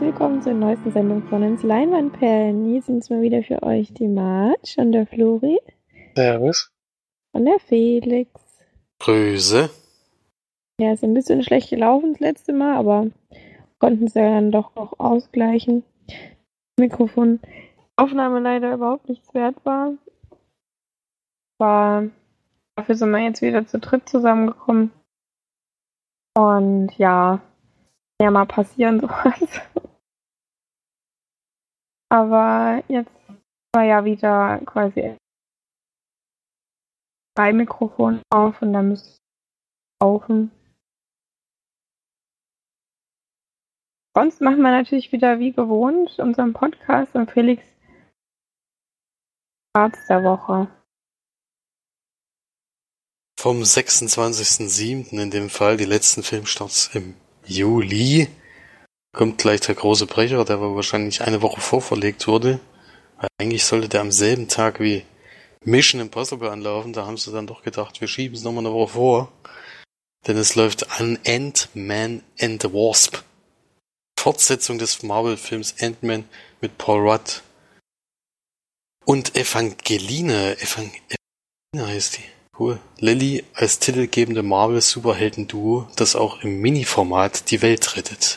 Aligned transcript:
herzlich 0.00 0.18
willkommen 0.18 0.40
zur 0.40 0.54
neuesten 0.54 0.92
Sendung 0.92 1.22
von 1.24 1.42
uns 1.42 1.62
Leinwandperlen. 1.62 2.64
Hier 2.64 2.80
sind 2.80 3.02
es 3.02 3.10
mal 3.10 3.20
wieder 3.20 3.42
für 3.42 3.62
euch 3.62 3.92
die 3.92 4.08
Marge 4.08 4.76
und 4.78 4.92
der 4.92 5.06
Flori. 5.06 5.60
Servus. 6.16 6.72
Und 7.32 7.44
der 7.44 7.58
Felix. 7.58 8.30
Grüße. 8.98 9.68
Ja, 10.80 10.94
ist 10.94 11.04
ein 11.04 11.12
bisschen 11.12 11.42
schlecht 11.42 11.68
gelaufen 11.68 12.12
das 12.12 12.20
letzte 12.20 12.54
Mal, 12.54 12.78
aber 12.78 13.08
konnten 13.78 14.06
es 14.06 14.14
ja 14.14 14.22
dann 14.22 14.50
doch 14.50 14.74
noch 14.74 14.98
ausgleichen. 14.98 15.84
Mikrofon 16.78 17.38
Aufnahme 17.96 18.40
leider 18.40 18.72
überhaupt 18.72 19.06
nichts 19.06 19.34
wert 19.34 19.56
war. 19.64 19.92
War 21.58 22.04
dafür 22.74 22.94
sind 22.94 23.10
wir 23.10 23.18
jetzt 23.18 23.42
wieder 23.42 23.66
zu 23.66 23.78
dritt 23.78 24.08
zusammengekommen. 24.08 24.92
Und 26.34 26.96
ja, 26.96 27.42
ja 28.18 28.30
mal 28.30 28.46
passieren 28.46 29.00
sowas. 29.00 29.60
Aber 32.10 32.82
jetzt 32.88 33.10
war 33.72 33.84
ja 33.84 34.04
wieder 34.04 34.58
quasi 34.66 35.16
drei 37.36 37.52
Mikrofone 37.52 38.22
auf 38.30 38.60
und 38.60 38.72
dann 38.72 38.88
müsste 38.88 39.10
ich 39.10 39.18
laufen. 40.02 40.50
Sonst 44.16 44.40
machen 44.40 44.60
wir 44.62 44.72
natürlich 44.72 45.12
wieder 45.12 45.38
wie 45.38 45.52
gewohnt 45.52 46.18
unseren 46.18 46.52
Podcast 46.52 47.14
und 47.14 47.30
Felix 47.30 47.64
Arzt 49.72 50.10
der 50.10 50.24
Woche. 50.24 50.68
Vom 53.38 53.62
26.07. 53.62 55.12
in 55.12 55.30
dem 55.30 55.48
Fall, 55.48 55.76
die 55.76 55.84
letzten 55.84 56.24
Filmstarts 56.24 56.90
im 56.94 57.14
Juli, 57.46 58.28
kommt 59.12 59.38
gleich 59.38 59.60
der 59.60 59.74
große 59.74 60.06
Brecher, 60.06 60.44
der 60.44 60.60
wahrscheinlich 60.60 61.22
eine 61.22 61.42
Woche 61.42 61.60
vorverlegt 61.60 62.26
wurde. 62.26 62.60
Weil 63.18 63.28
eigentlich 63.38 63.64
sollte 63.64 63.88
der 63.88 64.00
am 64.00 64.12
selben 64.12 64.48
Tag 64.48 64.80
wie 64.80 65.04
Mission 65.64 66.00
Impossible 66.00 66.48
anlaufen. 66.48 66.92
Da 66.92 67.06
haben 67.06 67.16
sie 67.16 67.32
dann 67.32 67.46
doch 67.46 67.62
gedacht, 67.62 68.00
wir 68.00 68.08
schieben 68.08 68.36
es 68.36 68.44
nochmal 68.44 68.64
eine 68.64 68.74
Woche 68.74 68.92
vor. 68.92 69.32
Denn 70.26 70.36
es 70.36 70.54
läuft 70.54 71.00
an 71.00 71.18
Ant-Man 71.26 72.22
and 72.40 72.62
the 72.62 72.72
Wasp. 72.72 73.18
Fortsetzung 74.18 74.78
des 74.78 75.02
Marvel-Films 75.02 75.76
Ant-Man 75.80 76.24
mit 76.60 76.76
Paul 76.78 77.08
Rudd. 77.08 77.42
Und 79.06 79.34
Evangeline, 79.34 80.58
Evangeline 80.60 81.00
heißt 81.74 82.18
die. 82.18 82.24
Cool. 82.58 82.78
Lilly 82.98 83.44
als 83.54 83.78
titelgebende 83.78 84.42
Marvel-Superhelden-Duo, 84.42 85.88
das 85.96 86.14
auch 86.14 86.42
im 86.42 86.60
Mini-Format 86.60 87.50
die 87.50 87.62
Welt 87.62 87.96
rettet. 87.96 88.36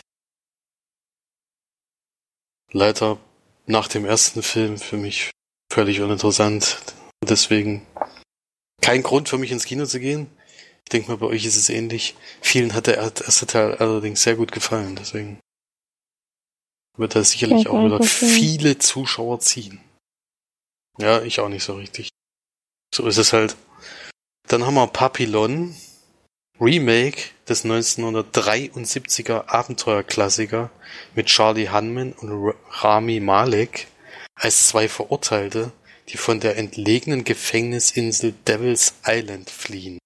Leider 2.73 3.19
nach 3.67 3.88
dem 3.88 4.05
ersten 4.05 4.41
Film 4.41 4.77
für 4.77 4.97
mich 4.97 5.29
völlig 5.71 6.02
uninteressant. 6.02 6.81
Deswegen 7.23 7.85
kein 8.81 9.03
Grund 9.03 9.30
für 9.30 9.38
mich 9.38 9.52
ins 9.52 9.65
Kino 9.65 9.85
zu 9.85 9.99
gehen. 9.99 10.27
Ich 10.83 10.89
denke 10.89 11.11
mal, 11.11 11.17
bei 11.17 11.27
euch 11.27 11.45
ist 11.45 11.55
es 11.55 11.69
ähnlich. 11.69 12.15
Vielen 12.41 12.73
hat 12.73 12.88
der 12.88 12.97
erste 12.97 13.45
Teil 13.45 13.75
allerdings 13.75 14.23
sehr 14.23 14.35
gut 14.35 14.52
gefallen. 14.52 14.95
Deswegen 14.95 15.39
wird 16.98 17.15
er 17.15 17.23
sicherlich 17.23 17.67
auch 17.67 17.86
wieder 17.86 18.03
viele 18.03 18.77
Zuschauer 18.80 19.39
ziehen. 19.39 19.80
Ja, 20.98 21.21
ich 21.21 21.39
auch 21.39 21.49
nicht 21.49 21.64
so 21.64 21.75
richtig. 21.75 22.09
So 22.93 23.08
ist 23.08 23.17
es 23.17 23.33
halt. 23.33 23.55
Dann 24.48 24.65
haben 24.65 24.75
wir 24.75 24.87
Papillon, 24.87 25.75
Remake 26.63 27.31
des 27.49 27.65
1973er 27.65 29.49
Abenteuerklassiker 29.49 30.71
mit 31.13 31.27
Charlie 31.27 31.69
Hunman 31.69 32.13
und 32.13 32.53
Rami 32.69 33.19
Malek 33.19 33.87
als 34.35 34.69
zwei 34.69 34.87
Verurteilte, 34.87 35.73
die 36.07 36.15
von 36.17 36.39
der 36.39 36.55
entlegenen 36.55 37.25
Gefängnisinsel 37.25 38.31
Devil's 38.47 38.93
Island 39.05 39.49
fliehen. 39.49 39.99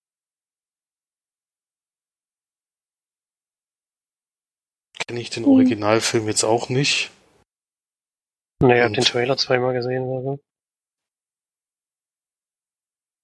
Kenne 5.07 5.21
ich 5.21 5.29
den 5.29 5.43
Hm. 5.45 5.51
Originalfilm 5.51 6.27
jetzt 6.27 6.43
auch 6.43 6.69
nicht. 6.69 7.11
Naja, 8.63 8.81
hab 8.83 8.89
Und- 8.89 8.97
den 8.97 9.03
Trailer 9.05 9.37
zweimal 9.37 9.75
gesehen 9.75 10.03
oder 10.03 10.23
so. 10.23 10.39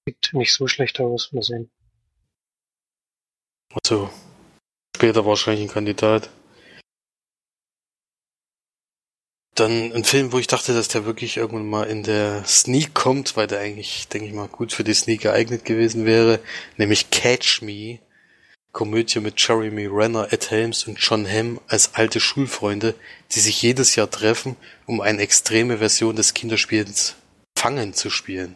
Sieht 0.07 0.33
nicht 0.33 0.53
so 0.53 0.67
schlecht 0.67 1.00
aus, 1.00 1.31
mal 1.31 1.41
sehen. 1.41 1.71
Also 3.73 4.09
später 4.95 5.25
wahrscheinlich 5.25 5.67
ein 5.67 5.73
Kandidat. 5.73 6.29
Dann 9.56 9.91
ein 9.94 10.03
Film, 10.03 10.31
wo 10.31 10.39
ich 10.39 10.47
dachte, 10.47 10.73
dass 10.73 10.88
der 10.88 11.06
wirklich 11.06 11.38
irgendwann 11.38 11.69
mal 11.69 11.83
in 11.83 12.01
der 12.01 12.44
Sneak 12.45 12.95
kommt, 12.95 13.38
weil 13.38 13.45
der 13.45 13.59
eigentlich, 13.59 14.07
denke 14.07 14.28
ich 14.28 14.33
mal, 14.33 14.47
gut 14.47 14.73
für 14.73 14.83
die 14.83 14.95
Sneak 14.95 15.22
geeignet 15.22 15.63
gewesen 15.63 16.06
wäre, 16.06 16.39
nämlich 16.78 17.12
Catch 17.12 17.62
Me. 17.62 18.00
Komödie 18.72 19.19
mit 19.19 19.39
Jeremy 19.39 19.85
Renner, 19.85 20.33
Ed 20.33 20.50
Helms 20.50 20.88
und 20.88 20.97
John 20.97 21.28
Hamm 21.28 21.62
als 21.67 21.94
alte 21.94 22.19
Schulfreunde, 22.19 22.95
die 23.31 23.39
sich 23.39 23.62
jedes 23.62 23.95
Jahr 23.95 24.09
treffen, 24.09 24.56
um 24.88 25.00
eine 25.00 25.22
extreme 25.22 25.78
Version 25.78 26.16
des 26.16 26.33
Kinderspiels 26.33 27.16
Fangen 27.56 27.94
zu 27.94 28.09
spielen. 28.09 28.56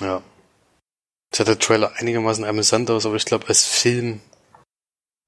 Ja. 0.00 0.22
Sah 1.32 1.44
der 1.44 1.58
Trailer 1.58 1.92
einigermaßen 1.96 2.44
amüsant 2.44 2.90
aus, 2.90 3.06
aber 3.06 3.16
ich 3.16 3.24
glaube, 3.24 3.48
als 3.48 3.64
Film 3.64 4.20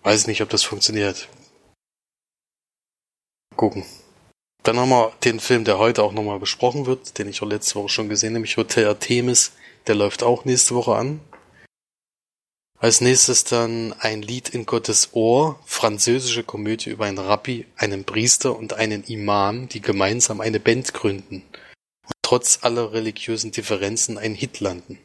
weiß 0.03 0.23
ich 0.23 0.27
nicht, 0.27 0.43
ob 0.43 0.51
das 0.51 0.65
funktioniert. 0.65 1.29
Gucken. 3.57 3.85
Dann 4.65 4.79
haben 4.79 4.91
wir 4.91 5.13
den 5.25 5.41
Film, 5.41 5.65
der 5.65 5.79
heute 5.79 6.03
auch 6.03 6.13
nochmal 6.13 6.39
besprochen 6.39 6.87
wird, 6.87 7.19
den 7.19 7.29
ich 7.29 7.43
auch 7.43 7.47
letzte 7.47 7.77
Woche 7.77 7.89
schon 7.89 8.09
gesehen, 8.09 8.33
nämlich 8.33 8.57
Hotel 8.57 8.87
Artemis. 8.87 9.53
Der 9.87 9.95
läuft 9.95 10.23
auch 10.23 10.45
nächste 10.45 10.75
Woche 10.75 10.95
an. 10.95 11.21
Als 12.79 13.01
nächstes 13.01 13.45
dann 13.45 13.93
ein 14.01 14.23
Lied 14.23 14.49
in 14.49 14.67
Gottes 14.67 15.11
Ohr, 15.13 15.61
französische 15.67 16.43
Komödie 16.43 16.91
über 16.91 17.05
einen 17.05 17.19
Rabbi, 17.19 17.67
einen 17.77 18.05
Priester 18.05 18.57
und 18.57 18.73
einen 18.73 19.05
Imam, 19.05 19.69
die 19.69 19.81
gemeinsam 19.81 20.41
eine 20.41 20.59
Band 20.59 20.93
gründen 20.93 21.45
und 22.07 22.15
trotz 22.23 22.59
aller 22.63 22.93
religiösen 22.93 23.53
Differenzen 23.53 24.19
einen 24.19 24.35
Hit 24.35 24.59
landen. 24.59 24.99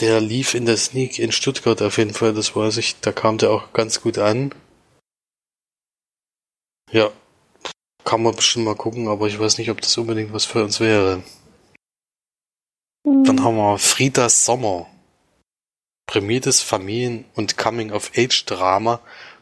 Der 0.00 0.20
lief 0.20 0.54
in 0.54 0.66
der 0.66 0.76
Sneak 0.76 1.18
in 1.18 1.32
Stuttgart 1.32 1.80
auf 1.82 1.98
jeden 1.98 2.14
Fall, 2.14 2.34
das 2.34 2.56
weiß 2.56 2.76
ich. 2.78 3.00
Da 3.00 3.12
kam 3.12 3.38
der 3.38 3.50
auch 3.50 3.72
ganz 3.72 4.00
gut 4.00 4.18
an. 4.18 4.54
Ja, 6.90 7.10
kann 8.04 8.22
man 8.22 8.34
bestimmt 8.34 8.64
mal 8.64 8.74
gucken, 8.74 9.08
aber 9.08 9.28
ich 9.28 9.38
weiß 9.38 9.58
nicht, 9.58 9.70
ob 9.70 9.80
das 9.80 9.96
unbedingt 9.96 10.32
was 10.32 10.44
für 10.44 10.62
uns 10.62 10.80
wäre. 10.80 11.22
Hm. 13.06 13.24
Dann 13.24 13.42
haben 13.42 13.56
wir 13.56 13.78
Frieda 13.78 14.28
Sommer. 14.28 14.86
Prämiertes 16.06 16.60
Familien- 16.60 17.24
und 17.34 17.56
Coming-of-Age-Drama 17.56 19.00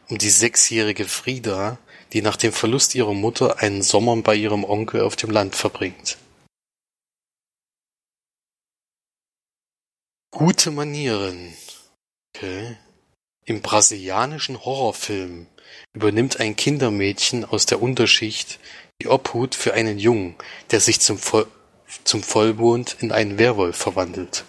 um 0.09 0.17
die 0.17 0.29
sechsjährige 0.29 1.05
Frieda, 1.05 1.77
die 2.13 2.21
nach 2.21 2.35
dem 2.35 2.51
Verlust 2.51 2.95
ihrer 2.95 3.13
Mutter 3.13 3.59
einen 3.59 3.81
Sommer 3.81 4.15
bei 4.17 4.35
ihrem 4.35 4.63
Onkel 4.63 5.01
auf 5.01 5.15
dem 5.15 5.31
Land 5.31 5.55
verbringt. 5.55 6.17
Gute 10.31 10.71
Manieren. 10.71 11.53
Okay. 12.33 12.77
Im 13.43 13.61
brasilianischen 13.61 14.63
Horrorfilm 14.63 15.47
übernimmt 15.93 16.39
ein 16.39 16.55
Kindermädchen 16.55 17.43
aus 17.43 17.65
der 17.65 17.81
Unterschicht 17.81 18.59
die 19.01 19.07
Obhut 19.07 19.55
für 19.55 19.73
einen 19.73 19.99
Jungen, 19.99 20.35
der 20.71 20.79
sich 20.79 21.01
zum, 21.01 21.17
Voll 21.17 21.47
zum 22.05 22.23
Vollmond 22.23 22.95
in 23.01 23.11
einen 23.11 23.37
Werwolf 23.37 23.75
verwandelt. 23.75 24.45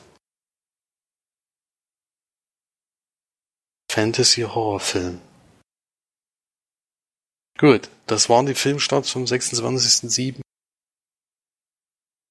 Fantasy-Horrorfilm. 3.90 5.20
Gut, 7.58 7.90
das 8.06 8.28
waren 8.28 8.46
die 8.46 8.54
Filmstarts 8.54 9.10
vom 9.10 9.24
26.07. 9.24 10.40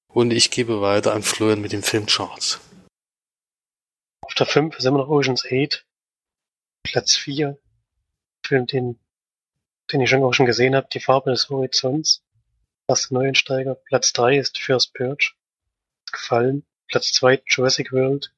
Und 0.08 0.30
ich 0.32 0.50
gebe 0.50 0.80
weiter 0.80 1.12
an 1.12 1.22
Florian 1.22 1.60
mit 1.60 1.72
den 1.72 1.82
Filmcharts. 1.82 2.60
Auf 4.32 4.36
der 4.36 4.46
5 4.46 4.78
sind 4.78 4.94
wir 4.94 4.98
noch 4.98 5.10
Ocean's 5.10 5.44
8. 5.44 5.84
Platz 6.84 7.16
4. 7.16 7.58
Film, 8.42 8.66
den, 8.66 8.98
den 9.92 10.00
ich 10.00 10.08
schon 10.08 10.22
auch 10.22 10.32
schon 10.32 10.46
gesehen 10.46 10.74
habe, 10.74 10.88
Die 10.90 11.00
Farbe 11.00 11.32
des 11.32 11.50
Horizonts. 11.50 12.24
Erster 12.88 13.12
Neuensteiger. 13.12 13.74
Platz 13.74 14.14
3 14.14 14.38
ist 14.38 14.56
First 14.56 14.94
Purge. 14.94 15.32
Gefallen. 16.10 16.64
Platz 16.88 17.12
2 17.12 17.42
Jurassic 17.46 17.92
World. 17.92 18.32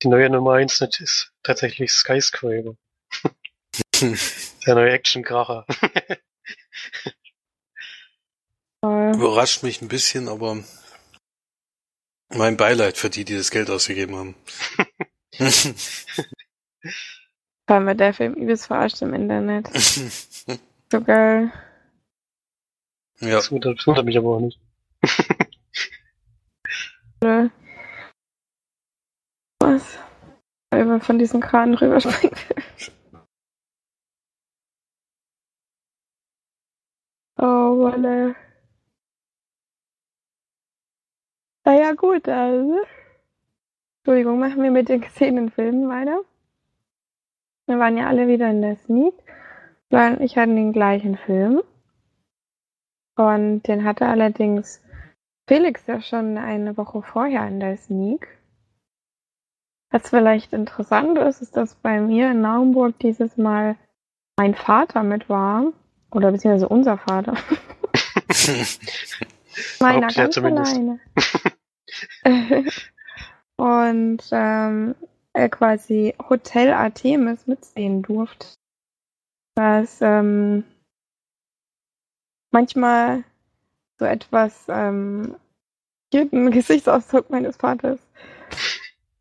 Die 0.00 0.08
neue 0.08 0.30
Nummer 0.30 0.54
1 0.54 0.80
ist 0.80 1.30
tatsächlich 1.42 1.92
Skyscraper. 1.92 2.74
Der 4.00 4.74
neue 4.74 4.92
Action-Kracher. 4.92 5.66
Überrascht 8.80 9.62
mich 9.62 9.82
ein 9.82 9.88
bisschen, 9.88 10.30
aber 10.30 10.64
mein 12.34 12.56
Beileid 12.56 12.96
für 12.96 13.10
die, 13.10 13.24
die 13.24 13.36
das 13.36 13.50
Geld 13.50 13.70
ausgegeben 13.70 14.16
haben. 14.16 14.34
Vor 15.36 15.46
allem, 17.76 17.86
weil 17.86 17.96
der 17.96 18.14
Film 18.14 18.34
übelst 18.34 18.66
verarscht 18.66 19.02
im 19.02 19.14
Internet. 19.14 19.68
So 20.92 21.00
geil. 21.00 21.50
ja, 23.20 23.30
Das 23.30 23.50
wundert, 23.50 23.78
das 23.78 23.86
wundert 23.88 24.04
mich 24.04 24.16
aber 24.16 24.36
auch 24.36 24.40
nicht. 24.40 24.60
Oder? 27.20 27.50
Was? 29.60 29.98
Weil 30.70 30.84
man 30.84 31.00
von 31.00 31.18
diesen 31.18 31.40
Kranen 31.40 31.74
rüberspringt. 31.74 32.36
oh, 37.38 37.78
Wolle. 37.78 38.36
Naja, 41.66 41.92
gut, 41.94 42.28
also. 42.28 42.80
Entschuldigung, 43.98 44.38
machen 44.38 44.62
wir 44.62 44.70
mit 44.70 44.88
den 44.88 45.00
gesehenen 45.00 45.50
Filmen 45.50 45.88
weiter. 45.88 46.20
Wir 47.66 47.80
waren 47.80 47.96
ja 47.96 48.06
alle 48.06 48.28
wieder 48.28 48.48
in 48.48 48.62
der 48.62 48.76
Sneak. 48.76 49.14
Ich 50.20 50.38
hatte 50.38 50.54
den 50.54 50.72
gleichen 50.72 51.16
Film. 51.16 51.62
Und 53.16 53.64
den 53.64 53.82
hatte 53.82 54.06
allerdings 54.06 54.80
Felix 55.48 55.84
ja 55.88 56.00
schon 56.00 56.38
eine 56.38 56.76
Woche 56.76 57.02
vorher 57.02 57.48
in 57.48 57.58
der 57.58 57.76
Sneak. 57.76 58.28
Was 59.90 60.10
vielleicht 60.10 60.52
interessant 60.52 61.18
ist, 61.18 61.42
ist, 61.42 61.56
dass 61.56 61.74
bei 61.74 62.00
mir 62.00 62.30
in 62.30 62.42
Naumburg 62.42 62.96
dieses 63.00 63.36
Mal 63.36 63.74
mein 64.36 64.54
Vater 64.54 65.02
mit 65.02 65.28
war. 65.28 65.72
Oder 66.12 66.30
beziehungsweise 66.30 66.68
unser 66.68 66.96
Vater. 66.96 67.34
Meiner 69.80 70.06
er 70.06 70.14
ganz 70.14 70.34
zumindest. 70.34 70.72
alleine. 70.72 71.00
Und 73.56 74.22
ähm, 74.32 74.94
er 75.32 75.48
quasi 75.48 76.14
Hotel 76.28 76.72
Artemis 76.72 77.46
mitsehen 77.46 78.02
durfte. 78.02 78.46
Was 79.54 80.00
ähm, 80.02 80.64
manchmal 82.52 83.24
so 83.98 84.04
etwas 84.04 84.66
ähm, 84.68 85.36
jeden 86.12 86.50
Gesichtsausdruck 86.50 87.30
meines 87.30 87.56
Vaters 87.56 88.00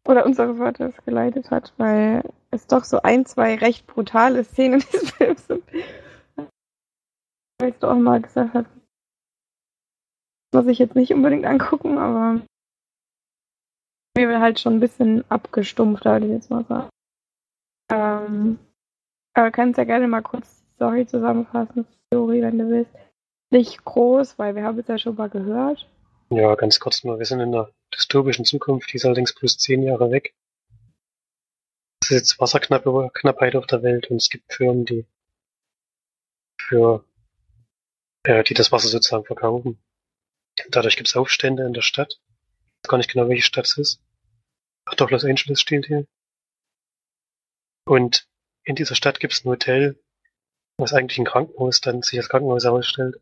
oder 0.07 0.25
unseres 0.25 0.57
Vaters 0.57 0.93
geleitet 1.05 1.51
hat, 1.51 1.73
weil 1.77 2.23
es 2.51 2.67
doch 2.67 2.83
so 2.83 3.01
ein, 3.01 3.25
zwei 3.25 3.55
recht 3.55 3.87
brutale 3.87 4.43
Szenen 4.43 4.81
in 4.81 4.87
diesem 4.87 5.07
Film 5.07 5.37
sind. 5.37 5.63
Weil 7.59 7.71
du 7.71 7.87
auch 7.87 7.95
mal 7.95 8.21
gesagt 8.21 8.53
hast, 8.53 8.69
muss 10.53 10.67
ich 10.67 10.79
jetzt 10.79 10.95
nicht 10.95 11.13
unbedingt 11.13 11.45
angucken, 11.45 11.97
aber 11.97 12.41
wird 14.15 14.39
halt 14.39 14.59
schon 14.59 14.75
ein 14.75 14.79
bisschen 14.79 15.29
abgestumpft, 15.29 16.05
würde 16.05 16.25
ich 16.25 16.31
jetzt 16.31 16.49
mal 16.49 16.65
sagen. 16.65 16.89
Ähm, 17.91 18.59
aber 19.33 19.51
kannst 19.51 19.77
ja 19.77 19.83
gerne 19.83 20.07
mal 20.07 20.21
kurz 20.21 20.61
die 20.61 20.75
Story 20.75 21.05
zusammenfassen, 21.05 21.85
Story, 22.07 22.41
wenn 22.41 22.57
du 22.57 22.69
willst. 22.69 22.91
Nicht 23.51 23.83
groß, 23.85 24.39
weil 24.39 24.55
wir 24.55 24.63
haben 24.63 24.79
es 24.79 24.87
ja 24.87 24.97
schon 24.97 25.15
mal 25.15 25.29
gehört. 25.29 25.87
Ja, 26.29 26.55
ganz 26.55 26.79
kurz 26.79 27.03
nur. 27.03 27.19
Wir 27.19 27.25
sind 27.25 27.39
in 27.39 27.53
einer 27.53 27.69
dystopischen 27.93 28.45
Zukunft, 28.45 28.91
die 28.91 28.97
ist 28.97 29.05
allerdings 29.05 29.35
plus 29.35 29.57
zehn 29.57 29.83
Jahre 29.83 30.09
weg. 30.11 30.33
Es 32.01 32.11
ist 32.11 32.17
jetzt 32.17 32.39
Wasserknappheit 32.39 33.55
auf 33.55 33.67
der 33.67 33.83
Welt 33.83 34.09
und 34.09 34.17
es 34.17 34.29
gibt 34.29 34.51
Firmen, 34.51 34.85
die 34.85 35.05
für 36.59 37.05
äh, 38.23 38.43
die 38.43 38.53
das 38.53 38.71
Wasser 38.71 38.87
sozusagen 38.87 39.25
verkaufen. 39.25 39.79
Dadurch 40.69 40.95
gibt 40.95 41.07
es 41.07 41.15
Aufstände 41.15 41.65
in 41.65 41.73
der 41.73 41.81
Stadt. 41.81 42.13
Ich 42.13 42.83
weiß 42.83 42.89
gar 42.89 42.97
nicht 42.97 43.11
genau, 43.11 43.29
welche 43.29 43.43
Stadt 43.43 43.65
es 43.65 43.77
ist. 43.77 44.04
Ach 44.85 44.95
doch, 44.95 45.09
Los 45.09 45.25
Angeles 45.25 45.59
steht 45.59 45.87
hier. 45.87 46.05
Und 47.85 48.27
in 48.63 48.75
dieser 48.75 48.95
Stadt 48.95 49.19
gibt 49.19 49.33
es 49.33 49.43
ein 49.43 49.49
Hotel, 49.49 49.99
was 50.77 50.93
eigentlich 50.93 51.19
ein 51.19 51.25
Krankenhaus 51.25 51.81
dann 51.81 52.01
sich 52.01 52.19
als 52.19 52.29
Krankenhaus 52.29 52.63
herausstellt. 52.63 53.21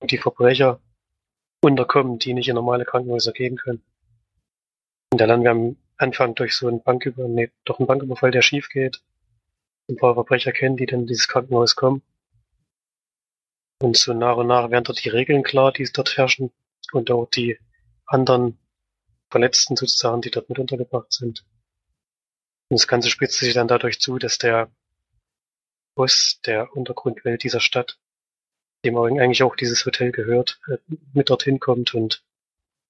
Und 0.00 0.10
die 0.10 0.18
Verbrecher 0.18 0.80
unterkommen, 1.62 2.18
die 2.18 2.34
nicht 2.34 2.48
in 2.48 2.54
normale 2.54 2.84
Krankenhäuser 2.84 3.32
gehen 3.32 3.56
können. 3.56 3.82
Und 5.12 5.20
dann 5.20 5.28
lernen 5.28 5.44
wir 5.44 5.50
am 5.50 5.76
Anfang 5.96 6.34
durch 6.34 6.56
so 6.56 6.68
einen 6.68 6.82
Banküber, 6.82 7.28
nee, 7.28 7.50
doch 7.64 7.78
einen 7.78 7.86
Banküberfall, 7.86 8.30
der 8.30 8.42
schief 8.42 8.68
geht, 8.68 9.02
ein 9.88 9.96
paar 9.96 10.14
Verbrecher 10.14 10.52
kennen, 10.52 10.76
die 10.76 10.86
dann 10.86 11.00
in 11.00 11.06
dieses 11.06 11.28
Krankenhaus 11.28 11.76
kommen. 11.76 12.02
Und 13.80 13.96
so 13.96 14.12
nach 14.12 14.36
und 14.36 14.48
nach 14.48 14.70
werden 14.70 14.84
dort 14.84 15.04
die 15.04 15.08
Regeln 15.08 15.42
klar, 15.42 15.72
die 15.72 15.82
es 15.82 15.92
dort 15.92 16.16
herrschen 16.16 16.52
und 16.92 17.10
auch 17.10 17.26
die 17.26 17.58
anderen 18.06 18.58
Verletzten 19.34 19.74
sozusagen, 19.74 20.20
die 20.20 20.30
dort 20.30 20.48
mit 20.48 20.60
untergebracht 20.60 21.12
sind. 21.12 21.44
Und 22.68 22.78
das 22.78 22.86
Ganze 22.86 23.10
spitzt 23.10 23.40
sich 23.40 23.52
dann 23.52 23.66
dadurch 23.66 23.98
zu, 23.98 24.16
dass 24.20 24.38
der 24.38 24.70
Boss 25.96 26.40
der 26.46 26.72
Untergrundwelt 26.76 27.42
dieser 27.42 27.58
Stadt, 27.58 27.98
dem 28.84 28.96
eigentlich 28.96 29.42
auch 29.42 29.56
dieses 29.56 29.84
Hotel 29.86 30.12
gehört, 30.12 30.60
äh, 30.68 30.78
mit 31.14 31.30
dorthin 31.30 31.58
kommt 31.58 31.94
und 31.94 32.24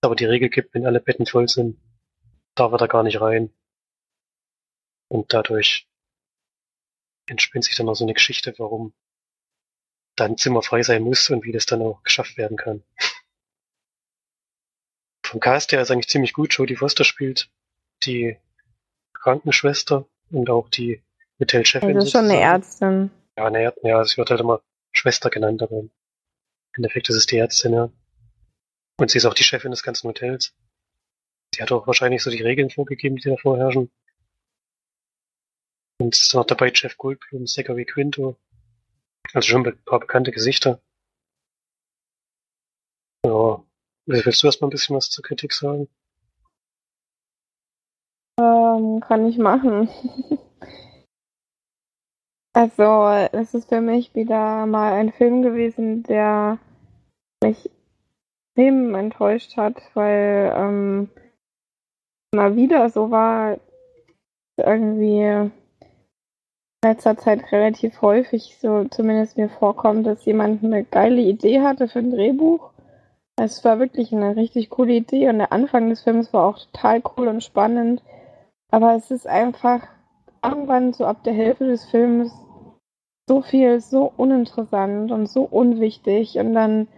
aber 0.03 0.17
die 0.17 0.27
Regel 0.27 0.51
gibt, 0.51 0.75
wenn 0.75 0.85
alle 0.85 1.01
Betten 1.01 1.25
voll 1.25 1.49
sind, 1.49 1.81
darf 2.55 2.73
er 2.73 2.79
da 2.79 2.89
gar 2.89 3.05
nicht 3.05 3.23
rein. 3.23 3.51
Und 5.09 5.33
dadurch 5.33 5.89
entspinnt 7.25 7.65
sich 7.65 7.75
dann 7.75 7.87
noch 7.87 7.95
so 7.95 8.05
eine 8.05 8.13
Geschichte, 8.13 8.55
warum 8.59 8.93
da 10.15 10.27
ein 10.27 10.37
Zimmer 10.37 10.61
frei 10.61 10.83
sein 10.83 11.03
muss 11.05 11.31
und 11.31 11.45
wie 11.45 11.53
das 11.53 11.65
dann 11.65 11.81
auch 11.81 12.03
geschafft 12.03 12.37
werden 12.37 12.59
kann. 12.59 12.83
Vom 15.35 15.41
Cast 15.41 15.73
her 15.73 15.81
ist 15.81 15.91
eigentlich 15.91 16.07
ziemlich 16.07 16.33
gut. 16.33 16.55
Jodie 16.55 16.77
Foster 16.77 17.03
spielt 17.03 17.51
die 18.05 18.37
Krankenschwester 19.15 20.07
und 20.31 20.49
auch 20.49 20.69
die 20.69 21.03
Hotelchefin. 21.41 21.97
Also 21.97 22.09
schon 22.09 22.27
eine. 22.27 22.39
Ärztin. 22.39 23.11
Ja, 23.37 23.47
eine 23.47 23.63
Ärztin, 23.63 23.89
ja, 23.89 24.05
sie 24.05 24.17
wird 24.17 24.31
halt 24.31 24.39
immer 24.39 24.63
Schwester 24.93 25.31
genannt, 25.31 25.61
aber 25.61 25.81
im 25.81 25.91
Endeffekt 26.77 27.09
ist 27.09 27.17
es 27.17 27.27
die 27.27 27.39
Ärztin, 27.39 27.73
ja. 27.73 27.91
Und 28.97 29.11
sie 29.11 29.19
ist 29.19 29.25
auch 29.25 29.35
die 29.35 29.43
Chefin 29.43 29.73
des 29.73 29.83
ganzen 29.83 30.07
Hotels. 30.07 30.55
Sie 31.53 31.61
hat 31.61 31.73
auch 31.73 31.89
wahrscheinlich 31.89 32.23
so 32.23 32.31
die 32.31 32.41
Regeln 32.41 32.71
vorgegeben, 32.71 33.17
die 33.17 33.29
da 33.29 33.37
vorherrschen. 33.37 33.91
Und 35.99 36.15
es 36.15 36.23
ist 36.23 36.35
noch 36.35 36.47
dabei 36.47 36.71
Jeff 36.73 36.97
Goldblum, 36.97 37.49
Zachary 37.49 37.87
Quinto. 37.87 38.37
Also 39.33 39.49
schon 39.49 39.67
ein 39.67 39.77
paar 39.85 39.99
bekannte 39.99 40.31
Gesichter. 40.31 40.81
Ja. 43.25 43.64
Willst 44.07 44.43
du 44.43 44.47
erstmal 44.47 44.69
ein 44.69 44.73
bisschen 44.73 44.97
was 44.97 45.11
zur 45.11 45.25
Kritik 45.25 45.53
sagen? 45.53 45.89
Ähm, 48.39 49.01
kann 49.01 49.27
ich 49.27 49.39
machen. 49.39 49.89
Also, 52.57 53.09
es 53.33 53.53
ist 53.53 53.69
für 53.69 53.81
mich 53.81 54.15
wieder 54.15 54.67
mal 54.67 54.93
ein 54.93 55.11
Film 55.11 55.43
gewesen, 55.43 56.05
der 56.05 56.61
mich 57.43 57.69
extrem 58.55 58.95
enttäuscht 58.95 59.57
hat, 59.57 59.83
weil 59.95 60.55
ähm, 60.57 61.09
mal 62.33 62.55
wieder 62.55 62.91
so 62.91 63.11
war, 63.11 63.59
irgendwie 64.57 65.21
in 65.21 65.53
letzter 66.85 67.17
Zeit 67.17 67.51
relativ 67.51 68.01
häufig 68.03 68.57
so 68.61 68.85
zumindest 68.85 69.37
mir 69.37 69.49
vorkommt, 69.49 70.07
dass 70.07 70.25
jemand 70.25 70.63
eine 70.63 70.85
geile 70.85 71.23
Idee 71.23 71.61
hatte 71.61 71.89
für 71.89 71.99
ein 71.99 72.13
Drehbuch. 72.13 72.74
Es 73.37 73.65
war 73.65 73.79
wirklich 73.79 74.13
eine 74.13 74.37
richtig 74.37 74.71
coole 74.71 74.95
Idee 74.95 75.29
und 75.29 75.39
der 75.39 75.53
Anfang 75.53 75.89
des 75.89 76.03
Films 76.03 76.33
war 76.33 76.47
auch 76.47 76.59
total 76.59 77.03
cool 77.17 77.29
und 77.29 77.43
spannend. 77.43 78.03
Aber 78.71 78.95
es 78.95 79.11
ist 79.11 79.27
einfach 79.27 79.87
irgendwann 80.43 80.93
so 80.93 81.05
ab 81.05 81.25
der 81.25 81.35
Hälfte 81.35 81.67
des 81.67 81.85
Films 81.87 82.33
so 83.29 83.41
viel 83.41 83.81
so 83.81 84.13
uninteressant 84.17 85.11
und 85.11 85.27
so 85.27 85.43
unwichtig 85.43 86.39
und 86.39 86.53
dann 86.53 86.89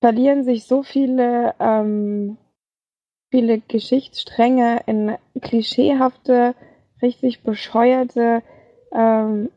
verlieren 0.00 0.44
sich 0.44 0.64
so 0.64 0.82
viele 0.82 1.54
ähm, 1.60 2.38
viele 3.32 3.60
Geschichtsstränge 3.60 4.82
in 4.86 5.16
klischeehafte, 5.40 6.54
richtig 7.00 7.42
bescheuerte 7.42 8.42
ähm, 8.92 9.50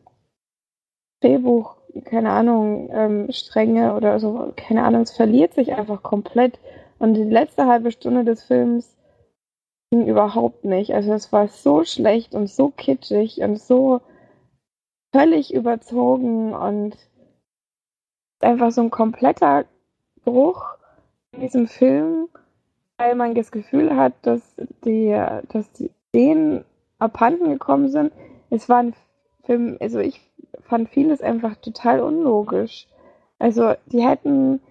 Drehbuch, 1.21 1.74
keine 2.03 2.31
Ahnung, 2.31 2.89
ähm, 2.91 3.31
Stränge 3.31 3.95
oder 3.95 4.19
so, 4.19 4.53
keine 4.55 4.83
Ahnung, 4.83 5.03
es 5.03 5.15
verliert 5.15 5.53
sich 5.53 5.73
einfach 5.73 6.03
komplett. 6.03 6.59
Und 6.99 7.13
die 7.13 7.23
letzte 7.23 7.67
halbe 7.67 7.91
Stunde 7.91 8.25
des 8.25 8.43
Films 8.43 8.95
ging 9.91 10.07
überhaupt 10.07 10.65
nicht. 10.65 10.93
Also 10.93 11.13
es 11.13 11.31
war 11.31 11.47
so 11.47 11.83
schlecht 11.83 12.35
und 12.35 12.49
so 12.49 12.69
kitschig 12.69 13.41
und 13.41 13.59
so 13.59 14.01
völlig 15.13 15.53
überzogen 15.53 16.53
und 16.53 16.97
einfach 18.41 18.71
so 18.71 18.81
ein 18.81 18.91
kompletter 18.91 19.65
Bruch 20.23 20.65
in 21.31 21.41
diesem 21.41 21.67
Film, 21.67 22.27
weil 22.97 23.15
man 23.15 23.35
das 23.35 23.51
Gefühl 23.51 23.95
hat, 23.95 24.13
dass 24.23 24.41
die, 24.83 25.11
dass 25.49 25.71
die 25.73 25.91
Ideen 26.11 26.65
abhanden 26.99 27.49
gekommen 27.49 27.89
sind. 27.89 28.11
Es 28.49 28.67
war 28.69 28.79
ein 28.79 28.93
Film, 29.43 29.77
also 29.79 29.99
ich 29.99 30.21
fand 30.63 30.89
vieles 30.89 31.21
einfach 31.21 31.55
total 31.57 32.01
unlogisch. 32.01 32.87
Also 33.39 33.73
die 33.87 34.01
hätten 34.01 34.61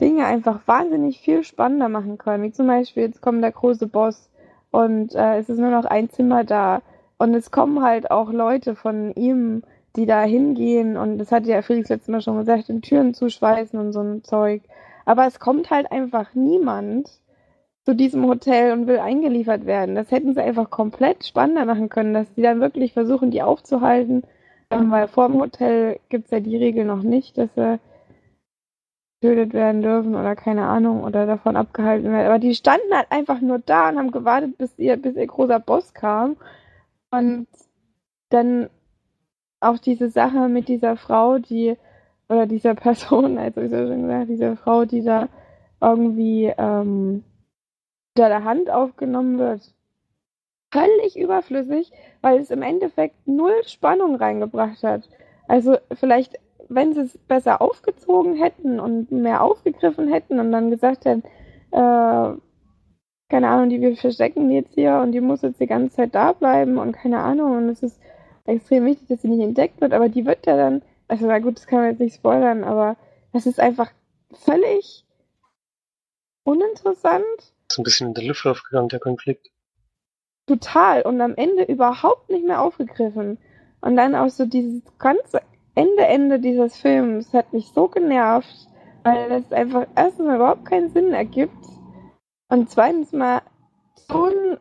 Dinge 0.00 0.26
einfach 0.26 0.60
wahnsinnig 0.66 1.20
viel 1.20 1.44
spannender 1.44 1.88
machen 1.88 2.18
können. 2.18 2.42
Wie 2.42 2.52
zum 2.52 2.66
Beispiel, 2.66 3.04
jetzt 3.04 3.22
kommt 3.22 3.42
der 3.42 3.52
große 3.52 3.86
Boss 3.86 4.30
und 4.70 5.14
äh, 5.14 5.38
es 5.38 5.48
ist 5.48 5.58
nur 5.58 5.70
noch 5.70 5.84
ein 5.84 6.10
Zimmer 6.10 6.44
da. 6.44 6.82
und 7.18 7.34
es 7.34 7.50
kommen 7.50 7.82
halt 7.82 8.10
auch 8.10 8.32
Leute 8.32 8.74
von 8.74 9.12
ihm, 9.14 9.62
die 9.96 10.06
da 10.06 10.22
hingehen 10.22 10.96
und 10.96 11.18
das 11.18 11.30
hat 11.30 11.46
ja 11.46 11.62
Felix 11.62 11.88
letztes 11.88 12.08
Mal 12.08 12.22
schon 12.22 12.38
gesagt, 12.38 12.68
in 12.68 12.82
Türen 12.82 13.14
zuschweißen 13.14 13.78
und 13.78 13.92
so 13.92 14.00
ein 14.00 14.24
Zeug. 14.24 14.62
Aber 15.04 15.26
es 15.26 15.38
kommt 15.38 15.70
halt 15.70 15.90
einfach 15.92 16.34
niemand 16.34 17.10
zu 17.84 17.94
diesem 17.94 18.26
Hotel 18.26 18.72
und 18.72 18.86
will 18.86 18.98
eingeliefert 18.98 19.66
werden. 19.66 19.94
Das 19.94 20.10
hätten 20.10 20.34
sie 20.34 20.40
einfach 20.40 20.70
komplett 20.70 21.26
spannender 21.26 21.64
machen 21.64 21.88
können, 21.88 22.14
dass 22.14 22.32
die 22.34 22.42
dann 22.42 22.60
wirklich 22.60 22.92
versuchen, 22.92 23.30
die 23.30 23.42
aufzuhalten. 23.42 24.22
Ähm, 24.72 24.90
weil 24.90 25.08
vor 25.08 25.28
dem 25.28 25.40
Hotel 25.40 26.00
gibt 26.08 26.26
es 26.26 26.30
ja 26.30 26.40
die 26.40 26.56
Regel 26.56 26.84
noch 26.84 27.02
nicht, 27.02 27.36
dass 27.38 27.54
sie 27.54 27.78
getötet 29.20 29.52
werden 29.52 29.82
dürfen 29.82 30.14
oder 30.14 30.34
keine 30.34 30.66
Ahnung 30.66 31.04
oder 31.04 31.26
davon 31.26 31.56
abgehalten 31.56 32.10
werden. 32.10 32.26
Aber 32.26 32.38
die 32.38 32.54
standen 32.54 32.92
halt 32.92 33.06
einfach 33.10 33.40
nur 33.40 33.60
da 33.60 33.88
und 33.88 33.98
haben 33.98 34.10
gewartet, 34.10 34.58
bis 34.58 34.76
ihr, 34.78 34.96
bis 34.96 35.14
ihr 35.16 35.26
großer 35.26 35.60
Boss 35.60 35.94
kam. 35.94 36.36
Und 37.10 37.46
dann 38.30 38.68
auch 39.60 39.78
diese 39.78 40.10
Sache 40.10 40.48
mit 40.48 40.68
dieser 40.68 40.96
Frau, 40.96 41.38
die, 41.38 41.76
oder 42.28 42.46
dieser 42.46 42.74
Person, 42.74 43.38
also 43.38 43.60
ich 43.60 43.70
ja 43.70 43.86
schon 43.86 44.02
gesagt, 44.02 44.28
diese 44.28 44.56
Frau, 44.56 44.84
die 44.84 45.02
da 45.02 45.28
irgendwie 45.80 46.52
ähm, 46.58 47.24
unter 48.16 48.28
der 48.28 48.44
Hand 48.44 48.70
aufgenommen 48.70 49.38
wird. 49.38 49.74
Völlig 50.72 51.18
überflüssig, 51.18 51.92
weil 52.22 52.38
es 52.38 52.50
im 52.50 52.62
Endeffekt 52.62 53.26
null 53.26 53.62
Spannung 53.66 54.14
reingebracht 54.16 54.82
hat. 54.82 55.08
Also 55.48 55.76
vielleicht, 55.92 56.38
wenn 56.68 56.94
sie 56.94 57.02
es 57.02 57.18
besser 57.18 57.60
aufgezogen 57.60 58.36
hätten 58.36 58.80
und 58.80 59.10
mehr 59.10 59.42
aufgegriffen 59.42 60.08
hätten 60.08 60.40
und 60.40 60.52
dann 60.52 60.70
gesagt 60.70 61.04
hätten, 61.04 61.24
äh, 61.72 62.36
keine 63.28 63.48
Ahnung, 63.48 63.70
die 63.70 63.80
wir 63.80 63.96
verstecken 63.96 64.50
jetzt 64.50 64.74
hier 64.74 65.00
und 65.02 65.12
die 65.12 65.20
muss 65.20 65.42
jetzt 65.42 65.60
die 65.60 65.66
ganze 65.66 65.96
Zeit 65.96 66.14
da 66.14 66.32
bleiben 66.32 66.78
und 66.78 66.92
keine 66.92 67.18
Ahnung 67.18 67.56
und 67.56 67.68
es 67.68 67.82
ist 67.82 68.00
extrem 68.44 68.84
wichtig, 68.84 69.08
dass 69.08 69.22
sie 69.22 69.28
nicht 69.28 69.42
entdeckt 69.42 69.80
wird, 69.80 69.92
aber 69.92 70.08
die 70.08 70.26
wird 70.26 70.46
ja 70.46 70.56
dann, 70.56 70.82
also 71.08 71.26
na 71.26 71.38
gut, 71.38 71.56
das 71.56 71.66
kann 71.66 71.80
man 71.80 71.90
jetzt 71.90 72.00
nicht 72.00 72.14
spoilern, 72.14 72.64
aber 72.64 72.96
das 73.32 73.46
ist 73.46 73.60
einfach 73.60 73.90
völlig 74.32 75.04
uninteressant. 76.44 77.24
Ist 77.68 77.78
ein 77.78 77.84
bisschen 77.84 78.08
in 78.08 78.14
der 78.14 78.24
Luft 78.24 78.46
aufgegangen, 78.46 78.88
der 78.88 79.00
Konflikt. 79.00 79.51
Total 80.46 81.02
und 81.02 81.20
am 81.20 81.34
Ende 81.36 81.64
überhaupt 81.64 82.30
nicht 82.30 82.44
mehr 82.44 82.62
aufgegriffen. 82.62 83.38
Und 83.80 83.96
dann 83.96 84.14
auch 84.14 84.28
so 84.28 84.46
dieses 84.46 84.82
ganze 84.98 85.40
Ende, 85.74 86.04
Ende 86.04 86.38
dieses 86.38 86.76
Films 86.76 87.32
hat 87.32 87.52
mich 87.52 87.68
so 87.68 87.88
genervt, 87.88 88.68
weil 89.04 89.28
das 89.28 89.52
einfach 89.52 89.86
erstens 89.96 90.26
überhaupt 90.26 90.64
keinen 90.66 90.90
Sinn 90.90 91.12
ergibt 91.12 91.64
und 92.48 92.70
zweitens 92.70 93.12
mal 93.12 93.42
so 93.94 94.26
ein 94.26 94.58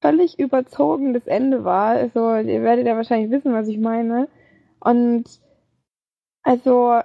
völlig 0.00 0.38
überzogenes 0.38 1.26
Ende 1.26 1.64
war. 1.64 1.92
Also, 1.92 2.34
ihr 2.34 2.62
werdet 2.62 2.86
ja 2.86 2.96
wahrscheinlich 2.96 3.30
wissen, 3.30 3.54
was 3.54 3.68
ich 3.68 3.78
meine. 3.78 4.28
Und 4.80 5.24
also, 6.42 7.00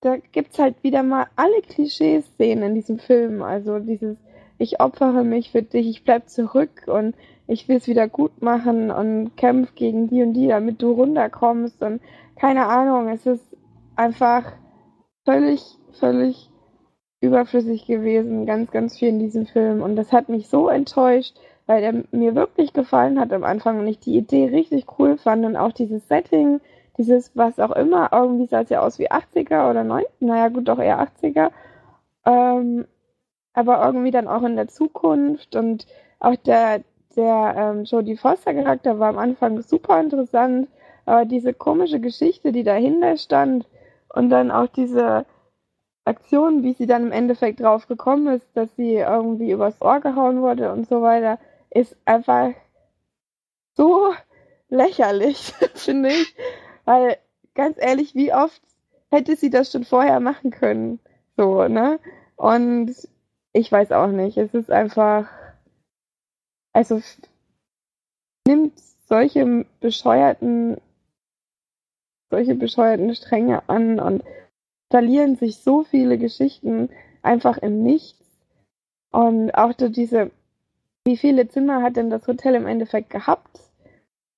da 0.00 0.16
gibt 0.16 0.52
es 0.52 0.58
halt 0.58 0.82
wieder 0.82 1.04
mal 1.04 1.26
alle 1.36 1.62
Klischees-Szenen 1.62 2.70
in 2.70 2.74
diesem 2.74 2.98
Film. 2.98 3.42
Also 3.42 3.78
dieses, 3.78 4.16
ich 4.58 4.80
opfere 4.80 5.24
mich 5.24 5.50
für 5.52 5.62
dich, 5.62 5.88
ich 5.88 6.04
bleib 6.04 6.28
zurück 6.28 6.84
und 6.86 7.14
ich 7.46 7.68
will 7.68 7.76
es 7.76 7.86
wieder 7.86 8.08
gut 8.08 8.42
machen 8.42 8.90
und 8.90 9.36
kämpf 9.36 9.74
gegen 9.74 10.08
die 10.08 10.22
und 10.22 10.34
die, 10.34 10.48
damit 10.48 10.82
du 10.82 10.92
runterkommst 10.92 11.82
und 11.82 12.00
keine 12.36 12.66
Ahnung, 12.66 13.08
es 13.08 13.26
ist 13.26 13.56
einfach 13.96 14.52
völlig, 15.24 15.62
völlig 15.92 16.50
überflüssig 17.20 17.86
gewesen, 17.86 18.46
ganz, 18.46 18.70
ganz 18.70 18.96
viel 18.98 19.08
in 19.08 19.18
diesem 19.18 19.46
Film. 19.46 19.82
Und 19.82 19.96
das 19.96 20.12
hat 20.12 20.28
mich 20.28 20.48
so 20.48 20.68
enttäuscht, 20.68 21.36
weil 21.66 21.82
er 21.82 22.04
mir 22.12 22.34
wirklich 22.34 22.72
gefallen 22.72 23.18
hat 23.18 23.32
am 23.32 23.44
Anfang 23.44 23.80
und 23.80 23.86
ich 23.88 23.98
die 23.98 24.16
Idee 24.16 24.46
richtig 24.46 24.86
cool 24.98 25.18
fand 25.18 25.44
und 25.44 25.56
auch 25.56 25.72
dieses 25.72 26.06
Setting, 26.06 26.60
dieses 26.96 27.36
was 27.36 27.58
auch 27.58 27.72
immer, 27.72 28.10
irgendwie 28.12 28.46
sah 28.46 28.60
es 28.60 28.70
ja 28.70 28.80
aus 28.80 28.98
wie 28.98 29.10
80er 29.10 29.68
oder 29.68 29.84
90, 29.84 30.08
naja 30.20 30.48
gut, 30.48 30.68
doch 30.68 30.78
eher 30.78 31.00
80er. 31.00 31.50
Ähm, 32.24 32.86
aber 33.58 33.84
irgendwie 33.84 34.12
dann 34.12 34.28
auch 34.28 34.44
in 34.44 34.54
der 34.54 34.68
Zukunft 34.68 35.56
und 35.56 35.88
auch 36.20 36.36
der, 36.36 36.82
der 37.16 37.54
ähm, 37.56 37.82
Jodie 37.82 38.16
Foster 38.16 38.54
Charakter 38.54 39.00
war 39.00 39.08
am 39.08 39.18
Anfang 39.18 39.62
super 39.62 40.00
interessant, 40.00 40.68
aber 41.06 41.24
diese 41.24 41.52
komische 41.52 41.98
Geschichte, 41.98 42.52
die 42.52 42.62
dahinter 42.62 43.16
stand 43.16 43.66
und 44.14 44.30
dann 44.30 44.52
auch 44.52 44.68
diese 44.68 45.26
Aktion, 46.04 46.62
wie 46.62 46.72
sie 46.72 46.86
dann 46.86 47.06
im 47.06 47.12
Endeffekt 47.12 47.58
drauf 47.58 47.88
gekommen 47.88 48.28
ist, 48.28 48.46
dass 48.54 48.68
sie 48.76 48.94
irgendwie 48.94 49.50
übers 49.50 49.82
Ohr 49.82 49.98
gehauen 49.98 50.40
wurde 50.40 50.70
und 50.70 50.88
so 50.88 51.02
weiter, 51.02 51.40
ist 51.70 51.96
einfach 52.04 52.50
so 53.74 54.14
lächerlich, 54.68 55.52
finde 55.74 56.10
ich. 56.10 56.32
Weil, 56.84 57.16
ganz 57.56 57.76
ehrlich, 57.80 58.14
wie 58.14 58.32
oft 58.32 58.62
hätte 59.10 59.34
sie 59.34 59.50
das 59.50 59.72
schon 59.72 59.84
vorher 59.84 60.20
machen 60.20 60.52
können? 60.52 61.00
So, 61.36 61.66
ne? 61.66 61.98
Und 62.36 62.94
ich 63.58 63.70
weiß 63.72 63.92
auch 63.92 64.08
nicht. 64.08 64.36
Es 64.36 64.54
ist 64.54 64.70
einfach. 64.70 65.28
Also 66.72 67.02
nimmt 68.46 68.78
solche 69.08 69.66
bescheuerten 69.80 70.80
solche 72.30 72.54
bescheuerten 72.54 73.14
Stränge 73.14 73.62
an 73.68 73.98
und 74.00 74.22
verlieren 74.90 75.36
sich 75.36 75.58
so 75.58 75.82
viele 75.82 76.18
Geschichten 76.18 76.90
einfach 77.22 77.58
im 77.58 77.82
Nichts. 77.82 78.22
Und 79.10 79.52
auch 79.52 79.72
so 79.78 79.88
diese, 79.88 80.30
wie 81.04 81.16
viele 81.16 81.48
Zimmer 81.48 81.82
hat 81.82 81.96
denn 81.96 82.10
das 82.10 82.26
Hotel 82.26 82.54
im 82.54 82.66
Endeffekt 82.66 83.10
gehabt? 83.10 83.60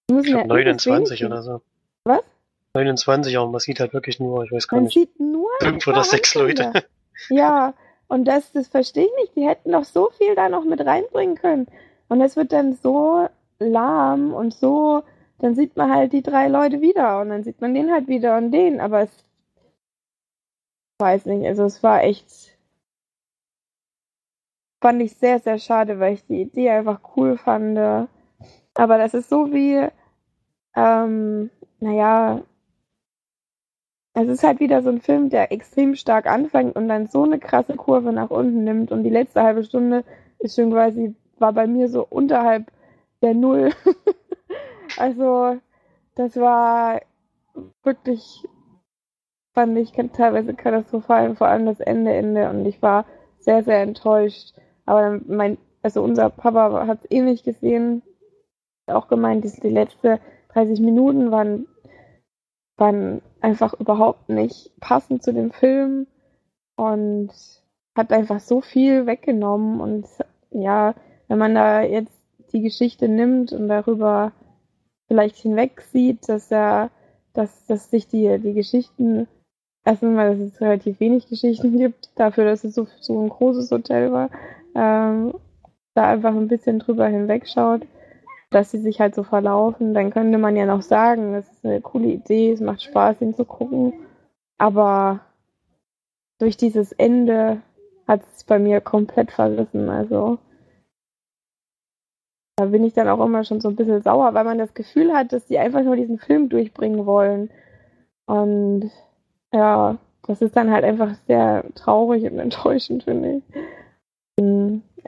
Ich 0.09 0.25
glaube 0.25 0.29
ja 0.29 0.47
29 0.47 1.25
oder 1.25 1.43
so. 1.43 1.61
Was? 2.05 2.23
29, 2.75 3.37
aber 3.37 3.51
man 3.51 3.61
sieht 3.61 3.81
halt 3.81 3.93
wirklich 3.93 4.21
nur, 4.21 4.45
ich 4.45 4.53
weiß 4.53 4.69
gar 4.69 4.77
Man 4.77 4.85
nicht, 4.85 4.95
sieht 4.95 5.19
nur 5.19 5.51
fünf 5.59 5.87
oder 5.89 6.05
sechs 6.05 6.35
Leute. 6.37 6.73
Ja, 7.29 7.75
und 8.11 8.25
das, 8.27 8.53
das 8.53 8.69
verstehe 8.69 9.07
ich 9.07 9.13
nicht. 9.17 9.37
Die 9.37 9.49
hätten 9.49 9.73
doch 9.73 9.85
so 9.85 10.11
viel 10.11 10.35
da 10.35 10.49
noch 10.49 10.65
mit 10.65 10.85
reinbringen 10.85 11.37
können. 11.37 11.67
Und 12.09 12.21
es 12.21 12.37
wird 12.37 12.53
dann 12.53 12.75
so 12.75 13.29
lahm 13.59 14.35
und 14.35 14.53
so, 14.55 15.03
dann 15.39 15.55
sieht 15.55 15.77
man 15.77 15.95
halt 15.95 16.13
die 16.13 16.23
drei 16.23 16.49
Leute 16.49 16.81
wieder 16.81 17.21
und 17.21 17.31
dann 17.31 17.45
sieht 17.45 17.61
man 17.61 17.75
den 17.75 17.91
halt 17.93 18.09
wieder 18.09 18.37
und 18.37 18.51
den, 18.53 18.81
aber 18.81 19.03
es 19.03 19.25
weiß 20.99 21.27
nicht, 21.27 21.47
also 21.47 21.65
es 21.65 21.83
war 21.83 22.03
echt 22.03 22.59
fand 24.83 25.03
ich 25.03 25.15
sehr, 25.17 25.39
sehr 25.41 25.59
schade, 25.59 26.01
weil 26.01 26.15
ich 26.15 26.27
die 26.27 26.43
Idee 26.43 26.71
einfach 26.71 27.01
cool 27.17 27.37
fand. 27.37 27.79
Aber 28.75 28.99
das 28.99 29.15
ist 29.15 29.29
so 29.29 29.53
wie, 29.53 29.89
ähm, 30.75 31.51
naja, 31.81 32.43
es 34.23 34.29
ist 34.29 34.45
halt 34.45 34.61
wieder 34.61 34.83
so 34.83 34.91
ein 34.91 35.01
Film, 35.01 35.31
der 35.31 35.53
extrem 35.53 35.95
stark 35.95 36.27
anfängt 36.27 36.77
und 36.77 36.89
dann 36.89 37.07
so 37.07 37.25
eine 37.25 37.39
krasse 37.39 37.77
Kurve 37.77 38.13
nach 38.13 38.31
unten 38.31 38.65
nimmt 38.65 38.93
und 38.93 39.05
die 39.05 39.11
letzte 39.11 39.43
halbe 39.43 39.65
Stunde 39.65 40.05
ist 40.39 40.57
schon 40.57 40.71
quasi, 40.71 41.15
war 41.39 41.53
bei 41.53 41.67
mir 41.67 41.89
so 41.89 42.07
unterhalb 42.09 42.71
der 43.23 43.35
Null. 43.35 43.71
also, 44.99 45.59
das 46.15 46.37
war 46.37 47.01
wirklich, 47.83 48.47
fand 49.55 49.77
ich 49.79 49.93
teilweise 50.13 50.55
katastrophal, 50.55 51.37
vor 51.37 51.49
allem 51.49 51.67
das 51.67 51.81
Ende, 51.81 52.13
Ende 52.13 52.49
und 52.51 52.67
ich 52.67 52.81
war 52.83 53.05
sehr, 53.39 53.63
sehr 53.63 53.83
enttäuscht. 53.83 54.55
Aber 54.87 55.21
mein, 55.27 55.59
also 55.83 56.03
unser 56.03 56.31
Papa 56.31 56.87
hat 56.87 57.05
es 57.05 57.11
ähnlich 57.11 57.43
gesehen, 57.43 58.03
auch 58.87 59.09
gemeint, 59.09 59.45
die, 59.45 59.61
die 59.61 59.69
letzten 59.69 60.19
30 60.53 60.81
Minuten 60.81 61.31
waren, 61.31 61.67
waren 62.81 63.23
einfach 63.41 63.75
überhaupt 63.75 64.29
nicht 64.29 64.73
passend 64.81 65.23
zu 65.23 65.33
dem 65.33 65.53
Film 65.53 66.07
und 66.77 67.31
hat 67.95 68.13
einfach 68.13 68.41
so 68.41 68.61
viel 68.61 69.07
weggenommen 69.07 69.81
und 69.81 70.07
ja, 70.51 70.95
wenn 71.29 71.39
man 71.39 71.55
da 71.55 71.83
jetzt 71.83 72.21
die 72.53 72.63
Geschichte 72.63 73.09
nimmt 73.09 73.53
und 73.53 73.69
darüber 73.69 74.33
vielleicht 75.07 75.37
hinweg 75.37 75.83
sieht, 75.83 76.29
dass 76.29 76.51
er, 76.51 76.91
dass, 77.33 77.67
dass 77.67 77.91
sich 77.91 78.09
die, 78.09 78.39
die 78.39 78.55
Geschichten, 78.55 79.29
erstens 79.85 80.15
mal, 80.15 80.31
dass 80.31 80.41
es 80.41 80.61
relativ 80.61 81.01
wenig 81.01 81.29
Geschichten 81.29 81.77
gibt, 81.77 82.11
dafür, 82.17 82.45
dass 82.45 82.65
es 82.65 82.75
so, 82.75 82.87
so 83.01 83.21
ein 83.21 83.29
großes 83.29 83.71
Hotel 83.71 84.13
war, 84.13 84.31
ähm, 84.75 85.35
da 85.95 86.09
einfach 86.09 86.35
ein 86.35 86.49
bisschen 86.49 86.79
drüber 86.79 87.07
hinwegschaut, 87.07 87.83
dass 88.51 88.71
sie 88.73 88.79
sich 88.79 89.01
halt 89.01 89.15
so 89.15 89.23
verlaufen, 89.23 89.95
dann 89.95 90.11
könnte 90.11 90.39
man 90.39 90.57
ja 90.57 90.67
noch 90.67 90.83
sagen, 90.83 91.33
das 91.33 91.51
ist 91.51 91.65
eine 91.65 91.81
coole 91.81 92.09
Idee, 92.09 92.53
es 92.53 92.61
macht 92.61 92.83
Spaß, 92.83 93.21
ihn 93.21 93.35
zu 93.35 93.45
gucken. 93.45 93.93
Aber 94.59 95.21
durch 96.39 96.57
dieses 96.57 96.93
Ende 96.93 97.63
hat 98.09 98.23
es 98.33 98.45
bei 98.45 98.59
mir 98.59 98.81
komplett 98.81 99.31
verrissen. 99.31 99.89
Also 99.89 100.39
da 102.57 102.67
bin 102.67 102.85
ich 102.85 102.93
dann 102.93 103.09
auch 103.09 103.25
immer 103.25 103.45
schon 103.45 103.61
so 103.61 103.69
ein 103.69 103.77
bisschen 103.77 104.03
sauer, 104.03 104.35
weil 104.35 104.45
man 104.45 104.59
das 104.59 104.75
Gefühl 104.75 105.15
hat, 105.15 105.33
dass 105.33 105.47
die 105.47 105.59
einfach 105.59 105.83
nur 105.83 105.97
diesen 105.97 106.19
Film 106.19 106.49
durchbringen 106.49 107.07
wollen. 107.07 107.51
Und 108.27 108.91
ja, 109.53 109.97
das 110.27 110.43
ist 110.43 110.57
dann 110.57 110.71
halt 110.71 110.85
einfach 110.85 111.15
sehr 111.27 111.65
traurig 111.75 112.25
und 112.25 112.39
enttäuschend, 112.39 113.05
finde 113.05 113.37
ich. 113.37 113.45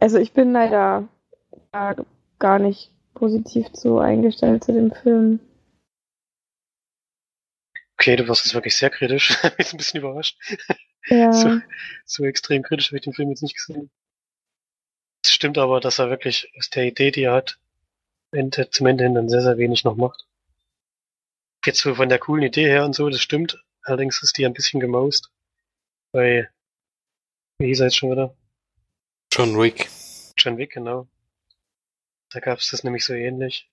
Also 0.01 0.19
ich 0.19 0.33
bin 0.33 0.53
leider 0.53 1.09
gar 2.39 2.59
nicht 2.59 2.91
positiv 3.15 3.73
zu 3.73 3.99
eingestellt 3.99 4.65
zu 4.65 4.73
dem 4.73 4.93
Film. 4.93 5.41
Okay, 7.99 8.17
du 8.17 8.27
warst 8.27 8.45
jetzt 8.45 8.55
wirklich 8.55 8.77
sehr 8.77 8.91
kritisch. 8.91 9.31
ich 9.45 9.57
bin 9.57 9.67
ein 9.73 9.77
bisschen 9.77 10.01
überrascht. 10.01 10.37
Ja. 11.07 11.33
So, 11.33 11.61
so 12.05 12.25
extrem 12.25 12.63
kritisch 12.63 12.89
habe 12.89 12.97
ich 12.97 13.05
den 13.05 13.13
Film 13.13 13.31
jetzt 13.31 13.43
nicht 13.43 13.57
gesehen. 13.57 13.91
Es 15.25 15.33
stimmt 15.33 15.59
aber, 15.59 15.81
dass 15.81 15.99
er 15.99 16.11
wirklich 16.11 16.53
aus 16.59 16.69
der 16.71 16.85
Idee, 16.85 17.11
die 17.13 17.23
er 17.25 17.35
hat, 17.35 17.61
Ende, 18.33 18.71
zum 18.71 18.87
Ende 18.87 19.05
hin 19.05 19.15
dann 19.15 19.29
sehr, 19.29 19.43
sehr 19.43 19.59
wenig 19.59 19.85
noch 19.85 19.97
macht. 19.97 20.27
Jetzt 21.65 21.81
so 21.81 21.95
von 21.95 22.09
der 22.09 22.19
coolen 22.19 22.43
Idee 22.43 22.67
her 22.67 22.85
und 22.85 22.95
so, 22.95 23.09
das 23.09 23.21
stimmt. 23.21 23.63
Allerdings 23.83 24.23
ist 24.23 24.37
die 24.37 24.47
ein 24.47 24.53
bisschen 24.53 24.81
gemaust. 24.81 25.31
Bei, 26.13 26.49
wie 27.59 27.67
hieß 27.67 27.81
er 27.81 27.87
jetzt 27.87 27.97
schon 27.97 28.11
wieder? 28.11 28.37
John 29.33 29.59
Wick. 29.59 29.89
John 30.37 30.59
Wick, 30.59 30.73
genau. 30.73 31.09
Da 32.33 32.41
gab 32.41 32.59
es 32.59 32.71
das 32.71 32.85
nämlich 32.85 33.05
so 33.05 33.15
ähnlich. 33.15 33.71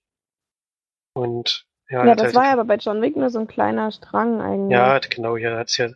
Und 1.14 1.66
ja, 1.90 2.06
Ja, 2.06 2.12
hat 2.12 2.20
das 2.20 2.26
halt, 2.28 2.36
war 2.36 2.46
ja 2.46 2.54
aber 2.54 2.66
bei 2.66 2.76
John 2.76 3.02
Wick 3.02 3.16
nur 3.16 3.30
so 3.30 3.40
ein 3.40 3.48
kleiner 3.48 3.92
Strang 3.92 4.42
eigentlich. 4.42 4.72
ja, 4.72 5.00
genau, 5.00 5.38
hier 5.38 5.56
hat's 5.58 5.78
ja, 5.78 5.90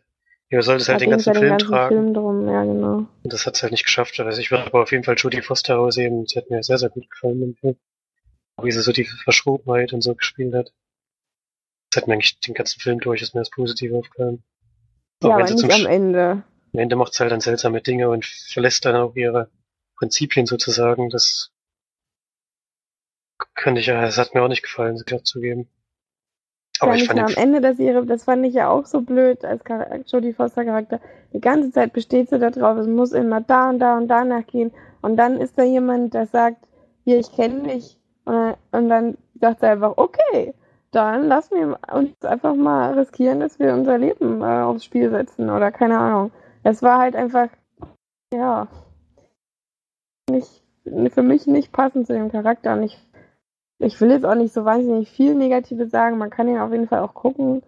hier 0.50 0.62
soll 0.64 0.78
es 0.78 0.90
halt 0.90 1.02
den 1.02 1.12
ganzen 1.12 1.34
Film 1.34 1.42
den 1.46 1.50
ganzen 1.52 1.68
tragen. 1.68 1.96
Film 1.96 2.14
drum, 2.14 2.48
ja 2.48 2.64
genau. 2.64 3.06
Und 3.24 3.34
das 3.34 3.46
hat's 3.46 3.62
halt 3.64 3.72
nicht 3.72 3.86
geschafft. 3.86 4.20
Also 4.20 4.40
ich 4.40 4.52
würde 4.52 4.66
aber 4.66 4.84
auf 4.84 4.92
jeden 4.92 5.04
Fall 5.04 5.16
Jodie 5.16 5.42
Foster 5.42 5.74
herausheben. 5.74 6.26
Sie 6.28 6.38
hat 6.38 6.50
mir 6.50 6.62
sehr, 6.64 6.78
sehr 6.78 6.90
gut 6.90 7.10
gefallen 7.10 7.42
im 7.42 7.56
Film. 7.56 7.76
Wie 8.62 8.72
sie 8.72 8.82
so 8.82 8.92
die 8.92 9.06
Verschrobenheit 9.06 9.94
und 9.94 10.02
so 10.02 10.14
gespielt 10.14 10.54
hat. 10.54 10.72
Das 11.90 12.02
hat 12.02 12.08
mir 12.08 12.14
eigentlich 12.14 12.40
den 12.40 12.54
ganzen 12.54 12.80
Film 12.80 13.00
durch, 13.00 13.22
ist 13.22 13.34
mir 13.34 13.42
das 13.42 13.50
positiv 13.50 13.94
aufgefallen. 13.94 14.44
Ja, 15.24 15.36
aber 15.36 15.44
nicht 15.44 15.58
zum 15.58 15.72
am 15.72 15.86
Ende. 15.86 16.44
Am 16.74 16.80
Ende 16.80 16.96
macht 16.96 17.14
sie 17.14 17.22
halt 17.22 17.32
dann 17.32 17.42
seltsame 17.42 17.82
Dinge 17.82 18.10
und 18.10 18.26
verlässt 18.26 18.86
dann 18.86 18.96
auch 18.96 19.16
ihre 19.16 19.50
Prinzipien 19.98 20.46
sozusagen. 20.46 21.10
Das 21.10 21.53
könnte 23.56 23.82
ich 23.82 23.88
ja, 23.88 24.02
das 24.02 24.18
hat 24.18 24.34
mir 24.34 24.42
auch 24.44 24.48
nicht 24.48 24.64
gefallen, 24.64 24.98
sie 24.98 25.04
klar 25.04 25.24
zugeben. 25.24 25.68
Aber 26.80 26.96
ja, 26.96 26.98
ich 26.98 27.08
fand 27.08 27.20
am 27.20 27.34
Ende 27.36 27.62
der 27.62 27.76
Serie, 27.76 28.06
das 28.06 28.24
fand 28.24 28.46
ich 28.46 28.54
ja 28.56 28.70
auch 28.70 28.86
so 28.86 29.02
blöd 29.02 29.46
als 29.46 29.64
Jodie 30.12 30.34
Foster 30.34 30.66
Charakter. 30.66 31.00
Die 31.32 31.40
ganze 31.40 31.72
Zeit 31.72 31.94
besteht 31.94 32.30
sie 32.30 32.40
da 32.40 32.50
drauf, 32.50 32.78
es 32.78 32.88
muss 32.88 33.12
immer 33.12 33.42
da 33.42 33.70
und 33.70 33.80
da 33.80 33.98
und 33.98 34.08
da 34.08 34.26
nachgehen. 34.26 34.72
Und 35.02 35.18
dann 35.18 35.40
ist 35.40 35.58
da 35.58 35.64
jemand, 35.64 36.14
der 36.14 36.26
sagt, 36.28 36.66
hier, 37.06 37.20
ich 37.20 37.32
kenne 37.32 37.64
dich. 37.64 37.98
Und, 38.26 38.34
dann- 38.34 38.56
und 38.72 38.90
dann 38.90 39.18
sagt 39.40 39.60
sie 39.60 39.68
einfach, 39.68 39.94
okay, 39.98 40.54
dann 40.92 41.28
lassen 41.28 41.56
wir 41.56 41.80
uns 41.92 42.24
einfach 42.24 42.56
mal 42.56 42.94
riskieren, 42.98 43.40
dass 43.40 43.60
wir 43.60 43.74
unser 43.74 43.98
Leben 43.98 44.42
äh, 44.42 44.62
aufs 44.62 44.86
Spiel 44.86 45.10
setzen 45.10 45.50
oder 45.50 45.72
keine 45.72 45.98
Ahnung. 46.00 46.32
Es 46.64 46.82
war 46.82 47.00
halt 47.00 47.16
einfach, 47.16 47.50
ja, 48.34 48.68
nicht, 50.30 50.64
für 51.14 51.24
mich 51.24 51.48
nicht 51.48 51.72
passend 51.72 52.08
zu 52.08 52.14
dem 52.14 52.32
Charakter. 52.32 52.74
Und 52.74 52.84
ich 52.84 52.98
ich 53.84 54.00
will 54.02 54.12
jetzt 54.12 54.26
auch 54.26 54.36
nicht 54.36 54.54
so 54.54 54.66
wahnsinnig 54.66 55.10
viel 55.10 55.36
Negatives 55.36 55.92
sagen. 55.92 56.18
Man 56.18 56.30
kann 56.30 56.48
ihn 56.48 56.60
auf 56.60 56.72
jeden 56.72 56.88
Fall 56.88 57.00
auch 57.00 57.14
gucken. 57.14 57.62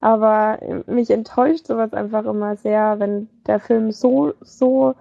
Aber 0.00 0.58
mich 0.86 1.10
enttäuscht 1.10 1.66
sowas 1.66 1.92
einfach 1.92 2.24
immer 2.24 2.56
sehr, 2.56 2.98
wenn 2.98 3.28
der 3.46 3.60
Film 3.60 3.92
so, 3.92 4.32
so 4.40 4.94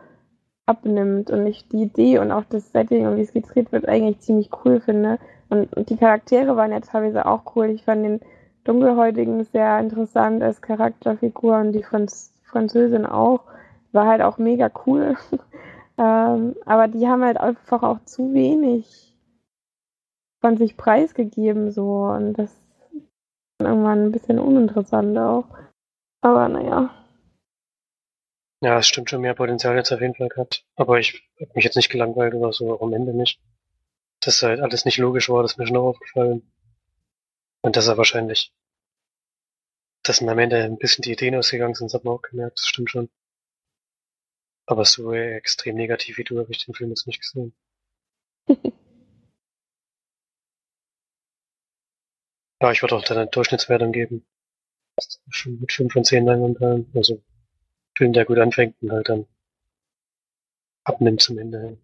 abnimmt 0.65 1.31
und 1.31 1.47
ich 1.47 1.67
die 1.69 1.83
Idee 1.83 2.19
und 2.19 2.31
auch 2.31 2.44
das 2.50 2.72
Setting 2.72 3.07
und 3.07 3.17
wie 3.17 3.22
es 3.22 3.33
gedreht 3.33 3.72
wird 3.72 3.87
eigentlich 3.87 4.20
ziemlich 4.20 4.50
cool 4.63 4.81
finde. 4.81 5.17
Und, 5.50 5.74
und 5.75 5.89
die 5.89 5.98
Charaktere 5.98 6.55
waren 6.57 6.72
ja 6.72 6.79
teilweise 6.81 7.25
auch 7.25 7.55
cool. 7.55 7.67
Ich 7.67 7.85
fand 7.85 8.05
den 8.05 8.20
Dunkelhäutigen 8.65 9.44
sehr 9.46 9.79
interessant 9.79 10.44
als 10.44 10.61
Charakterfigur 10.61 11.57
und 11.57 11.72
die 11.72 11.83
Franz 11.83 12.33
Französin 12.44 13.05
auch. 13.05 13.41
War 13.91 14.07
halt 14.07 14.22
auch 14.22 14.37
mega 14.37 14.70
cool. 14.85 15.15
ähm, 15.98 16.55
aber 16.65 16.87
die 16.87 17.07
haben 17.07 17.24
halt 17.24 17.37
einfach 17.37 17.83
auch 17.83 18.03
zu 18.05 18.33
wenig 18.33 19.08
von 20.39 20.57
sich 20.57 20.77
preisgegeben 20.77 21.71
so 21.71 22.03
und 22.03 22.33
das 22.33 22.51
ist 22.51 22.59
irgendwann 23.59 24.05
ein 24.05 24.11
bisschen 24.11 24.39
uninteressant 24.39 25.17
auch. 25.17 25.45
Aber 26.21 26.49
naja. 26.49 26.93
ja, 28.61 28.77
es 28.79 28.87
stimmt 28.87 29.09
schon, 29.09 29.21
mehr 29.21 29.35
Potenzial 29.35 29.75
jetzt 29.75 29.91
auf 29.91 30.01
jeden 30.01 30.15
Fall 30.15 30.29
gehabt. 30.29 30.65
Aber 30.75 30.99
ich 30.99 31.29
hab 31.39 31.55
mich 31.55 31.65
jetzt 31.65 31.75
nicht 31.75 31.89
gelangweilt 31.89 32.33
oder 32.33 32.51
so, 32.53 32.79
am 32.81 32.93
Ende 32.93 33.13
nicht. 33.13 33.39
Dass 34.21 34.41
halt 34.43 34.59
alles 34.59 34.85
nicht 34.85 34.97
logisch 34.97 35.29
war, 35.29 35.43
das 35.43 35.53
ist 35.53 35.57
mir 35.57 35.67
schon 35.67 35.77
auch 35.77 35.87
aufgefallen. 35.87 36.51
Und 37.61 37.75
dass 37.75 37.87
er 37.87 37.97
wahrscheinlich, 37.97 38.53
dass 40.03 40.21
mir 40.21 40.31
am 40.31 40.39
Ende 40.39 40.63
ein 40.63 40.77
bisschen 40.77 41.03
die 41.03 41.11
Ideen 41.13 41.35
ausgegangen 41.35 41.73
sind, 41.73 41.87
das 41.87 41.93
hat 41.93 42.03
man 42.05 42.15
auch 42.15 42.21
gemerkt, 42.21 42.59
das 42.59 42.67
stimmt 42.67 42.89
schon. 42.89 43.09
Aber 44.65 44.85
so 44.85 45.13
extrem 45.13 45.75
negativ 45.75 46.17
wie 46.17 46.23
du 46.23 46.39
habe 46.39 46.51
ich 46.51 46.63
den 46.63 46.75
Film 46.75 46.89
jetzt 46.89 47.07
nicht 47.07 47.21
gesehen. 47.21 47.53
Ja, 52.61 52.72
ich 52.72 52.81
würde 52.81 52.95
auch 52.95 53.03
dann 53.03 53.17
eine 53.17 53.27
Durchschnittswertung 53.27 53.91
geben. 53.91 54.25
Mit 55.45 55.72
5 55.72 55.93
von 55.93 56.03
10 56.03 56.25
Leinwandperlen. 56.25 56.91
Also, 56.93 57.22
Film, 57.98 58.13
der 58.13 58.25
gut 58.25 58.37
anfängt 58.37 58.75
und 58.81 58.91
halt 58.91 59.09
dann 59.09 59.25
abnimmt 60.83 61.22
zum 61.22 61.37
Ende 61.37 61.61
hin. 61.61 61.77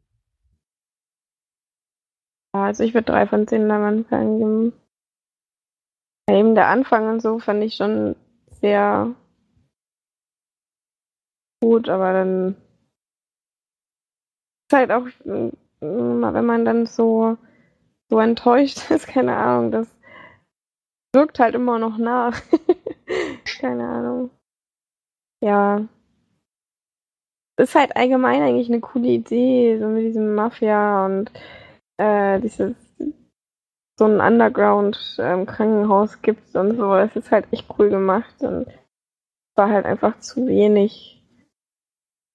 Ja, 2.56 2.66
also 2.66 2.84
ich 2.84 2.94
würde 2.94 3.12
drei 3.12 3.28
von 3.28 3.48
zehn 3.48 3.68
Leinwandperlen 3.68 4.40
geben. 4.40 4.74
Eben 6.30 6.56
der 6.56 6.68
Anfang 6.68 7.10
und 7.10 7.22
so 7.22 7.40
fand 7.40 7.64
ich 7.64 7.76
schon 7.76 8.16
sehr 8.62 9.14
gut, 11.62 11.88
aber 11.90 12.14
dann 12.14 12.56
ist 14.68 14.74
halt 14.74 14.92
auch, 14.92 15.06
wenn 15.82 16.46
man 16.46 16.66
dann 16.66 16.86
so, 16.88 17.38
so 18.10 18.20
enttäuscht 18.20 18.80
ist, 18.90 19.08
keine 19.08 19.36
Ahnung, 19.36 19.72
das 19.72 19.95
wirkt 21.16 21.40
halt 21.40 21.56
immer 21.56 21.80
noch 21.80 21.98
nach. 21.98 22.40
keine 23.60 23.88
Ahnung. 23.88 24.30
Ja. 25.42 25.88
Ist 27.58 27.74
halt 27.74 27.96
allgemein 27.96 28.44
eigentlich 28.44 28.70
eine 28.70 28.82
coole 28.82 29.08
Idee, 29.08 29.80
so 29.80 29.88
mit 29.88 30.04
diesem 30.04 30.36
Mafia 30.36 31.06
und 31.06 31.32
äh, 31.98 32.40
dieses 32.42 32.76
so 33.98 34.06
ein 34.06 34.20
Underground-Krankenhaus 34.20 36.22
gibt 36.22 36.54
und 36.56 36.76
so. 36.76 36.94
Das 36.96 37.16
ist 37.16 37.32
halt 37.32 37.48
echt 37.52 37.66
cool 37.80 37.90
gemacht 37.90 38.36
und 38.42 38.68
war 39.56 39.70
halt 39.70 39.86
einfach 39.86 40.20
zu 40.20 40.46
wenig 40.48 41.24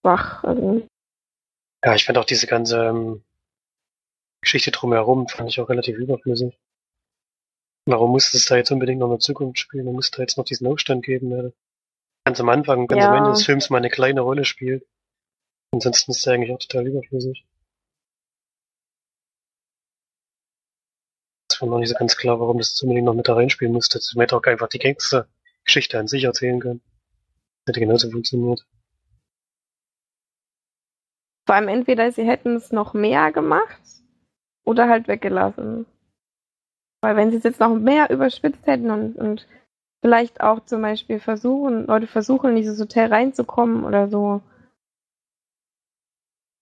wach. 0.03 0.43
Also, 0.43 0.87
Ja, 1.85 1.95
ich 1.95 2.07
fand 2.07 2.17
auch 2.17 2.25
diese 2.25 2.47
ganze 2.47 2.87
ähm, 2.87 3.23
Geschichte 4.41 4.71
drumherum, 4.71 5.29
fand 5.29 5.51
ich 5.51 5.61
auch 5.61 5.69
relativ 5.69 5.99
überflüssig. 5.99 6.59
Warum 7.91 8.13
musste 8.13 8.37
es 8.37 8.47
da 8.47 8.57
jetzt 8.57 8.71
unbedingt 8.71 9.01
noch 9.01 9.09
eine 9.09 9.19
Zukunft 9.19 9.59
spielen? 9.59 9.85
Man 9.85 9.95
musste 9.95 10.23
jetzt 10.23 10.39
noch 10.39 10.45
diesen 10.45 10.67
Aufstand 10.69 11.05
geben, 11.05 11.31
der 11.31 11.53
ganz 12.25 12.41
am 12.41 12.49
Anfang, 12.49 12.87
ganz 12.87 13.05
am 13.05 13.13
Ja. 13.13 13.19
Ende 13.19 13.31
des 13.31 13.45
Films 13.45 13.69
mal 13.69 13.79
eine 13.79 13.91
kleine 13.91 14.21
Rolle 14.21 14.45
spielt. 14.45 14.87
Ansonsten 15.73 16.13
ist 16.13 16.25
der 16.25 16.35
eigentlich 16.35 16.53
auch 16.53 16.59
total 16.59 16.87
überflüssig. 16.87 17.45
Es 21.51 21.61
war 21.61 21.69
noch 21.69 21.79
nicht 21.79 21.89
so 21.89 21.97
ganz 21.97 22.17
klar, 22.17 22.39
warum 22.39 22.59
das 22.59 22.81
unbedingt 22.81 23.07
noch 23.07 23.15
mit 23.15 23.27
da 23.27 23.35
reinspielen 23.35 23.73
musste. 23.73 23.99
Man 24.15 24.23
hätte 24.23 24.37
auch 24.37 24.45
einfach 24.45 24.69
die 24.69 24.79
Gangster-Geschichte 24.79 25.99
an 25.99 26.07
sich 26.07 26.25
erzählen 26.25 26.61
können. 26.61 26.83
Hätte 27.67 27.81
genauso 27.81 28.11
funktioniert. 28.11 28.65
vor 31.51 31.57
allem 31.57 31.67
entweder 31.67 32.13
sie 32.13 32.23
hätten 32.23 32.55
es 32.55 32.71
noch 32.71 32.95
mehr 32.95 33.33
gemacht 33.33 33.83
oder 34.65 34.89
halt 34.89 35.09
weggelassen. 35.09 35.85
Weil 37.03 37.17
wenn 37.17 37.31
sie 37.31 37.39
es 37.39 37.45
jetzt 37.45 37.61
noch 37.61 37.75
mehr 37.75 38.11
überspitzt 38.11 38.67
hätten 38.67 38.91
und, 38.91 39.17
und 39.17 39.47
vielleicht 40.03 40.41
auch 40.41 40.65
zum 40.65 40.83
Beispiel 40.83 41.21
versuchen, 41.21 41.87
Leute 41.87 42.07
versuchen, 42.07 42.51
in 42.51 42.57
dieses 42.57 42.81
Hotel 42.81 43.09
reinzukommen 43.09 43.85
oder 43.85 44.09
so, 44.09 44.43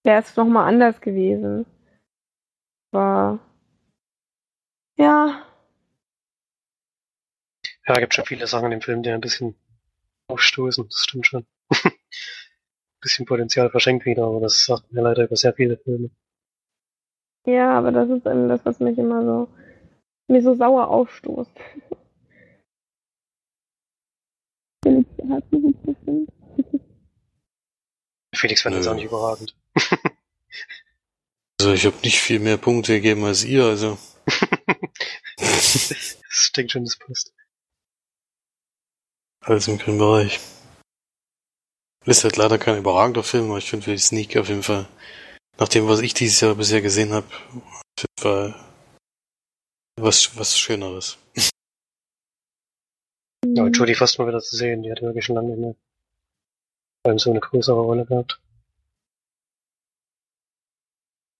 wäre 0.04 0.20
es 0.22 0.36
nochmal 0.36 0.68
anders 0.68 1.00
gewesen. 1.00 1.66
Aber 2.92 3.38
ja, 4.96 5.44
Ja, 7.88 7.94
gibt 7.94 8.14
schon 8.14 8.24
viele 8.24 8.46
Sachen 8.46 8.66
in 8.66 8.70
dem 8.72 8.82
Film, 8.82 9.02
die 9.02 9.10
ein 9.10 9.20
bisschen 9.20 9.56
aufstoßen, 10.28 10.84
das 10.88 11.04
stimmt 11.04 11.26
schon. 11.26 11.46
bisschen 13.00 13.26
Potenzial 13.26 13.70
verschenkt 13.70 14.06
wieder, 14.06 14.24
aber 14.24 14.40
das 14.40 14.64
sagt 14.64 14.92
mir 14.92 15.02
leider 15.02 15.24
über 15.24 15.34
sehr 15.36 15.52
viele 15.52 15.78
Filme. 15.78 16.10
ja, 17.46 17.72
aber 17.78 17.90
das 17.92 18.08
ist 18.10 18.26
eben 18.26 18.48
das, 18.48 18.64
was 18.64 18.80
mich 18.80 18.98
immer 18.98 19.24
so, 19.24 19.48
mir 20.28 20.42
so 20.42 20.54
sauer 20.54 20.88
aufstoßt. 20.88 21.50
Felix 24.84 25.08
hat 25.28 25.44
so 25.50 25.60
gut 25.60 25.82
bestimmt. 25.82 26.30
Felix 28.34 28.62
fand 28.62 28.76
das 28.76 28.86
auch 28.86 28.94
nicht 28.94 29.06
überragend. 29.06 29.56
Also 31.60 31.72
ich 31.72 31.84
habe 31.86 31.96
nicht 32.04 32.20
viel 32.20 32.38
mehr 32.38 32.56
Punkte 32.56 32.94
gegeben 32.94 33.24
als 33.24 33.42
ihr, 33.42 33.64
also. 33.64 33.98
das 35.36 36.52
denke 36.56 36.70
schon, 36.70 36.84
das 36.84 36.96
passt. 36.96 37.34
Alles 39.40 39.66
im 39.66 39.78
grünen 39.78 39.98
Bereich. 39.98 40.38
Ist 42.04 42.22
halt 42.22 42.36
leider 42.36 42.58
kein 42.58 42.78
überragender 42.78 43.24
Film, 43.24 43.46
aber 43.46 43.58
ich 43.58 43.68
finde 43.68 43.84
für 43.84 43.90
die 43.90 43.98
Sneak 43.98 44.36
auf 44.36 44.48
jeden 44.48 44.62
Fall, 44.62 44.88
nach 45.58 45.68
dem, 45.68 45.88
was 45.88 46.00
ich 46.00 46.14
dieses 46.14 46.40
Jahr 46.40 46.54
bisher 46.54 46.80
gesehen 46.80 47.12
habe, 47.12 47.26
War 48.20 48.67
was, 50.00 50.36
was 50.38 50.58
Schöneres. 50.58 51.18
Ja, 53.46 53.64
und 53.64 53.76
Judy 53.76 53.94
fast 53.94 54.18
mal 54.18 54.28
wieder 54.28 54.40
zu 54.40 54.56
sehen, 54.56 54.82
die 54.82 54.90
hat 54.90 55.02
wirklich 55.02 55.24
schon 55.24 55.36
lange 55.36 55.48
nicht 55.50 55.60
mehr 55.60 55.74
beim 57.02 57.18
so 57.18 57.30
eine 57.30 57.40
größere 57.40 57.80
Rolle 57.80 58.04
gehabt. 58.04 58.40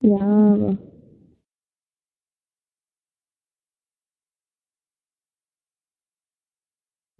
Ja, 0.00 0.16
aber. 0.16 0.78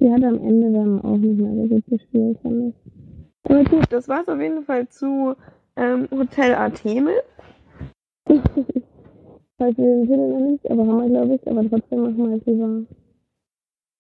Die 0.01 0.11
hat 0.13 0.23
am 0.23 0.39
Ende 0.39 0.73
dann 0.73 1.01
auch 1.03 1.17
nicht 1.17 1.39
mehr 1.39 1.55
so 1.55 1.75
gut 1.75 1.85
gespielt, 1.87 2.39
fand 2.41 2.75
ich. 2.75 2.93
Aber 3.43 3.65
gut, 3.65 3.93
das 3.93 4.09
war's 4.09 4.29
auf 4.29 4.41
jeden 4.41 4.65
Fall 4.65 4.89
zu 4.89 5.35
ähm, 5.77 6.09
Hotel 6.11 6.55
Artemis. 6.55 7.23
Falls 9.59 9.77
wir 9.77 9.85
den 9.85 10.07
Titel 10.07 10.29
noch 10.29 10.41
nicht, 10.41 10.71
aber 10.71 10.87
haben 10.87 11.03
wir, 11.03 11.09
glaube 11.09 11.35
ich, 11.35 11.49
aber 11.49 11.69
trotzdem 11.69 12.03
machen 12.03 12.31
wir 12.31 12.37
es 12.37 12.47
lieber, 12.47 12.83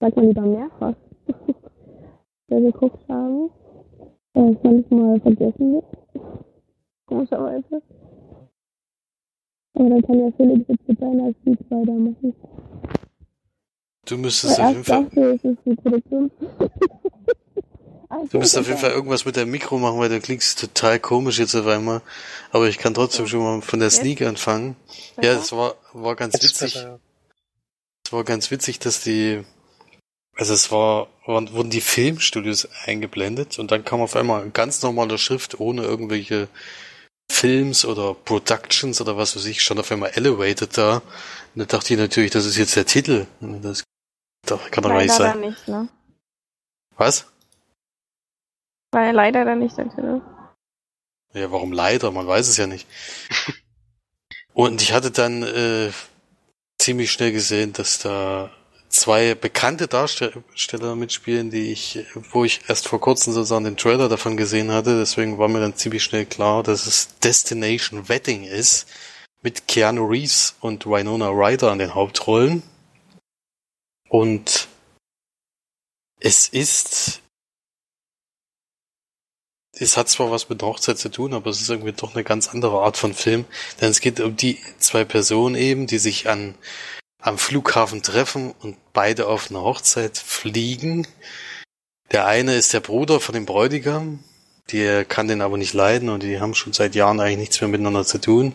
sagt 0.01 0.16
man 0.16 0.27
lieber 0.29 0.42
mehrfach, 0.42 0.94
wir 2.49 2.61
geguckt 2.61 3.09
haben. 3.09 3.51
Weil 4.35 4.53
es 4.55 4.62
manchmal 4.62 5.21
vergessen 5.21 5.75
wird. 5.75 5.85
Komischerweise. 7.07 7.83
Aber 9.75 9.88
dann 9.88 10.03
kann 10.03 10.18
ja 10.21 10.31
Philipp 10.37 10.68
jetzt 10.68 10.88
mit 10.88 10.99
seiner 11.01 11.33
Speed 11.35 11.59
weitermachen. 11.71 12.35
Du 14.07 14.16
müsstest 14.18 14.61
auf 14.61 14.66
Weil 14.66 14.68
jeden 14.68 14.79
erst 14.79 14.88
Fall. 14.88 15.05
dachte 15.05 15.31
ich, 15.31 15.44
es 15.44 15.51
ist 15.51 15.66
die 15.66 15.75
Produktion. 15.75 16.31
Du 18.31 18.38
musst 18.38 18.57
auf 18.57 18.66
jeden. 18.66 18.79
Fall 18.79 18.92
irgendwas 18.92 19.27
mit 19.27 19.37
deinem 19.37 19.51
Mikro 19.51 19.79
machen, 19.79 19.99
weil 19.99 20.09
du 20.09 20.21
klingst 20.21 20.59
total 20.59 20.99
komisch 20.99 21.38
jetzt 21.38 21.55
auf 21.55 21.66
einmal. 21.66 22.01
Aber 22.53 22.68
ich 22.68 22.79
kann 22.79 22.94
trotzdem 22.94 23.27
schon 23.27 23.40
mal 23.40 23.61
von 23.61 23.81
der? 23.81 23.90
Sneak 23.90 24.23
anfangen. 24.23 24.77
Ja, 25.21 25.35
das 25.35 25.53
war, 25.53 25.75
war 25.92 26.16
ganz 26.16 26.35
witzig. 26.35 26.87
Es 28.05 28.12
war 28.12 28.25
ganz 28.25 28.51
witzig, 28.51 28.79
dass 28.79 29.03
die, 29.03 29.44
also 30.35 30.55
es 30.55 30.71
war, 30.73 31.09
waren, 31.27 31.53
wurden 31.53 31.68
die 31.68 31.83
Filmstudios 31.83 32.66
eingeblendet 32.87 33.59
und 33.59 33.71
dann 33.71 33.85
kam 33.85 34.01
auf 34.01 34.16
einmal 34.16 34.40
eine 34.40 34.51
ganz 34.51 34.81
normale 34.81 35.18
Schrift 35.18 35.61
ohne 35.61 35.83
irgendwelche 35.83 36.49
Films 37.31 37.85
oder 37.85 38.14
Productions 38.14 39.03
oder 39.03 39.18
was 39.18 39.37
weiß 39.37 39.44
ich, 39.44 39.61
stand 39.61 39.81
auf 39.81 39.92
einmal 39.92 40.12
Elevated 40.14 40.79
da. 40.79 41.03
Und 41.55 41.61
da 41.61 41.64
dachte 41.66 41.92
ich 41.92 42.01
natürlich, 42.01 42.31
das 42.31 42.47
ist 42.47 42.57
jetzt 42.57 42.77
der 42.77 42.87
Titel. 42.87 43.27
Das 43.61 43.85
kann 44.47 44.83
doch 44.83 44.90
gar 44.90 45.03
nicht 45.03 45.12
sein. 45.12 45.40
nicht, 45.40 45.68
ne? 45.68 45.88
Was? 46.97 47.27
War 48.92 49.05
ja 49.05 49.11
leider 49.11 49.44
dann 49.44 49.59
nicht 49.59 49.77
der 49.77 49.88
Titel. 49.88 50.20
Ja, 51.35 51.51
warum 51.53 51.72
leider? 51.72 52.11
Man 52.11 52.27
weiß 52.27 52.48
es 52.48 52.57
ja 52.57 52.66
nicht. 52.66 52.87
Und 54.55 54.83
ich 54.83 54.92
hatte 54.92 55.11
dann 55.11 55.42
äh, 55.42 55.90
ziemlich 56.79 57.12
schnell 57.12 57.33
gesehen, 57.33 57.72
dass 57.74 57.98
da 57.98 58.51
zwei 58.88 59.35
bekannte 59.35 59.87
Darsteller 59.87 60.96
mitspielen, 60.96 61.51
die 61.51 61.70
ich, 61.70 62.07
wo 62.33 62.44
ich 62.44 62.62
erst 62.68 62.88
vor 62.88 63.01
kurzem 63.01 63.33
sozusagen 63.33 63.64
den 63.64 63.77
Trailer 63.77 64.09
davon 64.09 64.37
gesehen 64.37 64.72
hatte. 64.72 64.98
Deswegen 64.98 65.38
war 65.38 65.48
mir 65.48 65.61
dann 65.61 65.77
ziemlich 65.77 66.03
schnell 66.03 66.27
klar, 66.27 66.62
dass 66.62 66.87
es 66.87 67.18
Destination 67.18 68.09
Wedding 68.09 68.44
ist 68.44 68.88
mit 69.42 69.68
Keanu 69.68 70.07
Reeves 70.07 70.57
und 70.61 70.87
Winona 70.87 71.29
Ryder 71.29 71.70
an 71.70 71.79
den 71.79 71.94
Hauptrollen. 71.94 72.62
Und 74.09 74.68
es 76.20 76.48
ist 76.48 77.20
es 79.81 79.97
hat 79.97 80.09
zwar 80.09 80.31
was 80.31 80.49
mit 80.49 80.62
Hochzeit 80.62 80.99
zu 80.99 81.11
tun, 81.11 81.35
aber 81.35 81.51
es 81.51 81.61
ist 81.61 81.71
irgendwie 81.71 81.93
doch 81.93 82.14
eine 82.14 82.25
ganz 82.25 82.49
andere 82.49 82.81
Art 82.81 82.97
von 82.97 83.14
Film. 83.14 83.45
Denn 83.81 83.91
es 83.91 84.01
geht 84.01 84.21
um 84.21 84.37
die 84.37 84.59
zwei 84.79 85.05
Personen 85.05 85.55
eben, 85.55 85.87
die 85.87 85.99
sich 85.99 86.29
an, 86.29 86.55
am 87.21 87.38
Flughafen 87.38 88.03
treffen 88.03 88.53
und 88.61 88.77
beide 88.93 89.27
auf 89.27 89.51
eine 89.51 89.62
Hochzeit 89.62 90.19
fliegen. 90.19 91.07
Der 92.12 92.27
eine 92.27 92.55
ist 92.57 92.73
der 92.73 92.81
Bruder 92.81 93.21
von 93.21 93.35
dem 93.35 93.47
Bräutigam, 93.47 94.25
der 94.73 95.05
kann 95.05 95.29
den 95.29 95.43
aber 95.43 95.59
nicht 95.59 95.75
leiden 95.75 96.09
und 96.09 96.23
die 96.23 96.41
haben 96.41 96.55
schon 96.55 96.73
seit 96.73 96.95
Jahren 96.95 97.21
eigentlich 97.21 97.38
nichts 97.38 97.61
mehr 97.61 97.69
miteinander 97.69 98.05
zu 98.05 98.19
tun. 98.21 98.55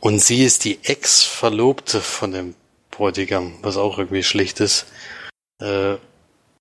Und 0.00 0.20
sie 0.20 0.44
ist 0.44 0.64
die 0.64 0.78
Ex-Verlobte 0.84 2.00
von 2.00 2.32
dem 2.32 2.54
Bräutigam, 2.90 3.58
was 3.62 3.76
auch 3.76 3.98
irgendwie 3.98 4.22
schlicht 4.22 4.60
ist. 4.60 4.86
Äh, 5.60 5.96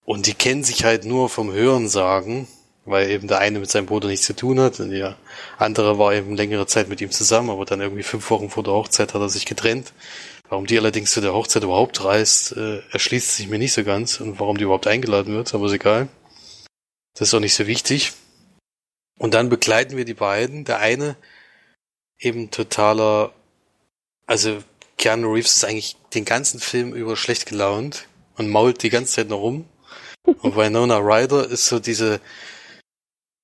Und 0.05 0.27
die 0.27 0.33
kennen 0.35 0.63
sich 0.63 0.85
halt 0.85 1.03
nur 1.05 1.29
vom 1.29 1.51
Hörensagen, 1.51 2.47
weil 2.85 3.09
eben 3.09 3.27
der 3.27 3.39
eine 3.39 3.59
mit 3.59 3.69
seinem 3.69 3.87
Bruder 3.87 4.07
nichts 4.07 4.25
zu 4.25 4.35
tun 4.35 4.59
hat 4.59 4.79
und 4.79 4.91
der 4.91 5.17
andere 5.57 5.97
war 5.97 6.13
eben 6.13 6.35
längere 6.35 6.67
Zeit 6.67 6.87
mit 6.87 7.01
ihm 7.01 7.11
zusammen, 7.11 7.49
aber 7.49 7.65
dann 7.65 7.81
irgendwie 7.81 8.03
fünf 8.03 8.29
Wochen 8.29 8.49
vor 8.49 8.63
der 8.63 8.73
Hochzeit 8.73 9.13
hat 9.13 9.21
er 9.21 9.29
sich 9.29 9.45
getrennt. 9.45 9.91
Warum 10.47 10.67
die 10.67 10.77
allerdings 10.77 11.11
zu 11.11 11.21
der 11.21 11.33
Hochzeit 11.33 11.63
überhaupt 11.63 12.03
reist, 12.03 12.55
äh, 12.55 12.81
erschließt 12.91 13.35
sich 13.35 13.47
mir 13.47 13.57
nicht 13.57 13.73
so 13.73 13.83
ganz 13.83 14.19
und 14.21 14.39
warum 14.39 14.57
die 14.57 14.65
überhaupt 14.65 14.85
eingeladen 14.85 15.33
wird, 15.33 15.53
aber 15.55 15.65
ist 15.65 15.73
egal. 15.73 16.07
Das 17.15 17.29
ist 17.29 17.33
auch 17.33 17.39
nicht 17.39 17.55
so 17.55 17.65
wichtig. 17.65 18.13
Und 19.17 19.33
dann 19.33 19.49
begleiten 19.49 19.97
wir 19.97 20.05
die 20.05 20.13
beiden. 20.13 20.65
Der 20.65 20.79
eine 20.79 21.15
eben 22.19 22.51
totaler, 22.51 23.33
also 24.27 24.59
Keanu 24.97 25.33
Reeves 25.33 25.55
ist 25.55 25.65
eigentlich 25.65 25.95
den 26.13 26.25
ganzen 26.25 26.59
Film 26.59 26.93
über 26.93 27.17
schlecht 27.17 27.47
gelaunt 27.47 28.07
und 28.37 28.49
mault 28.49 28.83
die 28.83 28.89
ganze 28.89 29.13
Zeit 29.13 29.29
noch 29.29 29.39
rum. 29.39 29.65
Und 30.23 30.55
Winona 30.55 30.97
Ryder 30.97 31.47
ist 31.47 31.67
so 31.67 31.79
diese, 31.79 32.19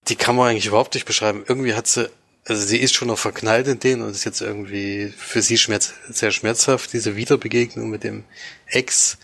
die 0.08 0.16
kann 0.16 0.36
man 0.36 0.50
eigentlich 0.50 0.68
überhaupt 0.68 0.94
nicht 0.94 1.06
beschreiben. 1.06 1.44
Irgendwie 1.48 1.74
hat 1.74 1.88
sie, 1.88 2.10
also 2.46 2.66
sie 2.66 2.78
ist 2.78 2.94
schon 2.94 3.08
noch 3.08 3.20
verknallt 3.20 3.68
in 3.68 3.80
den 3.80 4.02
und 4.02 4.12
ist 4.12 4.26
jetzt 4.26 4.42
irgendwie 4.42 5.14
für 5.18 5.42
sie 5.42 5.58
schmerz, 5.58 5.94
sehr 6.10 6.32
schmerzhaft, 6.32 6.94
diese 6.94 7.16
Wiederbegegnung 7.16 7.90
mit 7.90 8.04
dem 8.04 8.24
Ex. 8.66 9.18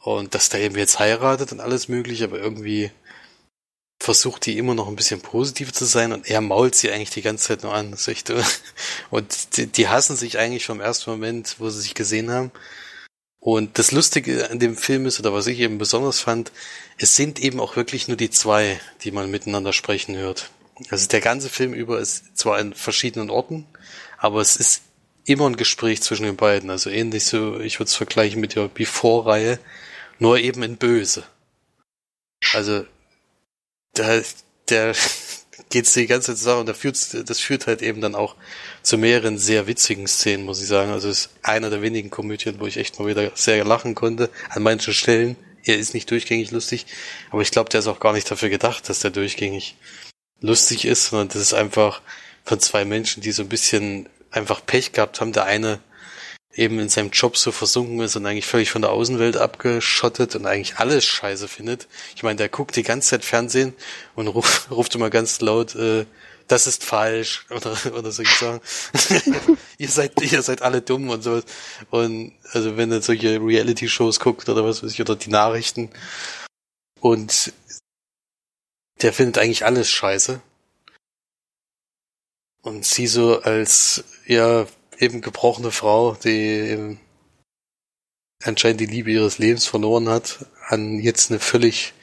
Und 0.00 0.34
dass 0.34 0.48
der 0.48 0.60
eben 0.60 0.76
jetzt 0.76 0.98
heiratet 0.98 1.52
und 1.52 1.60
alles 1.60 1.88
mögliche, 1.88 2.24
aber 2.24 2.38
irgendwie 2.38 2.90
versucht 4.00 4.46
die 4.46 4.56
immer 4.56 4.74
noch 4.74 4.88
ein 4.88 4.96
bisschen 4.96 5.20
positiv 5.20 5.72
zu 5.72 5.84
sein 5.84 6.12
und 6.12 6.30
er 6.30 6.40
mault 6.40 6.76
sie 6.76 6.90
eigentlich 6.90 7.10
die 7.10 7.22
ganze 7.22 7.48
Zeit 7.48 7.62
nur 7.64 7.74
an. 7.74 7.96
Und 9.10 9.56
die, 9.56 9.66
die 9.66 9.88
hassen 9.88 10.16
sich 10.16 10.38
eigentlich 10.38 10.66
vom 10.66 10.80
ersten 10.80 11.10
Moment, 11.10 11.56
wo 11.58 11.68
sie 11.68 11.80
sich 11.80 11.94
gesehen 11.94 12.30
haben. 12.30 12.52
Und 13.40 13.78
das 13.78 13.92
Lustige 13.92 14.50
an 14.50 14.58
dem 14.58 14.76
Film 14.76 15.06
ist, 15.06 15.20
oder 15.20 15.32
was 15.32 15.46
ich 15.46 15.60
eben 15.60 15.78
besonders 15.78 16.20
fand, 16.20 16.50
es 16.96 17.14
sind 17.14 17.38
eben 17.38 17.60
auch 17.60 17.76
wirklich 17.76 18.08
nur 18.08 18.16
die 18.16 18.30
zwei, 18.30 18.80
die 19.02 19.12
man 19.12 19.30
miteinander 19.30 19.72
sprechen 19.72 20.16
hört. 20.16 20.50
Also 20.90 21.08
der 21.08 21.20
ganze 21.20 21.48
Film 21.48 21.72
über 21.72 22.00
ist 22.00 22.36
zwar 22.36 22.58
in 22.60 22.74
verschiedenen 22.74 23.30
Orten, 23.30 23.66
aber 24.16 24.40
es 24.40 24.56
ist 24.56 24.82
immer 25.24 25.48
ein 25.48 25.56
Gespräch 25.56 26.02
zwischen 26.02 26.24
den 26.24 26.36
beiden. 26.36 26.70
Also 26.70 26.90
ähnlich 26.90 27.26
so, 27.26 27.60
ich 27.60 27.78
würde 27.78 27.88
es 27.88 27.94
vergleichen 27.94 28.40
mit 28.40 28.54
der 28.54 28.68
Before-Reihe, 28.68 29.58
nur 30.18 30.38
eben 30.38 30.62
in 30.62 30.76
Böse. 30.76 31.24
Also 32.54 32.86
da, 33.94 34.20
der 34.68 34.94
geht's 35.70 35.92
die 35.92 36.06
ganze 36.06 36.28
Zeit 36.28 36.38
zusammen 36.38 36.60
und 36.60 36.66
da 36.66 36.74
führt, 36.74 37.28
das 37.28 37.40
führt 37.40 37.66
halt 37.66 37.82
eben 37.82 38.00
dann 38.00 38.14
auch 38.14 38.36
zu 38.82 38.98
mehreren 38.98 39.38
sehr 39.38 39.66
witzigen 39.66 40.06
Szenen, 40.06 40.44
muss 40.44 40.62
ich 40.62 40.68
sagen. 40.68 40.90
Also 40.90 41.08
es 41.08 41.26
ist 41.26 41.30
einer 41.42 41.70
der 41.70 41.82
wenigen 41.82 42.10
Komödien, 42.10 42.60
wo 42.60 42.66
ich 42.66 42.76
echt 42.76 42.98
mal 42.98 43.08
wieder 43.08 43.30
sehr 43.34 43.64
lachen 43.64 43.94
konnte. 43.94 44.30
An 44.50 44.62
manchen 44.62 44.94
Stellen. 44.94 45.36
Er 45.64 45.76
ist 45.76 45.92
nicht 45.92 46.10
durchgängig 46.10 46.50
lustig, 46.50 46.86
aber 47.30 47.42
ich 47.42 47.50
glaube, 47.50 47.68
der 47.68 47.80
ist 47.80 47.88
auch 47.88 48.00
gar 48.00 48.14
nicht 48.14 48.30
dafür 48.30 48.48
gedacht, 48.48 48.88
dass 48.88 49.00
der 49.00 49.10
durchgängig 49.10 49.76
lustig 50.40 50.84
ist, 50.86 51.06
sondern 51.06 51.28
das 51.28 51.42
ist 51.42 51.52
einfach 51.52 52.00
von 52.44 52.60
zwei 52.60 52.84
Menschen, 52.84 53.22
die 53.22 53.32
so 53.32 53.42
ein 53.42 53.48
bisschen 53.48 54.08
einfach 54.30 54.64
Pech 54.64 54.92
gehabt 54.92 55.20
haben. 55.20 55.32
Der 55.32 55.44
eine 55.44 55.80
eben 56.54 56.78
in 56.80 56.88
seinem 56.88 57.10
Job 57.10 57.36
so 57.36 57.52
versunken 57.52 58.00
ist 58.00 58.16
und 58.16 58.26
eigentlich 58.26 58.46
völlig 58.46 58.70
von 58.70 58.82
der 58.82 58.90
Außenwelt 58.90 59.36
abgeschottet 59.36 60.34
und 60.34 60.46
eigentlich 60.46 60.76
alles 60.76 61.04
scheiße 61.04 61.46
findet. 61.46 61.86
Ich 62.16 62.22
meine, 62.22 62.36
der 62.36 62.48
guckt 62.48 62.74
die 62.74 62.82
ganze 62.82 63.10
Zeit 63.10 63.24
Fernsehen 63.24 63.74
und 64.16 64.26
ruft, 64.26 64.70
ruft 64.70 64.94
immer 64.94 65.10
ganz 65.10 65.40
laut, 65.40 65.74
äh, 65.76 66.04
das 66.48 66.66
ist 66.66 66.84
falsch 66.84 67.46
oder, 67.50 67.76
oder 67.94 68.10
so 68.10 68.24
sagen. 68.24 68.60
ihr 69.78 69.88
seid, 69.88 70.20
ihr 70.20 70.42
seid 70.42 70.62
alle 70.62 70.82
dumm 70.82 71.08
und 71.10 71.22
sowas. 71.22 71.44
Und 71.90 72.32
also 72.52 72.76
wenn 72.76 72.90
er 72.90 73.02
solche 73.02 73.40
Reality-Shows 73.40 74.20
guckt 74.20 74.48
oder 74.48 74.64
was 74.64 74.82
weiß 74.82 74.92
ich, 74.92 75.00
oder 75.00 75.16
die 75.16 75.30
Nachrichten 75.30 75.90
und 77.00 77.52
der 79.02 79.12
findet 79.12 79.38
eigentlich 79.38 79.64
alles 79.64 79.90
scheiße. 79.90 80.40
Und 82.62 82.84
sie 82.84 83.06
so 83.06 83.40
als, 83.40 84.04
ja, 84.26 84.66
eben 84.98 85.20
gebrochene 85.20 85.70
Frau, 85.70 86.14
die 86.14 86.30
eben 86.30 87.00
anscheinend 88.42 88.80
die 88.80 88.86
Liebe 88.86 89.10
ihres 89.10 89.38
Lebens 89.38 89.66
verloren 89.66 90.08
hat, 90.08 90.46
an 90.66 90.98
jetzt 90.98 91.30
eine 91.30 91.40
völlig, 91.40 91.94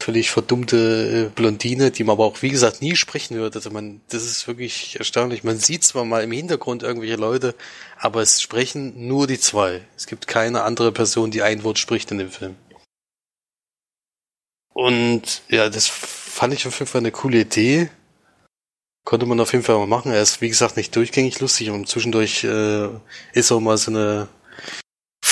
völlig 0.00 0.30
verdummte 0.30 1.26
äh, 1.26 1.34
Blondine, 1.34 1.90
die 1.90 2.04
man 2.04 2.14
aber 2.14 2.24
auch, 2.24 2.42
wie 2.42 2.50
gesagt, 2.50 2.82
nie 2.82 2.96
sprechen 2.96 3.36
hört. 3.36 3.56
Also 3.56 3.70
man, 3.70 4.00
das 4.08 4.24
ist 4.24 4.46
wirklich 4.46 4.98
erstaunlich. 4.98 5.42
Man 5.44 5.58
sieht 5.58 5.84
zwar 5.84 6.04
mal 6.04 6.22
im 6.22 6.32
Hintergrund 6.32 6.82
irgendwelche 6.82 7.16
Leute, 7.16 7.54
aber 7.98 8.22
es 8.22 8.40
sprechen 8.40 9.08
nur 9.08 9.26
die 9.26 9.40
zwei. 9.40 9.82
Es 9.96 10.06
gibt 10.06 10.26
keine 10.26 10.62
andere 10.62 10.92
Person, 10.92 11.30
die 11.30 11.42
ein 11.42 11.64
Wort 11.64 11.78
spricht 11.78 12.10
in 12.10 12.18
dem 12.18 12.30
Film. 12.30 12.56
Und 14.74 15.42
ja, 15.48 15.70
das 15.70 15.88
fand 15.88 16.52
ich 16.52 16.66
auf 16.66 16.78
jeden 16.78 16.90
Fall 16.90 17.00
eine 17.00 17.12
coole 17.12 17.40
Idee. 17.40 17.88
konnte 19.04 19.24
man 19.26 19.40
auf 19.40 19.52
jeden 19.52 19.64
Fall 19.64 19.78
mal 19.78 19.86
machen. 19.86 20.12
Er 20.12 20.20
ist, 20.20 20.40
wie 20.42 20.48
gesagt, 20.48 20.76
nicht 20.76 20.94
durchgängig 20.94 21.40
lustig 21.40 21.70
und 21.70 21.88
zwischendurch 21.88 22.44
äh, 22.44 22.88
ist 23.32 23.52
auch 23.52 23.60
mal 23.60 23.78
so 23.78 23.90
eine 23.90 24.28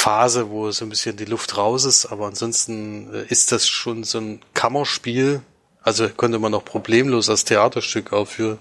Phase, 0.05 0.51
wo 0.51 0.71
so 0.71 0.85
ein 0.85 0.91
bisschen 0.91 1.17
die 1.17 1.25
Luft 1.25 1.57
raus 1.57 1.87
ist, 1.87 2.05
aber 2.05 2.27
ansonsten 2.27 3.11
äh, 3.15 3.25
ist 3.29 3.53
das 3.53 3.67
schon 3.67 4.05
so 4.05 4.19
ein 4.19 4.43
Kammerspiel. 4.53 5.41
Also 5.81 6.11
konnte 6.11 6.39
man 6.39 6.53
auch 6.53 6.65
problemlos 6.65 7.31
als 7.31 7.47
Theaterstück 7.47 8.13
aufführen, 8.13 8.59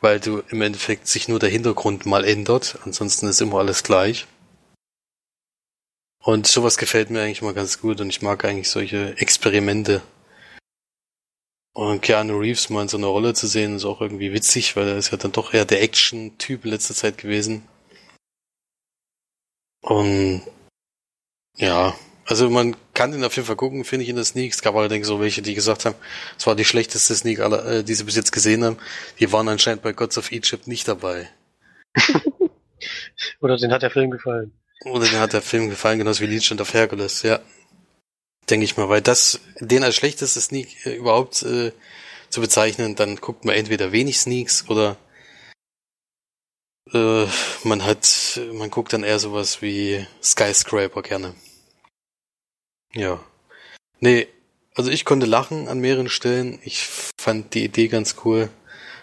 weil 0.00 0.18
du 0.18 0.42
im 0.48 0.62
Endeffekt 0.62 1.06
sich 1.06 1.28
nur 1.28 1.38
der 1.38 1.50
Hintergrund 1.50 2.04
mal 2.04 2.24
ändert. 2.24 2.80
Ansonsten 2.84 3.28
ist 3.28 3.40
immer 3.40 3.58
alles 3.58 3.84
gleich. 3.84 4.26
Und 6.20 6.48
sowas 6.48 6.78
gefällt 6.78 7.10
mir 7.10 7.22
eigentlich 7.22 7.42
mal 7.42 7.54
ganz 7.54 7.80
gut 7.80 8.00
und 8.00 8.08
ich 8.08 8.20
mag 8.20 8.44
eigentlich 8.44 8.68
solche 8.68 9.16
Experimente. 9.18 10.02
Und 11.74 12.02
Keanu 12.02 12.40
Reeves 12.40 12.70
mal 12.70 12.82
in 12.82 12.88
so 12.88 12.96
einer 12.96 13.06
Rolle 13.06 13.34
zu 13.34 13.46
sehen, 13.46 13.76
ist 13.76 13.84
auch 13.84 14.00
irgendwie 14.00 14.32
witzig, 14.32 14.74
weil 14.74 14.88
er 14.88 14.96
ist 14.96 15.12
ja 15.12 15.16
dann 15.16 15.30
doch 15.30 15.54
eher 15.54 15.64
der 15.64 15.82
Action-Typ 15.82 16.64
letzter 16.64 16.94
Zeit 16.94 17.18
gewesen. 17.18 17.62
Und 19.82 20.42
ja, 21.56 21.94
also 22.26 22.50
man 22.50 22.76
kann 22.92 23.12
den 23.12 23.24
auf 23.24 23.36
jeden 23.36 23.46
Fall 23.46 23.56
gucken, 23.56 23.84
finde 23.84 24.02
ich 24.02 24.08
in 24.08 24.16
der 24.16 24.24
Sneak. 24.24 24.52
Es 24.52 24.60
gab 24.60 24.74
allerdings 24.74 25.06
so 25.06 25.20
welche, 25.20 25.42
die 25.42 25.54
gesagt 25.54 25.84
haben, 25.84 25.94
es 26.36 26.46
war 26.46 26.56
die 26.56 26.64
schlechteste 26.64 27.14
Sneak, 27.14 27.38
aller, 27.38 27.64
äh, 27.66 27.84
die 27.84 27.94
sie 27.94 28.04
bis 28.04 28.16
jetzt 28.16 28.32
gesehen 28.32 28.64
haben. 28.64 28.78
Die 29.20 29.30
waren 29.32 29.48
anscheinend 29.48 29.82
bei 29.82 29.92
Gods 29.92 30.18
of 30.18 30.32
Egypt 30.32 30.66
nicht 30.66 30.88
dabei. 30.88 31.28
Oder 33.40 33.56
den 33.56 33.70
hat 33.72 33.82
der 33.82 33.90
Film 33.90 34.10
gefallen. 34.10 34.52
Oder 34.84 35.06
den 35.06 35.20
hat 35.20 35.32
der 35.32 35.42
Film 35.42 35.70
gefallen, 35.70 35.98
genauso 35.98 36.20
wie 36.20 36.26
Legend 36.26 36.60
of 36.60 36.74
Hercules, 36.74 37.22
ja. 37.22 37.38
Denke 38.50 38.64
ich 38.64 38.76
mal, 38.76 38.88
weil 38.88 39.02
das, 39.02 39.40
den 39.60 39.84
als 39.84 39.96
schlechteste 39.96 40.40
Sneak 40.40 40.84
äh, 40.84 40.96
überhaupt 40.96 41.42
äh, 41.42 41.72
zu 42.28 42.40
bezeichnen, 42.40 42.96
dann 42.96 43.16
guckt 43.16 43.44
man 43.44 43.54
entweder 43.54 43.92
wenig 43.92 44.18
Sneaks 44.18 44.68
oder 44.68 44.96
äh, 46.92 47.26
man 47.64 47.84
hat, 47.84 48.40
man 48.52 48.70
guckt 48.70 48.92
dann 48.92 49.02
eher 49.02 49.18
sowas 49.18 49.62
wie 49.62 50.06
Skyscraper 50.22 51.02
gerne. 51.02 51.34
Ja. 52.92 53.20
Nee, 54.00 54.28
also 54.74 54.90
ich 54.90 55.04
konnte 55.04 55.26
lachen 55.26 55.68
an 55.68 55.80
mehreren 55.80 56.08
Stellen. 56.08 56.58
Ich 56.62 56.86
fand 57.20 57.54
die 57.54 57.64
Idee 57.64 57.88
ganz 57.88 58.16
cool. 58.24 58.50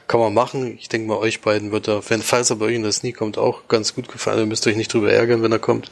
Kann 0.08 0.20
man 0.20 0.34
machen. 0.34 0.78
Ich 0.78 0.90
denke 0.90 1.08
mal, 1.08 1.18
euch 1.18 1.42
beiden 1.42 1.72
wird 1.72 1.88
er, 1.88 2.08
wenn, 2.10 2.22
falls 2.22 2.50
er 2.50 2.58
bei 2.58 2.66
euch 2.66 2.76
in 2.76 2.84
der 2.84 2.92
Sneak 2.92 3.18
kommt, 3.18 3.38
auch 3.38 3.68
ganz 3.68 3.96
gut 3.96 4.08
gefallen. 4.08 4.40
Ihr 4.40 4.46
müsst 4.46 4.68
euch 4.68 4.76
nicht 4.76 4.94
drüber 4.94 5.12
ärgern, 5.12 5.42
wenn 5.44 5.52
er 5.52 5.60
kommt. 5.60 5.92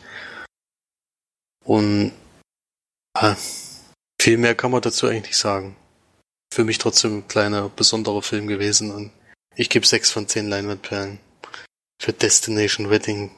Und 1.64 2.12
ja, 3.20 3.38
viel 4.22 4.38
mehr 4.38 4.56
kann 4.56 4.72
man 4.72 4.82
dazu 4.82 5.08
eigentlich 5.08 5.28
nicht 5.28 5.38
sagen. 5.38 5.76
Für 6.54 6.64
mich 6.64 6.78
trotzdem 6.78 7.20
ein 7.20 7.28
kleiner, 7.28 7.70
besonderer 7.70 8.22
Film 8.22 8.48
gewesen 8.48 8.92
und 8.92 9.12
ich 9.56 9.70
gebe 9.70 9.86
sechs 9.86 10.12
von 10.12 10.28
zehn 10.28 10.48
Leinwandperlen 10.48 11.20
für 12.02 12.14
Destination 12.14 12.90
Wedding. 12.90 13.30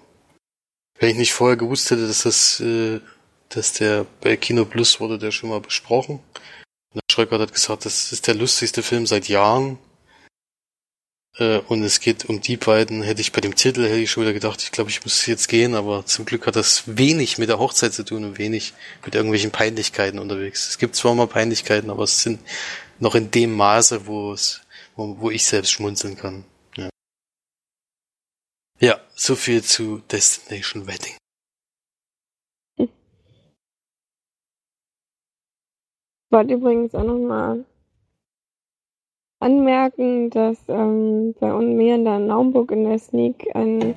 Wenn 0.97 1.09
ich 1.09 1.17
nicht 1.17 1.33
vorher 1.33 1.57
gewusst 1.57 1.91
hätte, 1.91 2.07
dass 2.07 2.23
das, 2.23 2.61
äh, 2.61 3.01
dass 3.49 3.73
der 3.73 4.05
bei 4.21 4.37
Kino 4.37 4.63
Plus 4.63 5.01
wurde 5.01 5.19
der 5.19 5.31
schon 5.31 5.49
mal 5.49 5.59
besprochen. 5.59 6.21
Und 6.93 7.01
der 7.01 7.13
Schröckert 7.13 7.41
hat 7.41 7.53
gesagt, 7.53 7.85
das 7.85 8.13
ist 8.13 8.25
der 8.25 8.35
lustigste 8.35 8.81
Film 8.81 9.05
seit 9.05 9.27
Jahren. 9.27 9.79
Äh, 11.37 11.57
und 11.67 11.83
es 11.83 11.99
geht 11.99 12.23
um 12.29 12.39
die 12.39 12.55
beiden, 12.55 13.03
hätte 13.03 13.19
ich 13.19 13.33
bei 13.33 13.41
dem 13.41 13.53
Titel, 13.53 13.83
hätte 13.83 13.99
ich 13.99 14.11
schon 14.11 14.23
wieder 14.23 14.31
gedacht, 14.31 14.63
ich 14.63 14.71
glaube, 14.71 14.91
ich 14.91 15.03
muss 15.03 15.25
jetzt 15.25 15.49
gehen, 15.49 15.75
aber 15.75 16.05
zum 16.05 16.23
Glück 16.23 16.47
hat 16.47 16.55
das 16.55 16.83
wenig 16.85 17.37
mit 17.37 17.49
der 17.49 17.59
Hochzeit 17.59 17.93
zu 17.93 18.05
tun 18.05 18.23
und 18.23 18.37
wenig 18.37 18.73
mit 19.03 19.13
irgendwelchen 19.13 19.51
Peinlichkeiten 19.51 20.19
unterwegs. 20.19 20.69
Es 20.69 20.77
gibt 20.77 20.95
zwar 20.95 21.15
mal 21.15 21.27
Peinlichkeiten, 21.27 21.89
aber 21.89 22.03
es 22.03 22.21
sind 22.21 22.39
noch 22.99 23.15
in 23.15 23.29
dem 23.29 23.53
Maße, 23.55 24.07
wo 24.07 24.31
es, 24.31 24.61
wo, 24.95 25.17
wo 25.19 25.31
ich 25.31 25.43
selbst 25.43 25.71
schmunzeln 25.71 26.15
kann. 26.15 26.45
Ja. 28.79 28.97
so 29.15 29.35
viel 29.35 29.63
zu 29.63 29.99
Destination 30.11 30.87
Wedding. 30.87 31.15
Ich 32.77 32.89
wollte 36.31 36.53
übrigens 36.55 36.95
auch 36.95 37.03
nochmal 37.03 37.65
anmerken, 39.39 40.29
dass 40.29 40.57
ähm, 40.67 41.35
bei 41.39 41.53
mir 41.53 41.95
in 41.95 42.05
der 42.05 42.19
Naumburg 42.19 42.71
in 42.71 42.85
der 42.85 42.97
Sneak 42.97 43.55
ein 43.55 43.95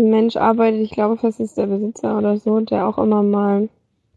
Mensch 0.00 0.36
arbeitet, 0.36 0.80
ich 0.80 0.92
glaube 0.92 1.16
fast 1.16 1.40
ist 1.40 1.58
der 1.58 1.66
Besitzer 1.66 2.16
oder 2.16 2.38
so, 2.38 2.60
der 2.60 2.86
auch 2.86 2.98
immer 2.98 3.22
mal, 3.22 3.68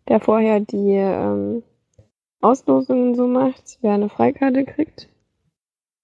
der 0.08 0.19
vorher 0.19 0.60
die 0.60 0.91
ähm, 0.91 1.63
Auslosungen 2.41 3.15
so 3.15 3.28
macht, 3.28 3.80
wer 3.82 3.93
eine 3.93 4.10
Freikarte 4.10 4.65
kriegt. 4.65 5.10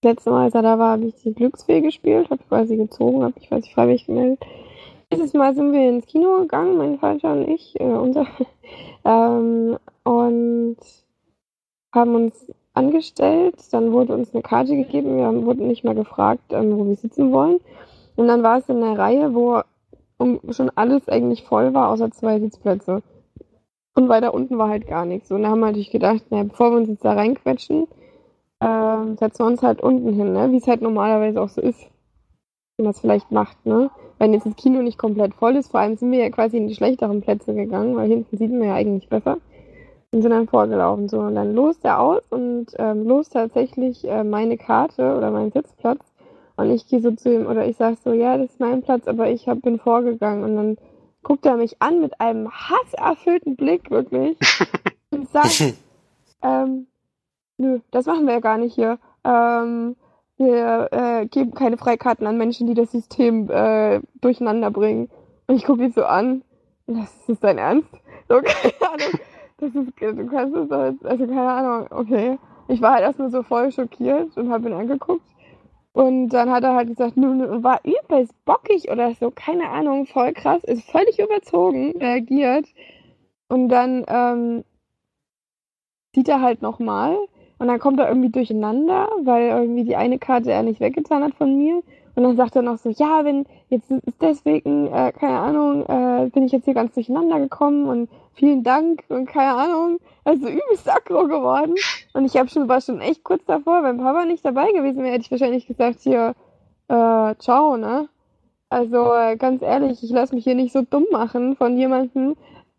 Das 0.02 0.12
letzte 0.12 0.32
Mal, 0.32 0.46
als 0.46 0.56
er 0.56 0.62
da 0.62 0.80
war, 0.80 0.94
habe 0.94 1.08
ich 1.08 1.16
die 1.24 1.34
Glücksfee 1.34 1.82
gespielt, 1.82 2.30
habe 2.30 2.42
quasi 2.48 2.78
gezogen, 2.78 3.22
habe 3.22 3.34
ich 3.38 3.50
quasi 3.50 3.70
freiwillig 3.70 4.06
gemeldet. 4.06 4.40
Dieses 5.12 5.34
Mal 5.34 5.54
sind 5.56 5.74
wir 5.74 5.90
ins 5.90 6.06
Kino 6.06 6.40
gegangen, 6.40 6.78
mein 6.78 7.00
Vater 7.00 7.34
und 7.34 7.50
ich, 7.50 7.78
äh, 7.82 7.84
unser, 7.84 8.26
ähm, 9.06 9.78
und 10.04 10.78
haben 11.94 12.16
uns 12.16 12.50
angestellt. 12.74 13.56
Dann 13.72 13.92
wurde 13.92 14.14
uns 14.14 14.34
eine 14.34 14.42
Karte 14.42 14.76
gegeben. 14.76 15.18
Wir 15.18 15.46
wurden 15.46 15.68
nicht 15.68 15.84
mehr 15.84 15.96
gefragt, 15.96 16.54
ähm, 16.54 16.78
wo 16.78 16.86
wir 16.86 16.96
sitzen 16.96 17.34
wollen. 17.34 17.60
Und 18.16 18.28
dann 18.28 18.42
war 18.42 18.60
es 18.60 18.70
in 18.70 18.82
einer 18.82 18.98
Reihe, 18.98 19.34
wo 19.34 19.62
schon 20.52 20.70
alles 20.76 21.10
eigentlich 21.10 21.44
voll 21.44 21.74
war, 21.74 21.90
außer 21.90 22.12
zwei 22.12 22.40
Sitzplätze. 22.40 23.02
Und 23.96 24.08
weiter 24.08 24.34
unten 24.34 24.58
war 24.58 24.70
halt 24.70 24.88
gar 24.88 25.06
nichts. 25.06 25.30
Und 25.30 25.44
da 25.44 25.50
haben 25.50 25.60
wir 25.60 25.68
natürlich 25.68 25.92
gedacht, 25.92 26.24
naja, 26.30 26.44
bevor 26.44 26.72
wir 26.72 26.78
uns 26.78 26.90
jetzt 26.90 27.04
da 27.04 27.14
reinquetschen, 27.14 27.88
äh, 28.60 29.15
setzen 29.17 29.39
wir 29.39 29.45
uns 29.45 29.63
halt 29.63 29.82
unten 29.82 30.13
hin, 30.13 30.34
ne? 30.34 30.52
wie 30.52 30.58
es 30.58 30.67
halt 30.67 30.82
normalerweise 30.82 31.41
auch 31.41 31.50
so 31.50 31.62
ist. 31.62 31.80
Wie 32.78 32.84
man 32.84 32.91
es 32.91 33.00
vielleicht 33.00 33.32
macht, 33.32 33.65
ne? 33.65 33.89
Wenn 34.19 34.34
jetzt 34.34 34.45
das 34.45 34.56
Kino 34.56 34.82
nicht 34.82 34.98
komplett 34.98 35.34
voll 35.34 35.56
ist, 35.56 35.72
vor 35.72 35.80
allem 35.80 35.95
sind 35.95 36.12
wir 36.12 36.19
ja 36.19 36.30
quasi 36.30 36.58
in 36.58 36.67
die 36.67 36.76
schlechteren 36.76 37.22
Plätze 37.22 37.54
gegangen, 37.54 37.95
weil 37.95 38.08
hinten 38.08 38.38
sieht 38.38 38.52
man 38.52 38.67
ja 38.67 38.74
eigentlich 38.76 39.08
besser 39.08 39.38
und 40.12 40.22
sind 40.22 40.32
dann 40.32 40.48
vorgelaufen. 40.48 41.08
So, 41.08 41.19
und 41.19 41.36
dann 41.36 41.54
los 41.54 41.80
der 41.80 42.00
aus 42.00 42.22
und 42.30 42.67
ähm, 42.78 43.08
los 43.08 43.30
tatsächlich 43.30 44.06
äh, 44.08 44.24
meine 44.24 44.58
Karte 44.58 45.15
oder 45.15 45.32
mein 45.32 45.52
Sitzplatz. 45.52 46.00
Und 46.58 46.72
ich 46.72 46.88
gehe 46.88 47.00
so 47.00 47.12
zu 47.12 47.34
ihm 47.34 47.48
oder 47.48 47.65
ich 47.65 47.78
sage 47.78 47.98
so, 48.04 48.12
ja, 48.12 48.38
das 48.38 48.52
ist 48.52 48.60
mein 48.60 48.82
Platz, 48.82 49.08
aber 49.08 49.30
ich 49.30 49.48
hab, 49.48 49.62
bin 49.62 49.80
vorgegangen. 49.80 50.43
Und 50.43 50.56
dann 50.58 50.78
guckt 51.24 51.45
er 51.45 51.56
mich 51.56 51.82
an 51.82 52.02
mit 52.02 52.19
einem 52.19 52.52
hasserfüllten 52.52 53.56
Blick, 53.56 53.89
wirklich. 53.89 54.38
und 55.12 55.30
sagt, 55.30 55.76
ähm, 56.41 56.88
nö, 57.60 57.80
das 57.91 58.06
machen 58.06 58.26
wir 58.26 58.34
ja 58.34 58.39
gar 58.39 58.58
nicht 58.58 58.74
hier. 58.74 58.98
Ähm, 59.24 59.95
wir 60.38 60.88
äh, 60.91 61.26
geben 61.28 61.54
keine 61.54 61.78
Freikarten 61.78 62.26
an 62.26 62.38
Menschen, 62.38 62.65
die 62.67 62.74
das 62.74 62.91
System 62.91 63.50
äh, 63.52 64.00
durcheinander 64.22 64.72
bringen. 64.72 65.10
Und 65.48 65.56
ich 65.56 65.65
gucke 65.65 65.84
ihn 65.84 65.91
so 65.91 66.06
an. 66.06 66.43
Das 66.88 67.30
ist 67.30 67.43
dein 67.43 67.58
Ernst? 67.58 67.89
So, 68.28 68.36
keine 68.43 68.93
Ahnung. 68.93 69.19
Das 69.58 69.76
ist, 69.76 69.91
du 70.00 70.28
kannst 70.28 70.56
es 70.56 70.72
als, 70.72 71.06
also 71.06 71.28
keine 71.28 71.52
Ahnung, 71.52 71.88
okay. 71.91 72.39
Ich 72.69 72.82
war 72.82 72.93
halt 72.93 73.04
erstmal 73.04 73.30
so 73.30 73.43
voll 73.43 73.72
schockiert 73.72 74.38
und 74.38 74.50
habe 74.50 74.69
ihn 74.69 74.74
angeguckt. 74.74 75.26
Und 75.91 76.30
dann 76.30 76.50
hat 76.50 76.63
er 76.63 76.76
halt 76.76 76.88
gesagt, 76.88 77.17
nun 77.17 77.63
war 77.63 77.82
übelst 77.84 78.34
bockig 78.45 78.89
oder 78.89 79.13
so, 79.15 79.32
keine 79.32 79.69
Ahnung, 79.69 80.06
voll 80.06 80.34
krass, 80.34 80.63
ist 80.63 80.89
völlig 80.89 81.19
überzogen, 81.19 81.98
reagiert. 81.98 82.65
Und 83.50 83.69
dann 83.69 84.06
ähm, 84.08 84.63
sieht 86.15 86.30
er 86.30 86.41
halt 86.41 86.62
nochmal 86.62 87.17
und 87.60 87.67
dann 87.67 87.80
kommt 87.80 88.00
er 88.00 88.08
irgendwie 88.08 88.30
durcheinander, 88.30 89.10
weil 89.24 89.50
irgendwie 89.50 89.84
die 89.84 89.95
eine 89.95 90.17
Karte 90.17 90.52
er 90.52 90.63
nicht 90.63 90.80
weggetan 90.80 91.24
hat 91.24 91.36
von 91.36 91.58
mir. 91.58 91.82
Und 92.15 92.24
dann 92.24 92.36
sagt 92.36 92.56
er 92.56 92.62
noch 92.62 92.78
so, 92.78 92.89
ja, 92.89 93.24
wenn 93.24 93.45
jetzt 93.69 93.91
ist 93.91 94.22
deswegen, 94.22 94.88
äh, 94.88 95.12
keine 95.12 95.39
Ahnung, 95.39 95.86
äh, 95.86 96.30
bin 96.30 96.45
ich 96.45 96.52
jetzt 96.52 96.65
hier 96.65 96.74
ganz 96.74 96.93
durcheinander 96.93 97.39
gekommen 97.39 97.88
und 97.88 98.10
vielen 98.34 98.63
Dank 98.63 99.04
und 99.10 99.26
keine 99.26 99.54
Ahnung. 99.54 100.00
Also 100.24 100.48
übelst 100.48 100.89
aggro 100.89 101.28
geworden. 101.28 101.76
Und 102.13 102.26
ich 102.26 102.36
hab 102.38 102.50
schon, 102.50 102.67
war 102.67 102.82
schon 102.82 103.02
echt 103.02 103.24
kurz 103.24 103.43
davor, 103.45 103.84
wenn 103.84 103.98
Papa 103.98 104.26
nicht 104.26 104.43
dabei 104.43 104.72
gewesen 104.72 105.04
wäre, 105.04 105.13
hätte 105.13 105.26
ich 105.26 105.32
wahrscheinlich 105.32 105.67
gesagt, 105.67 106.00
hier, 106.02 106.34
äh, 106.88 107.36
ciao, 107.39 107.78
ne? 107.78 108.10
Also 108.69 109.13
äh, 109.13 109.36
ganz 109.36 109.62
ehrlich, 109.62 110.04
ich 110.04 110.12
lasse 110.12 110.36
mich 110.36 110.43
hier 110.43 110.56
nicht 110.56 110.74
so 110.74 110.82
dumm 110.82 111.06
machen 111.12 111.56
von 111.56 111.78
jemandem. 111.78 112.36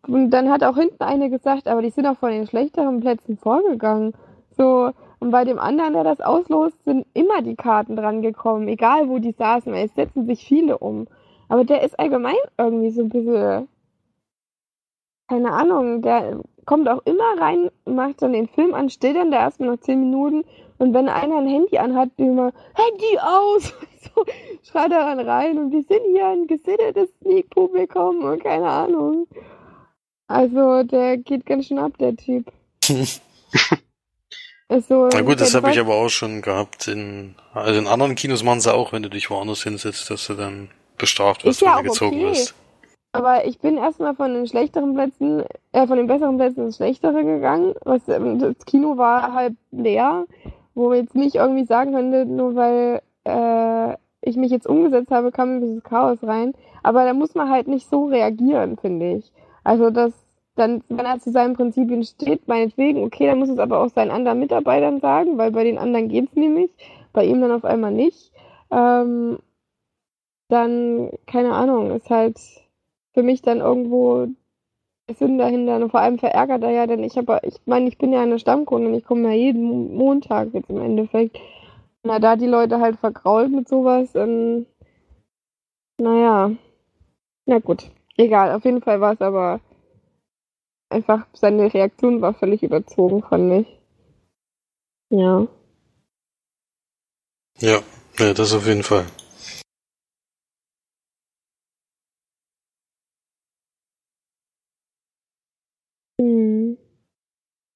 Und 0.07 0.31
dann 0.31 0.49
hat 0.49 0.63
auch 0.63 0.75
hinten 0.75 1.03
eine 1.03 1.29
gesagt, 1.29 1.67
aber 1.67 1.81
die 1.81 1.89
sind 1.89 2.07
auch 2.07 2.17
von 2.17 2.31
den 2.31 2.47
schlechteren 2.47 3.01
Plätzen 3.01 3.37
vorgegangen. 3.37 4.13
So, 4.57 4.91
und 5.19 5.31
bei 5.31 5.45
dem 5.45 5.59
anderen, 5.59 5.93
der 5.93 6.03
das 6.03 6.19
auslost, 6.19 6.83
sind 6.83 7.05
immer 7.13 7.41
die 7.41 7.55
Karten 7.55 7.95
dran 7.95 8.21
gekommen, 8.21 8.67
egal 8.67 9.07
wo 9.07 9.19
die 9.19 9.33
saßen, 9.33 9.71
weil 9.71 9.85
es 9.85 9.95
setzen 9.95 10.25
sich 10.25 10.43
viele 10.43 10.77
um. 10.77 11.07
Aber 11.47 11.63
der 11.63 11.83
ist 11.83 11.99
allgemein 11.99 12.35
irgendwie 12.57 12.89
so 12.89 13.01
ein 13.01 13.09
bisschen, 13.09 13.67
keine 15.27 15.51
Ahnung, 15.51 16.01
der 16.01 16.39
kommt 16.65 16.89
auch 16.89 17.01
immer 17.05 17.39
rein, 17.39 17.69
macht 17.85 18.21
dann 18.21 18.33
den 18.33 18.47
Film 18.47 18.73
an, 18.73 18.89
steht 18.89 19.15
dann 19.15 19.31
da 19.31 19.41
erstmal 19.41 19.69
noch 19.69 19.79
zehn 19.79 19.99
Minuten 19.99 20.43
und 20.77 20.93
wenn 20.93 21.09
einer 21.09 21.37
ein 21.37 21.47
Handy 21.47 21.77
anhat, 21.77 22.09
immer, 22.17 22.51
Handy 22.73 23.19
aus! 23.19 23.73
so 24.01 24.25
schreit 24.63 24.91
er 24.91 25.15
dann 25.15 25.19
rein 25.19 25.59
und 25.59 25.71
wir 25.71 25.83
sind 25.83 26.01
hier 26.11 26.27
ein 26.27 26.47
gesittetes 26.47 27.09
Sneak-Publikum 27.21 28.23
und 28.23 28.43
keine 28.43 28.67
Ahnung. 28.67 29.27
Also 30.27 30.81
der 30.81 31.17
geht 31.17 31.45
ganz 31.45 31.67
schön 31.67 31.77
ab, 31.77 31.97
der 31.99 32.15
Typ. 32.15 32.51
So 34.79 35.09
Na 35.11 35.21
gut, 35.21 35.41
das 35.41 35.53
habe 35.53 35.69
ich 35.71 35.79
aber 35.79 35.95
auch 35.95 36.09
schon 36.09 36.41
gehabt. 36.41 36.87
In, 36.87 37.35
also 37.53 37.77
in 37.77 37.87
anderen 37.87 38.15
Kinos 38.15 38.41
machen 38.43 38.61
sie 38.61 38.73
auch, 38.73 38.93
wenn 38.93 39.03
du 39.03 39.09
dich 39.09 39.29
woanders 39.29 39.63
hinsetzt, 39.63 40.09
dass 40.09 40.27
du 40.27 40.33
dann 40.33 40.69
bestraft 40.97 41.43
wirst, 41.43 41.61
ja 41.61 41.77
wenn 41.77 41.85
du 41.85 41.91
gezogen 41.91 42.15
okay. 42.17 42.27
wirst. 42.27 42.55
Aber 43.13 43.45
ich 43.45 43.59
bin 43.59 43.77
erstmal 43.77 44.15
von 44.15 44.33
den 44.33 44.47
schlechteren 44.47 44.93
Plätzen, 44.93 45.43
äh, 45.73 45.85
von 45.85 45.97
den 45.97 46.07
besseren 46.07 46.37
Plätzen 46.37 46.65
ins 46.65 46.77
schlechtere 46.77 47.25
gegangen. 47.25 47.73
Was, 47.83 48.07
ähm, 48.07 48.39
das 48.39 48.55
Kino 48.65 48.97
war 48.97 49.33
halb 49.33 49.55
leer, 49.71 50.25
wo 50.73 50.89
wir 50.89 50.99
jetzt 50.99 51.15
nicht 51.15 51.35
irgendwie 51.35 51.65
sagen 51.65 51.93
könnte, 51.93 52.25
nur 52.25 52.55
weil 52.55 53.01
äh, 53.25 53.97
ich 54.21 54.37
mich 54.37 54.51
jetzt 54.51 54.67
umgesetzt 54.67 55.11
habe, 55.11 55.31
kam 55.31 55.57
ein 55.57 55.59
bisschen 55.59 55.83
Chaos 55.83 56.19
rein. 56.23 56.53
Aber 56.83 57.03
da 57.03 57.13
muss 57.13 57.35
man 57.35 57.49
halt 57.49 57.67
nicht 57.67 57.89
so 57.89 58.05
reagieren, 58.05 58.77
finde 58.77 59.17
ich. 59.17 59.33
Also 59.65 59.89
das 59.89 60.13
dann, 60.55 60.83
wenn 60.89 61.05
er 61.05 61.19
zu 61.19 61.31
seinen 61.31 61.55
Prinzipien 61.55 62.03
steht, 62.03 62.47
meinetwegen, 62.47 63.03
okay, 63.03 63.27
dann 63.27 63.39
muss 63.39 63.49
es 63.49 63.59
aber 63.59 63.79
auch 63.79 63.89
seinen 63.89 64.11
anderen 64.11 64.39
Mitarbeitern 64.39 64.99
sagen, 64.99 65.37
weil 65.37 65.51
bei 65.51 65.63
den 65.63 65.77
anderen 65.77 66.09
geht's 66.09 66.35
nämlich, 66.35 66.71
bei 67.13 67.25
ihm 67.25 67.41
dann 67.41 67.51
auf 67.51 67.65
einmal 67.65 67.91
nicht. 67.91 68.31
Ähm, 68.71 69.39
dann, 70.49 71.09
keine 71.25 71.53
Ahnung, 71.53 71.91
ist 71.91 72.09
halt 72.09 72.37
für 73.13 73.23
mich 73.23 73.41
dann 73.41 73.59
irgendwo 73.59 74.27
der 75.09 75.15
Sinn 75.15 75.37
dahinter. 75.37 75.77
Und 75.77 75.91
vor 75.91 76.01
allem 76.01 76.19
verärgert 76.19 76.63
er 76.63 76.71
ja, 76.71 76.87
denn 76.87 77.03
ich 77.03 77.17
habe, 77.17 77.41
ich 77.43 77.55
meine, 77.65 77.87
ich 77.89 77.97
bin 77.97 78.13
ja 78.13 78.21
eine 78.21 78.39
Stammkundin, 78.39 78.93
ich 78.95 79.05
komme 79.05 79.29
ja 79.29 79.35
jeden 79.35 79.63
Mo- 79.63 79.89
Montag 80.05 80.53
jetzt 80.53 80.69
im 80.71 80.81
Endeffekt. 80.81 81.39
Na, 82.03 82.19
da 82.19 82.35
die 82.37 82.47
Leute 82.47 82.79
halt 82.79 82.97
vergrault 82.99 83.51
mit 83.51 83.69
sowas, 83.69 84.13
dann, 84.13 84.65
naja, 85.97 86.51
na 87.47 87.59
gut, 87.59 87.91
egal, 88.17 88.51
auf 88.55 88.65
jeden 88.65 88.81
Fall 88.81 89.01
war 89.01 89.13
es 89.13 89.21
aber 89.21 89.61
einfach, 90.91 91.25
seine 91.33 91.73
Reaktion 91.73 92.21
war 92.21 92.33
völlig 92.33 92.63
überzogen, 92.63 93.23
fand 93.23 93.65
ich. 93.65 93.79
Ja. 95.09 95.47
Ja, 97.59 97.83
ja, 98.17 98.33
das 98.33 98.53
auf 98.53 98.65
jeden 98.65 98.83
Fall. 98.83 99.05
Hm. 106.19 106.77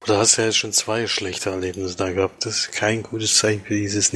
Du 0.05 0.13
hast 0.13 0.37
ja 0.37 0.45
jetzt 0.45 0.57
schon 0.57 0.71
zwei 0.71 1.07
schlechte 1.07 1.49
Erlebnisse 1.49 1.97
da 1.97 2.11
gehabt. 2.11 2.45
Das 2.45 2.59
ist 2.59 2.71
kein 2.71 3.03
gutes 3.03 3.37
Zeichen 3.37 3.63
für 3.63 3.73
dieses. 3.73 4.13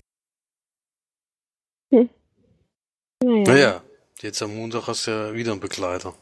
Naja. 3.21 3.43
Naja, 3.43 3.83
jetzt 4.21 4.41
am 4.41 4.55
Montag 4.55 4.88
hast 4.88 5.07
du 5.07 5.12
ja 5.12 5.33
wieder 5.33 5.51
einen 5.51 5.59
Begleiter. 5.59 6.15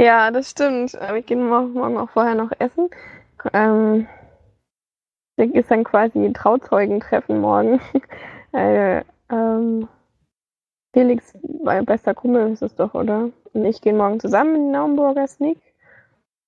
Ja, 0.00 0.30
das 0.30 0.50
stimmt. 0.50 0.96
Aber 0.96 1.18
ich 1.18 1.26
gehe 1.26 1.36
morgen, 1.36 1.98
auch 1.98 2.08
vorher 2.08 2.34
noch 2.34 2.52
essen. 2.58 2.88
Ähm, 3.52 4.08
ist 5.36 5.70
dann 5.70 5.84
quasi 5.84 6.18
ein 6.18 6.32
Trauzeugentreffen 6.32 7.38
morgen. 7.38 7.80
äh, 8.52 9.02
ähm, 9.30 9.88
Felix, 10.94 11.36
mein 11.62 11.84
bester 11.84 12.14
Kumpel 12.14 12.50
ist 12.50 12.62
es 12.62 12.74
doch, 12.74 12.94
oder? 12.94 13.28
Und 13.52 13.64
ich 13.66 13.82
gehen 13.82 13.98
morgen 13.98 14.20
zusammen 14.20 14.56
in 14.56 14.62
den 14.62 14.70
Naumburger 14.70 15.26
Sneak, 15.26 15.60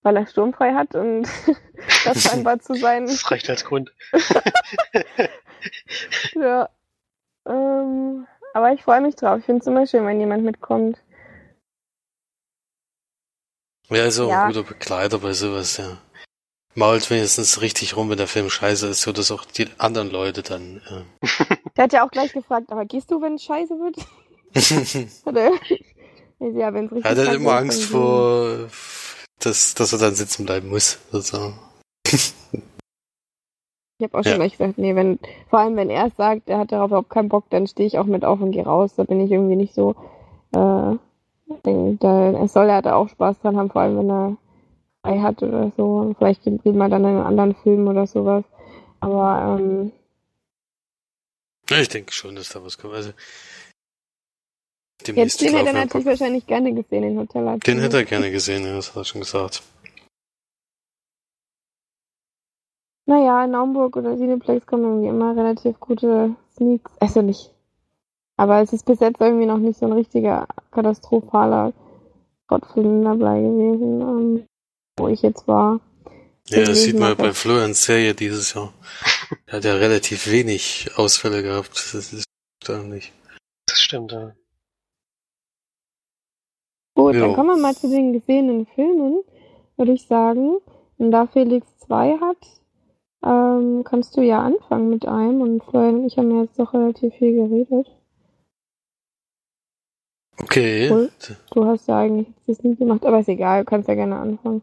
weil 0.02 0.16
er 0.16 0.26
sturmfrei 0.26 0.72
hat 0.72 0.94
und 0.94 1.28
das 2.04 2.22
scheinbar 2.30 2.58
zu 2.58 2.72
sein. 2.72 3.04
Das 3.04 3.30
reicht 3.30 3.50
als 3.50 3.66
Grund. 3.66 3.92
Ja. 6.34 6.70
Ähm, 7.46 8.26
aber 8.54 8.72
ich 8.72 8.82
freue 8.82 9.02
mich 9.02 9.16
drauf. 9.16 9.40
Ich 9.40 9.44
finde 9.44 9.60
es 9.60 9.66
immer 9.66 9.86
schön, 9.86 10.06
wenn 10.06 10.20
jemand 10.20 10.42
mitkommt. 10.42 10.98
Ja, 13.92 14.04
ist 14.06 14.18
auch 14.18 14.28
Ja. 14.28 14.44
ein 14.44 14.48
guter 14.52 14.62
Begleiter 14.66 15.18
bei 15.18 15.32
sowas, 15.32 15.76
ja. 15.76 15.98
Mault 16.74 17.10
wenigstens 17.10 17.60
richtig 17.60 17.96
rum, 17.96 18.08
wenn 18.08 18.16
der 18.16 18.26
Film 18.28 18.48
scheiße 18.48 18.88
ist, 18.88 19.02
so 19.02 19.12
dass 19.12 19.30
auch 19.30 19.44
die 19.44 19.68
anderen 19.78 20.10
Leute 20.10 20.42
dann. 20.42 20.80
Der 21.76 21.84
hat 21.84 21.92
ja 21.92 22.06
auch 22.06 22.10
gleich 22.10 22.32
gefragt, 22.32 22.70
aber 22.72 22.84
gehst 22.86 23.10
du, 23.10 23.20
wenn 23.20 23.34
es 23.34 23.44
scheiße 23.44 23.74
wird? 23.74 23.96
Äh, 25.26 25.38
er? 25.38 25.52
Ja, 26.58 26.74
wenn 26.74 26.86
es 26.86 26.92
richtig 26.92 27.04
hat 27.04 27.18
er 27.18 27.24
kacke 27.24 27.36
immer 27.36 27.56
Angst 27.56 27.84
vor, 27.84 28.68
dass, 29.38 29.74
dass 29.74 29.92
er 29.92 29.98
dann 29.98 30.14
sitzen 30.14 30.44
bleiben 30.44 30.68
muss. 30.68 30.98
Also, 31.12 31.54
Ich 33.98 34.04
habe 34.04 34.18
auch 34.18 34.24
Ja. 34.24 34.32
schon 34.32 34.40
gleich 34.40 34.52
gesagt, 34.58 34.78
nee, 34.78 34.96
wenn, 34.96 35.18
vor 35.48 35.60
allem 35.60 35.76
wenn 35.76 35.88
er 35.88 36.06
es 36.06 36.16
sagt, 36.16 36.48
er 36.48 36.58
hat 36.58 36.72
darauf 36.72 36.88
überhaupt 36.88 37.10
keinen 37.10 37.28
Bock, 37.28 37.44
dann 37.50 37.66
stehe 37.68 37.86
ich 37.86 37.98
auch 37.98 38.04
mit 38.06 38.24
auf 38.24 38.40
und 38.40 38.50
gehe 38.50 38.64
raus. 38.64 38.94
Da 38.96 39.04
bin 39.04 39.20
ich 39.20 39.30
irgendwie 39.30 39.54
nicht 39.56 39.74
so. 39.74 39.94
Äh, 40.54 40.96
da, 41.62 42.44
es 42.44 42.52
soll 42.52 42.68
er 42.68 42.82
da 42.82 42.94
auch 42.94 43.08
Spaß 43.08 43.40
dran 43.40 43.56
haben, 43.56 43.70
vor 43.70 43.82
allem 43.82 43.98
wenn 43.98 44.10
er 44.10 44.36
frei 45.02 45.20
hat 45.20 45.42
oder 45.42 45.72
so. 45.76 45.84
Und 45.98 46.16
vielleicht 46.16 46.42
geht 46.44 46.64
man 46.64 46.90
dann 46.90 47.04
in 47.04 47.10
einen 47.10 47.26
anderen 47.26 47.54
Film 47.54 47.88
oder 47.88 48.06
sowas. 48.06 48.44
Aber 49.00 49.58
ähm, 49.58 49.92
ja, 51.68 51.78
ich 51.78 51.88
denke 51.88 52.12
schon, 52.12 52.36
dass 52.36 52.50
da 52.50 52.62
was 52.64 52.78
kommt. 52.78 52.94
Also, 52.94 53.12
jetzt 55.06 55.40
den 55.40 55.54
hätte 55.54 55.68
er 55.68 55.72
natürlich 55.72 56.06
wahrscheinlich 56.06 56.46
gerne 56.46 56.72
gesehen, 56.74 57.02
den 57.02 57.18
Hotel. 57.18 57.58
Den 57.58 57.80
hätte 57.80 57.98
er 57.98 58.04
gerne 58.04 58.30
gesehen, 58.30 58.64
ja, 58.64 58.74
das 58.74 58.90
hat 58.90 58.96
er 58.96 59.04
schon 59.04 59.20
gesagt. 59.20 59.62
Naja, 63.06 63.44
in 63.44 63.50
Naumburg 63.50 63.96
oder 63.96 64.16
Cineplex 64.16 64.66
kommen 64.66 64.84
irgendwie 64.84 65.08
immer 65.08 65.36
relativ 65.36 65.80
gute 65.80 66.36
Sneaks. 66.54 66.92
Also 67.00 67.22
nicht. 67.22 67.51
Aber 68.42 68.60
es 68.60 68.72
ist 68.72 68.86
bis 68.86 68.98
jetzt 68.98 69.20
irgendwie 69.20 69.46
noch 69.46 69.58
nicht 69.58 69.78
so 69.78 69.86
ein 69.86 69.92
richtiger 69.92 70.48
katastrophaler 70.72 71.72
Gottfilm 72.48 73.04
dabei 73.04 73.40
gewesen, 73.40 74.00
ähm, 74.00 74.46
wo 74.98 75.06
ich 75.06 75.22
jetzt 75.22 75.46
war. 75.46 75.78
Ja, 76.48 76.64
das 76.64 76.82
sieht 76.82 76.98
man 76.98 77.10
hatte. 77.10 77.22
bei 77.22 77.32
Florians 77.34 77.84
Serie 77.84 78.14
dieses 78.14 78.52
Jahr. 78.54 78.72
Er 79.46 79.58
hat 79.58 79.64
ja 79.64 79.74
relativ 79.74 80.28
wenig 80.28 80.90
Ausfälle 80.96 81.44
gehabt. 81.44 81.70
Das 81.70 81.94
ist 81.94 82.24
da 82.66 82.82
nicht. 82.82 83.12
Das 83.66 83.78
stimmt, 83.78 84.10
ja. 84.10 84.34
Gut, 86.96 87.14
Jo. 87.14 87.20
dann 87.20 87.34
kommen 87.34 87.50
wir 87.50 87.62
mal 87.62 87.76
zu 87.76 87.88
den 87.88 88.12
gesehenen 88.12 88.66
Filmen, 88.74 89.22
würde 89.76 89.92
ich 89.92 90.08
sagen. 90.08 90.56
Und 90.98 91.12
da 91.12 91.28
Felix 91.28 91.64
zwei 91.78 92.18
hat, 92.18 92.38
ähm, 93.24 93.84
kannst 93.84 94.16
du 94.16 94.20
ja 94.20 94.42
anfangen 94.42 94.90
mit 94.90 95.06
einem. 95.06 95.42
Und 95.42 95.62
Florian 95.62 96.00
und 96.00 96.06
ich 96.06 96.18
haben 96.18 96.34
ja 96.34 96.42
jetzt 96.42 96.58
doch 96.58 96.74
relativ 96.74 97.14
viel 97.14 97.34
geredet. 97.36 97.86
Okay. 100.52 100.90
Cool. 100.90 101.10
Du 101.54 101.64
hast 101.64 101.88
ja 101.88 102.00
eigentlich 102.00 102.26
das 102.46 102.62
nie 102.62 102.76
gemacht, 102.76 103.06
aber 103.06 103.20
ist 103.20 103.28
egal, 103.28 103.64
du 103.64 103.70
kannst 103.70 103.88
ja 103.88 103.94
gerne 103.94 104.16
anfangen. 104.16 104.62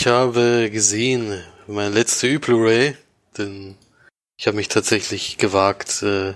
Ich 0.00 0.06
habe 0.06 0.70
gesehen, 0.70 1.42
meine 1.66 1.94
letzte 1.94 2.28
Ü-Blu-ray, 2.28 2.96
denn 3.36 3.76
ich 4.38 4.46
habe 4.46 4.56
mich 4.56 4.68
tatsächlich 4.68 5.36
gewagt, 5.36 6.02
äh, 6.02 6.28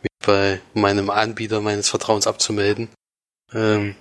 mich 0.00 0.12
bei 0.24 0.60
meinem 0.72 1.10
Anbieter 1.10 1.60
meines 1.60 1.90
Vertrauens 1.90 2.26
abzumelden. 2.26 2.88
Ähm, 3.52 3.94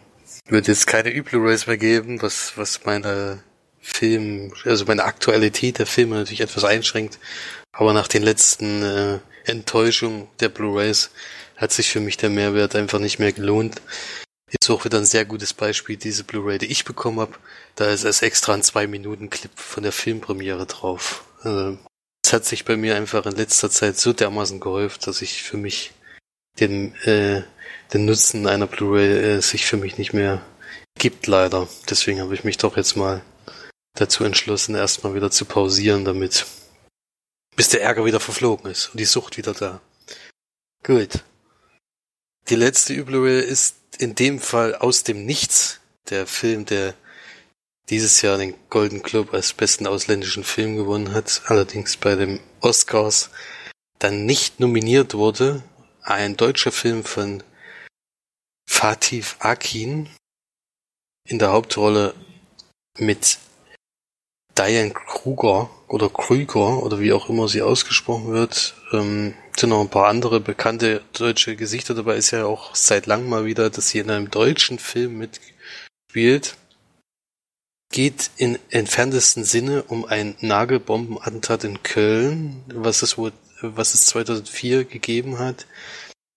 wird 0.47 0.67
jetzt 0.69 0.88
keine 0.88 1.13
Ü-Blu-rays 1.13 1.67
mehr 1.67 1.77
geben, 1.77 2.21
was, 2.21 2.57
was 2.57 2.86
meine 2.86 3.43
Film, 3.81 4.53
also 4.63 4.86
meine 4.86 5.03
Aktualität 5.03 5.79
der 5.79 5.86
Filme 5.86 6.15
natürlich 6.15 6.41
etwas 6.41 6.63
einschränkt. 6.63 7.19
Aber 7.73 7.91
nach 7.91 8.07
den 8.07 8.23
letzten 8.23 8.83
äh, 8.83 9.19
Enttäuschungen 9.43 10.27
der 10.39 10.49
Blu-rays 10.49 11.10
hat 11.57 11.73
sich 11.73 11.91
für 11.91 11.99
mich 11.99 12.17
der 12.17 12.29
Mehrwert 12.29 12.75
einfach 12.75 12.99
nicht 12.99 13.19
mehr 13.19 13.33
gelohnt. 13.33 13.81
Ist 14.49 14.69
auch 14.69 14.85
wieder 14.85 14.99
ein 14.99 15.05
sehr 15.05 15.25
gutes 15.25 15.53
Beispiel, 15.53 15.97
diese 15.97 16.23
Blu-ray, 16.23 16.58
die 16.58 16.71
ich 16.71 16.85
bekommen 16.85 17.19
habe. 17.19 17.33
Da 17.75 17.89
ist 17.89 18.05
als 18.05 18.21
extra 18.21 18.53
ein 18.53 18.63
zwei 18.63 18.87
Minuten 18.87 19.29
Clip 19.29 19.51
von 19.55 19.83
der 19.83 19.91
Filmpremiere 19.91 20.65
drauf. 20.65 21.25
Also, 21.41 21.77
es 22.23 22.31
hat 22.31 22.45
sich 22.45 22.63
bei 22.63 22.77
mir 22.77 22.95
einfach 22.95 23.25
in 23.25 23.35
letzter 23.35 23.69
Zeit 23.69 23.97
so 23.97 24.13
dermaßen 24.13 24.62
gehäuft, 24.62 25.05
dass 25.08 25.21
ich 25.21 25.43
für 25.43 25.58
mich 25.58 25.91
den, 26.60 26.95
äh, 27.03 27.43
den 27.93 28.05
Nutzen 28.05 28.47
einer 28.47 28.67
Blu-ray 28.67 29.37
äh, 29.37 29.41
sich 29.41 29.65
für 29.65 29.77
mich 29.77 29.97
nicht 29.97 30.13
mehr 30.13 30.41
gibt, 30.97 31.27
leider. 31.27 31.67
Deswegen 31.89 32.21
habe 32.21 32.33
ich 32.33 32.43
mich 32.43 32.58
doch 32.58 32.77
jetzt 32.77 32.95
mal 32.95 33.21
dazu 33.95 34.23
entschlossen, 34.23 34.75
erstmal 34.75 35.13
wieder 35.13 35.31
zu 35.31 35.45
pausieren, 35.45 36.05
damit 36.05 36.45
bis 37.55 37.69
der 37.69 37.81
Ärger 37.81 38.05
wieder 38.05 38.19
verflogen 38.19 38.71
ist 38.71 38.89
und 38.89 38.99
die 38.99 39.05
Sucht 39.05 39.37
wieder 39.37 39.53
da. 39.53 39.81
Gut. 40.83 41.23
Die 42.50 42.56
letzte 42.56 42.93
Ü-Blu-ray 42.93 43.41
ist 43.41 43.75
in 44.00 44.15
dem 44.15 44.39
Fall 44.39 44.73
aus 44.73 45.04
dem 45.04 45.25
Nichts 45.25 45.81
der 46.10 46.25
Film, 46.25 46.65
der 46.65 46.93
dieses 47.89 48.21
Jahr 48.21 48.37
den 48.37 48.56
Golden 48.69 49.02
Globe 49.02 49.33
als 49.33 49.52
besten 49.52 49.85
ausländischen 49.85 50.45
Film 50.45 50.77
gewonnen 50.77 51.13
hat, 51.13 51.41
allerdings 51.48 51.98
bei 51.98 52.15
den 52.15 52.39
Oscars 52.62 53.31
dann 54.00 54.25
nicht 54.25 54.62
nominiert 54.62 55.13
wurde. 55.13 55.62
Ein 56.02 56.37
deutscher 56.37 56.71
Film 56.71 57.04
von 57.04 57.43
Fatih 58.65 59.25
Akin 59.39 60.10
in 61.27 61.39
der 61.39 61.52
Hauptrolle 61.52 62.13
mit 62.98 63.39
Diane 64.58 64.93
Kruger 64.93 65.69
oder 65.89 66.10
Krüger 66.10 66.81
oder 66.81 67.02
wie 67.02 67.12
auch 67.12 67.27
immer 67.27 67.50
sie 67.50 67.62
ausgesprochen 67.62 68.31
wird. 68.31 68.75
Ähm, 68.93 69.33
sind 69.60 69.69
noch 69.69 69.81
ein 69.81 69.89
paar 69.89 70.08
andere 70.08 70.39
bekannte 70.39 71.01
deutsche 71.13 71.55
Gesichter 71.55 71.93
dabei. 71.95 72.15
Ist 72.15 72.31
ja 72.31 72.45
auch 72.45 72.75
seit 72.75 73.05
langem 73.05 73.29
mal 73.29 73.45
wieder, 73.45 73.69
dass 73.69 73.89
sie 73.89 73.99
in 73.99 74.10
einem 74.12 74.29
deutschen 74.29 74.79
Film 74.79 75.17
mitspielt. 75.17 76.58
geht 77.89 78.31
in 78.35 78.60
entferntesten 78.69 79.45
Sinne 79.45 79.83
um 79.83 80.03
ein 80.05 80.35
Nagelbombenattentat 80.41 81.63
in 81.63 81.83
Köln, 81.83 82.63
was 82.67 83.01
es 83.01 83.17
wohl, 83.17 83.31
was 83.62 83.93
es 83.93 84.08
2004 84.08 84.83
gegeben 84.83 85.39
hat. 85.39 85.65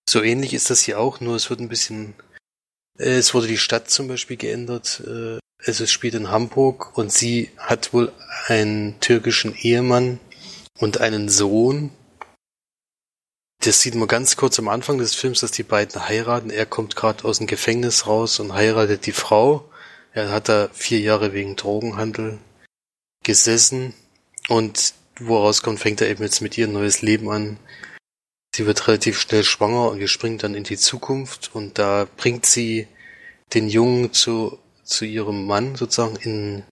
So 0.08 0.22
ähnlich 0.22 0.54
ist 0.54 0.70
das 0.70 0.80
hier 0.80 1.00
auch, 1.00 1.20
nur 1.20 1.34
es 1.34 1.50
wird 1.50 1.60
ein 1.60 1.68
bisschen, 1.68 2.14
äh, 2.98 3.16
es 3.16 3.34
wurde 3.34 3.48
die 3.48 3.58
Stadt 3.58 3.90
zum 3.90 4.06
Beispiel 4.06 4.36
geändert. 4.36 5.02
Äh, 5.06 5.38
es 5.62 5.90
spielt 5.90 6.14
in 6.14 6.30
Hamburg 6.30 6.96
und 6.96 7.12
sie 7.12 7.50
hat 7.58 7.92
wohl 7.92 8.12
einen 8.46 8.98
türkischen 9.00 9.54
Ehemann 9.54 10.20
und 10.78 11.00
einen 11.00 11.28
Sohn. 11.28 11.90
Das 13.60 13.82
sieht 13.82 13.94
man 13.94 14.08
ganz 14.08 14.36
kurz 14.36 14.58
am 14.58 14.68
Anfang 14.68 14.96
des 14.96 15.14
Films, 15.14 15.40
dass 15.40 15.50
die 15.50 15.62
beiden 15.62 16.08
heiraten. 16.08 16.48
Er 16.48 16.64
kommt 16.64 16.96
gerade 16.96 17.24
aus 17.24 17.38
dem 17.38 17.46
Gefängnis 17.46 18.06
raus 18.06 18.40
und 18.40 18.54
heiratet 18.54 19.04
die 19.04 19.12
Frau. 19.12 19.68
Er 20.12 20.30
hat 20.30 20.48
da 20.48 20.70
vier 20.72 21.00
Jahre 21.00 21.34
wegen 21.34 21.56
Drogenhandel 21.56 22.38
gesessen 23.22 23.92
und 24.48 24.94
woraus 25.18 25.62
kommt, 25.62 25.78
fängt 25.78 26.00
er 26.00 26.08
eben 26.08 26.22
jetzt 26.22 26.40
mit 26.40 26.56
ihr 26.56 26.66
ein 26.66 26.72
neues 26.72 27.02
Leben 27.02 27.28
an. 27.30 27.58
Sie 28.56 28.64
wird 28.64 28.88
relativ 28.88 29.20
schnell 29.20 29.44
schwanger 29.44 29.90
und 29.90 30.00
wir 30.00 30.08
springen 30.08 30.38
dann 30.38 30.54
in 30.54 30.64
die 30.64 30.78
Zukunft 30.78 31.50
und 31.54 31.78
da 31.78 32.08
bringt 32.16 32.46
sie 32.46 32.88
den 33.52 33.68
Jungen 33.68 34.14
zu, 34.14 34.58
zu 34.84 35.04
ihrem 35.04 35.46
Mann 35.46 35.76
sozusagen 35.76 36.16
in 36.16 36.64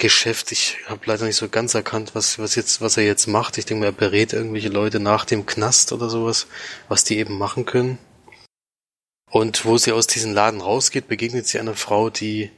Geschäft. 0.00 0.50
Ich 0.50 0.78
habe 0.86 1.02
leider 1.04 1.26
nicht 1.26 1.36
so 1.36 1.48
ganz 1.48 1.74
erkannt, 1.74 2.14
was, 2.14 2.40
was 2.40 2.56
jetzt, 2.56 2.80
was 2.80 2.96
er 2.96 3.04
jetzt 3.04 3.28
macht. 3.28 3.58
Ich 3.58 3.66
denke 3.66 3.82
mal, 3.82 3.86
er 3.86 3.92
berät 3.92 4.32
irgendwelche 4.32 4.68
Leute 4.68 4.98
nach 4.98 5.24
dem 5.24 5.46
Knast 5.46 5.92
oder 5.92 6.10
sowas, 6.10 6.48
was 6.88 7.04
die 7.04 7.18
eben 7.18 7.38
machen 7.38 7.66
können. 7.66 7.98
Und 9.30 9.64
wo 9.64 9.78
sie 9.78 9.92
aus 9.92 10.08
diesem 10.08 10.34
Laden 10.34 10.60
rausgeht, 10.60 11.06
begegnet 11.06 11.46
sie 11.46 11.60
einer 11.60 11.76
Frau, 11.76 12.10
die 12.10 12.50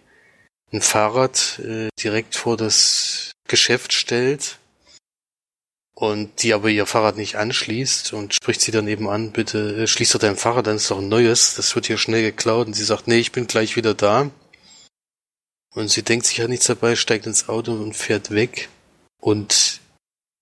ein 0.73 0.81
Fahrrad 0.81 1.59
äh, 1.59 1.89
direkt 2.03 2.35
vor 2.35 2.57
das 2.57 3.33
Geschäft 3.47 3.93
stellt 3.93 4.59
und 5.95 6.43
die 6.43 6.55
aber 6.55 6.71
ihr 6.71 6.87
Fahrrad 6.87 7.19
nicht 7.19 7.37
anschließt 7.37 8.15
und 8.15 8.35
spricht 8.35 8.63
sie 8.63 8.71
daneben 8.71 9.09
an, 9.09 9.33
bitte 9.33 9.83
äh, 9.83 9.87
schließ 9.87 10.13
doch 10.13 10.21
dein 10.21 10.37
Fahrrad 10.37 10.67
dann 10.67 10.77
ist 10.77 10.91
doch 10.91 10.99
ein 10.99 11.09
neues, 11.09 11.57
das 11.57 11.75
wird 11.75 11.87
hier 11.87 11.99
schnell 11.99 12.23
geklaut 12.23 12.69
und 12.69 12.73
sie 12.73 12.85
sagt, 12.85 13.07
nee, 13.07 13.19
ich 13.19 13.33
bin 13.33 13.47
gleich 13.47 13.77
wieder 13.77 13.93
da. 13.93 14.31
Und 15.75 15.89
sie 15.89 16.03
denkt 16.03 16.27
sich 16.27 16.37
ja 16.39 16.49
nichts 16.49 16.67
dabei, 16.67 16.97
steigt 16.97 17.27
ins 17.27 17.49
Auto 17.49 17.73
und 17.73 17.97
fährt 17.97 18.31
weg 18.31 18.69
und 19.21 19.81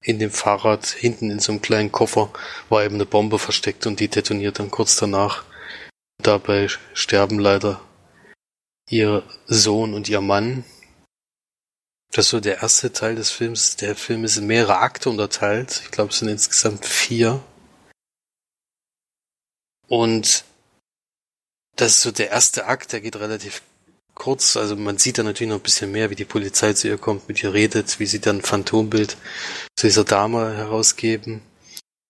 in 0.03 0.19
dem 0.19 0.31
Fahrrad 0.31 0.87
hinten 0.87 1.31
in 1.31 1.41
so 1.41 1.53
einem 1.53 1.63
kleinen 1.63 1.93
Koffer 1.93 2.33
war 2.69 2.85
eben 2.85 2.95
eine 2.97 3.07
Bombe 3.07 3.39
versteckt 3.39 3.87
und 3.87 4.01
die 4.01 4.09
detoniert 4.09 4.59
dann 4.59 4.71
kurz 4.71 4.97
danach. 4.97 5.45
Dabei 6.23 6.69
sterben 6.95 7.39
leider 7.39 7.81
ihr 8.89 9.23
Sohn 9.47 9.95
und 9.95 10.09
ihr 10.09 10.21
Mann. 10.21 10.65
Das 12.13 12.27
ist 12.27 12.31
so 12.31 12.41
der 12.41 12.63
erste 12.63 12.93
Teil 12.93 13.15
des 13.15 13.31
Films. 13.31 13.77
Der 13.77 13.95
Film 13.95 14.25
ist 14.25 14.37
in 14.37 14.47
mehrere 14.47 14.79
Akte 14.79 15.11
unterteilt. 15.11 15.83
Ich 15.85 15.91
glaube, 15.93 16.11
es 16.11 16.19
sind 16.19 16.29
insgesamt 16.29 16.85
vier. 16.85 17.43
Und 19.87 20.45
das 21.77 21.93
ist 21.93 22.03
so 22.03 22.11
der 22.11 22.31
erste 22.31 22.67
Akt, 22.67 22.93
der 22.93 23.01
geht 23.01 23.17
relativ 23.17 23.63
kurz. 24.21 24.57
Also 24.57 24.77
man 24.77 24.99
sieht 24.99 25.19
da 25.19 25.23
natürlich 25.23 25.51
noch 25.51 25.61
ein 25.61 25.63
bisschen 25.63 25.91
mehr, 25.91 26.11
wie 26.11 26.15
die 26.15 26.27
Polizei 26.27 26.75
zu 26.75 26.89
ihr 26.89 26.99
kommt, 26.99 27.27
mit 27.27 27.43
ihr 27.43 27.55
redet, 27.55 27.99
wie 27.99 28.07
sie 28.07 28.21
dann 28.21 28.37
ein 28.37 28.43
Phantombild 28.43 29.17
zu 29.77 29.87
dieser 29.87 30.05
Dame 30.05 30.55
herausgeben. 30.55 31.41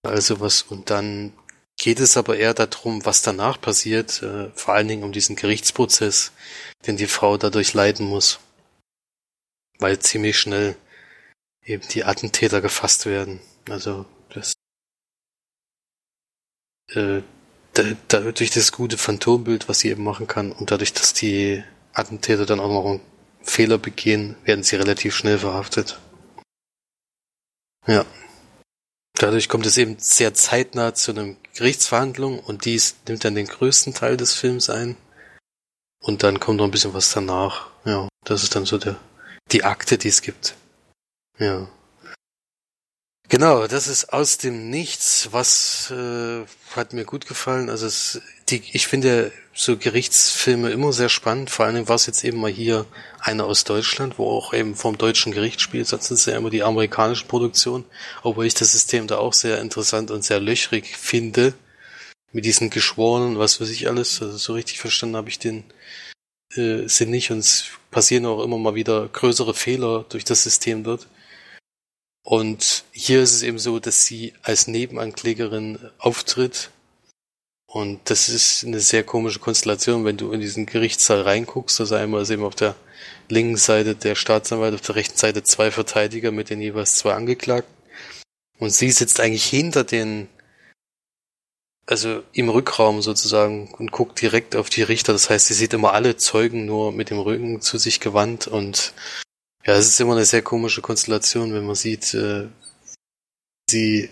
Also 0.03 0.41
was, 0.41 0.61
und 0.61 0.89
dann 0.89 1.31
geht 1.77 2.01
es 2.01 2.17
aber 2.17 2.37
eher 2.37 2.53
darum, 2.53 3.05
was 3.05 3.21
danach 3.21 3.61
passiert, 3.61 4.21
äh, 4.23 4.49
vor 4.55 4.73
allen 4.73 4.89
Dingen 4.89 5.03
um 5.03 5.13
diesen 5.13 5.37
Gerichtsprozess, 5.37 6.33
den 6.85 6.97
die 6.97 7.07
Frau 7.07 7.37
dadurch 7.37 7.73
leiden 7.73 8.07
muss. 8.07 8.39
Weil 9.79 9.99
ziemlich 9.99 10.37
schnell 10.37 10.75
eben 11.63 11.87
die 11.87 12.03
Attentäter 12.03 12.59
gefasst 12.59 13.05
werden. 13.05 13.39
Also 13.69 14.05
das 14.33 14.53
äh, 16.93 17.21
da, 17.73 17.83
da, 18.09 18.31
durch 18.31 18.49
das 18.49 18.73
gute 18.73 18.97
Phantombild, 18.97 19.69
was 19.69 19.79
sie 19.79 19.89
eben 19.89 20.03
machen 20.03 20.27
kann, 20.27 20.51
und 20.51 20.71
dadurch, 20.71 20.91
dass 20.91 21.13
die 21.13 21.63
Attentäter 21.93 22.45
dann 22.45 22.59
auch 22.59 22.69
noch 22.69 22.85
einen 22.85 23.01
Fehler 23.43 23.77
begehen, 23.77 24.35
werden 24.43 24.63
sie 24.63 24.75
relativ 24.75 25.15
schnell 25.15 25.39
verhaftet. 25.39 25.99
Ja. 27.87 28.05
Dadurch 29.13 29.49
kommt 29.49 29.65
es 29.65 29.77
eben 29.77 29.97
sehr 29.99 30.33
zeitnah 30.33 30.93
zu 30.93 31.11
einer 31.11 31.35
Gerichtsverhandlung 31.53 32.39
und 32.39 32.65
dies 32.65 32.95
nimmt 33.07 33.23
dann 33.23 33.35
den 33.35 33.47
größten 33.47 33.93
Teil 33.93 34.17
des 34.17 34.33
Films 34.33 34.69
ein. 34.69 34.95
Und 36.01 36.23
dann 36.23 36.39
kommt 36.39 36.57
noch 36.57 36.65
ein 36.65 36.71
bisschen 36.71 36.93
was 36.93 37.11
danach. 37.11 37.69
Ja, 37.85 38.07
das 38.23 38.43
ist 38.43 38.55
dann 38.55 38.65
so 38.65 38.77
der, 38.77 38.99
die 39.51 39.63
Akte, 39.63 39.97
die 39.97 40.07
es 40.07 40.21
gibt. 40.21 40.55
Ja. 41.37 41.67
Genau, 43.29 43.67
das 43.67 43.87
ist 43.87 44.11
aus 44.11 44.37
dem 44.37 44.69
Nichts. 44.69 45.29
Was 45.31 45.91
äh, 45.91 46.43
hat 46.75 46.93
mir 46.93 47.05
gut 47.05 47.27
gefallen? 47.27 47.69
Also 47.69 47.85
es, 47.85 48.21
die, 48.49 48.63
ich 48.73 48.87
finde 48.87 49.31
so 49.53 49.77
Gerichtsfilme 49.77 50.69
immer 50.69 50.93
sehr 50.93 51.09
spannend. 51.09 51.49
Vor 51.49 51.65
allen 51.65 51.75
Dingen 51.75 51.89
war 51.89 51.95
es 51.95 52.05
jetzt 52.05 52.23
eben 52.23 52.39
mal 52.39 52.51
hier 52.51 52.85
einer 53.19 53.45
aus 53.45 53.63
Deutschland, 53.63 54.17
wo 54.17 54.29
auch 54.29 54.53
eben 54.53 54.75
vom 54.75 54.97
deutschen 54.97 55.33
Gericht 55.33 55.61
spielt. 55.61 55.87
Sonst 55.87 56.07
sind 56.07 56.15
es 56.15 56.25
ja 56.25 56.37
immer 56.37 56.49
die 56.49 56.63
amerikanischen 56.63 57.27
Produktionen. 57.27 57.85
Obwohl 58.23 58.45
ich 58.45 58.53
das 58.53 58.71
System 58.71 59.07
da 59.07 59.17
auch 59.17 59.33
sehr 59.33 59.59
interessant 59.59 60.09
und 60.09 60.23
sehr 60.23 60.39
löchrig 60.39 60.95
finde. 60.97 61.53
Mit 62.31 62.45
diesen 62.45 62.69
Geschworenen, 62.69 63.39
was 63.39 63.59
weiß 63.59 63.69
ich 63.69 63.89
alles. 63.89 64.21
Also 64.21 64.37
so 64.37 64.53
richtig 64.53 64.79
verstanden 64.79 65.17
habe 65.17 65.29
ich 65.29 65.39
den 65.39 65.65
äh, 66.55 66.87
Sinn 66.87 67.09
nicht. 67.09 67.31
Und 67.31 67.39
es 67.39 67.65
passieren 67.91 68.25
auch 68.25 68.43
immer 68.43 68.57
mal 68.57 68.75
wieder 68.75 69.09
größere 69.09 69.53
Fehler 69.53 70.05
durch 70.07 70.23
das 70.23 70.43
System 70.43 70.85
dort. 70.85 71.07
Und 72.23 72.85
hier 72.91 73.21
ist 73.21 73.33
es 73.33 73.43
eben 73.43 73.59
so, 73.59 73.79
dass 73.79 74.05
sie 74.05 74.33
als 74.43 74.67
Nebenanklägerin 74.67 75.79
auftritt. 75.97 76.69
Und 77.73 78.01
das 78.09 78.27
ist 78.27 78.65
eine 78.65 78.81
sehr 78.81 79.01
komische 79.05 79.39
Konstellation, 79.39 80.03
wenn 80.03 80.17
du 80.17 80.33
in 80.33 80.41
diesen 80.41 80.65
Gerichtssaal 80.65 81.21
reinguckst. 81.21 81.79
Also 81.79 81.95
einmal 81.95 82.23
ist 82.23 82.29
eben 82.29 82.43
auf 82.43 82.53
der 82.53 82.75
linken 83.29 83.55
Seite 83.55 83.95
der 83.95 84.15
Staatsanwalt, 84.15 84.73
auf 84.73 84.81
der 84.81 84.95
rechten 84.95 85.17
Seite 85.17 85.41
zwei 85.43 85.71
Verteidiger 85.71 86.31
mit 86.31 86.49
den 86.49 86.59
jeweils 86.61 86.95
zwei 86.95 87.13
Angeklagten. 87.13 87.73
Und 88.59 88.71
sie 88.71 88.91
sitzt 88.91 89.21
eigentlich 89.21 89.45
hinter 89.45 89.85
den, 89.85 90.27
also 91.85 92.23
im 92.33 92.49
Rückraum 92.49 93.01
sozusagen 93.01 93.73
und 93.75 93.93
guckt 93.93 94.19
direkt 94.19 94.57
auf 94.57 94.69
die 94.69 94.83
Richter. 94.83 95.13
Das 95.13 95.29
heißt, 95.29 95.47
sie 95.47 95.53
sieht 95.53 95.73
immer 95.73 95.93
alle 95.93 96.17
Zeugen 96.17 96.65
nur 96.65 96.91
mit 96.91 97.09
dem 97.09 97.19
Rücken 97.19 97.61
zu 97.61 97.77
sich 97.77 98.01
gewandt 98.01 98.47
und 98.47 98.93
ja, 99.65 99.75
es 99.75 99.87
ist 99.87 100.01
immer 100.01 100.13
eine 100.13 100.25
sehr 100.25 100.41
komische 100.41 100.81
Konstellation, 100.81 101.53
wenn 101.53 101.65
man 101.65 101.75
sieht, 101.75 102.13
äh, 102.15 102.49
sie 103.69 104.09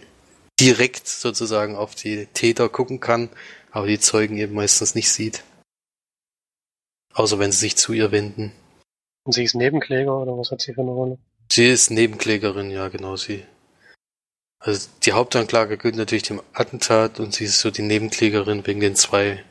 direkt 0.60 1.07
sozusagen 1.07 1.76
auf 1.76 1.95
die 1.95 2.26
Täter 2.28 2.70
gucken 2.70 2.99
kann, 2.99 3.30
aber 3.72 3.88
die 3.88 3.99
Zeugen 3.99 4.38
eben 4.38 4.55
meistens 4.55 4.95
nicht 4.95 5.12
sieht. 5.12 5.43
Außer 7.14 7.39
wenn 7.39 7.51
sie 7.51 7.60
sich 7.60 7.76
zu 7.76 7.93
ihr 7.93 8.12
wenden. 8.12 8.51
Und 9.24 9.34
sie 9.34 9.43
ist 9.43 9.55
Nebenkläger 9.55 10.16
oder 10.16 10.38
was 10.38 10.51
hat 10.51 10.62
sie 10.62 10.74
für 10.74 10.82
eine 10.82 10.91
Rolle? 10.91 11.18
Sie 11.51 11.68
ist 11.68 11.89
Nebenklägerin, 11.89 12.72
ja, 12.72 12.89
genau 12.89 13.16
sie. 13.16 13.45
Also 14.60 14.89
die 15.03 15.14
Hauptanklage 15.14 15.78
gilt 15.78 15.95
natürlich 15.95 16.24
dem 16.24 16.41
Attentat 16.53 17.20
und 17.20 17.34
sie 17.34 17.45
ist 17.45 17.60
so 17.60 17.72
die 17.72 17.82
Nebenklägerin 17.82 18.68
wegen 18.68 18.82
den 18.82 18.95
zwei 18.95 19.43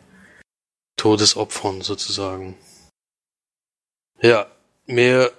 Todesopfern 0.96 1.80
sozusagen. 1.80 2.56
Ja, 4.20 4.50
mehr 4.86 5.32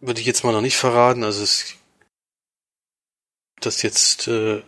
würde 0.00 0.20
ich 0.20 0.26
jetzt 0.26 0.42
mal 0.42 0.52
noch 0.52 0.60
nicht 0.60 0.76
verraten. 0.76 1.22
Also 1.22 1.42
es, 1.42 1.76
dass 3.60 3.82
jetzt 3.82 4.26
äh, 4.26 4.62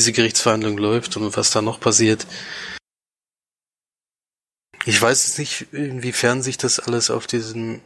diese 0.00 0.12
Gerichtsverhandlung 0.12 0.78
läuft 0.78 1.16
und 1.16 1.36
was 1.36 1.50
da 1.50 1.60
noch 1.60 1.78
passiert. 1.78 2.26
Ich 4.86 5.00
weiß 5.00 5.26
jetzt 5.26 5.38
nicht, 5.38 5.72
inwiefern 5.72 6.42
sich 6.42 6.56
das 6.56 6.80
alles 6.80 7.10
auf 7.10 7.26
diesen 7.26 7.82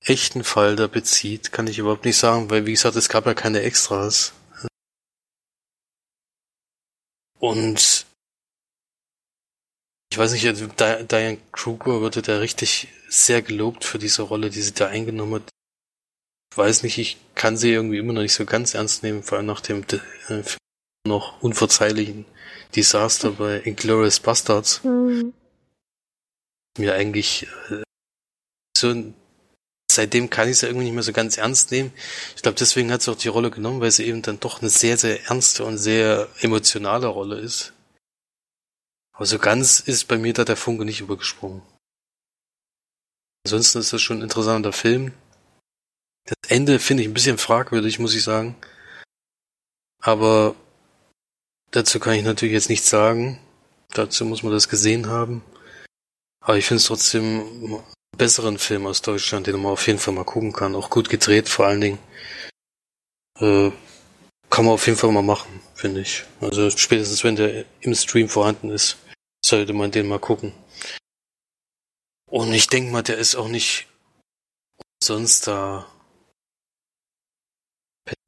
echten 0.00 0.44
Fall 0.44 0.76
da 0.76 0.86
bezieht, 0.86 1.52
kann 1.52 1.66
ich 1.66 1.78
überhaupt 1.78 2.06
nicht 2.06 2.16
sagen, 2.16 2.48
weil 2.50 2.64
wie 2.64 2.72
gesagt, 2.72 2.96
es 2.96 3.10
gab 3.10 3.26
ja 3.26 3.34
keine 3.34 3.60
Extras. 3.60 4.32
Und 7.38 8.06
ich 10.10 10.18
weiß 10.18 10.32
nicht, 10.32 10.46
also 10.46 10.66
Diane 10.66 11.38
Kruger 11.52 12.00
wurde 12.00 12.22
da 12.22 12.38
richtig 12.38 12.88
sehr 13.08 13.42
gelobt 13.42 13.84
für 13.84 13.98
diese 13.98 14.22
Rolle, 14.22 14.50
die 14.50 14.62
sie 14.62 14.72
da 14.72 14.88
eingenommen 14.88 15.34
hat 15.34 15.52
weiß 16.56 16.82
nicht, 16.82 16.98
ich 16.98 17.16
kann 17.34 17.56
sie 17.56 17.72
irgendwie 17.72 17.98
immer 17.98 18.12
noch 18.12 18.22
nicht 18.22 18.34
so 18.34 18.44
ganz 18.44 18.74
ernst 18.74 19.02
nehmen, 19.02 19.22
vor 19.22 19.38
allem 19.38 19.46
nach 19.46 19.60
dem 19.60 19.84
äh, 20.28 20.42
noch 21.06 21.42
unverzeihlichen 21.42 22.24
Desaster 22.74 23.32
bei 23.32 23.60
Inglourious 23.60 24.20
Bastards. 24.20 24.82
Mhm. 24.84 25.32
Mir 26.78 26.94
eigentlich 26.94 27.46
äh, 27.70 27.82
so 28.76 29.12
seitdem 29.92 30.30
kann 30.30 30.48
ich 30.48 30.58
sie 30.58 30.66
irgendwie 30.66 30.86
nicht 30.86 30.94
mehr 30.94 31.02
so 31.02 31.12
ganz 31.12 31.36
ernst 31.36 31.70
nehmen. 31.70 31.92
Ich 32.34 32.42
glaube, 32.42 32.58
deswegen 32.58 32.90
hat 32.90 33.02
sie 33.02 33.10
auch 33.10 33.16
die 33.16 33.28
Rolle 33.28 33.50
genommen, 33.50 33.80
weil 33.80 33.90
sie 33.90 34.04
eben 34.04 34.22
dann 34.22 34.40
doch 34.40 34.60
eine 34.60 34.70
sehr, 34.70 34.96
sehr 34.96 35.24
ernste 35.26 35.64
und 35.64 35.78
sehr 35.78 36.28
emotionale 36.40 37.06
Rolle 37.06 37.38
ist. 37.38 37.72
Aber 39.12 39.26
so 39.26 39.38
ganz 39.38 39.80
ist 39.80 40.08
bei 40.08 40.18
mir 40.18 40.32
da 40.32 40.44
der 40.44 40.56
Funke 40.56 40.84
nicht 40.84 41.00
übergesprungen. 41.00 41.62
Ansonsten 43.44 43.78
ist 43.78 43.92
das 43.92 44.00
schon 44.00 44.18
ein 44.18 44.22
interessanter 44.22 44.72
Film. 44.72 45.12
Das 46.24 46.50
Ende 46.50 46.78
finde 46.78 47.02
ich 47.02 47.08
ein 47.08 47.14
bisschen 47.14 47.38
fragwürdig, 47.38 47.98
muss 47.98 48.14
ich 48.14 48.22
sagen. 48.22 48.56
Aber 50.00 50.54
dazu 51.72 51.98
kann 51.98 52.14
ich 52.14 52.22
natürlich 52.22 52.54
jetzt 52.54 52.70
nichts 52.70 52.88
sagen. 52.88 53.40
Dazu 53.90 54.24
muss 54.24 54.42
man 54.42 54.52
das 54.52 54.68
gesehen 54.68 55.08
haben. 55.08 55.42
Aber 56.40 56.56
ich 56.56 56.66
finde 56.66 56.78
es 56.78 56.86
trotzdem 56.86 57.40
einen 57.40 57.82
besseren 58.16 58.58
Film 58.58 58.86
aus 58.86 59.02
Deutschland, 59.02 59.46
den 59.46 59.60
man 59.60 59.72
auf 59.72 59.86
jeden 59.86 59.98
Fall 59.98 60.14
mal 60.14 60.24
gucken 60.24 60.52
kann. 60.52 60.74
Auch 60.74 60.90
gut 60.90 61.08
gedreht 61.08 61.48
vor 61.48 61.66
allen 61.66 61.80
Dingen. 61.80 61.98
Äh, 63.38 63.70
kann 64.50 64.64
man 64.64 64.74
auf 64.74 64.86
jeden 64.86 64.98
Fall 64.98 65.12
mal 65.12 65.22
machen, 65.22 65.60
finde 65.74 66.00
ich. 66.00 66.24
Also 66.40 66.70
spätestens 66.70 67.24
wenn 67.24 67.36
der 67.36 67.64
im 67.80 67.94
Stream 67.94 68.28
vorhanden 68.28 68.70
ist, 68.70 68.98
sollte 69.44 69.72
man 69.72 69.90
den 69.90 70.08
mal 70.08 70.18
gucken. 70.18 70.52
Und 72.30 72.52
ich 72.52 72.66
denke 72.66 72.90
mal, 72.90 73.02
der 73.02 73.18
ist 73.18 73.34
auch 73.34 73.48
nicht 73.48 73.86
sonst 75.02 75.46
da 75.46 75.86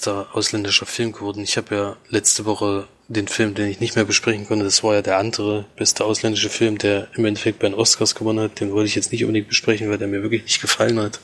bester 0.04 0.36
ausländischer 0.36 0.84
Film 0.84 1.12
geworden. 1.12 1.42
Ich 1.42 1.56
habe 1.56 1.74
ja 1.74 1.96
letzte 2.10 2.44
Woche 2.44 2.86
den 3.08 3.26
Film, 3.26 3.54
den 3.54 3.70
ich 3.70 3.80
nicht 3.80 3.96
mehr 3.96 4.04
besprechen 4.04 4.46
konnte, 4.46 4.64
das 4.64 4.82
war 4.82 4.94
ja 4.94 5.02
der 5.02 5.16
andere 5.16 5.64
beste 5.76 6.04
ausländische 6.04 6.50
Film, 6.50 6.76
der 6.76 7.08
im 7.14 7.24
Endeffekt 7.24 7.58
bei 7.58 7.68
den 7.68 7.78
Oscars 7.78 8.14
gewonnen 8.14 8.40
hat. 8.40 8.60
Den 8.60 8.72
wollte 8.72 8.88
ich 8.88 8.94
jetzt 8.94 9.12
nicht 9.12 9.24
unbedingt 9.24 9.48
besprechen, 9.48 9.88
weil 9.88 9.96
der 9.96 10.08
mir 10.08 10.22
wirklich 10.22 10.42
nicht 10.42 10.60
gefallen 10.60 11.00
hat. 11.00 11.20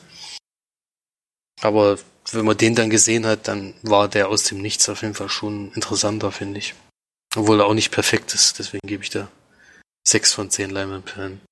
Aber 1.60 1.98
wenn 2.32 2.46
man 2.46 2.56
den 2.56 2.74
dann 2.74 2.88
gesehen 2.88 3.26
hat, 3.26 3.48
dann 3.48 3.74
war 3.82 4.08
der 4.08 4.28
aus 4.28 4.44
dem 4.44 4.62
Nichts 4.62 4.88
auf 4.88 5.02
jeden 5.02 5.14
Fall 5.14 5.28
schon 5.28 5.72
interessanter, 5.74 6.32
finde 6.32 6.58
ich. 6.58 6.74
Obwohl 7.36 7.60
er 7.60 7.66
auch 7.66 7.74
nicht 7.74 7.90
perfekt 7.90 8.32
ist, 8.32 8.58
deswegen 8.58 8.88
gebe 8.88 9.02
ich 9.02 9.10
da 9.10 9.28
sechs 10.08 10.32
von 10.32 10.50
zehn 10.50 10.70
Leinwandperlen. 10.70 11.42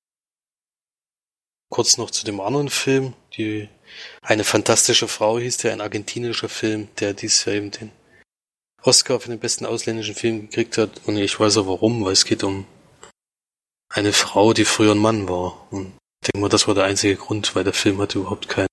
Kurz 1.71 1.97
noch 1.97 2.09
zu 2.09 2.25
dem 2.25 2.39
anderen 2.39 2.69
Film, 2.69 3.13
die 3.37 3.69
eine 4.21 4.43
fantastische 4.43 5.07
Frau 5.07 5.39
hieß 5.39 5.57
der, 5.57 5.73
ein 5.73 5.81
argentinischer 5.81 6.49
Film, 6.49 6.87
der 6.99 7.13
dieses 7.13 7.45
Jahr 7.45 7.55
eben 7.55 7.71
den 7.71 7.91
Oscar 8.83 9.19
für 9.19 9.29
den 9.29 9.39
besten 9.39 9.65
ausländischen 9.65 10.15
Film 10.15 10.49
gekriegt 10.49 10.77
hat. 10.77 11.01
Und 11.05 11.17
ich 11.17 11.39
weiß 11.39 11.57
auch 11.57 11.67
warum, 11.67 12.03
weil 12.05 12.13
es 12.13 12.25
geht 12.25 12.43
um 12.43 12.65
eine 13.89 14.13
Frau, 14.13 14.53
die 14.53 14.65
früher 14.65 14.93
ein 14.93 14.99
Mann 14.99 15.27
war. 15.27 15.71
Und 15.71 15.97
ich 16.21 16.31
denke 16.31 16.39
mal, 16.39 16.49
das 16.49 16.67
war 16.67 16.75
der 16.75 16.85
einzige 16.85 17.15
Grund, 17.15 17.55
weil 17.55 17.63
der 17.63 17.73
Film 17.73 17.99
hat 17.99 18.15
überhaupt 18.15 18.47
keinen, 18.47 18.67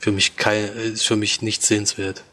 für 0.00 0.12
mich 0.12 0.36
kein, 0.36 0.64
ist 0.76 1.06
für 1.06 1.16
mich 1.16 1.42
nicht 1.42 1.62
sehenswert. 1.62 2.24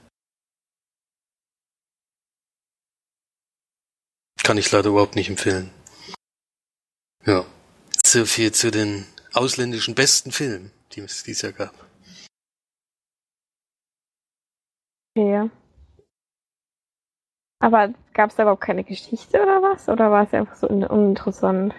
Kann 4.43 4.57
ich 4.57 4.69
leider 4.71 4.89
überhaupt 4.89 5.15
nicht 5.15 5.29
empfehlen. 5.29 5.71
Ja. 7.25 7.45
So 8.05 8.25
viel 8.25 8.51
zu 8.51 8.69
den 8.69 9.07
ausländischen 9.31 9.95
besten 9.95 10.31
Filmen, 10.33 10.71
die 10.95 11.01
es 11.01 11.23
dieses 11.23 11.41
Jahr 11.41 11.51
gab. 11.51 11.73
Okay. 15.15 15.49
Aber 17.59 17.93
gab 18.13 18.29
es 18.29 18.35
da 18.35 18.43
überhaupt 18.43 18.63
keine 18.63 18.83
Geschichte 18.83 19.41
oder 19.41 19.61
was? 19.61 19.87
Oder 19.87 20.11
war 20.11 20.25
es 20.25 20.33
einfach 20.33 20.55
so 20.55 20.67
un 20.67 20.83
uninteressant? 20.83 21.73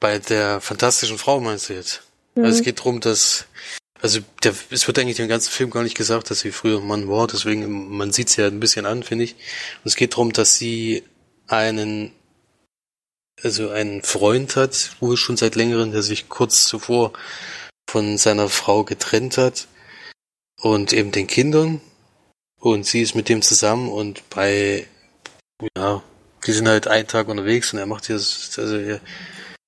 Bei 0.00 0.18
der 0.18 0.60
fantastischen 0.60 1.18
Frau 1.18 1.40
meinst 1.40 1.68
du 1.68 1.74
jetzt? 1.74 2.02
Mhm. 2.34 2.44
Also 2.44 2.58
es 2.58 2.64
geht 2.64 2.80
darum, 2.80 3.00
dass 3.00 3.46
also 4.02 4.20
der, 4.42 4.54
es 4.70 4.86
wird 4.86 4.98
eigentlich 4.98 5.20
im 5.20 5.28
ganzen 5.28 5.50
Film 5.50 5.70
gar 5.70 5.82
nicht 5.82 5.96
gesagt, 5.96 6.30
dass 6.30 6.40
sie 6.40 6.52
früher 6.52 6.78
ein 6.78 6.86
Mann 6.86 7.08
war, 7.08 7.26
deswegen 7.26 7.96
man 7.96 8.12
sieht 8.12 8.30
sie 8.30 8.40
ja 8.40 8.48
ein 8.48 8.60
bisschen 8.60 8.86
an, 8.86 9.02
finde 9.02 9.24
ich. 9.24 9.34
Und 9.34 9.86
es 9.86 9.96
geht 9.96 10.14
darum, 10.14 10.32
dass 10.32 10.56
sie 10.56 11.04
einen 11.46 12.12
also 13.42 13.70
einen 13.70 14.02
Freund 14.02 14.56
hat, 14.56 14.96
wohl 15.00 15.16
schon 15.16 15.36
seit 15.36 15.54
längerem, 15.54 15.92
der 15.92 16.02
sich 16.02 16.28
kurz 16.28 16.64
zuvor 16.66 17.12
von 17.88 18.18
seiner 18.18 18.48
Frau 18.48 18.84
getrennt 18.84 19.38
hat 19.38 19.66
und 20.60 20.92
eben 20.92 21.12
den 21.12 21.26
Kindern. 21.26 21.80
Und 22.58 22.86
sie 22.86 23.00
ist 23.00 23.14
mit 23.14 23.28
dem 23.28 23.42
zusammen 23.42 23.88
und 23.88 24.28
bei 24.30 24.86
ja, 25.76 26.02
die 26.46 26.52
sind 26.52 26.68
halt 26.68 26.88
einen 26.88 27.08
Tag 27.08 27.28
unterwegs 27.28 27.72
und 27.72 27.78
er 27.78 27.86
macht 27.86 28.08
ihr 28.08 28.16
also 28.16 28.76
er 28.76 29.00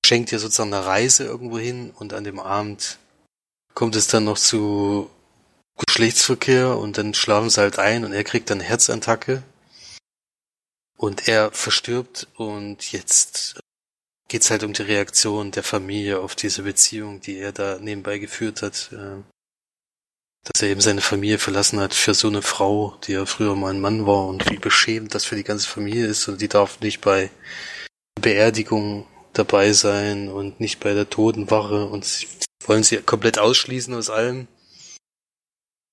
schenkt 0.05 0.33
ihr 0.33 0.39
sozusagen 0.39 0.73
eine 0.75 0.85
Reise 0.85 1.25
irgendwo 1.25 1.59
hin 1.59 1.91
und 1.99 2.13
an 2.13 2.25
dem 2.25 2.41
Abend 2.41 2.99
kommt 3.75 3.97
es 3.97 4.09
dann 4.09 4.25
noch 4.25 4.39
zu 4.39 5.11
Geschlechtsverkehr 5.87 6.77
und 6.77 6.99
dann 6.99 7.15
schlafen 7.15 7.51
sie 7.51 7.61
halt 7.61 7.79
ein 7.79 8.05
und 8.05 8.13
er 8.13 8.25
kriegt 8.25 8.51
dann 8.51 8.61
Herzattacke. 8.61 9.43
Und 10.97 11.27
er 11.27 11.51
verstirbt 11.51 12.29
und 12.37 12.93
jetzt 12.93 13.59
geht's 14.33 14.51
halt 14.51 14.65
um 14.65 14.73
die 14.73 14.83
Reaktion 14.83 15.51
der 15.51 15.63
Familie 15.63 16.21
auf 16.21 16.35
diese 16.35 16.63
Beziehung, 16.63 17.21
die 17.21 17.37
er 17.37 17.53
da 17.53 17.79
nebenbei 17.79 18.17
geführt 18.17 18.63
hat. 18.63 18.91
Äh, 18.93 19.23
dass 20.45 20.63
er 20.63 20.71
eben 20.71 20.81
seine 20.81 21.03
Familie 21.03 21.39
verlassen 21.39 21.79
hat 21.79 21.93
für 21.93 22.15
so 22.15 22.29
eine 22.29 22.41
Frau, 22.41 22.97
die 23.07 23.13
ja 23.13 23.27
früher 23.27 23.55
mal 23.55 23.75
ein 23.75 23.81
Mann 23.81 24.07
war 24.07 24.27
und 24.27 24.51
wie 24.51 24.57
beschämend 24.57 25.15
das 25.15 25.27
für 25.27 25.37
die 25.37 25.45
ganze 25.45 25.69
Familie 25.69 26.07
ist 26.07 26.27
und 26.29 26.41
die 26.41 26.49
darf 26.49 26.81
nicht 26.81 27.03
bei 27.03 27.31
Beerdigung 28.21 29.07
dabei 29.35 29.73
sein 29.73 30.31
und 30.31 30.61
nicht 30.61 30.81
bei 30.81 30.95
der 30.95 31.09
Totenwache 31.11 31.85
und 31.85 32.07
sie 32.07 32.27
wollen 32.65 32.83
sie 32.83 32.97
komplett 33.03 33.39
ausschließen 33.39 33.95
aus 33.95 34.09
allem. 34.09 34.49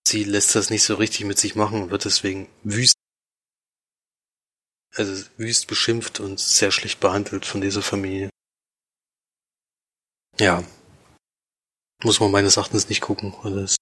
Sie 0.07 0.23
lässt 0.23 0.55
das 0.55 0.69
nicht 0.69 0.83
so 0.83 0.95
richtig 0.95 1.25
mit 1.25 1.37
sich 1.37 1.55
machen 1.55 1.83
und 1.83 1.91
wird 1.91 2.05
deswegen 2.05 2.47
wüst 2.63 2.95
also 4.99 5.25
wüst 5.37 5.67
beschimpft 5.67 6.19
und 6.19 6.39
sehr 6.39 6.71
schlecht 6.71 6.99
behandelt 6.99 7.45
von 7.45 7.61
dieser 7.61 7.81
Familie. 7.81 8.29
Ja. 10.39 10.63
Muss 12.03 12.19
man 12.19 12.31
meines 12.31 12.57
Erachtens 12.57 12.89
nicht 12.89 13.01
gucken. 13.01 13.33
Weil 13.43 13.59
es 13.59 13.75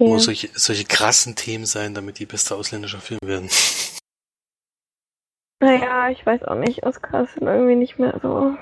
ja. 0.00 0.06
muss 0.06 0.24
solche, 0.24 0.50
solche 0.54 0.84
krassen 0.84 1.36
Themen 1.36 1.66
sein, 1.66 1.94
damit 1.94 2.18
die 2.18 2.26
beste 2.26 2.54
ausländische 2.54 3.00
Film 3.00 3.20
werden. 3.24 3.50
Naja, 5.60 6.10
ich 6.10 6.26
weiß 6.26 6.42
auch 6.42 6.56
nicht. 6.56 6.82
Oscars 6.82 7.32
sind 7.32 7.46
irgendwie 7.46 7.76
nicht 7.76 7.98
mehr 7.98 8.18
so. 8.20 8.54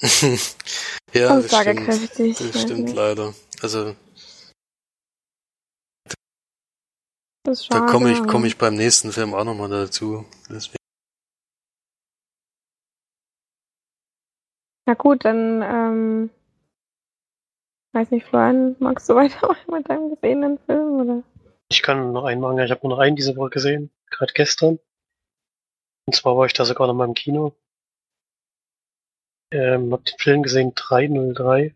ja, 1.12 1.40
das 1.40 1.46
stimmt, 1.46 1.88
das 1.88 2.62
stimmt 2.62 2.94
leider. 2.94 3.34
Also 3.60 3.96
da 7.70 7.86
komme 7.86 8.12
ich, 8.12 8.26
komm 8.26 8.44
ich 8.44 8.58
beim 8.58 8.74
nächsten 8.74 9.12
Film 9.12 9.34
auch 9.34 9.44
nochmal 9.44 9.68
dazu. 9.68 10.24
Deswegen. 10.50 10.76
Na 14.86 14.94
gut, 14.94 15.24
dann, 15.24 15.62
ähm, 15.62 16.30
weiß 17.92 18.10
nicht, 18.10 18.26
Florian, 18.26 18.76
magst 18.78 19.08
du 19.08 19.14
weitermachen 19.16 19.72
mit 19.72 19.88
deinem 19.88 20.14
gesehenen 20.14 20.58
Film, 20.58 21.00
oder? 21.00 21.22
Ich 21.70 21.82
kann 21.82 22.12
noch 22.12 22.24
einen 22.24 22.40
machen, 22.40 22.58
ich 22.58 22.70
habe 22.70 22.80
nur 22.86 22.96
noch 22.96 23.02
einen 23.02 23.16
diese 23.16 23.36
Woche 23.36 23.50
gesehen, 23.50 23.90
gerade 24.10 24.32
gestern. 24.32 24.78
Und 26.06 26.14
zwar 26.14 26.36
war 26.36 26.46
ich 26.46 26.54
da 26.54 26.64
sogar 26.64 26.86
noch 26.86 26.94
mal 26.94 27.04
im 27.04 27.14
Kino. 27.14 27.54
Ähm, 29.50 29.92
hab 29.92 30.04
den 30.04 30.18
Film 30.18 30.42
gesehen 30.42 30.72
303. 30.74 31.74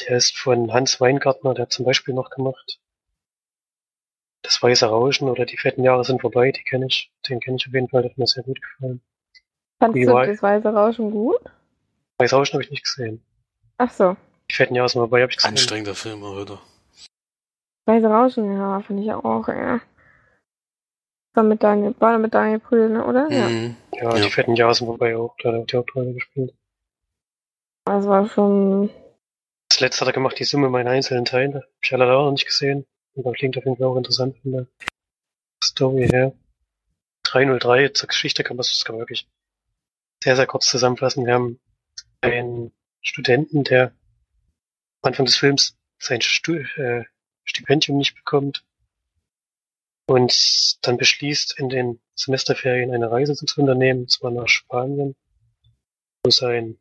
Der 0.00 0.16
ist 0.16 0.36
von 0.36 0.72
Hans 0.72 1.00
Weingartner, 1.00 1.54
der 1.54 1.62
hat 1.64 1.72
zum 1.72 1.84
Beispiel 1.84 2.14
noch 2.14 2.30
gemacht 2.30 2.81
das 4.42 4.62
Weiße 4.62 4.86
Rauschen 4.86 5.28
oder 5.28 5.46
Die 5.46 5.56
fetten 5.56 5.84
Jahre 5.84 6.04
sind 6.04 6.20
vorbei, 6.20 6.52
die 6.52 6.62
kenne 6.62 6.86
ich. 6.86 7.12
Den 7.28 7.40
kenne 7.40 7.56
ich 7.56 7.66
auf 7.66 7.72
jeden 7.72 7.88
Fall, 7.88 8.02
der 8.02 8.10
hat 8.10 8.18
mir 8.18 8.26
sehr 8.26 8.42
gut 8.42 8.60
gefallen. 8.60 9.00
Fandest 9.78 10.00
Wie 10.00 10.06
du 10.06 10.12
war... 10.12 10.26
das 10.26 10.42
Weiße 10.42 10.68
Rauschen 10.68 11.10
gut? 11.10 11.40
Weiße 12.18 12.34
Rauschen 12.34 12.54
habe 12.54 12.64
ich 12.64 12.70
nicht 12.70 12.84
gesehen. 12.84 13.22
Ach 13.78 13.90
so. 13.90 14.16
Die 14.50 14.54
fetten 14.54 14.74
Jahre 14.74 14.88
sind 14.88 15.00
vorbei, 15.00 15.22
habe 15.22 15.30
ich 15.30 15.36
gesehen. 15.36 15.50
Anstrengender 15.50 15.94
Film, 15.94 16.22
oder? 16.22 16.60
Weiße 17.86 18.06
Rauschen, 18.06 18.56
ja, 18.56 18.80
finde 18.80 19.02
ich 19.02 19.12
auch, 19.12 19.48
ja. 19.48 19.80
War 21.34 21.44
mit 21.44 21.62
Daniel, 21.62 21.94
war 21.98 22.18
mit 22.18 22.34
Daniel 22.34 22.58
Brühl, 22.58 22.90
ne, 22.90 23.04
oder? 23.04 23.30
Mhm. 23.30 23.76
Ja. 23.94 24.14
ja, 24.14 24.22
die 24.22 24.30
fetten 24.30 24.54
Jahre 24.54 24.74
sind 24.74 24.86
vorbei 24.86 25.16
auch, 25.16 25.34
da 25.42 25.48
hat 25.48 25.54
er 25.54 25.64
die 25.64 25.76
Hauptrolle 25.76 26.12
gespielt. 26.12 26.54
Das 27.84 28.06
war 28.06 28.28
schon. 28.28 28.90
Das 29.68 29.80
letzte 29.80 30.02
hat 30.02 30.08
er 30.08 30.12
gemacht, 30.12 30.38
die 30.38 30.44
Summe 30.44 30.68
meiner 30.68 30.90
einzelnen 30.90 31.24
Teile. 31.24 31.62
Hab 31.62 31.82
ich 31.82 31.92
alle 31.92 32.12
auch 32.12 32.26
noch 32.26 32.32
nicht 32.32 32.44
gesehen. 32.44 32.86
Aber 33.16 33.32
klingt 33.32 33.56
auf 33.56 33.64
jeden 33.64 33.76
Fall 33.76 33.86
auch 33.86 33.96
interessant 33.96 34.38
von 34.38 34.52
der 34.52 34.66
Story 35.62 36.08
her. 36.08 36.32
303 37.24 37.88
zur 37.90 38.08
Geschichte 38.08 38.42
kann 38.42 38.56
man 38.56 38.66
das 38.66 38.84
kann 38.84 38.96
man 38.96 39.02
wirklich 39.02 39.28
sehr, 40.22 40.36
sehr 40.36 40.46
kurz 40.46 40.66
zusammenfassen. 40.66 41.26
Wir 41.26 41.34
haben 41.34 41.60
einen 42.20 42.72
Studenten, 43.00 43.64
der 43.64 43.92
am 45.02 45.08
Anfang 45.08 45.26
des 45.26 45.36
Films 45.36 45.76
sein 45.98 46.20
Stu 46.20 46.54
äh, 46.76 47.04
Stipendium 47.44 47.98
nicht 47.98 48.14
bekommt 48.14 48.64
und 50.06 50.78
dann 50.86 50.96
beschließt, 50.96 51.58
in 51.58 51.68
den 51.68 52.00
Semesterferien 52.14 52.92
eine 52.92 53.10
Reise 53.10 53.34
zu 53.34 53.60
unternehmen, 53.60 54.02
und 54.02 54.10
zwar 54.10 54.30
nach 54.30 54.48
Spanien, 54.48 55.16
wo 56.24 56.30
sein 56.30 56.78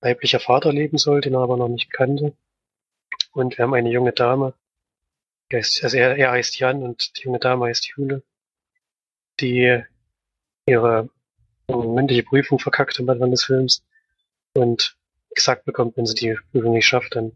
weiblicher 0.00 0.40
Vater 0.40 0.72
leben 0.72 0.98
soll, 0.98 1.20
den 1.20 1.34
er 1.34 1.40
aber 1.40 1.56
noch 1.56 1.68
nicht 1.68 1.90
kannte. 1.90 2.36
Und 3.32 3.58
wir 3.58 3.64
haben 3.64 3.74
eine 3.74 3.90
junge 3.90 4.12
Dame, 4.12 4.54
also 5.52 5.96
er, 5.96 6.16
er 6.16 6.30
heißt 6.30 6.58
Jan 6.58 6.82
und 6.82 7.16
die 7.18 7.22
junge 7.22 7.38
Dame 7.38 7.66
heißt 7.66 7.88
Jule, 7.88 8.22
die 9.40 9.82
ihre 10.66 11.10
mündliche 11.68 12.22
Prüfung 12.22 12.58
verkackt 12.58 12.98
am 13.00 13.08
Anfang 13.08 13.30
des 13.30 13.44
Films 13.44 13.84
und 14.54 14.96
gesagt 15.34 15.64
bekommt, 15.64 15.96
wenn 15.96 16.06
sie 16.06 16.14
die 16.14 16.36
Prüfung 16.52 16.72
nicht 16.72 16.86
schafft, 16.86 17.14
dann 17.16 17.32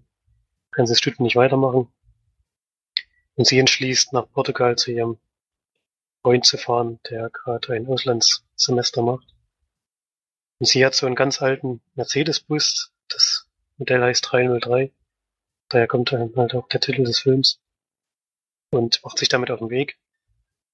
kann 0.71 0.87
sie 0.87 0.93
das 0.93 0.99
Studium 0.99 1.25
nicht 1.25 1.37
weitermachen. 1.37 1.93
Und 3.37 3.47
sie 3.47 3.59
entschließt, 3.59 4.13
nach 4.13 4.31
Portugal 4.31 4.77
zu 4.77 4.93
ihrem 4.93 5.19
Freund 6.23 6.47
zu 6.47 6.57
fahren, 6.57 7.01
der 7.11 7.31
gerade 7.31 7.73
ein 7.73 7.87
Auslandssemester 7.87 9.03
macht. 9.03 9.27
Und 10.59 10.67
sie 10.67 10.85
hat 10.85 10.95
so 10.95 11.07
einen 11.07 11.17
ganz 11.17 11.43
alten 11.43 11.81
Mercedes-Bus, 11.95 12.93
das 13.09 13.49
Modell 13.77 14.03
heißt 14.03 14.27
303. 14.31 14.93
Daher 15.69 15.87
kommt 15.89 16.13
dann 16.13 16.35
halt 16.37 16.55
auch 16.55 16.69
der 16.69 16.81
Titel 16.81 17.05
des 17.05 17.21
Films. 17.21 17.61
Und 18.75 19.05
macht 19.05 19.19
sich 19.19 19.29
damit 19.29 19.53
auf 19.53 19.61
den 19.61 19.71
Weg. 19.71 19.99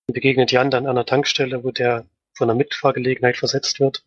Und 0.07 0.15
begegnet 0.15 0.51
Jan 0.51 0.71
dann 0.71 0.87
an 0.87 0.93
einer 0.93 1.05
Tankstelle, 1.05 1.65
wo 1.65 1.71
der 1.71 2.09
von 2.33 2.49
einer 2.49 2.57
Mitfahrgelegenheit 2.57 3.37
versetzt 3.37 3.79
wird. 3.79 4.07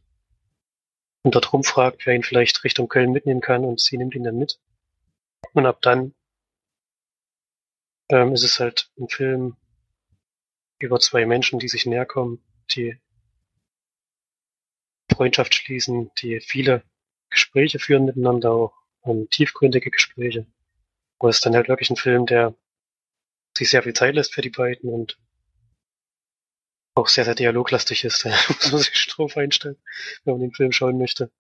Und 1.22 1.36
dort 1.36 1.54
rumfragt, 1.54 2.08
wer 2.08 2.16
ihn 2.16 2.24
vielleicht 2.24 2.64
Richtung 2.64 2.88
Köln 2.88 3.12
mitnehmen 3.12 3.40
kann 3.40 3.64
und 3.64 3.80
sie 3.80 3.98
nimmt 3.98 4.16
ihn 4.16 4.24
dann 4.24 4.40
mit. 4.40 4.60
Und 5.54 5.68
ab 5.68 5.80
dann 5.84 6.16
ähm, 8.10 8.34
ist 8.34 8.44
es 8.44 8.60
halt 8.60 8.90
ein 9.00 9.10
Film 9.10 9.58
über 10.80 11.00
zwei 11.00 11.28
Menschen, 11.28 11.60
die 11.60 11.70
sich 11.70 11.86
näher 11.86 12.08
kommen, 12.08 12.44
die 12.72 12.98
Freundschaft 15.14 15.54
schließen, 15.54 16.10
die 16.18 16.40
viele 16.40 16.84
Gespräche 17.30 17.78
führen 17.78 18.06
miteinander, 18.06 18.54
auch 18.54 18.74
um, 19.02 19.30
tiefgründige 19.30 19.92
Gespräche. 19.92 20.48
Aber 21.20 21.30
es 21.30 21.42
dann 21.42 21.54
halt 21.54 21.70
wirklich 21.70 21.92
ein 21.92 21.96
Film, 21.96 22.26
der 22.26 22.56
sich 23.58 23.70
sehr 23.70 23.84
viel 23.84 23.94
Zeit 23.94 24.16
lässt 24.16 24.34
für 24.34 24.42
die 24.42 24.50
beiden 24.50 24.90
und 24.90 25.18
auch 26.96 27.08
sehr, 27.08 27.26
sehr 27.26 27.36
dialoglastig 27.36 28.04
ist. 28.04 28.24
Da 28.26 28.32
muss 28.50 28.72
man 28.72 28.82
sich 28.82 29.08
drauf 29.08 29.38
einstellen, 29.38 29.78
wenn 30.24 30.36
man 30.36 30.42
den 30.42 30.54
Film 30.54 30.72
schauen 30.72 30.98
möchte. 30.98 31.32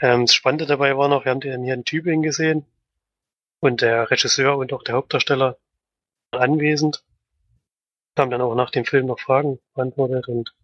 Ähm, 0.00 0.26
das 0.26 0.34
Spannende 0.34 0.66
dabei 0.66 0.96
war 0.96 1.08
noch, 1.08 1.24
wir 1.24 1.30
haben 1.30 1.40
den 1.40 1.64
hier 1.64 1.74
in 1.74 1.84
Tübingen 1.84 2.22
gesehen 2.22 2.66
und 3.60 3.80
der 3.80 4.10
Regisseur 4.10 4.56
und 4.56 4.72
auch 4.72 4.82
der 4.82 4.96
Hauptdarsteller 4.96 5.58
waren 6.32 6.52
anwesend, 6.52 7.04
haben 8.18 8.30
dann 8.30 8.40
auch 8.40 8.54
nach 8.54 8.70
dem 8.70 8.84
Film 8.84 9.06
noch 9.06 9.20
Fragen 9.20 9.60
beantwortet 9.74 10.28
und 10.28 10.54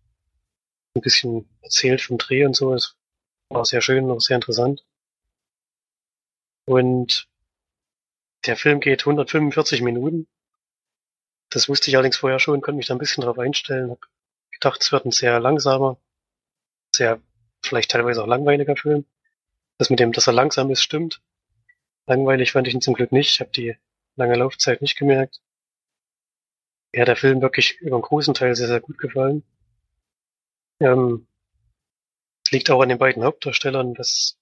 ein 0.95 1.01
bisschen 1.01 1.49
erzählt 1.63 2.01
vom 2.01 2.19
Dreh 2.19 2.45
und 2.45 2.55
so. 2.55 2.75
Es 2.75 2.97
war 3.49 3.65
sehr 3.65 3.81
schön 3.81 4.11
und 4.11 4.23
sehr 4.23 4.37
interessant. 4.37 4.85
Und 6.67 7.30
der 8.47 8.57
Film 8.57 8.81
geht 8.81 9.03
145 9.03 9.83
Minuten. 9.83 10.27
Das 11.51 11.69
wusste 11.69 11.91
ich 11.91 11.97
allerdings 11.97 12.17
vorher 12.17 12.39
schon, 12.39 12.61
konnte 12.61 12.77
mich 12.77 12.87
da 12.87 12.95
ein 12.95 12.99
bisschen 12.99 13.25
drauf 13.25 13.39
einstellen. 13.39 13.91
Hab 13.91 14.01
gedacht, 14.53 14.83
es 14.83 14.93
wird 14.93 15.05
ein 15.05 15.11
sehr 15.11 15.41
langsamer, 15.41 15.99
sehr 16.95 17.21
vielleicht 17.63 17.91
teilweise 17.91 18.23
auch 18.23 18.27
langweiliger 18.27 18.77
Film. 18.77 19.05
Das 19.79 19.91
mit 19.91 20.01
dem, 20.01 20.13
dass 20.13 20.27
er 20.27 20.33
langsam 20.33 20.71
ist, 20.71 20.83
stimmt. 20.83 21.23
Langweilig 22.07 22.53
fand 22.53 22.69
ich 22.69 22.75
ihn 22.75 22.81
zum 22.81 22.95
Glück 22.95 23.13
nicht. 23.13 23.35
Ich 23.35 23.41
habe 23.41 23.51
die 23.51 23.77
lange 24.17 24.37
Laufzeit 24.37 24.83
nicht 24.83 24.97
gemerkt. 24.97 25.41
Hat 26.97 27.09
der 27.09 27.17
Film 27.17 27.41
wirklich 27.41 27.79
über 27.81 27.97
einen 27.97 28.03
großen 28.03 28.35
Teil 28.35 28.57
sehr, 28.57 28.67
sehr 28.67 28.81
gut 28.81 28.99
gefallen. 28.99 29.45
Ähm, 30.81 31.27
liegt 32.51 32.71
auch 32.71 32.81
an 32.81 32.89
den 32.89 32.99
beiden 32.99 33.23
Hauptdarstellern. 33.23 33.97
Was, 33.97 34.40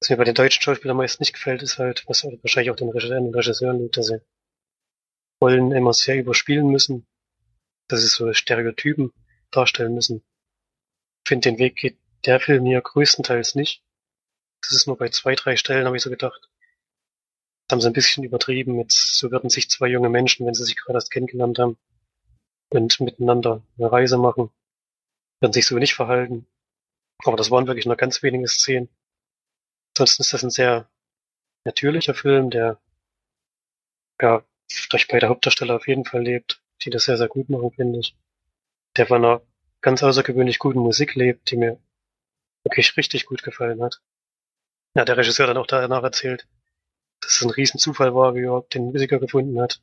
was 0.00 0.10
mir 0.10 0.16
bei 0.16 0.24
den 0.24 0.34
deutschen 0.34 0.62
Schauspielern 0.62 0.96
meist 0.96 1.20
nicht 1.20 1.32
gefällt, 1.32 1.62
ist 1.62 1.78
halt, 1.78 2.04
was 2.06 2.24
wahrscheinlich 2.24 2.70
auch 2.70 2.76
den 2.76 2.90
Regisseuren 2.90 3.80
liegt, 3.80 3.96
dass 3.96 4.06
sie 4.06 4.20
Rollen 5.42 5.72
immer 5.72 5.92
sehr 5.92 6.16
überspielen 6.16 6.68
müssen, 6.68 7.06
dass 7.88 8.00
sie 8.00 8.08
so 8.08 8.32
Stereotypen 8.32 9.12
darstellen 9.50 9.94
müssen. 9.94 10.22
Ich 11.24 11.28
finde, 11.28 11.50
den 11.50 11.58
Weg 11.58 11.76
geht 11.76 11.98
der 12.24 12.40
Film 12.40 12.64
hier 12.66 12.80
größtenteils 12.80 13.54
nicht. 13.54 13.82
Das 14.62 14.72
ist 14.72 14.86
nur 14.86 14.96
bei 14.96 15.08
zwei, 15.08 15.34
drei 15.34 15.56
Stellen, 15.56 15.86
habe 15.86 15.96
ich 15.96 16.02
so 16.02 16.10
gedacht. 16.10 16.48
Das 17.66 17.76
haben 17.76 17.80
sie 17.80 17.86
ein 17.88 17.92
bisschen 17.92 18.24
übertrieben. 18.24 18.76
Mit, 18.76 18.92
so 18.92 19.30
würden 19.30 19.50
sich 19.50 19.70
zwei 19.70 19.88
junge 19.88 20.08
Menschen, 20.08 20.46
wenn 20.46 20.54
sie 20.54 20.64
sich 20.64 20.76
gerade 20.76 20.96
erst 20.96 21.10
kennengelernt 21.10 21.58
haben 21.58 21.78
und 22.70 22.98
miteinander 23.00 23.62
eine 23.78 23.92
Reise 23.92 24.18
machen, 24.18 24.50
werden 25.40 25.52
sich 25.52 25.66
so 25.66 25.76
nicht 25.76 25.94
verhalten. 25.94 26.46
Aber 27.24 27.36
das 27.36 27.50
waren 27.50 27.66
wirklich 27.66 27.86
nur 27.86 27.96
ganz 27.96 28.22
wenige 28.22 28.48
Szenen. 28.48 28.88
Ansonsten 29.98 30.22
ist 30.22 30.32
das 30.32 30.44
ein 30.44 30.50
sehr 30.50 30.88
natürlicher 31.64 32.14
Film, 32.14 32.50
der 32.50 32.80
ja 34.22 34.44
durch 34.90 35.08
beide 35.08 35.28
Hauptdarsteller 35.28 35.74
auf 35.74 35.88
jeden 35.88 36.04
Fall 36.04 36.22
lebt, 36.22 36.62
die 36.82 36.90
das 36.90 37.06
sehr, 37.06 37.16
sehr 37.16 37.26
gut 37.26 37.48
machen, 37.48 37.72
finde 37.72 37.98
ich. 37.98 38.16
Der 38.96 39.08
von 39.08 39.24
einer 39.24 39.42
ganz 39.80 40.04
außergewöhnlich 40.04 40.60
guten 40.60 40.78
Musik 40.78 41.16
lebt, 41.16 41.50
die 41.50 41.56
mir 41.56 41.80
wirklich 42.62 42.96
richtig 42.96 43.26
gut 43.26 43.42
gefallen 43.42 43.82
hat. 43.82 44.00
Ja, 44.94 45.04
der 45.04 45.16
Regisseur 45.16 45.48
dann 45.48 45.56
auch 45.56 45.66
danach 45.66 46.04
erzählt, 46.04 46.46
dass 47.20 47.32
es 47.32 47.42
ein 47.42 47.50
Riesenzufall 47.50 48.14
war, 48.14 48.36
wie 48.36 48.40
er 48.42 48.44
überhaupt 48.44 48.74
den 48.74 48.92
Musiker 48.92 49.18
gefunden 49.18 49.60
hat. 49.60 49.82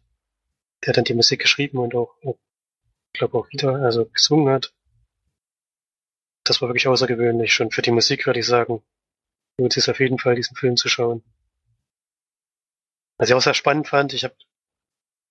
Der 0.86 0.94
dann 0.94 1.04
die 1.04 1.14
Musik 1.14 1.42
geschrieben 1.42 1.80
und 1.80 1.94
auch, 1.94 2.16
ich 2.22 3.20
glaube 3.20 3.38
auch 3.38 3.50
wieder, 3.50 3.76
also 3.82 4.06
gesungen 4.06 4.54
hat 4.54 4.74
das 6.46 6.62
war 6.62 6.70
wirklich 6.70 6.88
außergewöhnlich. 6.88 7.54
Schon 7.54 7.72
für 7.72 7.82
die 7.82 7.92
Musik 7.92 8.28
würde 8.28 8.40
ich 8.40 8.46
sagen, 8.46 8.84
lohnt 9.58 9.78
es 9.78 9.90
auf 9.90 10.00
jeden 10.00 10.20
Fall, 10.20 10.36
diesen 10.36 10.56
Film 10.56 10.78
zu 10.78 10.90
schauen. 10.90 11.24
Was 13.18 13.30
ich 13.30 13.36
auch 13.36 13.42
sehr 13.42 13.54
spannend 13.54 13.88
fand, 13.88 14.14
ich 14.14 14.24
habe 14.24 14.36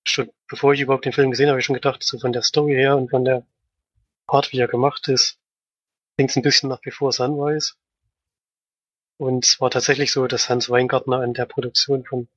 schon, 0.07 0.31
bevor 0.49 0.73
ich 0.73 0.81
überhaupt 0.81 1.05
den 1.05 1.13
Film 1.13 1.31
gesehen 1.31 1.49
habe, 1.49 1.59
ich 1.59 1.65
schon 1.65 1.75
gedacht, 1.75 2.03
so 2.03 2.19
von 2.19 2.33
der 2.33 2.43
Story 2.43 2.75
her 2.75 2.97
und 2.97 3.11
von 3.11 3.25
der 3.25 3.47
Art, 4.27 4.53
wie 4.53 4.59
er 4.59 4.69
gemacht 4.69 5.09
ist, 5.09 5.39
klingt 6.17 6.31
es 6.31 6.37
ein 6.37 6.43
bisschen 6.43 6.69
nach 6.69 6.81
Before 6.81 7.13
Sunrise. 7.13 7.75
Und 9.19 9.47
es 9.47 9.61
war 9.61 9.71
tatsächlich 9.71 10.13
so, 10.13 10.27
dass 10.27 10.49
Hans 10.49 10.71
Weingartner 10.71 11.21
an 11.21 11.35
der 11.35 11.47
Produktion 11.47 12.05
von 12.05 12.29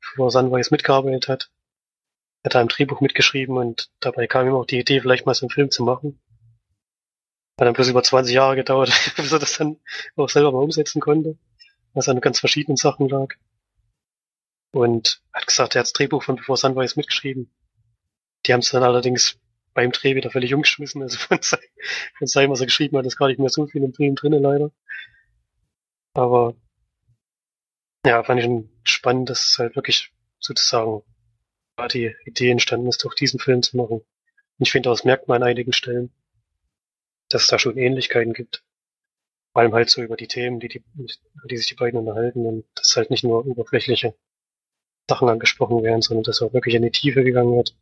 Before 0.00 0.30
Sunrise 0.30 0.68
mitgearbeitet 0.70 1.28
hat. 1.28 1.50
Er 2.42 2.48
hat 2.48 2.54
da 2.54 2.60
ein 2.60 2.68
Drehbuch 2.68 3.00
mitgeschrieben 3.00 3.56
und 3.56 3.90
dabei 4.00 4.26
kam 4.26 4.46
ihm 4.46 4.54
auch 4.54 4.66
die 4.66 4.78
Idee, 4.78 5.00
vielleicht 5.00 5.26
mal 5.26 5.34
so 5.34 5.46
einen 5.46 5.50
Film 5.50 5.70
zu 5.70 5.82
machen. 5.82 6.20
Hat 7.60 7.66
dann 7.66 7.74
bloß 7.74 7.88
über 7.88 8.02
20 8.02 8.34
Jahre 8.34 8.56
gedauert, 8.56 8.90
bis 9.16 9.32
er 9.32 9.38
das 9.38 9.58
dann 9.58 9.78
auch 10.16 10.30
selber 10.30 10.50
mal 10.50 10.62
umsetzen 10.62 10.98
konnte, 10.98 11.36
was 11.92 12.08
an 12.08 12.18
ganz 12.22 12.40
verschiedenen 12.40 12.78
Sachen 12.78 13.06
lag. 13.06 13.34
Und 14.72 15.22
hat 15.34 15.46
gesagt, 15.46 15.74
er 15.74 15.80
hat 15.80 15.84
das 15.84 15.92
Drehbuch 15.92 16.22
von 16.22 16.36
Before 16.36 16.56
Sunrise 16.56 16.94
mitgeschrieben. 16.96 17.52
Die 18.46 18.54
haben 18.54 18.60
es 18.60 18.70
dann 18.70 18.82
allerdings 18.82 19.38
beim 19.74 19.92
Dreh 19.92 20.14
wieder 20.14 20.30
völlig 20.30 20.54
umgeschmissen. 20.54 21.02
Also 21.02 21.18
von, 21.18 21.42
sein, 21.42 21.60
von 22.16 22.26
seinem, 22.26 22.50
was 22.50 22.60
er 22.60 22.66
geschrieben 22.66 22.96
hat, 22.96 23.04
ist 23.04 23.18
gar 23.18 23.28
nicht 23.28 23.40
mehr 23.40 23.50
so 23.50 23.66
viel 23.66 23.82
im 23.82 23.92
Film 23.92 24.14
drinnen, 24.14 24.42
leider. 24.42 24.70
Aber 26.14 26.54
ja, 28.06 28.24
fand 28.24 28.40
ich 28.40 28.90
spannend, 28.90 29.28
dass 29.28 29.50
es 29.50 29.58
halt 29.58 29.76
wirklich 29.76 30.14
sozusagen 30.38 31.02
die 31.92 32.14
Idee 32.24 32.50
entstanden 32.50 32.88
ist, 32.88 33.04
auch 33.04 33.14
diesen 33.14 33.38
Film 33.38 33.62
zu 33.62 33.76
machen. 33.76 33.98
Und 33.98 34.06
ich 34.66 34.72
finde, 34.72 34.88
das 34.88 35.04
merkt 35.04 35.28
man 35.28 35.42
an 35.42 35.48
einigen 35.48 35.74
Stellen 35.74 36.10
dass 37.30 37.42
es 37.42 37.48
da 37.48 37.58
schon 37.58 37.78
Ähnlichkeiten 37.78 38.34
gibt. 38.34 38.62
Vor 39.52 39.62
allem 39.62 39.74
halt 39.74 39.88
so 39.88 40.02
über 40.02 40.16
die 40.16 40.28
Themen, 40.28 40.60
die, 40.60 40.68
die, 40.68 40.84
die 40.94 41.56
sich 41.56 41.66
die 41.66 41.74
beiden 41.74 41.98
unterhalten 41.98 42.44
und 42.46 42.66
dass 42.74 42.96
halt 42.96 43.10
nicht 43.10 43.24
nur 43.24 43.46
oberflächliche 43.46 44.14
Sachen 45.08 45.28
angesprochen 45.28 45.82
werden, 45.82 46.02
sondern 46.02 46.24
dass 46.24 46.42
auch 46.42 46.52
wirklich 46.52 46.74
in 46.74 46.82
die 46.82 46.90
Tiefe 46.90 47.24
gegangen 47.24 47.56
wird. 47.56 47.74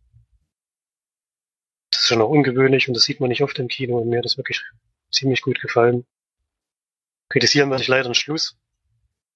Das 1.90 2.02
ist 2.02 2.08
schon 2.08 2.22
auch 2.22 2.30
ungewöhnlich 2.30 2.88
und 2.88 2.94
das 2.94 3.04
sieht 3.04 3.20
man 3.20 3.28
nicht 3.28 3.42
oft 3.42 3.58
im 3.58 3.68
Kino 3.68 3.98
und 3.98 4.08
mir 4.08 4.18
hat 4.18 4.24
das 4.24 4.36
wirklich 4.36 4.62
ziemlich 5.10 5.42
gut 5.42 5.60
gefallen. 5.60 6.06
Kritisieren 7.30 7.70
werde 7.70 7.82
ich 7.82 7.88
leider 7.88 8.06
einen 8.06 8.14
Schluss. 8.14 8.56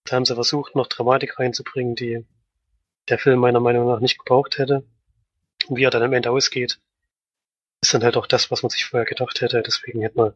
Da 0.05 0.17
haben 0.17 0.25
sie 0.25 0.35
versucht, 0.35 0.75
noch 0.75 0.87
Dramatik 0.87 1.39
reinzubringen, 1.39 1.95
die 1.95 2.25
der 3.09 3.19
Film 3.19 3.41
meiner 3.41 3.61
Meinung 3.61 3.87
nach 3.87 4.01
nicht 4.01 4.19
gebraucht 4.19 4.59
hätte. 4.59 4.85
Und 5.69 5.77
wie 5.77 5.85
er 5.85 5.91
dann 5.91 6.03
am 6.03 6.13
Ende 6.13 6.31
ausgeht, 6.31 6.81
ist 7.83 7.93
dann 7.95 8.05
halt 8.05 8.17
auch 8.17 8.27
das, 8.27 8.51
was 8.51 8.63
man 8.63 8.71
sich 8.71 8.85
vorher 8.85 9.07
gedacht 9.07 9.41
hätte. 9.41 9.63
Deswegen 9.63 10.03
hätte 10.03 10.17
man 10.17 10.35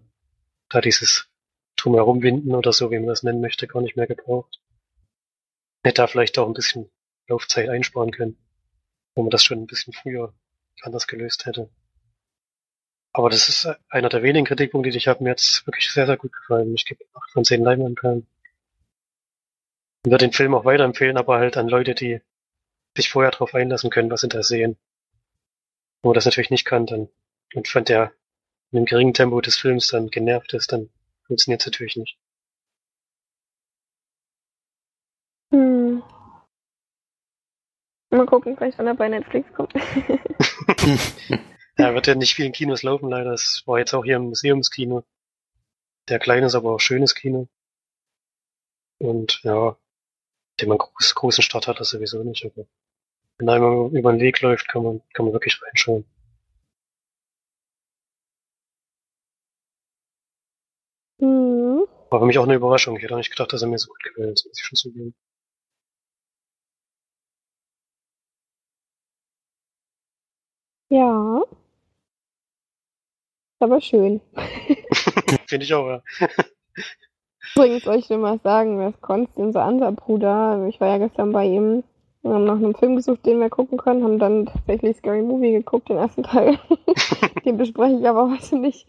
da 0.68 0.80
dieses 0.80 1.28
drumherum 1.76 2.22
winden 2.22 2.54
oder 2.54 2.72
so, 2.72 2.90
wie 2.90 2.98
man 2.98 3.08
das 3.08 3.22
nennen 3.22 3.40
möchte, 3.40 3.66
gar 3.66 3.82
nicht 3.82 3.96
mehr 3.96 4.06
gebraucht. 4.06 4.60
Hätte 5.84 6.02
da 6.02 6.06
vielleicht 6.06 6.38
auch 6.38 6.46
ein 6.46 6.54
bisschen 6.54 6.90
Laufzeit 7.28 7.68
einsparen 7.68 8.10
können, 8.10 8.36
wenn 9.14 9.24
man 9.24 9.30
das 9.30 9.44
schon 9.44 9.58
ein 9.58 9.66
bisschen 9.66 9.92
früher 9.92 10.34
anders 10.82 11.06
gelöst 11.06 11.46
hätte. 11.46 11.70
Aber 13.12 13.30
das 13.30 13.48
ist 13.48 13.68
einer 13.88 14.08
der 14.08 14.22
wenigen 14.22 14.44
Kritikpunkte, 14.44 14.90
die 14.90 14.98
ich 14.98 15.08
habe. 15.08 15.22
Mir 15.24 15.30
jetzt 15.30 15.66
wirklich 15.66 15.90
sehr, 15.90 16.06
sehr 16.06 16.18
gut 16.18 16.32
gefallen. 16.32 16.74
Ich 16.74 16.84
gebe 16.84 17.04
8 17.14 17.30
von 17.30 17.44
10 17.44 17.62
Leinwandperlen. 17.62 18.26
Und 20.04 20.10
würde 20.10 20.26
den 20.26 20.32
Film 20.32 20.54
auch 20.54 20.64
weiterempfehlen, 20.64 21.16
aber 21.16 21.38
halt 21.38 21.56
an 21.56 21.68
Leute, 21.68 21.94
die 21.94 22.20
sich 22.94 23.08
vorher 23.08 23.30
darauf 23.30 23.54
einlassen 23.54 23.90
können, 23.90 24.10
was 24.10 24.20
sie 24.20 24.28
da 24.28 24.42
sehen. 24.42 24.76
Wo 26.02 26.10
man 26.10 26.14
das 26.14 26.26
natürlich 26.26 26.50
nicht 26.50 26.66
kann, 26.66 26.86
dann 26.86 27.08
und 27.54 27.68
von 27.68 27.84
der 27.84 28.12
mit 28.70 28.80
dem 28.80 28.86
geringen 28.86 29.14
Tempo 29.14 29.40
des 29.40 29.56
Films 29.56 29.88
dann 29.88 30.08
genervt 30.08 30.52
ist, 30.54 30.72
dann 30.72 30.90
funktioniert 31.26 31.60
es 31.60 31.66
natürlich 31.66 31.96
nicht. 31.96 32.18
Hm. 35.52 36.02
Mal 38.10 38.26
gucken, 38.26 38.56
vielleicht 38.56 38.78
wann 38.78 38.86
er 38.86 38.94
bei 38.94 39.08
Netflix 39.08 39.52
kommt. 39.52 39.74
ja, 41.78 41.94
wird 41.94 42.06
ja 42.06 42.14
nicht 42.14 42.34
viel 42.34 42.46
in 42.46 42.52
Kinos 42.52 42.82
laufen, 42.82 43.08
leider. 43.10 43.32
Das 43.32 43.62
war 43.66 43.78
jetzt 43.78 43.94
auch 43.94 44.04
hier 44.04 44.16
im 44.16 44.28
Museumskino. 44.28 45.04
der 46.08 46.18
kleine 46.18 46.46
ist 46.46 46.54
aber 46.54 46.72
auch 46.72 46.80
schönes 46.80 47.14
Kino. 47.14 47.48
Und 48.98 49.40
ja, 49.42 49.76
den 50.60 50.68
man 50.68 50.78
groß, 50.78 51.14
großen 51.14 51.42
Start 51.42 51.66
hat, 51.68 51.80
das 51.80 51.90
sowieso 51.90 52.22
nicht, 52.22 52.44
aber 52.44 52.66
wenn 53.38 53.48
einmal 53.48 53.90
über 53.94 54.12
den 54.12 54.20
Weg 54.20 54.40
läuft, 54.40 54.68
kann 54.68 54.82
man, 54.82 55.02
kann 55.12 55.26
man 55.26 55.34
wirklich 55.34 55.60
reinschauen. 55.62 56.06
War 62.16 62.20
für 62.22 62.26
mich 62.28 62.38
auch 62.38 62.44
eine 62.44 62.54
Überraschung. 62.54 62.96
Ich 62.96 63.02
hätte 63.02 63.12
auch 63.12 63.18
nicht 63.18 63.28
gedacht, 63.30 63.52
dass 63.52 63.60
er 63.60 63.68
mir 63.68 63.76
so 63.76 63.88
gut 63.88 64.02
gefällt, 64.02 64.42
muss 64.46 64.58
ich 64.58 64.64
schon 64.64 64.76
zugeben. 64.76 65.14
Ja. 70.88 71.42
Aber 73.58 73.82
schön. 73.82 74.22
Finde 75.46 75.64
ich 75.64 75.74
auch, 75.74 75.86
ja. 75.88 76.02
Übrigens 77.54 77.84
soll 77.84 77.96
ich 77.96 78.08
dir 78.08 78.16
mal 78.16 78.40
sagen, 78.42 78.78
dass 78.78 78.98
Konstantin, 79.02 79.44
unser 79.44 79.64
anderer 79.64 79.92
Bruder, 79.92 80.66
ich 80.70 80.80
war 80.80 80.88
ja 80.88 80.96
gestern 80.96 81.32
bei 81.32 81.44
ihm, 81.44 81.84
wir 82.28 82.34
haben 82.34 82.44
nach 82.44 82.56
einem 82.56 82.74
Film 82.74 82.96
gesucht, 82.96 83.24
den 83.26 83.40
wir 83.40 83.50
gucken 83.50 83.78
können, 83.78 84.02
haben 84.04 84.18
dann 84.18 84.46
tatsächlich 84.46 84.96
Scary 84.96 85.22
Movie 85.22 85.52
geguckt, 85.52 85.88
den 85.88 85.96
ersten 85.96 86.22
Teil. 86.22 86.58
den 87.44 87.56
bespreche 87.56 87.98
ich 87.98 88.08
aber 88.08 88.30
heute 88.30 88.56
nicht. 88.58 88.88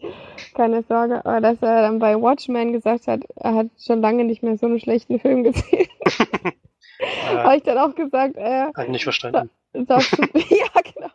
Keine 0.54 0.82
Sorge. 0.82 1.24
Aber 1.24 1.40
dass 1.40 1.62
er 1.62 1.82
dann 1.82 1.98
bei 1.98 2.20
Watchmen 2.20 2.72
gesagt 2.72 3.06
hat, 3.06 3.22
er 3.36 3.54
hat 3.54 3.66
schon 3.78 4.00
lange 4.00 4.24
nicht 4.24 4.42
mehr 4.42 4.56
so 4.56 4.66
einen 4.66 4.80
schlechten 4.80 5.18
Film 5.20 5.44
gesehen. 5.44 5.88
Habe 7.28 7.56
ich 7.56 7.62
dann 7.62 7.78
auch 7.78 7.94
gesagt, 7.94 8.36
äh, 8.36 8.66
Hab 8.74 8.84
ich 8.84 8.88
nicht 8.90 9.04
verstanden. 9.04 9.50
darfst 9.72 10.12
du, 10.18 10.22
ja 10.34 10.66
genau, 10.94 11.10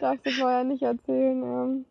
darfst 0.00 0.26
du 0.26 0.30
vorher 0.32 0.64
nicht 0.64 0.82
erzählen. 0.82 1.42
Ähm, 1.42 1.84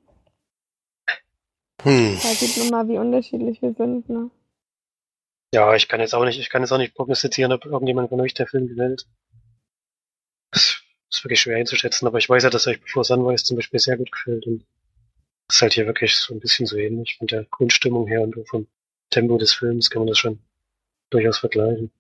Hm. 1.84 2.12
da 2.14 2.28
sieht 2.30 2.58
man 2.60 2.70
mal, 2.70 2.88
wie 2.94 3.00
unterschiedlich 3.00 3.60
wir 3.64 3.74
sind. 3.74 4.08
Ne? 4.08 4.30
Ja, 5.54 5.76
ich 5.76 5.88
kann 5.90 6.00
jetzt 6.00 6.16
auch 6.16 6.24
nicht, 6.24 6.40
ich 6.40 6.50
kann 6.50 6.62
jetzt 6.62 6.72
auch 6.72 6.78
nicht 6.78 6.96
prognostizieren, 6.96 7.52
ob 7.52 7.66
irgendjemand 7.66 8.10
von 8.10 8.22
euch 8.22 8.34
der 8.34 8.48
Film 8.48 8.68
gefällt. 8.68 9.06
Das 10.52 10.82
ist 11.12 11.24
wirklich 11.24 11.42
schwer 11.42 11.58
einzuschätzen, 11.58 12.08
aber 12.08 12.18
ich 12.18 12.30
weiß 12.30 12.44
ja, 12.44 12.50
dass 12.50 12.68
euch 12.68 12.82
bevor 12.82 13.04
Sunrise 13.04 13.44
zum 13.44 13.58
Beispiel 13.58 13.80
sehr 13.80 13.98
gut 13.98 14.12
gefällt 14.12 14.48
und 14.48 14.66
das 15.48 15.58
ist 15.58 15.62
halt 15.62 15.74
hier 15.74 15.86
wirklich 15.86 16.16
so 16.16 16.34
ein 16.34 16.40
bisschen 16.40 16.66
so 16.66 16.78
ähnlich 16.78 17.18
von 17.18 17.28
der 17.28 17.44
Grundstimmung 17.46 18.08
her 18.08 18.22
und 18.22 18.36
vom 18.48 18.68
Tempo 19.10 19.38
des 19.38 19.54
Films 19.54 19.90
kann 19.90 20.02
man 20.02 20.08
das 20.08 20.18
schon 20.18 20.40
durchaus 21.10 21.40
vergleichen. 21.40 21.92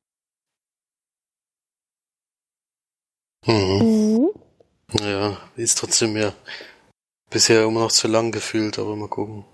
Mhm. 3.45 3.81
Mhm. 3.81 4.31
Ja, 5.01 5.37
ist 5.57 5.77
trotzdem 5.77 6.15
ja 6.15 6.33
bisher 7.29 7.63
immer 7.63 7.81
noch 7.81 7.91
zu 7.91 8.07
lang 8.07 8.31
gefühlt, 8.31 8.79
aber 8.79 8.95
mal 8.95 9.09
gucken. 9.09 9.45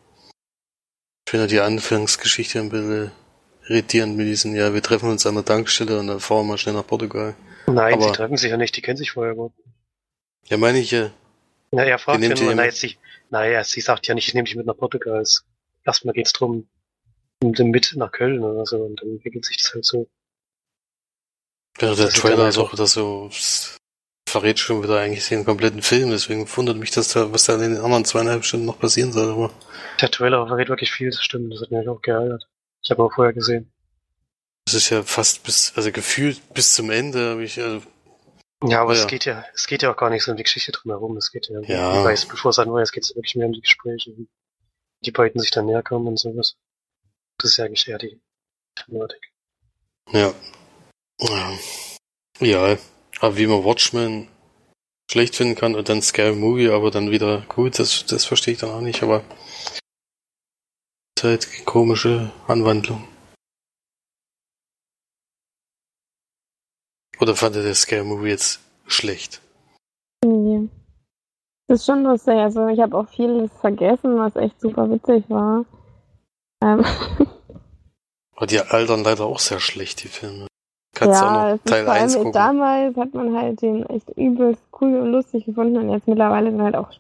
Ich 1.25 1.31
finde 1.31 1.47
die 1.47 1.59
Anfangsgeschichte 1.59 2.59
ein 2.59 2.69
bisschen 2.69 3.11
irritierend 3.69 4.17
mit 4.17 4.27
diesen, 4.27 4.55
ja, 4.55 4.73
wir 4.73 4.81
treffen 4.81 5.09
uns 5.09 5.25
an 5.25 5.35
der 5.35 5.45
Tankstelle 5.45 5.99
und 5.99 6.07
dann 6.07 6.19
fahren 6.19 6.45
wir 6.45 6.51
mal 6.51 6.57
schnell 6.57 6.75
nach 6.75 6.87
Portugal. 6.87 7.35
Nein, 7.67 7.95
Aber- 7.95 8.03
sie 8.03 8.11
treffen 8.13 8.37
sich 8.37 8.49
ja 8.51 8.57
nicht, 8.57 8.75
die 8.75 8.81
kennen 8.81 8.97
sich 8.97 9.11
vorher 9.11 9.35
gut. 9.35 9.53
Ja, 10.45 10.57
meine 10.57 10.79
ich 10.79 10.91
ja. 10.91 11.11
Na, 11.71 11.83
er 11.83 11.99
fragt 11.99 12.23
ja 12.23 12.29
nur, 12.33 12.55
mit? 12.55 12.73
sie, 12.73 12.97
naja, 13.29 13.63
sie 13.63 13.81
sagt 13.81 14.07
ja 14.07 14.15
nicht, 14.15 14.27
ich 14.29 14.33
nehme 14.33 14.45
dich 14.45 14.55
mit 14.55 14.65
nach 14.65 14.77
Portugal. 14.77 15.23
Erstmal 15.85 16.13
geht's 16.13 16.31
drum, 16.33 16.67
mit 17.43 17.93
nach 17.95 18.11
Köln 18.11 18.43
oder 18.43 18.65
so 18.65 18.77
und 18.77 19.01
dann 19.01 19.09
entwickelt 19.09 19.45
sich 19.45 19.57
das 19.57 19.73
halt 19.73 19.85
so. 19.85 20.07
Ja, 21.79 21.93
der 21.93 22.05
Das 22.05 22.13
Trailer 22.15 22.47
ist 22.47 22.57
auch 22.57 22.71
wieder 22.73 22.87
so, 22.87 23.29
verrät 24.27 24.59
schon 24.59 24.83
wieder 24.83 24.99
eigentlich 24.99 25.27
den 25.29 25.45
kompletten 25.45 25.81
Film, 25.81 26.09
deswegen 26.09 26.47
wundert 26.55 26.77
mich, 26.77 26.91
dass 26.91 27.09
da, 27.09 27.31
was 27.31 27.45
da 27.45 27.55
in 27.55 27.61
den 27.61 27.77
anderen 27.77 28.05
zweieinhalb 28.05 28.43
Stunden 28.43 28.65
noch 28.65 28.79
passieren 28.79 29.11
soll, 29.11 29.31
aber 29.31 29.51
Der 30.01 30.11
Trailer 30.11 30.47
verrät 30.47 30.69
wirklich 30.69 30.91
viel, 30.91 31.09
das 31.09 31.23
stimmt, 31.23 31.53
das 31.53 31.61
hat 31.61 31.71
mich 31.71 31.87
auch 31.87 32.01
geärgert. 32.01 32.47
Ich 32.87 32.91
habe 32.91 33.03
auch 33.03 33.11
vorher 33.13 33.33
gesehen. 33.33 33.69
es 34.65 34.73
ist 34.73 34.89
ja 34.91 35.03
fast 35.03 35.43
bis, 35.43 35.73
also 35.75 35.91
gefühlt 35.91 36.41
bis 36.53 36.73
zum 36.73 36.89
Ende 36.89 37.31
habe 37.31 37.43
ich, 37.43 37.59
also, 37.61 37.85
Ja, 38.63 38.81
aber 38.81 38.93
Ja. 38.95 39.01
es 39.01 39.07
geht 39.07 39.25
ja, 39.25 39.43
es 39.53 39.67
geht 39.67 39.81
ja 39.81 39.91
auch 39.91 39.97
gar 39.97 40.09
nicht 40.09 40.23
so 40.23 40.31
um 40.31 40.37
die 40.37 40.43
Geschichte 40.43 40.71
drumherum. 40.71 41.17
Es 41.17 41.29
geht 41.33 41.49
ja, 41.49 41.59
Ja. 41.63 41.99
ich 41.99 42.05
weiß, 42.05 42.25
bevor 42.27 42.51
es 42.51 42.59
anweißt, 42.59 42.93
geht 42.93 43.03
es 43.03 43.13
wirklich 43.13 43.35
mehr 43.35 43.47
um 43.47 43.51
die 43.51 43.59
Gespräche, 43.59 44.15
wie 44.17 44.29
die 45.03 45.11
beiden 45.11 45.41
sich 45.41 45.51
dann 45.51 45.65
näher 45.65 45.83
kommen 45.83 46.07
und 46.07 46.17
sowas. 46.17 46.55
Das 47.39 47.51
ist 47.51 47.57
ja 47.57 47.65
eigentlich 47.65 47.85
eher 47.89 47.97
die 47.97 48.21
Thematik. 48.75 49.33
ja. 50.13 50.33
Ja. 52.39 52.77
Aber 53.19 53.35
wie 53.37 53.47
man 53.47 53.65
Watchmen 53.65 54.29
schlecht 55.11 55.35
finden 55.35 55.55
kann 55.55 55.75
und 55.75 55.89
dann 55.89 56.01
Scary 56.01 56.35
Movie, 56.35 56.69
aber 56.69 56.89
dann 56.91 57.11
wieder 57.11 57.41
gut, 57.49 57.79
das, 57.79 58.05
das 58.05 58.23
verstehe 58.23 58.53
ich 58.53 58.59
dann 58.61 58.69
auch 58.69 58.79
nicht, 58.81 59.03
aber 59.03 59.23
komische 61.65 62.31
Anwandlung. 62.47 63.03
Oder 67.19 67.35
fand 67.35 67.55
ihr 67.55 67.63
der 67.63 67.75
Scary 67.75 68.03
Movie 68.03 68.29
jetzt 68.29 68.59
schlecht? 68.85 69.41
Nee. 70.23 70.69
Das 71.67 71.79
ist 71.79 71.85
schon 71.85 72.03
lustig. 72.03 72.35
Also 72.35 72.67
ich 72.67 72.79
habe 72.79 72.97
auch 72.97 73.07
vieles 73.09 73.51
vergessen, 73.59 74.17
was 74.17 74.35
echt 74.35 74.59
super 74.61 74.89
witzig 74.89 75.25
war. 75.29 75.65
Ähm, 76.63 76.85
Aber 78.35 78.45
die 78.45 78.59
altern 78.59 79.03
leider 79.03 79.25
auch 79.25 79.39
sehr 79.39 79.59
schlecht, 79.59 80.03
die 80.03 80.07
Filme. 80.07 80.47
Kannst 80.95 81.21
ja, 81.21 81.27
auch 81.27 81.55
noch 81.55 81.63
Teil 81.63 81.85
vor 81.85 81.93
1 81.93 82.13
allem 82.13 82.23
gucken. 82.23 82.33
damals 82.33 82.97
hat 82.97 83.13
man 83.13 83.35
halt 83.35 83.61
den 83.61 83.85
echt 83.87 84.09
übelst 84.11 84.63
cool 84.79 84.99
und 84.99 85.11
lustig 85.11 85.45
gefunden 85.45 85.77
und 85.77 85.89
jetzt 85.89 86.07
mittlerweile 86.07 86.51
sind 86.51 86.61
halt 86.61 86.75
auch 86.75 86.91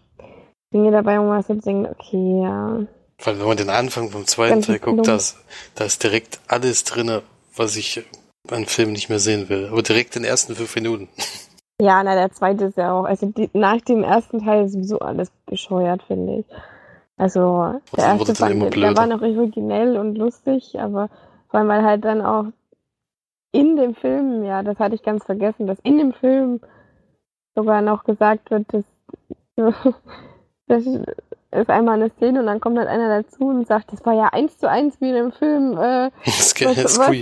Dinge 0.73 0.91
dabei, 0.91 1.19
wo 1.19 1.23
man 1.23 1.41
so 1.41 1.53
denkt, 1.53 1.89
okay, 1.89 2.41
ja. 2.43 2.85
Weil 3.23 3.39
wenn 3.39 3.47
man 3.47 3.57
den 3.57 3.69
Anfang 3.69 4.11
vom 4.11 4.27
zweiten 4.27 4.61
Teil 4.61 4.79
guckt, 4.79 5.07
da 5.07 5.15
ist, 5.15 5.37
da 5.75 5.85
ist 5.85 6.03
direkt 6.03 6.39
alles 6.47 6.83
drinne, 6.83 7.23
was 7.55 7.75
ich 7.75 8.03
an 8.49 8.65
Filmen 8.65 8.93
nicht 8.93 9.09
mehr 9.09 9.19
sehen 9.19 9.49
will. 9.49 9.67
Aber 9.71 9.81
direkt 9.81 10.15
in 10.15 10.23
den 10.23 10.29
ersten 10.29 10.55
fünf 10.55 10.75
Minuten. 10.75 11.09
Ja, 11.79 12.03
na, 12.03 12.15
der 12.15 12.31
zweite 12.31 12.65
ist 12.65 12.77
ja 12.77 12.91
auch, 12.91 13.03
also 13.03 13.27
die, 13.27 13.51
nach 13.53 13.79
dem 13.81 14.03
ersten 14.03 14.43
Teil 14.43 14.65
ist 14.65 14.71
sowieso 14.71 14.97
alles 14.97 15.29
bescheuert, 15.45 16.01
finde 16.07 16.39
ich. 16.39 16.45
Also, 17.17 17.79
der 17.95 18.03
erste 18.03 18.33
fand, 18.33 18.75
der 18.75 18.97
war 18.97 19.05
noch 19.05 19.21
originell 19.21 19.95
und 19.97 20.15
lustig, 20.15 20.79
aber 20.79 21.09
vor 21.49 21.59
allem, 21.59 21.69
weil 21.69 21.83
halt 21.83 22.03
dann 22.03 22.21
auch 22.21 22.45
in 23.51 23.75
dem 23.75 23.93
Film, 23.93 24.43
ja, 24.43 24.63
das 24.63 24.79
hatte 24.79 24.95
ich 24.95 25.03
ganz 25.03 25.23
vergessen, 25.23 25.67
dass 25.67 25.77
in 25.83 25.99
dem 25.99 26.13
Film 26.13 26.61
sogar 27.55 27.83
noch 27.83 28.03
gesagt 28.03 28.49
wird, 28.49 28.65
dass, 28.73 28.83
das 30.67 30.83
ist 31.51 31.69
einmal 31.69 31.95
eine 31.95 32.09
Szene 32.11 32.39
und 32.41 32.45
dann 32.47 32.59
kommt 32.59 32.77
halt 32.77 32.87
einer 32.87 33.21
dazu 33.21 33.47
und 33.47 33.67
sagt, 33.67 33.91
das 33.91 34.05
war 34.05 34.13
ja 34.13 34.27
eins 34.31 34.57
zu 34.57 34.69
eins 34.69 34.99
wie 34.99 35.09
in 35.09 35.15
dem 35.15 35.31
Film, 35.31 35.77
äh, 35.77 36.11
Das 36.25 36.53
was, 36.61 36.99
was, 36.99 37.21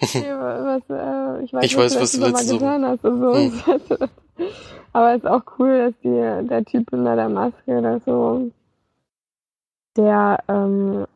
was, 0.00 0.82
äh, 0.90 1.44
ich 1.44 1.52
weiß, 1.52 1.64
Ich 1.64 1.76
weiß, 1.76 2.00
was 2.00 2.12
du 2.12 2.20
du 2.20 2.26
letztes 2.26 2.52
letzte 2.52 2.64
Mal 2.64 2.78
getan 2.78 2.86
hast. 2.86 3.02
So. 3.02 4.06
Aber 4.92 5.14
es 5.14 5.22
ist 5.22 5.26
auch 5.26 5.42
cool, 5.58 5.78
dass 5.78 5.94
die, 6.02 6.48
der 6.48 6.64
Typ 6.64 6.92
unter 6.92 7.16
der 7.16 7.28
Maske 7.28 7.78
oder 7.78 8.00
so, 8.06 8.50
der 9.96 10.38
ähm, 10.48 11.06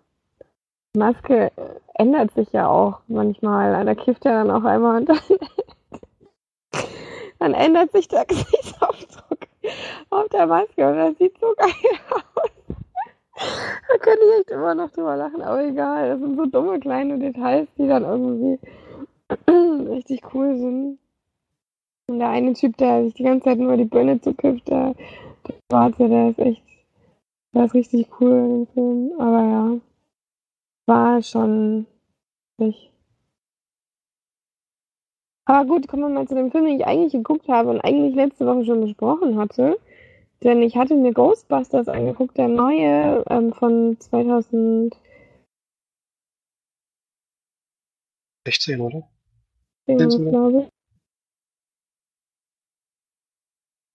Maske 0.96 1.52
ändert 1.94 2.32
sich 2.34 2.50
ja 2.52 2.68
auch 2.68 3.00
manchmal. 3.08 3.84
Da 3.84 3.94
kifft 3.94 4.24
er 4.26 4.44
dann 4.44 4.50
auch 4.50 4.64
einmal 4.64 5.00
und 5.00 5.08
dann, 5.08 5.18
dann 7.38 7.54
ändert 7.54 7.92
sich 7.92 8.08
der 8.08 8.24
Gesichtsausdruck 8.24 9.07
auf 10.10 10.28
der 10.28 10.46
Maske 10.46 10.88
und 10.88 10.96
das 10.96 11.18
sieht 11.18 11.38
so 11.40 11.54
geil 11.56 11.70
aus. 12.10 12.50
Da 13.88 13.98
könnte 13.98 14.24
ich 14.24 14.40
echt 14.40 14.50
immer 14.50 14.74
noch 14.74 14.90
drüber 14.90 15.16
lachen, 15.16 15.42
aber 15.42 15.64
egal. 15.64 16.10
Das 16.10 16.20
sind 16.20 16.36
so 16.36 16.46
dumme 16.46 16.80
kleine 16.80 17.18
Details, 17.18 17.68
die 17.76 17.86
dann 17.86 18.02
irgendwie 18.02 18.58
richtig 19.90 20.22
cool 20.34 20.56
sind. 20.58 20.98
Und 22.08 22.18
der 22.18 22.30
eine 22.30 22.54
Typ, 22.54 22.76
der 22.78 23.04
sich 23.04 23.14
die 23.14 23.22
ganze 23.22 23.44
Zeit 23.44 23.58
nur 23.58 23.76
die 23.76 23.84
Birne 23.84 24.20
zukifft, 24.20 24.68
der, 24.68 24.94
der 25.46 25.54
Schwarze, 25.70 26.08
der 26.08 26.30
ist 26.30 26.38
echt, 26.38 26.62
der 27.54 27.64
ist 27.66 27.74
richtig 27.74 28.08
cool 28.20 28.30
in 28.30 28.48
dem 28.48 28.66
Film. 28.68 29.20
Aber 29.20 29.44
ja, 29.44 29.80
war 30.86 31.22
schon 31.22 31.86
nicht. 32.58 32.90
Aber 35.48 35.66
gut, 35.66 35.88
kommen 35.88 36.02
wir 36.02 36.10
mal 36.10 36.28
zu 36.28 36.34
dem 36.34 36.50
Film, 36.50 36.66
den 36.66 36.78
ich 36.78 36.86
eigentlich 36.86 37.12
geguckt 37.12 37.48
habe 37.48 37.70
und 37.70 37.80
eigentlich 37.80 38.14
letzte 38.14 38.44
Woche 38.44 38.66
schon 38.66 38.82
besprochen 38.82 39.38
hatte. 39.38 39.78
Denn 40.42 40.60
ich 40.60 40.76
hatte 40.76 40.94
mir 40.94 41.14
Ghostbusters 41.14 41.88
angeguckt, 41.88 42.36
der 42.36 42.48
neue 42.48 43.24
ähm, 43.30 43.54
von 43.54 43.98
2000. 43.98 44.94
16, 48.46 48.80
oder? 48.80 49.08
Irgendwas, 49.86 50.18
glaube 50.18 50.60
ich. 50.60 50.68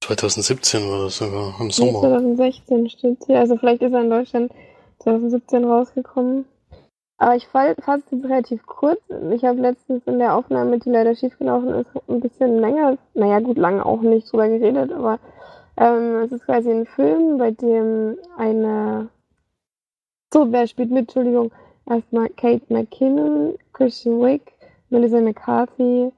2017 0.07 0.89
war 0.89 1.03
das 1.03 1.17
sogar, 1.17 1.61
im 1.61 1.69
Sommer. 1.69 1.99
2016 1.99 2.89
steht 2.89 3.25
hier. 3.27 3.39
Also 3.39 3.57
vielleicht 3.57 3.83
ist 3.83 3.93
er 3.93 4.01
in 4.01 4.09
Deutschland 4.09 4.51
2017 4.97 5.65
rausgekommen. 5.65 6.45
Aber 7.23 7.37
ich 7.37 7.47
fasse 7.47 8.03
es 8.11 8.23
relativ 8.25 8.65
kurz. 8.65 8.99
Ich 9.31 9.45
habe 9.45 9.61
letztens 9.61 10.05
in 10.07 10.19
der 10.19 10.35
Aufnahme, 10.35 10.77
die 10.79 10.89
leider 10.89 11.15
schiefgelaufen 11.15 11.69
ist, 11.69 12.09
ein 12.09 12.19
bisschen 12.19 12.59
länger, 12.59 12.97
naja 13.13 13.39
gut, 13.39 13.57
lange 13.57 13.85
auch 13.85 14.01
nicht 14.01 14.29
drüber 14.29 14.49
geredet, 14.49 14.91
aber 14.91 15.19
ähm, 15.77 16.17
es 16.17 16.33
ist 16.33 16.43
quasi 16.43 16.69
ein 16.69 16.85
Film, 16.85 17.37
bei 17.37 17.51
dem 17.51 18.17
eine 18.35 19.07
So, 20.33 20.51
wer 20.51 20.67
spielt 20.67 20.91
mit? 20.91 21.03
Entschuldigung. 21.03 21.53
Erstmal 21.85 22.27
Kate 22.27 22.65
McKinnon, 22.67 23.53
Christian 23.71 24.19
Wick, 24.21 24.51
Melissa 24.89 25.21
McCarthy, 25.21 26.11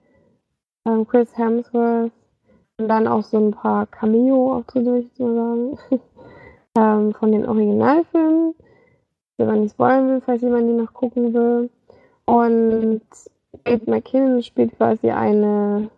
ähm, 0.87 1.07
Chris 1.07 1.37
Hemsworth 1.37 2.13
und 2.79 2.87
dann 2.87 3.07
auch 3.07 3.21
so 3.21 3.37
ein 3.37 3.51
paar 3.51 3.85
Cameo-Auftritte, 3.85 4.85
würde 4.87 5.77
ich 5.91 5.99
ähm, 6.79 7.13
von 7.13 7.31
den 7.31 7.45
Originalfilmen, 7.45 8.55
wenn 9.37 9.47
man 9.47 9.61
nicht 9.61 9.73
spoilern 9.73 10.09
will, 10.09 10.21
falls 10.21 10.41
jemand 10.41 10.67
die 10.67 10.73
noch 10.73 10.93
gucken 10.93 11.33
will. 11.33 11.69
Und 12.25 13.01
Kate 13.63 13.89
McKinnon 13.89 14.41
spielt 14.43 14.75
quasi 14.77 15.09
eine 15.11 15.89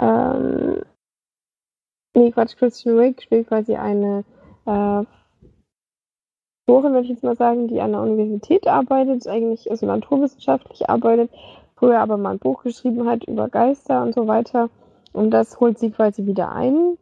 ähm, 0.00 0.82
nee, 2.14 2.30
Quatsch, 2.32 2.56
Christian 2.56 2.98
Wick 2.98 3.22
spielt 3.22 3.48
quasi 3.48 3.74
eine 3.76 4.24
äh, 4.66 5.04
Autorin, 6.66 6.92
würde 6.92 7.04
ich 7.04 7.10
jetzt 7.10 7.24
mal 7.24 7.36
sagen, 7.36 7.68
die 7.68 7.80
an 7.80 7.92
der 7.92 8.02
Universität 8.02 8.66
arbeitet, 8.66 9.26
eigentlich 9.26 9.70
also 9.70 9.86
naturwissenschaftlich 9.86 10.88
arbeitet, 10.90 11.30
früher 11.76 11.98
aber 12.00 12.18
mal 12.18 12.32
ein 12.32 12.38
Buch 12.38 12.62
geschrieben 12.62 13.08
hat 13.08 13.24
über 13.24 13.48
Geister 13.48 14.02
und 14.02 14.14
so 14.14 14.26
weiter. 14.26 14.68
Und 15.12 15.30
das 15.30 15.58
holt 15.60 15.78
sie 15.78 15.90
quasi 15.90 16.26
wieder 16.26 16.52
ein 16.52 16.98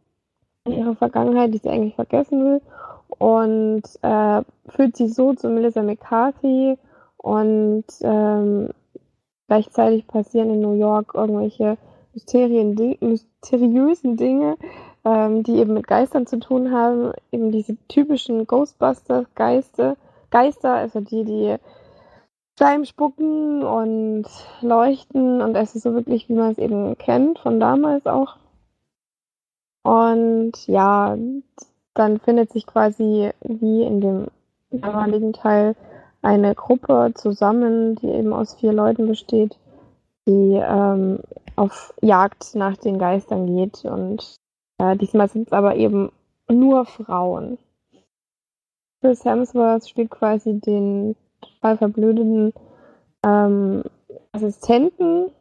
in 0.63 0.73
ihre 0.73 0.95
Vergangenheit, 0.95 1.53
die 1.53 1.57
sie 1.57 1.69
eigentlich 1.69 1.95
vergessen 1.95 2.43
will. 2.43 2.61
Und 3.07 3.83
äh, 4.01 4.41
führt 4.69 4.97
sie 4.97 5.07
so 5.07 5.33
zu 5.33 5.49
Melissa 5.49 5.81
McCarthy 5.81 6.77
und 7.17 7.85
ähm, 8.01 8.69
gleichzeitig 9.47 10.07
passieren 10.07 10.49
in 10.49 10.61
New 10.61 10.73
York 10.73 11.13
irgendwelche 11.15 11.77
Mysterien, 12.13 12.75
mysteriösen 12.99 14.17
Dinge, 14.17 14.57
ähm, 15.05 15.43
die 15.43 15.57
eben 15.57 15.73
mit 15.73 15.87
Geistern 15.87 16.27
zu 16.27 16.39
tun 16.39 16.71
haben. 16.71 17.11
Eben 17.31 17.51
diese 17.51 17.77
typischen 17.87 18.45
Ghostbusters-Geister, 18.45 19.97
Geister, 20.29 20.73
also 20.73 20.99
die, 20.99 21.23
die 21.23 21.55
Schleim 22.57 22.85
spucken 22.85 23.63
und 23.63 24.25
leuchten 24.61 25.41
und 25.41 25.55
es 25.55 25.75
ist 25.75 25.83
so 25.83 25.93
wirklich, 25.93 26.27
wie 26.27 26.33
man 26.33 26.51
es 26.51 26.57
eben 26.57 26.97
kennt, 26.97 27.39
von 27.39 27.59
damals 27.59 28.07
auch. 28.07 28.37
Und 29.83 30.53
ja, 30.67 31.15
dann 31.97 32.19
findet 32.19 32.51
sich 32.51 32.65
quasi 32.65 33.31
wie 33.41 33.83
in 33.83 34.01
dem 34.01 34.27
damaligen 34.69 35.33
Teil 35.33 35.75
eine 36.21 36.55
Gruppe 36.55 37.11
zusammen, 37.15 37.95
die 37.95 38.07
eben 38.07 38.33
aus 38.33 38.55
vier 38.55 38.73
Leuten 38.73 39.07
besteht, 39.07 39.57
die 40.27 40.61
ähm, 40.61 41.19
auf 41.55 41.93
Jagd 42.01 42.55
nach 42.55 42.77
den 42.77 42.99
Geistern 42.99 43.47
geht. 43.55 43.85
Und 43.85 44.35
äh, 44.77 44.95
diesmal 44.97 45.29
sind 45.29 45.47
es 45.47 45.53
aber 45.53 45.75
eben 45.75 46.11
nur 46.49 46.85
Frauen. 46.85 47.57
Chris 49.01 49.23
Hemsworth 49.25 49.87
spielt 49.87 50.11
quasi 50.11 50.59
den 50.59 51.15
total 51.41 51.77
verblödeten 51.77 52.53
ähm, 53.23 53.83
Assistenten 54.31 55.31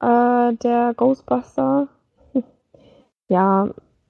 äh, 0.00 0.54
der 0.54 0.94
Ghostbuster. 0.96 1.88
ja, 3.28 3.68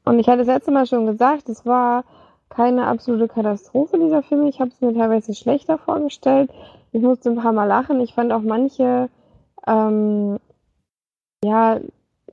und 0.09 0.19
ich 0.19 0.29
hatte 0.29 0.39
das 0.39 0.47
letzte 0.47 0.71
Mal 0.71 0.87
schon 0.87 1.07
gesagt, 1.07 1.49
es 1.49 1.67
war 1.67 2.05
keine 2.49 2.87
absolute 2.87 3.29
Katastrophe, 3.29 3.99
dieser 3.99 4.23
Film. 4.23 4.47
Ich 4.47 4.61
habe 4.61 4.71
es 4.71 4.81
mir 4.81 4.95
teilweise 4.95 5.35
schlechter 5.35 5.79
vorgestellt. 5.79 6.51
Ich 6.93 7.03
musste 7.03 7.31
ein 7.31 7.37
paar 7.37 7.53
Mal 7.53 7.67
lachen. 7.67 8.01
Ich 8.01 8.15
fand 8.15 8.33
auch 8.33 8.41
manche 8.41 9.11
ähm, 9.67 10.39
ja, 11.45 11.79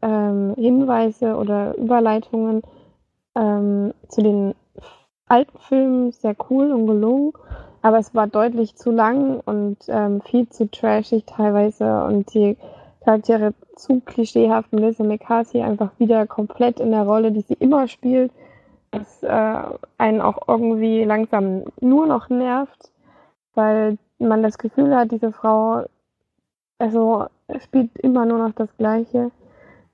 ähm, 0.01 0.53
Hinweise 0.55 1.35
oder 1.35 1.77
Überleitungen 1.77 2.61
ähm, 3.35 3.93
zu 4.07 4.21
den 4.21 4.55
alten 5.27 5.57
Filmen 5.59 6.11
sehr 6.11 6.35
cool 6.49 6.71
und 6.71 6.87
gelungen. 6.87 7.33
Aber 7.81 7.99
es 7.99 8.15
war 8.15 8.27
deutlich 8.27 8.75
zu 8.75 8.91
lang 8.91 9.41
und 9.45 9.77
ähm, 9.89 10.21
viel 10.21 10.49
zu 10.49 10.71
trashig 10.71 11.25
teilweise 11.25 12.03
und 12.05 12.33
die 12.33 12.57
Charaktere 13.05 13.53
zu 13.75 14.01
klischeehaft. 14.01 14.73
Melissa 14.73 15.03
McCarthy 15.03 15.61
einfach 15.61 15.91
wieder 15.99 16.25
komplett 16.25 16.79
in 16.79 16.91
der 16.91 17.03
Rolle, 17.03 17.31
die 17.31 17.41
sie 17.41 17.53
immer 17.53 17.87
spielt, 17.87 18.31
was 18.91 19.21
äh, 19.21 19.63
einen 19.99 20.21
auch 20.21 20.47
irgendwie 20.47 21.03
langsam 21.03 21.65
nur 21.79 22.07
noch 22.07 22.29
nervt, 22.29 22.91
weil 23.53 23.99
man 24.17 24.41
das 24.41 24.57
Gefühl 24.57 24.95
hat, 24.95 25.11
diese 25.11 25.31
Frau 25.31 25.85
also 26.79 27.27
spielt 27.59 27.95
immer 27.99 28.25
nur 28.25 28.39
noch 28.39 28.53
das 28.55 28.75
Gleiche. 28.77 29.31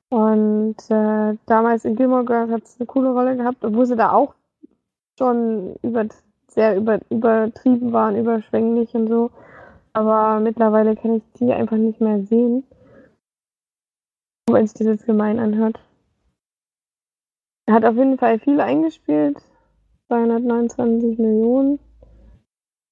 Und 0.09 0.77
äh, 0.89 1.37
damals 1.45 1.85
in 1.85 1.95
Gilmore 1.95 2.25
Girls 2.25 2.51
hat 2.51 2.63
es 2.63 2.79
eine 2.79 2.87
coole 2.87 3.11
Rolle 3.11 3.35
gehabt, 3.35 3.63
obwohl 3.63 3.85
sie 3.85 3.95
da 3.95 4.11
auch 4.11 4.33
schon 5.17 5.75
über, 5.83 6.05
sehr 6.47 6.77
über, 6.77 6.99
übertrieben 7.09 7.91
waren, 7.91 8.17
überschwänglich 8.17 8.93
und 8.95 9.07
so. 9.07 9.31
Aber 9.93 10.39
mittlerweile 10.39 10.95
kann 10.95 11.15
ich 11.15 11.23
sie 11.33 11.51
einfach 11.51 11.77
nicht 11.77 11.99
mehr 11.99 12.23
sehen 12.23 12.63
wenn 14.53 14.67
sich 14.67 14.77
dieses 14.77 15.05
gemein 15.05 15.39
anhört. 15.39 15.79
Er 17.67 17.75
hat 17.75 17.85
auf 17.85 17.95
jeden 17.95 18.17
Fall 18.17 18.39
viel 18.39 18.59
eingespielt. 18.59 19.37
229 20.07 21.17
Millionen. 21.19 21.79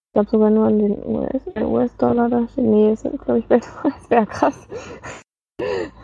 Ich 0.07 0.13
glaube 0.13 0.29
sogar 0.29 0.49
nur 0.49 0.67
an 0.67 0.79
den 0.79 1.05
US-Dollar 1.05 1.69
US 1.69 1.91
da 1.97 2.47
steht. 2.47 2.65
Nee, 2.65 2.93
ist 2.93 3.03
glaube 3.03 3.39
ich 3.39 3.49
weltweit. 3.49 3.93
Das 3.93 4.09
wäre 4.09 4.25
krass. 4.25 4.67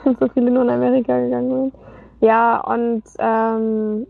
Wenn 0.04 0.16
so 0.20 0.28
viele 0.28 0.52
nur 0.52 0.64
in 0.64 0.70
Amerika 0.70 1.20
gegangen 1.20 1.50
sind. 1.50 1.74
Ja, 2.22 2.60
und 2.60 3.04
ähm, 3.20 4.08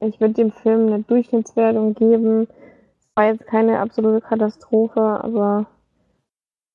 ich 0.00 0.20
würde 0.20 0.34
dem 0.34 0.52
Film 0.52 0.86
eine 0.86 1.02
Durchschnittswertung 1.02 1.94
geben. 1.94 2.48
Es 3.00 3.08
war 3.16 3.26
jetzt 3.26 3.46
keine 3.46 3.80
absolute 3.80 4.20
Katastrophe, 4.20 5.00
aber 5.00 5.66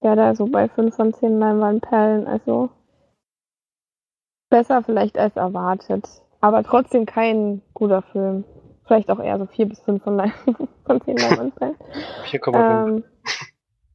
ja, 0.04 0.16
da 0.16 0.36
so 0.36 0.48
bei 0.48 0.68
5 0.68 0.96
von 0.96 1.14
10 1.14 1.40
Leinwandperlen, 1.40 2.28
also 2.28 2.70
besser 4.52 4.84
vielleicht 4.84 5.18
als 5.18 5.36
erwartet. 5.36 6.08
Aber 6.42 6.64
trotzdem 6.64 7.08
kein 7.08 7.64
guter 7.74 8.04
Film. 8.04 8.44
Vielleicht 8.86 9.10
auch 9.10 9.20
eher 9.20 9.40
so 9.40 9.48
4 9.48 9.68
bis 9.68 9.80
5 9.80 10.04
von, 10.04 10.20
von 10.86 11.02
10 11.02 11.18
Leinwandperlen. 11.18 11.76
4,5. 12.30 12.88
Ähm, 12.88 13.04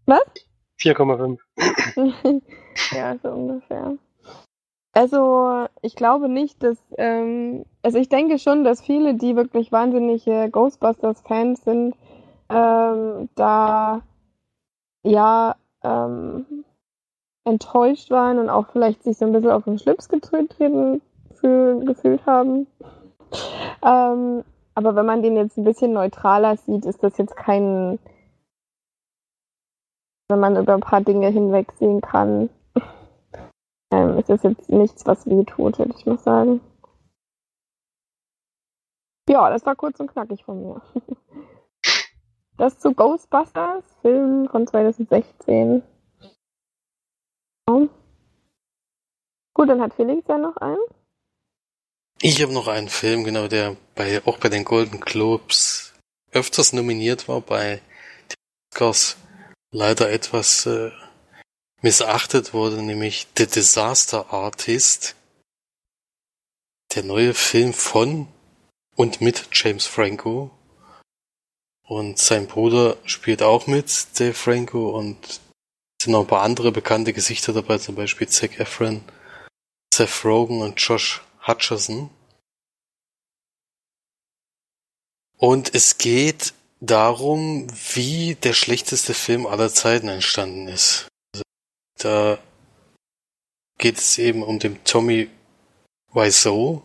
was? 0.06 0.24
4,5. 0.80 1.38
ja, 2.92 3.16
so 3.22 3.28
ungefähr. 3.28 3.96
Also, 4.92 5.66
ich 5.82 5.94
glaube 5.94 6.28
nicht, 6.28 6.62
dass, 6.62 6.78
ähm, 6.96 7.66
also 7.82 7.98
ich 7.98 8.08
denke 8.08 8.38
schon, 8.38 8.64
dass 8.64 8.80
viele, 8.80 9.14
die 9.14 9.36
wirklich 9.36 9.70
wahnsinnige 9.70 10.48
Ghostbusters-Fans 10.50 11.62
sind, 11.64 11.94
ähm, 12.48 13.28
da 13.34 14.02
ja 15.02 15.56
ähm, 15.82 16.64
enttäuscht 17.46 18.10
waren 18.10 18.38
und 18.38 18.50
auch 18.50 18.66
vielleicht 18.72 19.02
sich 19.02 19.16
so 19.16 19.24
ein 19.24 19.32
bisschen 19.32 19.50
auf 19.50 19.64
den 19.64 19.78
Schlips 19.78 20.08
getreten 20.08 21.00
gefühlt 21.40 22.26
haben. 22.26 22.66
Ähm, 23.84 24.44
aber 24.74 24.94
wenn 24.94 25.06
man 25.06 25.22
den 25.22 25.36
jetzt 25.36 25.56
ein 25.56 25.64
bisschen 25.64 25.92
neutraler 25.92 26.56
sieht, 26.56 26.84
ist 26.84 27.02
das 27.02 27.16
jetzt 27.18 27.36
kein, 27.36 27.98
wenn 30.28 30.40
man 30.40 30.56
über 30.56 30.74
ein 30.74 30.80
paar 30.80 31.00
Dinge 31.00 31.28
hinwegsehen 31.28 32.00
kann, 32.00 32.50
ähm, 33.92 34.18
ist 34.18 34.28
das 34.28 34.42
jetzt 34.42 34.68
nichts, 34.68 35.06
was 35.06 35.26
weh 35.26 35.44
tut, 35.44 35.78
würde 35.78 35.94
ich 35.96 36.06
mal 36.06 36.18
sagen. 36.18 36.60
Ja, 39.28 39.50
das 39.50 39.66
war 39.66 39.74
kurz 39.74 39.98
und 40.00 40.10
knackig 40.10 40.44
von 40.44 40.62
mir. 40.62 40.82
Das 42.58 42.78
zu 42.78 42.94
Ghostbusters, 42.94 43.84
Film 44.00 44.48
von 44.48 44.66
2016. 44.66 45.82
Gut, 47.66 47.90
dann 49.68 49.80
hat 49.80 49.94
Felix 49.94 50.22
ja 50.28 50.38
noch 50.38 50.56
einen. 50.58 50.76
Ich 52.20 52.42
habe 52.42 52.52
noch 52.52 52.68
einen 52.68 52.88
Film, 52.88 53.24
genau, 53.24 53.48
der 53.48 53.76
bei, 53.94 54.22
auch 54.26 54.38
bei 54.38 54.48
den 54.48 54.64
Golden 54.64 55.00
Globes 55.00 55.94
öfters 56.30 56.72
nominiert 56.72 57.28
war, 57.28 57.40
bei 57.40 57.80
den 58.30 58.36
Oscars 58.72 59.16
leider 59.70 60.10
etwas 60.10 60.66
äh, 60.66 60.90
missachtet 61.82 62.54
wurde, 62.54 62.82
nämlich 62.82 63.26
The 63.36 63.46
Disaster 63.46 64.32
Artist. 64.32 65.16
Der 66.94 67.02
neue 67.02 67.34
Film 67.34 67.72
von 67.72 68.28
und 68.94 69.20
mit 69.20 69.48
James 69.52 69.86
Franco. 69.86 70.50
Und 71.82 72.18
sein 72.18 72.46
Bruder 72.46 72.96
spielt 73.04 73.42
auch 73.42 73.66
mit, 73.66 74.18
Dave 74.18 74.34
Franco, 74.34 74.90
und 74.90 75.40
sind 76.06 76.12
noch 76.12 76.20
ein 76.20 76.28
paar 76.28 76.42
andere 76.42 76.70
bekannte 76.70 77.12
Gesichter 77.12 77.52
dabei, 77.52 77.78
zum 77.78 77.96
Beispiel 77.96 78.28
Zac 78.28 78.60
Efron, 78.60 79.02
Seth 79.92 80.24
Rogen 80.24 80.62
und 80.62 80.80
Josh 80.80 81.20
Hutcherson. 81.44 82.10
Und 85.36 85.74
es 85.74 85.98
geht 85.98 86.54
darum, 86.80 87.66
wie 87.94 88.36
der 88.36 88.52
schlechteste 88.52 89.14
Film 89.14 89.46
aller 89.46 89.72
Zeiten 89.72 90.08
entstanden 90.08 90.68
ist. 90.68 91.08
Also, 91.34 91.42
da 91.98 92.38
geht 93.78 93.98
es 93.98 94.16
eben 94.18 94.44
um 94.44 94.60
den 94.60 94.82
Tommy 94.84 95.28
Wiseau. 96.12 96.82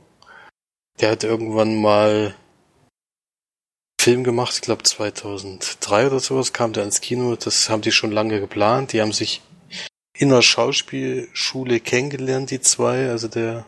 Der 1.00 1.12
hat 1.12 1.24
irgendwann 1.24 1.80
mal 1.80 2.36
Film 4.02 4.24
gemacht, 4.24 4.56
ich 4.56 4.62
glaube 4.62 4.82
2003 4.82 6.08
oder 6.08 6.20
sowas 6.20 6.54
kam 6.54 6.74
der 6.74 6.86
ins 6.86 7.02
Kino. 7.02 7.36
Das 7.36 7.70
haben 7.70 7.84
die 7.84 7.92
schon 7.92 8.12
lange 8.12 8.40
geplant. 8.40 8.94
Die 8.94 9.02
haben 9.02 9.12
sich 9.12 9.44
in 10.18 10.30
der 10.30 10.42
Schauspielschule 10.42 11.80
kennengelernt, 11.80 12.50
die 12.50 12.62
zwei. 12.62 13.10
Also 13.10 13.28
der 13.28 13.64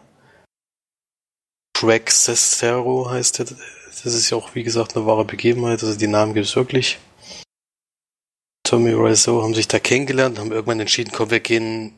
Craig 1.77 2.09
Sestero 2.09 3.11
heißt 3.11 3.39
der. 3.39 3.45
Das 3.45 4.05
ist 4.05 4.31
ja 4.31 4.37
auch, 4.37 4.55
wie 4.55 4.63
gesagt, 4.63 4.97
eine 4.97 5.05
wahre 5.05 5.23
Begebenheit. 5.23 5.83
Also 5.83 5.95
die 5.95 6.07
Namen 6.07 6.33
gibt 6.33 6.47
es 6.47 6.55
wirklich. 6.55 6.97
Tommy 8.63 8.97
Wiseau 8.97 9.43
haben 9.43 9.53
sich 9.53 9.67
da 9.67 9.77
kennengelernt, 9.77 10.39
haben 10.39 10.51
irgendwann 10.51 10.79
entschieden, 10.79 11.11
komm, 11.13 11.29
wir 11.29 11.41
gehen 11.41 11.93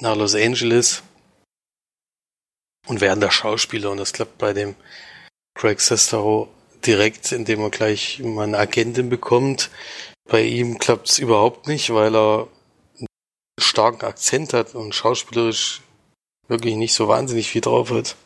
nach 0.00 0.16
Los 0.16 0.34
Angeles 0.34 1.02
und 2.86 3.00
werden 3.00 3.20
da 3.20 3.30
Schauspieler. 3.30 3.90
Und 3.90 3.96
das 3.96 4.12
klappt 4.12 4.36
bei 4.36 4.52
dem 4.52 4.74
Craig 5.54 5.80
Sestero 5.80 6.52
direkt, 6.86 7.32
indem 7.32 7.60
er 7.60 7.70
gleich 7.70 8.20
mal 8.20 8.44
eine 8.44 8.58
Agentin 8.58 9.08
bekommt. 9.08 9.70
Bei 10.28 10.42
ihm 10.42 10.78
klappt 10.78 11.08
es 11.08 11.18
überhaupt 11.18 11.66
nicht, 11.68 11.92
weil 11.92 12.14
er 12.14 12.48
einen 12.98 13.06
starken 13.60 14.04
Akzent 14.04 14.52
hat 14.52 14.74
und 14.74 14.94
schauspielerisch 14.94 15.82
wirklich 16.48 16.76
nicht 16.76 16.94
so 16.94 17.08
wahnsinnig 17.08 17.48
viel 17.48 17.60
drauf 17.60 17.90
hat. 17.90 18.16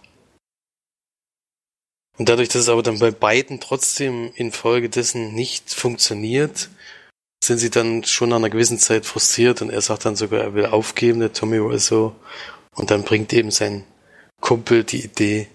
Und 2.19 2.29
dadurch, 2.29 2.49
dass 2.49 2.63
es 2.63 2.69
aber 2.69 2.83
dann 2.83 2.99
bei 2.99 3.11
beiden 3.11 3.61
trotzdem 3.61 4.33
infolgedessen 4.35 5.35
nicht 5.35 5.75
funktioniert, 5.75 6.71
sind 7.45 7.59
sie 7.59 7.71
dann 7.71 8.05
schon 8.05 8.31
nach 8.31 8.37
einer 8.37 8.51
gewissen 8.51 8.79
Zeit 8.79 9.05
frustriert 9.05 9.61
und 9.61 9.71
er 9.71 9.83
sagt 9.83 10.05
dann 10.05 10.17
sogar, 10.17 10.41
er 10.41 10.55
will 10.55 10.67
aufgeben, 10.67 11.21
der 11.21 11.33
Tommy 11.33 11.59
Wiseau. 11.59 12.15
Und 12.75 12.91
dann 12.91 13.05
bringt 13.05 13.33
eben 13.33 13.51
sein 13.51 13.85
Kumpel 14.41 14.85
die 14.85 15.05
Idee, 15.05 15.49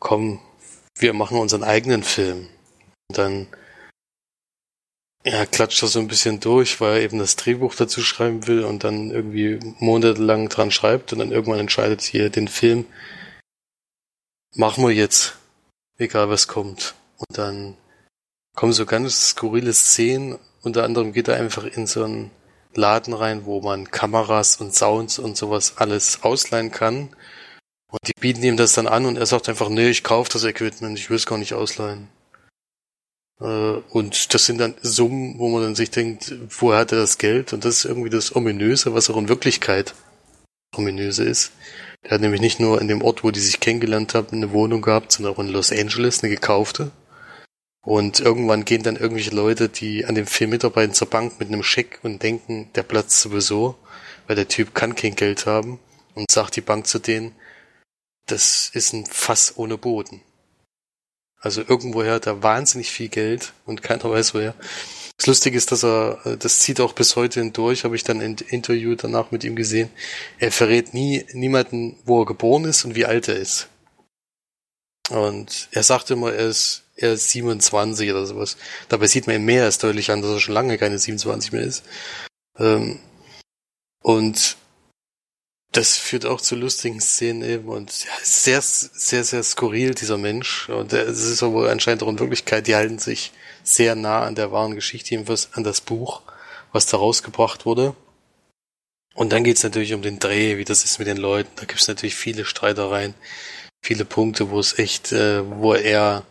komm, 0.00 0.40
wir 0.98 1.12
machen 1.12 1.38
unseren 1.38 1.64
eigenen 1.64 2.02
Film. 2.02 2.48
Und 3.08 3.18
dann 3.18 3.46
ja, 5.24 5.46
klatscht 5.46 5.82
er 5.82 5.88
so 5.88 6.00
ein 6.00 6.08
bisschen 6.08 6.40
durch, 6.40 6.80
weil 6.80 6.94
er 6.94 7.02
eben 7.02 7.18
das 7.18 7.36
Drehbuch 7.36 7.74
dazu 7.74 8.02
schreiben 8.02 8.46
will 8.46 8.64
und 8.64 8.82
dann 8.82 9.10
irgendwie 9.10 9.60
monatelang 9.78 10.48
dran 10.48 10.70
schreibt 10.70 11.12
und 11.12 11.20
dann 11.20 11.30
irgendwann 11.30 11.60
entscheidet 11.60 12.02
hier 12.02 12.28
den 12.28 12.48
Film 12.48 12.86
machen 14.54 14.84
wir 14.84 14.92
jetzt, 14.94 15.36
egal 15.98 16.28
was 16.28 16.48
kommt. 16.48 16.94
Und 17.16 17.38
dann 17.38 17.76
kommen 18.54 18.72
so 18.72 18.86
ganz 18.86 19.30
skurrile 19.30 19.72
Szenen. 19.72 20.38
Unter 20.62 20.84
anderem 20.84 21.12
geht 21.12 21.28
er 21.28 21.36
einfach 21.36 21.64
in 21.64 21.86
so 21.86 22.04
einen 22.04 22.30
Laden 22.74 23.14
rein, 23.14 23.44
wo 23.44 23.60
man 23.60 23.90
Kameras 23.90 24.56
und 24.56 24.74
Sounds 24.74 25.18
und 25.18 25.36
sowas 25.36 25.74
alles 25.76 26.22
ausleihen 26.22 26.70
kann. 26.70 27.14
Und 27.92 28.08
die 28.08 28.18
bieten 28.18 28.42
ihm 28.42 28.56
das 28.56 28.72
dann 28.72 28.86
an 28.86 29.04
und 29.04 29.18
er 29.18 29.26
sagt 29.26 29.50
einfach, 29.50 29.68
nee, 29.68 29.90
ich 29.90 30.02
kaufe 30.02 30.30
das 30.32 30.44
Equipment, 30.44 30.98
ich 30.98 31.10
will 31.10 31.16
es 31.18 31.26
gar 31.26 31.36
nicht 31.36 31.52
ausleihen. 31.52 32.08
Äh, 33.38 33.44
und 33.44 34.32
das 34.32 34.46
sind 34.46 34.58
dann 34.58 34.74
Summen, 34.80 35.38
wo 35.38 35.50
man 35.50 35.62
dann 35.62 35.74
sich 35.74 35.90
denkt, 35.90 36.34
woher 36.48 36.78
hat 36.78 36.92
er 36.92 36.98
das 36.98 37.18
Geld? 37.18 37.52
Und 37.52 37.66
das 37.66 37.78
ist 37.78 37.84
irgendwie 37.84 38.08
das 38.08 38.34
Ominöse, 38.34 38.94
was 38.94 39.10
auch 39.10 39.18
in 39.18 39.28
Wirklichkeit 39.28 39.94
ominöse 40.74 41.24
ist. 41.24 41.52
Der 42.02 42.12
hat 42.12 42.22
nämlich 42.22 42.40
nicht 42.40 42.60
nur 42.60 42.80
in 42.80 42.88
dem 42.88 43.02
Ort, 43.02 43.24
wo 43.24 43.30
die 43.30 43.40
sich 43.40 43.60
kennengelernt 43.60 44.14
haben, 44.14 44.28
eine 44.32 44.52
Wohnung 44.52 44.80
gehabt, 44.80 45.12
sondern 45.12 45.34
auch 45.34 45.38
in 45.38 45.48
Los 45.48 45.70
Angeles 45.70 46.22
eine 46.22 46.34
gekaufte. 46.34 46.92
Und 47.84 48.20
irgendwann 48.20 48.64
gehen 48.64 48.82
dann 48.82 48.96
irgendwelche 48.96 49.34
Leute, 49.34 49.68
die 49.68 50.06
an 50.06 50.14
dem 50.14 50.26
Film 50.26 50.50
mitarbeiten, 50.50 50.94
zur 50.94 51.10
Bank 51.10 51.38
mit 51.38 51.48
einem 51.48 51.62
Scheck 51.62 52.00
und 52.02 52.22
denken, 52.22 52.70
der 52.74 52.84
platzt 52.84 53.20
sowieso, 53.20 53.76
weil 54.26 54.36
der 54.36 54.48
Typ 54.48 54.74
kann 54.74 54.94
kein 54.94 55.14
Geld 55.14 55.44
haben 55.44 55.78
und 56.14 56.30
sagt 56.30 56.56
die 56.56 56.62
Bank 56.62 56.86
zu 56.86 56.98
denen, 56.98 57.34
das 58.26 58.70
ist 58.72 58.92
ein 58.92 59.06
Fass 59.06 59.54
ohne 59.56 59.78
Boden. 59.78 60.22
Also 61.40 61.60
irgendwoher 61.60 62.14
hat 62.14 62.26
er 62.26 62.42
wahnsinnig 62.42 62.90
viel 62.90 63.08
Geld 63.08 63.52
und 63.66 63.82
keiner 63.82 64.04
weiß 64.10 64.34
woher. 64.34 64.54
Das 65.18 65.26
Lustige 65.26 65.56
ist, 65.56 65.70
dass 65.70 65.84
er, 65.84 66.36
das 66.38 66.60
zieht 66.60 66.80
auch 66.80 66.94
bis 66.94 67.16
heute 67.16 67.40
hindurch, 67.40 67.84
habe 67.84 67.94
ich 67.94 68.02
dann 68.02 68.20
ein 68.20 68.36
Interview 68.48 68.94
danach 68.94 69.30
mit 69.30 69.44
ihm 69.44 69.54
gesehen. 69.54 69.90
Er 70.38 70.50
verrät 70.50 70.94
nie 70.94 71.24
niemanden, 71.32 71.96
wo 72.04 72.22
er 72.22 72.26
geboren 72.26 72.64
ist 72.64 72.84
und 72.84 72.94
wie 72.94 73.06
alt 73.06 73.28
er 73.28 73.36
ist. 73.36 73.68
Und 75.10 75.68
er 75.72 75.82
sagt 75.82 76.10
immer, 76.10 76.32
er 76.32 76.48
ist, 76.48 76.84
er 76.96 77.12
ist 77.12 77.30
27 77.30 78.10
oder 78.10 78.26
sowas. 78.26 78.56
Dabei 78.88 79.06
sieht 79.06 79.26
man 79.26 79.36
ihm 79.36 79.44
mehr 79.44 79.64
als 79.64 79.78
deutlich 79.78 80.10
an, 80.10 80.22
dass 80.22 80.30
er 80.30 80.40
schon 80.40 80.54
lange 80.54 80.78
keine 80.78 80.98
27 80.98 81.52
mehr 81.52 81.62
ist. 81.62 81.84
Ähm, 82.58 82.98
und 84.00 84.56
das 85.72 85.96
führt 85.96 86.26
auch 86.26 86.40
zu 86.40 86.54
lustigen 86.54 87.00
Szenen 87.00 87.42
eben 87.42 87.68
und 87.68 88.04
ja, 88.04 88.10
sehr, 88.22 88.60
sehr, 88.60 89.24
sehr 89.24 89.42
skurril, 89.42 89.94
dieser 89.94 90.18
Mensch. 90.18 90.68
Und 90.68 90.92
es 90.92 91.24
ist 91.24 91.42
aber 91.42 91.70
anscheinend 91.70 92.02
auch 92.02 92.08
in 92.08 92.18
Wirklichkeit, 92.18 92.66
die 92.66 92.74
halten 92.74 92.98
sich 92.98 93.32
sehr 93.64 93.94
nah 93.94 94.22
an 94.22 94.34
der 94.34 94.52
wahren 94.52 94.74
Geschichte, 94.74 95.10
jedenfalls 95.10 95.48
an 95.54 95.64
das 95.64 95.80
Buch, 95.80 96.20
was 96.72 96.86
da 96.86 96.98
rausgebracht 96.98 97.64
wurde. 97.64 97.96
Und 99.14 99.32
dann 99.32 99.44
geht's 99.44 99.62
natürlich 99.62 99.94
um 99.94 100.02
den 100.02 100.18
Dreh, 100.18 100.58
wie 100.58 100.64
das 100.64 100.84
ist 100.84 100.98
mit 100.98 101.08
den 101.08 101.16
Leuten. 101.16 101.50
Da 101.56 101.64
gibt's 101.64 101.88
natürlich 101.88 102.14
viele 102.14 102.44
Streitereien, 102.44 103.14
viele 103.82 104.04
Punkte, 104.04 104.50
wo 104.50 104.58
es 104.58 104.78
echt, 104.78 105.12
äh, 105.12 105.42
wo 105.48 105.74
er 105.74 106.24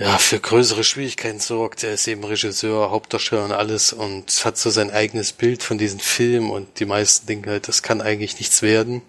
ja, 0.00 0.16
für 0.16 0.40
größere 0.40 0.82
Schwierigkeiten 0.82 1.40
sorgt. 1.40 1.84
Er 1.84 1.92
ist 1.92 2.08
eben 2.08 2.24
Regisseur, 2.24 2.90
Hauptdarsteller 2.90 3.44
und 3.44 3.52
alles 3.52 3.92
und 3.92 4.30
hat 4.46 4.56
so 4.56 4.70
sein 4.70 4.90
eigenes 4.90 5.32
Bild 5.32 5.62
von 5.62 5.76
diesen 5.76 6.00
Filmen 6.00 6.50
und 6.50 6.80
die 6.80 6.86
meisten 6.86 7.26
denken 7.26 7.50
halt, 7.50 7.68
das 7.68 7.82
kann 7.82 8.00
eigentlich 8.00 8.38
nichts 8.38 8.62
werden. 8.62 9.02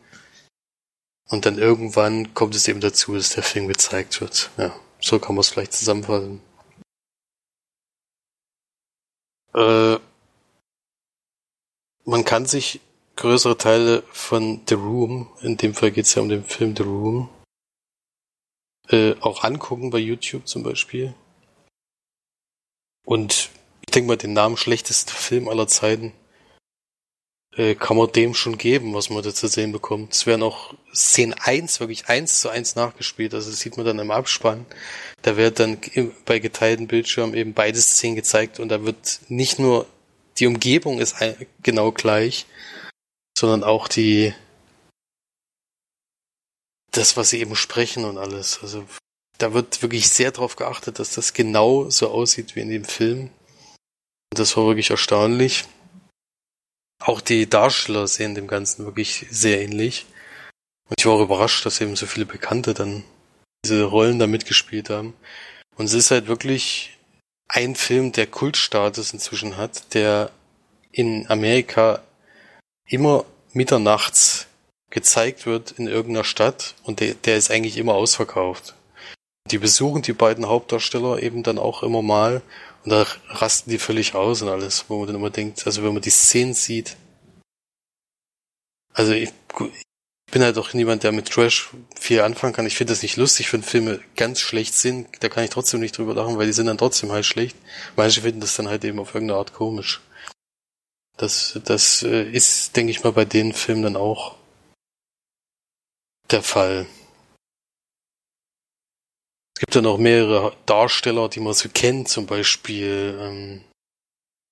Und 1.30 1.46
dann 1.46 1.58
irgendwann 1.58 2.34
kommt 2.34 2.56
es 2.56 2.68
eben 2.68 2.82
dazu, 2.82 3.16
dass 3.16 3.30
der 3.30 3.44
Film 3.44 3.70
gezeigt 3.70 4.20
wird. 4.20 4.50
Ja, 4.58 4.76
so 5.00 5.18
kann 5.18 5.36
man 5.36 5.40
es 5.42 5.50
vielleicht 5.50 5.72
zusammenfassen. 5.72 6.42
Äh, 9.54 9.98
man 12.04 12.26
kann 12.26 12.46
sich 12.46 12.82
größere 13.16 13.58
Teile 13.58 14.04
von 14.12 14.60
The 14.68 14.76
Room, 14.76 15.30
in 15.42 15.56
dem 15.56 15.74
Fall 15.74 15.92
geht 15.92 16.06
es 16.06 16.16
ja 16.16 16.22
um 16.22 16.28
den 16.28 16.44
Film 16.44 16.76
The 16.76 16.84
Room, 16.84 17.30
äh, 18.92 19.16
auch 19.22 19.44
angucken 19.44 19.90
bei 19.90 19.98
YouTube 19.98 20.48
zum 20.48 20.64
Beispiel. 20.64 21.14
Und 23.06 23.50
ich 23.82 23.92
denke 23.94 24.08
mal, 24.08 24.18
den 24.18 24.34
Namen 24.34 24.58
schlechtester 24.58 25.14
Film 25.14 25.48
aller 25.48 25.68
Zeiten 25.68 26.14
äh, 27.56 27.76
kann 27.76 27.98
man 27.98 28.12
dem 28.12 28.34
schon 28.34 28.58
geben, 28.58 28.94
was 28.94 29.10
man 29.10 29.24
da 29.24 29.34
zu 29.34 29.48
sehen 29.48 29.72
bekommt. 29.72 30.14
Es 30.14 30.26
werden 30.26 30.44
auch 30.44 30.74
Szene 30.94 31.36
1, 31.42 31.80
wirklich 31.80 32.08
1 32.08 32.42
zu 32.42 32.50
1 32.50 32.76
nachgespielt. 32.76 33.34
Also 33.34 33.50
das 33.50 33.60
sieht 33.60 33.78
man 33.78 33.86
dann 33.86 34.00
im 34.00 34.12
Abspann. 34.12 34.66
Da 35.22 35.36
wird 35.38 35.60
dann 35.60 35.78
bei 36.26 36.40
geteilten 36.40 36.88
Bildschirmen 36.88 37.34
eben 37.36 37.54
beide 37.54 37.80
Szenen 37.82 38.16
gezeigt 38.16 38.60
und 38.60 38.70
da 38.70 38.84
wird 38.86 39.20
nicht 39.28 39.60
nur 39.60 39.86
die 40.40 40.48
Umgebung 40.48 41.00
ist 41.00 41.16
genau 41.62 41.92
gleich, 41.92 42.46
sondern 43.38 43.64
auch 43.64 43.88
die 43.88 44.34
das, 46.92 47.18
was 47.18 47.30
sie 47.30 47.40
eben 47.40 47.56
sprechen 47.56 48.06
und 48.06 48.18
alles. 48.18 48.60
Also 48.62 48.86
da 49.38 49.54
wird 49.54 49.82
wirklich 49.82 50.10
sehr 50.10 50.32
darauf 50.32 50.56
geachtet, 50.56 51.00
dass 51.00 51.16
das 51.16 51.34
genau 51.34 51.90
so 51.90 52.10
aussieht 52.10 52.56
wie 52.56 52.62
in 52.62 52.70
dem 52.70 52.86
Film. 52.86 53.32
Und 54.32 54.40
das 54.40 54.56
war 54.56 54.66
wirklich 54.68 54.92
erstaunlich. 54.92 55.66
Auch 57.04 57.22
die 57.22 57.50
Darsteller 57.50 58.08
sehen 58.08 58.36
dem 58.36 58.48
Ganzen 58.48 58.86
wirklich 58.86 59.26
sehr 59.30 59.62
ähnlich. 59.62 60.06
Und 60.90 60.96
ich 61.00 61.06
war 61.06 61.14
auch 61.14 61.24
überrascht, 61.24 61.66
dass 61.66 61.82
eben 61.82 61.96
so 61.96 62.06
viele 62.06 62.26
Bekannte 62.26 62.74
dann 62.74 63.04
diese 63.66 63.84
Rollen 63.84 64.20
da 64.20 64.28
mitgespielt 64.28 64.90
haben. 64.90 65.14
Und 65.76 65.86
es 65.86 65.94
ist 65.94 66.12
halt 66.12 66.28
wirklich 66.28 66.98
ein 67.48 67.76
Film, 67.76 68.12
der 68.12 68.28
Kultstatus 68.28 69.14
inzwischen 69.14 69.58
hat, 69.58 69.94
der 69.94 70.32
in 70.92 71.28
Amerika 71.30 72.04
immer 72.86 73.26
mitternachts 73.54 74.48
gezeigt 74.92 75.46
wird 75.46 75.72
in 75.72 75.88
irgendeiner 75.88 76.24
Stadt 76.24 76.76
und 76.84 77.00
der, 77.00 77.16
der 77.16 77.38
ist 77.38 77.50
eigentlich 77.50 77.78
immer 77.78 77.96
ausverkauft. 77.96 78.76
Die 79.50 79.58
besuchen 79.58 80.04
die 80.04 80.14
beiden 80.14 80.48
Hauptdarsteller 80.48 81.24
eben 81.24 81.42
dann 81.42 81.58
auch 81.58 81.82
immer 81.82 82.04
mal 82.04 82.44
und 82.84 82.92
da 82.92 83.08
rasten 83.30 83.72
die 83.72 83.80
völlig 83.80 84.14
aus 84.14 84.42
und 84.42 84.50
alles, 84.50 84.86
wo 84.88 85.00
man 85.00 85.08
dann 85.08 85.16
immer 85.16 85.30
denkt, 85.30 85.66
also 85.66 85.84
wenn 85.84 85.94
man 85.94 86.02
die 86.02 86.10
Szenen 86.10 86.54
sieht. 86.54 86.98
Also 88.94 89.14
ich, 89.14 89.32
ich 89.60 90.34
bin 90.34 90.44
halt 90.44 90.58
auch 90.58 90.74
niemand, 90.74 91.04
der 91.04 91.12
mit 91.12 91.30
Trash 91.30 91.70
viel 92.00 92.22
anfangen 92.22 92.54
kann. 92.54 92.66
Ich 92.66 92.76
finde 92.76 92.94
das 92.94 93.02
nicht 93.02 93.18
lustig, 93.18 93.52
wenn 93.54 93.64
Filme 93.64 94.00
ganz 94.16 94.40
schlecht 94.40 94.74
sind. 94.74 95.08
Da 95.22 95.30
kann 95.30 95.44
ich 95.44 95.50
trotzdem 95.50 95.80
nicht 95.80 95.98
drüber 95.98 96.14
lachen, 96.14 96.38
weil 96.38 96.48
die 96.48 96.54
sind 96.54 96.68
dann 96.68 96.78
trotzdem 96.78 97.12
halt 97.12 97.26
schlecht. 97.26 97.56
Manche 97.96 98.22
finden 98.22 98.42
das 98.42 98.56
dann 98.56 98.68
halt 98.68 98.84
eben 98.84 99.00
auf 99.00 99.14
irgendeine 99.14 99.40
Art 99.40 99.54
komisch. 99.54 100.02
Das, 101.18 101.60
das 101.66 102.04
äh, 102.04 102.24
ist, 102.24 102.76
denke 102.76 102.92
ich 102.92 103.04
mal, 103.04 103.14
bei 103.14 103.26
den 103.26 103.54
Filmen 103.54 103.84
dann 103.84 103.96
auch 103.96 104.36
der 106.32 106.44
Fall. 106.44 106.88
Es 109.56 109.60
gibt 109.60 109.76
ja 109.76 109.82
noch 109.82 109.98
mehrere 109.98 110.56
Darsteller, 110.66 111.30
die 111.30 111.40
man 111.40 111.54
so 111.54 111.70
kennt, 111.70 112.10
zum 112.10 112.26
Beispiel 112.26 113.18
ähm, 113.20 113.64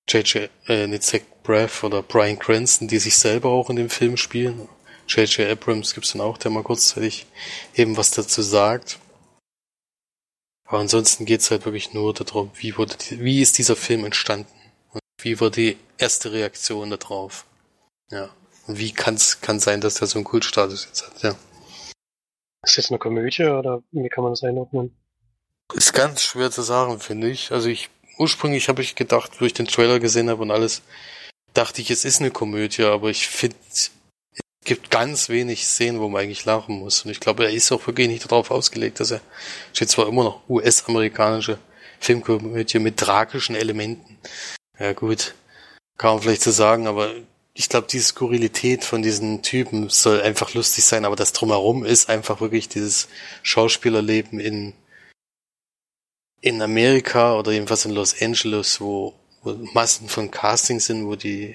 J.J. 0.08 0.50
Äh, 0.66 0.86
nicht 0.86 1.42
Braff 1.42 1.82
oder 1.82 2.02
Brian 2.02 2.38
Cranston, 2.38 2.88
die 2.88 2.98
sich 2.98 3.16
selber 3.16 3.48
auch 3.48 3.70
in 3.70 3.76
dem 3.76 3.90
Film 3.90 4.16
spielen. 4.16 4.68
J.J. 5.08 5.50
Abrams 5.50 5.94
gibt's 5.94 6.12
dann 6.12 6.20
auch, 6.20 6.38
der 6.38 6.50
mal 6.50 6.62
kurzzeitig 6.62 7.26
eben 7.74 7.96
was 7.96 8.10
dazu 8.10 8.42
sagt. 8.42 8.98
Aber 10.68 10.78
ansonsten 10.78 11.24
geht's 11.24 11.50
halt 11.50 11.64
wirklich 11.64 11.92
nur 11.92 12.14
darum, 12.14 12.52
wie 12.54 12.76
wurde, 12.76 12.96
die, 12.96 13.20
wie 13.20 13.40
ist 13.40 13.58
dieser 13.58 13.74
Film 13.74 14.04
entstanden? 14.04 14.52
Und 14.92 15.00
wie 15.20 15.40
war 15.40 15.50
die 15.50 15.76
erste 15.98 16.30
Reaktion 16.30 16.90
darauf? 16.90 17.44
Ja. 18.10 18.30
Und 18.68 18.78
wie 18.78 18.92
kann's, 18.92 19.40
kann 19.40 19.58
sein, 19.58 19.80
dass 19.80 19.94
der 19.94 20.06
so 20.06 20.18
einen 20.18 20.24
Kultstatus 20.24 20.84
jetzt 20.84 21.04
hat, 21.04 21.22
ja. 21.24 21.34
Ist 22.62 22.76
das 22.76 22.84
jetzt 22.84 22.90
eine 22.90 22.98
Komödie 22.98 23.44
oder 23.44 23.82
wie 23.90 24.08
kann 24.08 24.24
man 24.24 24.32
das 24.32 24.42
einordnen? 24.42 24.94
Ist 25.72 25.94
ganz 25.94 26.22
schwer 26.22 26.50
zu 26.50 26.62
sagen, 26.62 27.00
finde 27.00 27.30
ich. 27.30 27.52
Also 27.52 27.68
ich, 27.68 27.88
ursprünglich 28.18 28.68
habe 28.68 28.82
ich 28.82 28.96
gedacht, 28.96 29.40
wo 29.40 29.44
ich 29.44 29.54
den 29.54 29.66
Trailer 29.66 29.98
gesehen 29.98 30.28
habe 30.28 30.42
und 30.42 30.50
alles, 30.50 30.82
dachte 31.54 31.80
ich, 31.80 31.90
es 31.90 32.04
ist 32.04 32.20
eine 32.20 32.30
Komödie, 32.30 32.84
aber 32.84 33.08
ich 33.08 33.28
finde, 33.28 33.56
es 33.70 33.92
gibt 34.64 34.90
ganz 34.90 35.28
wenig 35.28 35.66
Szenen, 35.66 36.00
wo 36.00 36.08
man 36.08 36.22
eigentlich 36.22 36.44
lachen 36.44 36.78
muss. 36.78 37.04
Und 37.04 37.10
ich 37.10 37.20
glaube, 37.20 37.44
er 37.44 37.50
ist 37.50 37.72
auch 37.72 37.86
wirklich 37.86 38.08
nicht 38.08 38.30
darauf 38.30 38.50
ausgelegt, 38.50 39.00
dass 39.00 39.10
er 39.12 39.20
steht 39.72 39.88
zwar 39.88 40.08
immer 40.08 40.24
noch 40.24 40.48
US-amerikanische 40.48 41.58
Filmkomödie 41.98 42.78
mit 42.78 42.96
tragischen 42.98 43.56
Elementen. 43.56 44.18
Ja 44.78 44.92
gut, 44.92 45.34
kann 45.96 46.14
man 46.14 46.22
vielleicht 46.22 46.42
so 46.42 46.50
sagen, 46.50 46.86
aber 46.86 47.14
ich 47.60 47.68
glaube, 47.68 47.88
die 47.88 48.00
Skurrilität 48.00 48.84
von 48.84 49.02
diesen 49.02 49.42
Typen 49.42 49.90
soll 49.90 50.22
einfach 50.22 50.54
lustig 50.54 50.82
sein, 50.82 51.04
aber 51.04 51.14
das 51.14 51.34
drumherum 51.34 51.84
ist 51.84 52.08
einfach 52.08 52.40
wirklich 52.40 52.70
dieses 52.70 53.06
Schauspielerleben 53.42 54.40
in, 54.40 54.72
in 56.40 56.62
Amerika 56.62 57.34
oder 57.34 57.52
jedenfalls 57.52 57.84
in 57.84 57.90
Los 57.90 58.18
Angeles, 58.22 58.80
wo, 58.80 59.12
wo 59.42 59.52
Massen 59.74 60.08
von 60.08 60.30
Castings 60.30 60.86
sind, 60.86 61.04
wo 61.04 61.16
die, 61.16 61.54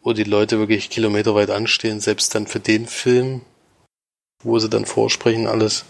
wo 0.00 0.12
die 0.12 0.24
Leute 0.24 0.58
wirklich 0.58 0.90
kilometerweit 0.90 1.50
anstehen, 1.50 2.00
selbst 2.00 2.34
dann 2.34 2.48
für 2.48 2.58
den 2.58 2.88
Film, 2.88 3.42
wo 4.42 4.58
sie 4.58 4.68
dann 4.68 4.86
vorsprechen, 4.86 5.46
alles. 5.46 5.84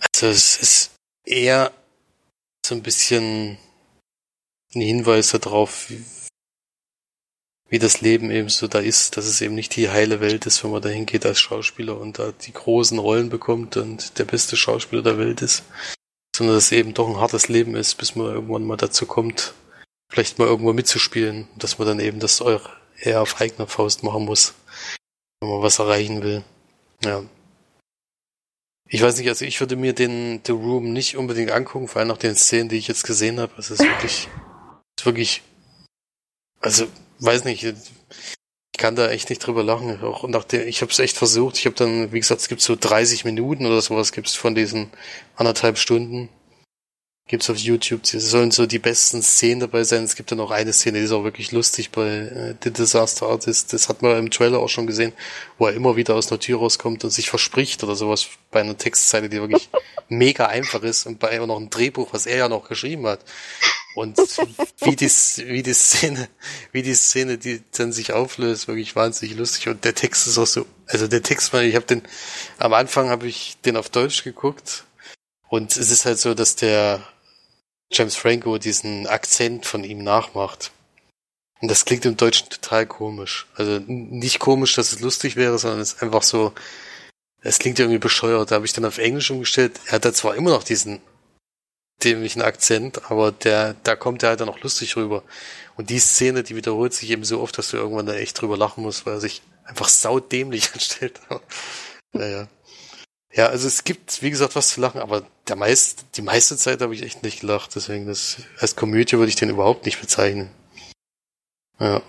Also 0.00 0.26
es 0.26 0.56
ist 0.56 0.90
eher 1.24 1.70
so 2.66 2.74
ein 2.74 2.82
bisschen 2.82 3.56
ein 4.74 4.80
Hinweis 4.80 5.30
darauf, 5.30 5.92
wie, 7.68 7.78
das 7.78 8.00
Leben 8.00 8.30
eben 8.30 8.48
so 8.48 8.68
da 8.68 8.78
ist, 8.78 9.16
dass 9.16 9.26
es 9.26 9.40
eben 9.40 9.54
nicht 9.54 9.74
die 9.76 9.90
heile 9.90 10.20
Welt 10.20 10.46
ist, 10.46 10.62
wenn 10.62 10.70
man 10.70 10.82
da 10.82 10.88
hingeht 10.88 11.26
als 11.26 11.40
Schauspieler 11.40 11.98
und 11.98 12.18
da 12.18 12.32
die 12.32 12.52
großen 12.52 12.98
Rollen 12.98 13.28
bekommt 13.28 13.76
und 13.76 14.18
der 14.18 14.24
beste 14.24 14.56
Schauspieler 14.56 15.02
der 15.02 15.18
Welt 15.18 15.42
ist, 15.42 15.64
sondern 16.36 16.56
dass 16.56 16.66
es 16.66 16.72
eben 16.72 16.94
doch 16.94 17.08
ein 17.08 17.18
hartes 17.20 17.48
Leben 17.48 17.74
ist, 17.74 17.96
bis 17.96 18.14
man 18.14 18.26
irgendwann 18.26 18.64
mal 18.64 18.76
dazu 18.76 19.06
kommt, 19.06 19.54
vielleicht 20.10 20.38
mal 20.38 20.46
irgendwo 20.46 20.72
mitzuspielen, 20.72 21.48
dass 21.56 21.78
man 21.78 21.88
dann 21.88 22.00
eben 22.00 22.20
das 22.20 22.42
eher 23.00 23.22
auf 23.22 23.40
eigener 23.40 23.66
Faust 23.66 24.02
machen 24.02 24.24
muss, 24.24 24.54
wenn 25.40 25.50
man 25.50 25.62
was 25.62 25.78
erreichen 25.78 26.22
will. 26.22 26.44
Ja. 27.04 27.24
Ich 28.88 29.02
weiß 29.02 29.18
nicht, 29.18 29.28
also 29.28 29.44
ich 29.44 29.58
würde 29.58 29.74
mir 29.74 29.92
den 29.92 30.40
The 30.46 30.52
Room 30.52 30.92
nicht 30.92 31.16
unbedingt 31.16 31.50
angucken, 31.50 31.88
vor 31.88 31.98
allem 31.98 32.08
nach 32.08 32.18
den 32.18 32.36
Szenen, 32.36 32.68
die 32.68 32.76
ich 32.76 32.86
jetzt 32.86 33.04
gesehen 33.04 33.40
habe. 33.40 33.52
Es 33.58 33.70
ist 33.70 33.80
wirklich, 33.80 34.28
es 34.96 35.02
ist 35.02 35.06
wirklich, 35.06 35.42
also 36.60 36.86
weiß 37.18 37.44
nicht, 37.44 37.64
ich 37.64 37.74
kann 38.78 38.96
da 38.96 39.10
echt 39.10 39.30
nicht 39.30 39.38
drüber 39.38 39.62
lachen. 39.62 40.02
Auch 40.02 40.28
nach 40.28 40.44
der, 40.44 40.66
ich 40.66 40.82
habe 40.82 40.92
es 40.92 40.98
echt 40.98 41.16
versucht. 41.16 41.58
Ich 41.58 41.66
habe 41.66 41.76
dann, 41.76 42.12
wie 42.12 42.20
gesagt, 42.20 42.40
es 42.42 42.48
gibt 42.48 42.60
so 42.60 42.76
30 42.78 43.24
Minuten 43.24 43.66
oder 43.66 43.80
sowas 43.80 44.12
gibt's 44.12 44.34
von 44.34 44.54
diesen 44.54 44.90
anderthalb 45.36 45.78
Stunden. 45.78 46.28
Gibt's 47.28 47.50
auf 47.50 47.58
YouTube. 47.58 48.02
Es 48.04 48.30
sollen 48.30 48.52
so 48.52 48.66
die 48.66 48.78
besten 48.78 49.20
Szenen 49.20 49.58
dabei 49.58 49.82
sein. 49.82 50.04
Es 50.04 50.14
gibt 50.14 50.30
dann 50.30 50.38
auch 50.38 50.52
eine 50.52 50.72
Szene, 50.72 50.98
die 50.98 51.06
ist 51.06 51.10
auch 51.10 51.24
wirklich 51.24 51.50
lustig 51.50 51.90
bei 51.90 52.06
äh, 52.06 52.54
The 52.62 52.70
Disaster 52.70 53.26
Artist. 53.26 53.72
Das 53.72 53.88
hat 53.88 54.00
man 54.00 54.16
im 54.16 54.30
Trailer 54.30 54.60
auch 54.60 54.68
schon 54.68 54.86
gesehen, 54.86 55.12
wo 55.58 55.66
er 55.66 55.74
immer 55.74 55.96
wieder 55.96 56.14
aus 56.14 56.30
einer 56.30 56.38
Tür 56.38 56.60
rauskommt 56.60 57.02
und 57.02 57.10
sich 57.10 57.28
verspricht 57.28 57.82
oder 57.82 57.96
sowas 57.96 58.28
bei 58.52 58.60
einer 58.60 58.78
Textzeile, 58.78 59.28
die 59.28 59.40
wirklich 59.40 59.68
mega 60.08 60.46
einfach 60.46 60.84
ist 60.84 61.06
und 61.06 61.18
bei 61.18 61.30
immer 61.30 61.48
noch 61.48 61.58
ein 61.58 61.68
Drehbuch, 61.68 62.12
was 62.12 62.26
er 62.26 62.36
ja 62.36 62.48
noch 62.48 62.68
geschrieben 62.68 63.08
hat. 63.08 63.24
Und 63.96 64.18
wie 64.82 64.94
die, 64.94 65.10
wie 65.10 65.64
die 65.64 65.74
Szene, 65.74 66.28
wie 66.70 66.82
die 66.82 66.94
Szene, 66.94 67.38
die 67.38 67.60
dann 67.76 67.90
sich 67.90 68.12
auflöst, 68.12 68.68
wirklich 68.68 68.94
wahnsinnig 68.94 69.36
lustig. 69.36 69.66
Und 69.66 69.84
der 69.84 69.96
Text 69.96 70.28
ist 70.28 70.38
auch 70.38 70.46
so, 70.46 70.64
also 70.86 71.08
der 71.08 71.24
Text, 71.24 71.52
ich 71.54 71.74
habe 71.74 71.86
den, 71.86 72.02
am 72.58 72.72
Anfang 72.72 73.08
habe 73.08 73.26
ich 73.26 73.56
den 73.64 73.76
auf 73.76 73.88
Deutsch 73.88 74.22
geguckt. 74.22 74.84
Und 75.48 75.76
es 75.76 75.90
ist 75.90 76.04
halt 76.04 76.20
so, 76.20 76.34
dass 76.34 76.54
der 76.54 77.02
James 77.90 78.16
Franco 78.16 78.58
diesen 78.58 79.06
Akzent 79.06 79.66
von 79.66 79.84
ihm 79.84 80.02
nachmacht. 80.02 80.72
Und 81.60 81.70
das 81.70 81.84
klingt 81.84 82.04
im 82.04 82.16
Deutschen 82.16 82.48
total 82.50 82.86
komisch. 82.86 83.46
Also 83.54 83.80
nicht 83.86 84.40
komisch, 84.40 84.74
dass 84.74 84.92
es 84.92 85.00
lustig 85.00 85.36
wäre, 85.36 85.58
sondern 85.58 85.80
es 85.80 85.94
ist 85.94 86.02
einfach 86.02 86.22
so, 86.22 86.52
es 87.40 87.58
klingt 87.58 87.78
irgendwie 87.78 87.98
bescheuert. 87.98 88.50
Da 88.50 88.56
habe 88.56 88.66
ich 88.66 88.72
dann 88.72 88.84
auf 88.84 88.98
Englisch 88.98 89.30
umgestellt. 89.30 89.80
Er 89.86 89.92
hat 89.92 90.04
da 90.04 90.12
zwar 90.12 90.34
immer 90.34 90.50
noch 90.50 90.64
diesen 90.64 91.00
dämlichen 92.04 92.42
Akzent, 92.42 93.10
aber 93.10 93.32
der, 93.32 93.74
da 93.84 93.96
kommt 93.96 94.22
er 94.22 94.30
halt 94.30 94.40
dann 94.40 94.50
auch 94.50 94.60
lustig 94.60 94.96
rüber. 94.96 95.22
Und 95.76 95.88
die 95.88 95.98
Szene, 95.98 96.42
die 96.42 96.56
wiederholt 96.56 96.92
sich 96.92 97.10
eben 97.10 97.24
so 97.24 97.40
oft, 97.40 97.56
dass 97.56 97.70
du 97.70 97.78
irgendwann 97.78 98.06
da 98.06 98.14
echt 98.14 98.40
drüber 98.40 98.56
lachen 98.56 98.82
musst, 98.82 99.06
weil 99.06 99.14
er 99.14 99.20
sich 99.20 99.42
einfach 99.64 99.88
saudämlich 99.88 100.70
anstellt. 100.74 101.20
naja. 102.12 102.48
Ja, 103.36 103.46
also 103.48 103.66
es 103.68 103.84
gibt, 103.84 104.22
wie 104.22 104.30
gesagt, 104.30 104.56
was 104.56 104.70
zu 104.70 104.80
lachen, 104.80 105.00
aber 105.00 105.22
der 105.46 105.56
meist, 105.56 106.06
die 106.16 106.22
meiste 106.22 106.56
Zeit 106.56 106.80
habe 106.80 106.94
ich 106.94 107.02
echt 107.02 107.22
nicht 107.22 107.40
gelacht, 107.40 107.76
deswegen 107.76 108.06
das, 108.06 108.38
als 108.58 108.76
Komödie 108.76 109.18
würde 109.18 109.28
ich 109.28 109.36
den 109.36 109.50
überhaupt 109.50 109.84
nicht 109.84 110.00
bezeichnen. 110.00 110.50
Ja. 111.78 112.02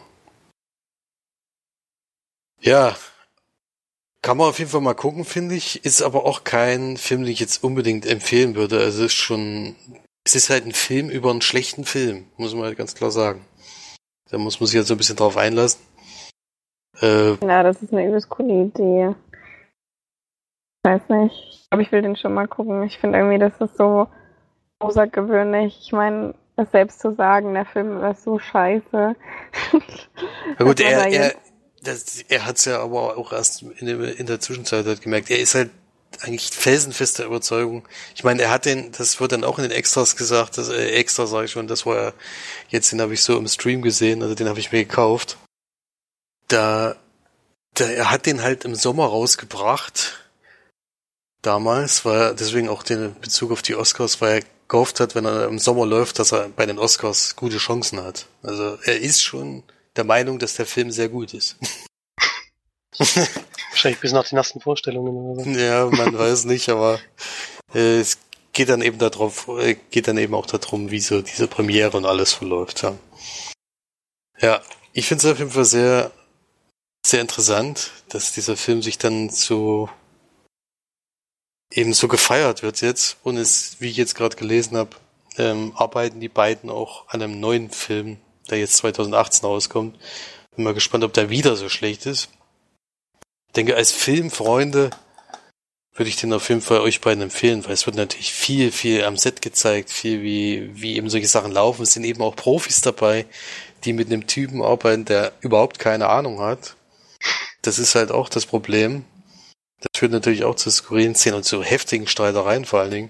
Ja, 2.62 2.96
kann 4.28 4.36
man 4.36 4.50
auf 4.50 4.60
jeden 4.60 4.72
Fall 4.72 4.82
mal 4.82 4.94
gucken, 4.94 5.24
finde 5.24 5.56
ich. 5.56 5.86
Ist 5.86 6.02
aber 6.02 6.26
auch 6.26 6.44
kein 6.44 6.98
Film, 6.98 7.24
den 7.24 7.32
ich 7.32 7.40
jetzt 7.40 7.64
unbedingt 7.64 8.06
empfehlen 8.06 8.56
würde. 8.56 8.80
Also 8.80 9.06
es 9.06 9.14
ist 9.14 9.18
schon, 9.18 9.76
es 10.26 10.36
ist 10.36 10.50
halt 10.50 10.66
ein 10.66 10.74
Film 10.74 11.10
über 11.10 11.30
einen 11.32 11.42
schlechten 11.42 11.86
Film, 11.86 12.26
muss 12.36 12.54
man 12.54 12.64
halt 12.64 12.78
ganz 12.78 12.94
klar 12.94 13.10
sagen. 13.10 13.46
Da 14.30 14.38
muss 14.38 14.60
man 14.60 14.68
sich 14.68 14.76
halt 14.76 14.86
so 14.86 14.96
ein 14.96 14.98
bisschen 14.98 15.16
drauf 15.16 15.38
einlassen. 15.38 15.80
Äh, 17.02 17.36
ja, 17.36 17.64
das 17.64 17.82
ist 17.82 17.94
eine 17.94 18.06
übelst 18.06 18.28
coole 18.28 18.66
Idee. 18.66 19.16
Ich 20.88 20.94
weiß 20.94 21.10
nicht. 21.10 21.36
Ich 21.50 21.70
glaube, 21.70 21.84
ich 21.84 21.92
will 21.92 22.02
den 22.02 22.16
schon 22.16 22.34
mal 22.34 22.48
gucken. 22.48 22.84
Ich 22.84 22.98
finde 22.98 23.18
irgendwie, 23.18 23.40
das 23.40 23.52
ist 23.60 23.78
so 23.78 24.08
außergewöhnlich. 24.80 25.78
Ich 25.82 25.92
meine, 25.92 26.34
das 26.56 26.72
selbst 26.72 27.02
zu 27.02 27.14
sagen, 27.14 27.54
der 27.54 27.66
Film 27.66 28.02
ist 28.06 28.24
so 28.24 28.40
scheiße. 28.40 29.16
Na 30.60 30.66
gut, 30.66 30.80
er, 30.80 31.08
er, 31.12 31.34
das, 31.84 32.22
er 32.30 32.46
hat 32.46 32.56
es 32.56 32.66
ja 32.66 32.82
aber 32.82 33.18
auch 33.18 33.34
erst 33.34 33.64
in, 33.64 33.88
in, 33.88 34.26
der 34.28 34.40
Zwischenzeit 34.40 34.86
halt 34.86 35.02
gemerkt. 35.02 35.30
Er 35.30 35.40
ist 35.40 35.56
halt 35.56 35.72
eigentlich 36.22 36.52
felsenfester 36.52 37.26
Überzeugung. 37.26 37.86
Ich 38.16 38.24
meine, 38.24 38.44
er 38.44 38.50
hat 38.50 38.64
den, 38.64 38.94
das 38.94 39.20
wird 39.20 39.34
dann 39.34 39.44
auch 39.44 39.58
in 39.58 39.64
den 39.64 39.74
Extras 39.74 40.16
gesagt, 40.16 40.58
das 40.58 40.70
äh, 40.70 40.92
Extra 40.92 41.28
sage 41.28 41.46
ich 41.46 41.52
schon, 41.52 41.68
das 41.68 41.86
war 41.86 42.02
ja, 42.02 42.14
jetzt 42.70 42.94
den 42.94 43.02
habe 43.02 43.14
ich 43.14 43.24
so 43.24 43.38
im 43.38 43.48
Stream 43.50 43.82
gesehen, 43.82 44.24
also 44.24 44.36
den 44.36 44.48
habe 44.48 44.60
ich 44.60 44.72
mir 44.72 44.86
gekauft. 44.86 45.38
Da, 46.48 46.96
da, 47.74 47.86
er 47.86 48.10
hat 48.10 48.26
den 48.26 48.42
halt 48.42 48.64
im 48.64 48.74
Sommer 48.74 49.08
rausgebracht. 49.08 50.27
Damals, 51.48 52.04
weil 52.04 52.20
er 52.20 52.34
deswegen 52.34 52.68
auch 52.68 52.84
den 52.84 53.16
Bezug 53.22 53.54
auf 53.54 53.62
die 53.62 53.74
Oscars, 53.74 54.20
weil 54.20 54.40
er 54.40 54.44
gehofft 54.68 55.00
hat, 55.00 55.16
wenn 55.16 55.24
er 55.24 55.48
im 55.48 55.60
Sommer 55.60 55.86
läuft, 55.86 56.20
dass 56.20 56.34
er 56.34 56.50
bei 56.50 56.66
den 56.66 56.78
Oscars 56.78 57.38
gute 57.38 57.56
Chancen 57.56 58.04
hat. 58.04 58.26
Also 58.44 58.78
er 58.84 59.00
ist 59.00 59.24
schon 59.24 59.64
der 59.96 60.04
Meinung, 60.04 60.40
dass 60.40 60.56
der 60.56 60.66
Film 60.66 60.92
sehr 60.92 61.08
gut 61.08 61.34
ist. 61.34 61.56
Wahrscheinlich 62.98 64.02
bis 64.02 64.12
nach 64.12 64.28
den 64.28 64.38
ersten 64.38 64.60
Vorstellungen 64.60 65.16
oder 65.16 65.44
so. 65.46 65.50
Ja, 65.52 65.86
man 65.86 66.18
weiß 66.18 66.44
nicht, 66.44 66.68
aber 66.68 67.00
äh, 67.74 68.02
es 68.02 68.18
geht 68.52 68.68
dann 68.68 68.82
eben 68.82 68.98
darauf, 68.98 69.48
äh, 69.48 69.78
geht 69.90 70.10
dann 70.10 70.18
eben 70.18 70.36
auch 70.36 70.48
darum, 70.48 70.92
wie 70.92 71.00
so 71.00 71.22
diese 71.22 71.48
Premiere 71.48 71.96
und 71.96 72.06
alles 72.06 72.34
verläuft. 72.34 72.82
Ja, 72.82 72.98
ja 74.42 74.62
ich 74.92 75.08
finde 75.08 75.26
es 75.26 75.32
auf 75.32 75.40
jeden 75.40 75.52
Fall 75.52 75.64
sehr, 75.64 76.12
sehr 77.06 77.22
interessant, 77.22 77.92
dass 78.10 78.34
dieser 78.34 78.58
Film 78.58 78.82
sich 78.82 78.98
dann 78.98 79.30
so 79.30 79.88
eben 81.72 81.94
so 81.94 82.08
gefeiert 82.08 82.64
wird 82.64 82.82
jetzt. 82.82 83.18
Und 83.24 83.38
es, 83.38 83.78
wie 83.80 83.90
ich 83.90 83.98
jetzt 83.98 84.16
gerade 84.16 84.36
gelesen 84.36 84.78
habe, 84.78 84.92
ähm, 85.38 85.74
arbeiten 85.76 86.20
die 86.20 86.30
beiden 86.30 86.70
auch 86.70 87.08
an 87.10 87.22
einem 87.22 87.40
neuen 87.40 87.70
Film 87.70 88.18
der 88.50 88.60
jetzt 88.60 88.78
2018 88.78 89.46
rauskommt. 89.46 89.98
Bin 90.56 90.64
mal 90.64 90.74
gespannt, 90.74 91.04
ob 91.04 91.14
der 91.14 91.30
wieder 91.30 91.56
so 91.56 91.70
schlecht 91.70 92.06
ist. 92.06 92.30
Ich 93.48 93.54
denke, 93.54 93.76
als 93.76 93.92
Filmfreunde 93.92 94.92
würde 95.94 96.10
ich 96.10 96.18
den 96.18 96.34
auf 96.34 96.50
jeden 96.50 96.62
Fall 96.62 96.82
euch 96.82 97.02
beiden 97.02 97.24
empfehlen, 97.24 97.66
weil 97.66 97.74
es 97.74 97.88
wird 97.88 97.96
natürlich 97.96 98.32
viel, 98.32 98.72
viel 98.72 99.04
am 99.04 99.18
Set 99.18 99.42
gezeigt, 99.42 99.90
viel 99.90 100.22
wie, 100.22 100.70
wie 100.74 100.96
eben 100.96 101.10
solche 101.10 101.28
Sachen 101.28 101.52
laufen. 101.52 101.84
Es 101.84 101.94
sind 101.94 102.04
eben 102.04 102.22
auch 102.22 102.36
Profis 102.36 102.82
dabei, 102.82 103.26
die 103.84 103.94
mit 103.94 104.08
einem 104.08 104.28
Typen 104.28 104.62
arbeiten, 104.62 105.06
der 105.06 105.34
überhaupt 105.42 105.80
keine 105.80 106.08
Ahnung 106.08 106.40
hat. 106.40 106.76
Das 107.64 107.80
ist 107.80 107.96
halt 107.96 108.12
auch 108.12 108.30
das 108.30 108.46
Problem. 108.46 109.06
Das 109.80 109.90
führt 109.96 110.12
natürlich 110.12 110.44
auch 110.44 110.56
zu 110.56 110.72
skurrilen 110.72 111.16
Szenen 111.16 111.38
und 111.38 111.44
zu 111.44 111.64
heftigen 111.64 112.08
Streitereien 112.08 112.66
vor 112.66 112.80
allen 112.80 112.92
Dingen. 112.92 113.10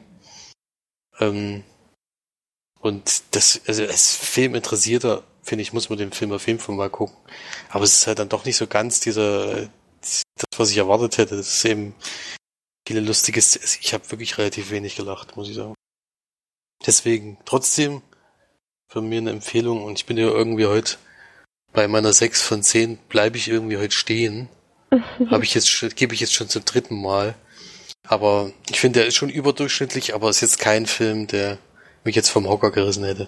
Ähm, 1.19 1.64
und 2.80 3.23
das, 3.31 3.61
also 3.68 3.84
als 3.84 4.15
Filminteressierter, 4.15 5.23
finde 5.41 5.61
ich, 5.61 5.73
muss 5.73 5.89
man 5.89 5.98
den 5.98 6.11
Film 6.11 6.31
auf 6.31 6.48
jeden 6.48 6.60
Fall 6.60 6.76
mal 6.76 6.89
gucken. 6.89 7.15
Aber 7.69 7.84
es 7.84 7.94
ist 7.94 8.07
halt 8.07 8.19
dann 8.19 8.30
doch 8.30 8.45
nicht 8.45 8.57
so 8.57 8.68
ganz 8.68 8.99
dieser, 8.99 9.69
das, 10.02 10.23
was 10.57 10.72
ich 10.72 10.77
erwartet 10.77 11.18
hätte. 11.18 11.38
Das 11.38 11.48
ist 11.48 11.65
eben 11.65 11.95
viele 12.88 12.99
lustige 12.99 13.41
Szenen. 13.41 13.65
Ich 13.81 13.94
habe 13.94 14.11
wirklich 14.11 14.38
relativ 14.38 14.72
wenig 14.72 14.95
gelacht, 14.95 15.35
muss 15.38 15.49
ich 15.49 15.56
sagen. 15.56 15.73
Deswegen 16.85 17.38
trotzdem 17.45 18.02
von 18.89 19.07
mir 19.07 19.18
eine 19.18 19.31
Empfehlung 19.31 19.84
und 19.84 19.98
ich 19.98 20.06
bin 20.06 20.18
ja 20.18 20.27
irgendwie 20.27 20.68
heute 20.68 20.98
bei 21.73 21.88
meiner 21.88 22.14
6 22.14 22.41
von 22.41 22.64
10 22.64 22.98
bleibe 23.10 23.38
ich 23.38 23.49
irgendwie 23.49 23.77
heute 23.77 23.94
stehen. 23.94 24.49
Habe 25.30 25.43
ich 25.43 25.53
jetzt 25.53 25.95
gebe 25.95 26.14
ich 26.14 26.19
jetzt 26.19 26.34
schon 26.34 26.49
zum 26.49 26.65
dritten 26.65 27.01
Mal. 27.01 27.35
Aber 28.07 28.51
ich 28.69 28.80
finde, 28.80 28.99
der 28.99 29.07
ist 29.07 29.15
schon 29.15 29.30
überdurchschnittlich, 29.30 30.15
aber 30.15 30.30
ist 30.30 30.41
jetzt 30.41 30.59
kein 30.59 30.85
Film, 30.85 31.27
der 31.27 31.57
mich 32.03 32.15
jetzt 32.15 32.30
vom 32.30 32.47
Hocker 32.47 32.72
gerissen 32.72 33.03
hätte. 33.03 33.27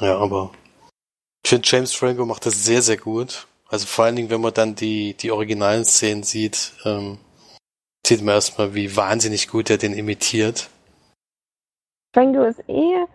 Ja, 0.00 0.16
aber 0.16 0.52
ich 1.44 1.50
finde, 1.50 1.68
James 1.68 1.94
Franco 1.94 2.24
macht 2.24 2.46
das 2.46 2.64
sehr, 2.64 2.80
sehr 2.80 2.96
gut. 2.96 3.46
Also 3.68 3.86
vor 3.86 4.06
allen 4.06 4.16
Dingen, 4.16 4.30
wenn 4.30 4.40
man 4.40 4.54
dann 4.54 4.74
die, 4.74 5.14
die 5.14 5.30
originalen 5.30 5.84
Szenen 5.84 6.22
sieht, 6.22 6.72
ähm, 6.84 7.18
sieht 8.06 8.22
man 8.22 8.34
erstmal, 8.36 8.74
wie 8.74 8.96
wahnsinnig 8.96 9.48
gut 9.48 9.68
er 9.68 9.76
den 9.78 9.92
imitiert. 9.92 10.70
Franco 12.14 12.42
ist 12.44 12.60
eh, 12.68 13.06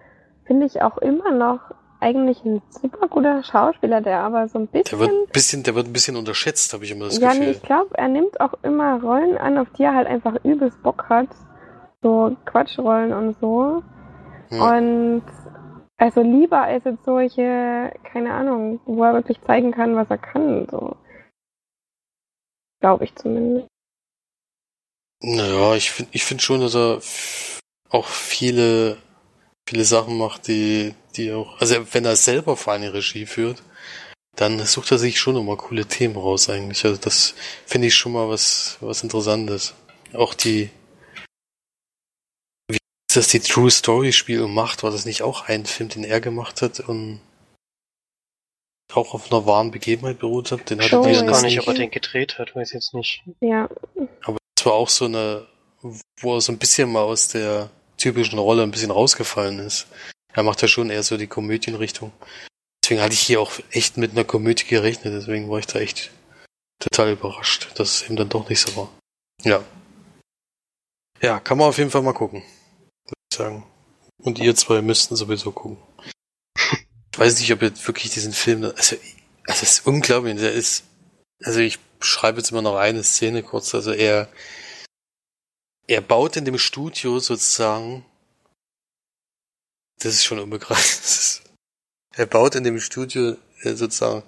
finde 0.46 0.68
ich, 0.68 0.82
auch 0.82 0.98
immer 1.00 1.32
noch 1.32 1.62
eigentlich 2.00 2.44
ein 2.46 2.62
super 2.70 3.08
guter 3.08 3.44
Schauspieler, 3.44 4.02
der 4.02 4.22
aber 4.22 4.48
so 4.48 4.60
ein 4.60 4.68
bisschen. 4.68 5.00
Der 5.00 5.00
wird 5.00 5.12
ein 5.12 5.32
bisschen, 5.32 5.64
der 5.64 5.76
wird 5.76 5.88
ein 5.88 5.94
bisschen 5.94 6.16
unterschätzt, 6.16 6.74
habe 6.74 6.86
ich 6.86 6.92
immer 6.92 7.06
das 7.06 7.20
ja, 7.20 7.30
Gefühl. 7.30 7.46
Nee, 7.46 7.52
ich 7.52 7.62
glaube, 7.62 7.98
er 7.98 8.08
nimmt 8.08 8.40
auch 8.40 8.54
immer 8.64 9.02
Rollen 9.02 9.38
an, 9.38 9.58
auf 9.58 9.68
die 9.78 9.84
er 9.84 9.96
halt 9.96 10.08
einfach 10.08 10.36
übelst 10.44 10.82
Bock 10.84 11.10
hat. 11.10 11.30
So 12.02 12.36
Quatschrollen 12.46 13.12
und 13.12 13.38
so. 13.40 13.84
Hm. 14.50 14.62
Und 14.62 15.24
also 15.98 16.22
lieber 16.22 16.62
als 16.62 16.86
jetzt 16.86 17.04
solche, 17.04 17.92
keine 18.04 18.34
Ahnung, 18.34 18.80
wo 18.86 19.04
er 19.04 19.14
wirklich 19.14 19.42
zeigen 19.42 19.72
kann, 19.72 19.98
was 19.98 20.10
er 20.10 20.18
kann. 20.18 20.66
So. 20.72 20.96
Glaube 22.80 23.04
ich 23.04 23.16
zumindest. 23.16 23.68
Naja, 25.22 25.76
ich 25.76 25.92
finde 25.92 26.12
ich 26.14 26.24
find 26.24 26.42
schon, 26.42 26.62
dass 26.62 26.76
er 26.76 27.02
auch 27.90 28.08
viele, 28.08 28.98
viele 29.70 29.86
Sachen 29.86 30.18
macht, 30.18 30.48
die, 30.48 30.96
die 31.16 31.32
auch, 31.32 31.60
also 31.62 31.76
wenn 31.94 32.04
er 32.04 32.16
selber 32.16 32.58
vor 32.58 32.74
allem 32.74 32.92
Regie 32.92 33.28
führt, 33.28 33.62
dann 34.36 34.66
sucht 34.66 34.92
er 34.92 34.98
sich 34.98 35.20
schon 35.20 35.36
immer 35.36 35.58
coole 35.58 35.86
Themen 35.86 36.16
raus 36.16 36.50
eigentlich. 36.50 36.84
Also 36.86 36.98
das 36.98 37.36
finde 37.68 37.88
ich 37.88 37.96
schon 37.96 38.14
mal 38.14 38.28
was, 38.28 38.78
was 38.80 39.04
Interessantes. 39.04 39.76
Auch 40.14 40.34
die, 40.34 40.72
wie 42.68 42.80
das 43.14 43.28
die 43.28 43.42
True 43.42 43.70
Story 43.70 44.12
Spiel 44.12 44.48
macht, 44.48 44.82
war 44.82 44.90
das 44.90 45.06
nicht 45.06 45.22
auch 45.22 45.48
ein 45.48 45.68
Film, 45.68 45.90
den 45.90 46.04
er 46.04 46.20
gemacht 46.20 46.64
hat 46.64 46.80
und 46.80 47.22
auch 48.92 49.14
auf 49.14 49.32
einer 49.32 49.46
wahren 49.46 49.70
Begebenheit 49.70 50.18
beruht 50.18 50.52
hat? 50.52 50.68
Den 50.72 50.80
hatte 50.82 51.12
ich 51.12 51.20
gar 51.20 51.44
nicht, 51.44 51.60
ob 51.60 51.68
er 51.68 51.76
den 51.76 51.92
gedreht 51.92 52.40
hat, 52.40 52.56
weiß 52.56 52.74
jetzt 52.74 52.96
nicht. 52.96 53.22
Ja. 53.40 53.70
Aber 54.24 54.38
es 54.58 54.66
war 54.66 54.74
auch 54.74 54.90
so 54.90 55.06
eine, 55.06 55.46
wo 56.20 56.34
er 56.34 56.42
so 56.42 56.52
ein 56.52 56.58
bisschen 56.58 56.92
mal 56.92 57.04
aus 57.04 57.28
der 57.28 57.70
typischen 58.00 58.40
Rolle 58.40 58.64
ein 58.64 58.72
bisschen 58.72 58.92
rausgefallen 58.92 59.60
ist. 59.60 59.88
Er 60.34 60.44
macht 60.44 60.62
ja 60.62 60.68
schon 60.68 60.90
eher 60.90 61.04
so 61.04 61.18
die 61.18 61.28
Komödienrichtung. 61.28 62.12
Deswegen 62.84 63.02
hatte 63.02 63.14
ich 63.14 63.20
hier 63.20 63.42
auch 63.42 63.52
echt 63.72 63.98
mit 63.98 64.12
einer 64.12 64.24
Komödie 64.24 64.66
gerechnet, 64.66 65.14
deswegen 65.14 65.50
war 65.50 65.60
ich 65.60 65.68
da 65.68 65.80
echt 65.80 66.12
total 66.80 67.12
überrascht, 67.12 67.70
dass 67.76 67.96
es 67.96 68.04
eben 68.04 68.16
dann 68.16 68.30
doch 68.30 68.50
nicht 68.50 68.62
so 68.62 68.76
war. 68.76 68.90
Ja. 69.44 69.64
Ja, 71.22 71.40
kann 71.40 71.58
man 71.58 71.68
auf 71.68 71.78
jeden 71.78 71.92
Fall 71.92 72.02
mal 72.02 72.14
gucken, 72.14 72.42
würde 73.06 73.22
ich 73.32 73.38
sagen. 73.38 73.66
Und 74.22 74.40
ihr 74.40 74.56
zwei 74.56 74.82
müssten 74.82 75.16
sowieso 75.16 75.52
gucken. 75.52 75.78
Ich 77.12 77.20
weiß 77.20 77.40
nicht, 77.40 77.52
ob 77.52 77.62
ihr 77.62 77.74
wirklich 77.86 78.12
diesen 78.12 78.34
Film, 78.34 78.64
also, 78.64 78.96
es 79.46 79.64
ist 79.64 79.86
unglaublich, 79.86 80.38
der 80.38 80.54
ist, 80.54 80.86
also 81.44 81.60
ich 81.60 81.80
schreibe 82.00 82.38
jetzt 82.38 82.52
immer 82.52 82.62
noch 82.62 82.76
eine 82.76 83.04
Szene 83.04 83.44
kurz, 83.44 83.76
also 83.76 83.92
er, 83.92 84.30
er 85.90 86.02
baut 86.02 86.36
in 86.36 86.46
dem 86.46 86.60
Studio 86.60 87.20
sozusagen, 87.20 88.06
das 89.98 90.14
ist 90.14 90.24
schon 90.24 90.40
unbegreiflich, 90.40 91.42
er 92.16 92.28
baut 92.28 92.54
in 92.54 92.64
dem 92.64 92.80
Studio 92.80 93.36
äh, 93.64 93.74
sozusagen 93.74 94.24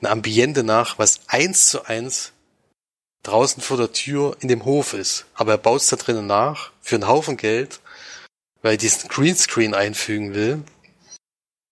ein 0.00 0.06
Ambiente 0.06 0.64
nach, 0.64 0.98
was 0.98 1.20
eins 1.28 1.68
zu 1.68 1.84
eins 1.84 2.32
draußen 3.22 3.62
vor 3.62 3.76
der 3.76 3.92
Tür 3.92 4.36
in 4.40 4.48
dem 4.48 4.64
Hof 4.64 4.94
ist. 4.94 5.26
Aber 5.34 5.52
er 5.52 5.58
baut 5.58 5.82
es 5.82 5.88
da 5.88 5.96
drinnen 5.96 6.26
nach 6.26 6.72
für 6.80 6.96
einen 6.96 7.06
Haufen 7.06 7.36
Geld, 7.36 7.80
weil 8.62 8.72
er 8.72 8.78
diesen 8.78 9.08
Greenscreen 9.10 9.74
einfügen 9.74 10.34
will. 10.34 10.62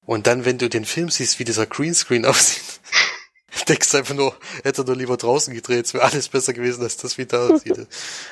Und 0.04 0.26
dann, 0.26 0.44
wenn 0.44 0.58
du 0.58 0.68
den 0.68 0.84
Film 0.84 1.08
siehst, 1.08 1.38
wie 1.38 1.44
dieser 1.44 1.66
Greenscreen 1.66 2.26
aussieht, 2.26 2.61
denkst 3.68 3.94
einfach 3.94 4.14
nur, 4.14 4.36
hätte 4.62 4.82
er 4.82 4.86
nur 4.86 4.96
lieber 4.96 5.16
draußen 5.16 5.54
gedreht, 5.54 5.86
es 5.86 5.94
wäre 5.94 6.04
alles 6.04 6.28
besser 6.28 6.52
gewesen, 6.52 6.82
als 6.82 6.96
das 6.96 7.18
wie 7.18 7.26
da 7.26 7.48
aussieht. 7.54 7.86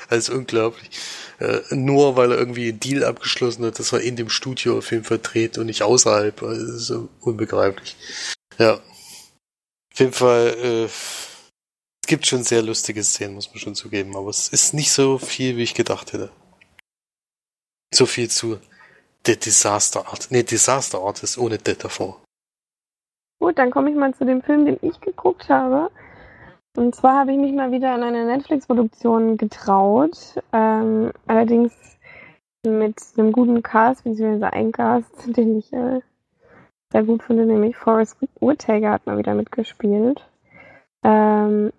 Also 0.09 0.33
unglaublich. 0.33 0.89
Äh, 1.39 1.61
nur 1.71 2.15
weil 2.15 2.31
er 2.31 2.37
irgendwie 2.37 2.69
einen 2.69 2.79
Deal 2.79 3.03
abgeschlossen 3.03 3.65
hat, 3.65 3.79
dass 3.79 3.93
er 3.93 4.01
in 4.01 4.15
dem 4.15 4.29
Studio 4.29 4.77
auf 4.77 4.91
jeden 4.91 5.03
Fall 5.03 5.19
dreht 5.19 5.57
und 5.57 5.67
nicht 5.67 5.83
außerhalb. 5.83 6.41
Also 6.43 7.09
unbegreiflich. 7.21 7.95
Ja. 8.57 8.73
Auf 9.93 9.99
jeden 9.99 10.13
Fall, 10.13 10.55
äh, 10.61 10.85
es 10.85 12.07
gibt 12.07 12.25
schon 12.27 12.43
sehr 12.43 12.61
lustige 12.61 13.03
Szenen, 13.03 13.35
muss 13.35 13.49
man 13.49 13.59
schon 13.59 13.75
zugeben, 13.75 14.15
aber 14.15 14.29
es 14.29 14.47
ist 14.49 14.73
nicht 14.73 14.91
so 14.91 15.17
viel, 15.17 15.57
wie 15.57 15.63
ich 15.63 15.73
gedacht 15.73 16.13
hätte. 16.13 16.31
So 17.93 18.05
viel 18.05 18.29
zu 18.29 18.59
The 19.25 19.37
Disaster 19.37 20.07
Art. 20.07 20.27
Nee, 20.29 20.43
Disaster 20.43 20.99
Art 20.99 21.21
ist 21.23 21.37
ohne 21.37 21.59
The 21.63 21.75
davor. 21.75 22.20
Gut, 23.41 23.57
dann 23.57 23.71
komme 23.71 23.89
ich 23.89 23.95
mal 23.95 24.13
zu 24.13 24.23
dem 24.23 24.43
Film, 24.43 24.65
den 24.65 24.77
ich 24.83 25.01
geguckt 25.01 25.49
habe. 25.49 25.89
Und 26.77 26.93
zwar 26.93 27.21
habe 27.21 27.31
ich 27.31 27.39
mich 27.39 27.53
mal 27.53 27.71
wieder 27.71 27.91
an 27.91 28.03
eine 28.03 28.23
Netflix-Produktion 28.23 29.35
getraut. 29.35 30.35
Ähm, 30.53 31.11
allerdings 31.25 31.73
mit 32.63 33.01
einem 33.17 33.31
guten 33.31 33.63
Cast, 33.63 34.03
beziehungsweise 34.03 34.53
ein 34.53 34.71
Cast, 34.71 35.09
den 35.35 35.57
ich 35.57 35.73
äh, 35.73 36.01
sehr 36.91 37.03
gut 37.03 37.23
finde, 37.23 37.47
nämlich 37.47 37.75
Forrest 37.75 38.15
Whitaker 38.39 38.91
hat 38.91 39.07
mal 39.07 39.17
wieder 39.17 39.33
mitgespielt. 39.33 40.23
Ähm, 41.03 41.73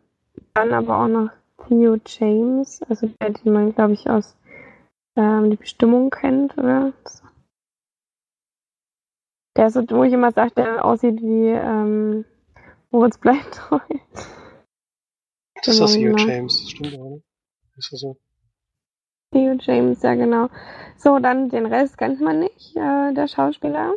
dann 0.54 0.72
aber 0.72 0.98
auch 0.98 1.08
noch 1.08 1.30
Theo 1.68 1.96
James, 2.04 2.82
also 2.88 3.08
der, 3.20 3.30
den 3.30 3.52
man, 3.52 3.72
glaube 3.72 3.92
ich, 3.92 4.10
aus 4.10 4.36
ähm, 5.14 5.50
Die 5.50 5.56
Bestimmung 5.56 6.10
kennt, 6.10 6.58
oder? 6.58 6.92
Der 9.56 9.66
ist 9.66 9.74
so, 9.74 9.82
wo 9.90 10.04
ich 10.04 10.12
immer 10.12 10.32
sage, 10.32 10.52
der 10.56 10.84
aussieht 10.84 11.20
wie 11.20 11.48
ähm, 11.48 12.24
Moritz 12.90 13.18
bleibt 13.18 13.54
treu. 13.54 13.78
Das 15.54 15.74
ist 15.74 15.80
das 15.80 15.92
Theo 15.94 16.14
genau. 16.14 16.28
James, 16.28 16.58
das 16.60 16.70
stimmt 16.70 16.98
oder? 16.98 17.20
Ist 17.76 17.92
das 17.92 18.00
so? 18.00 18.16
Theo 19.32 19.56
James, 19.60 20.02
ja 20.02 20.14
genau. 20.14 20.48
So, 20.96 21.18
dann 21.18 21.48
den 21.48 21.66
Rest 21.66 21.98
kennt 21.98 22.20
man 22.20 22.40
nicht, 22.40 22.76
äh, 22.76 23.12
der 23.14 23.28
Schauspieler. 23.28 23.94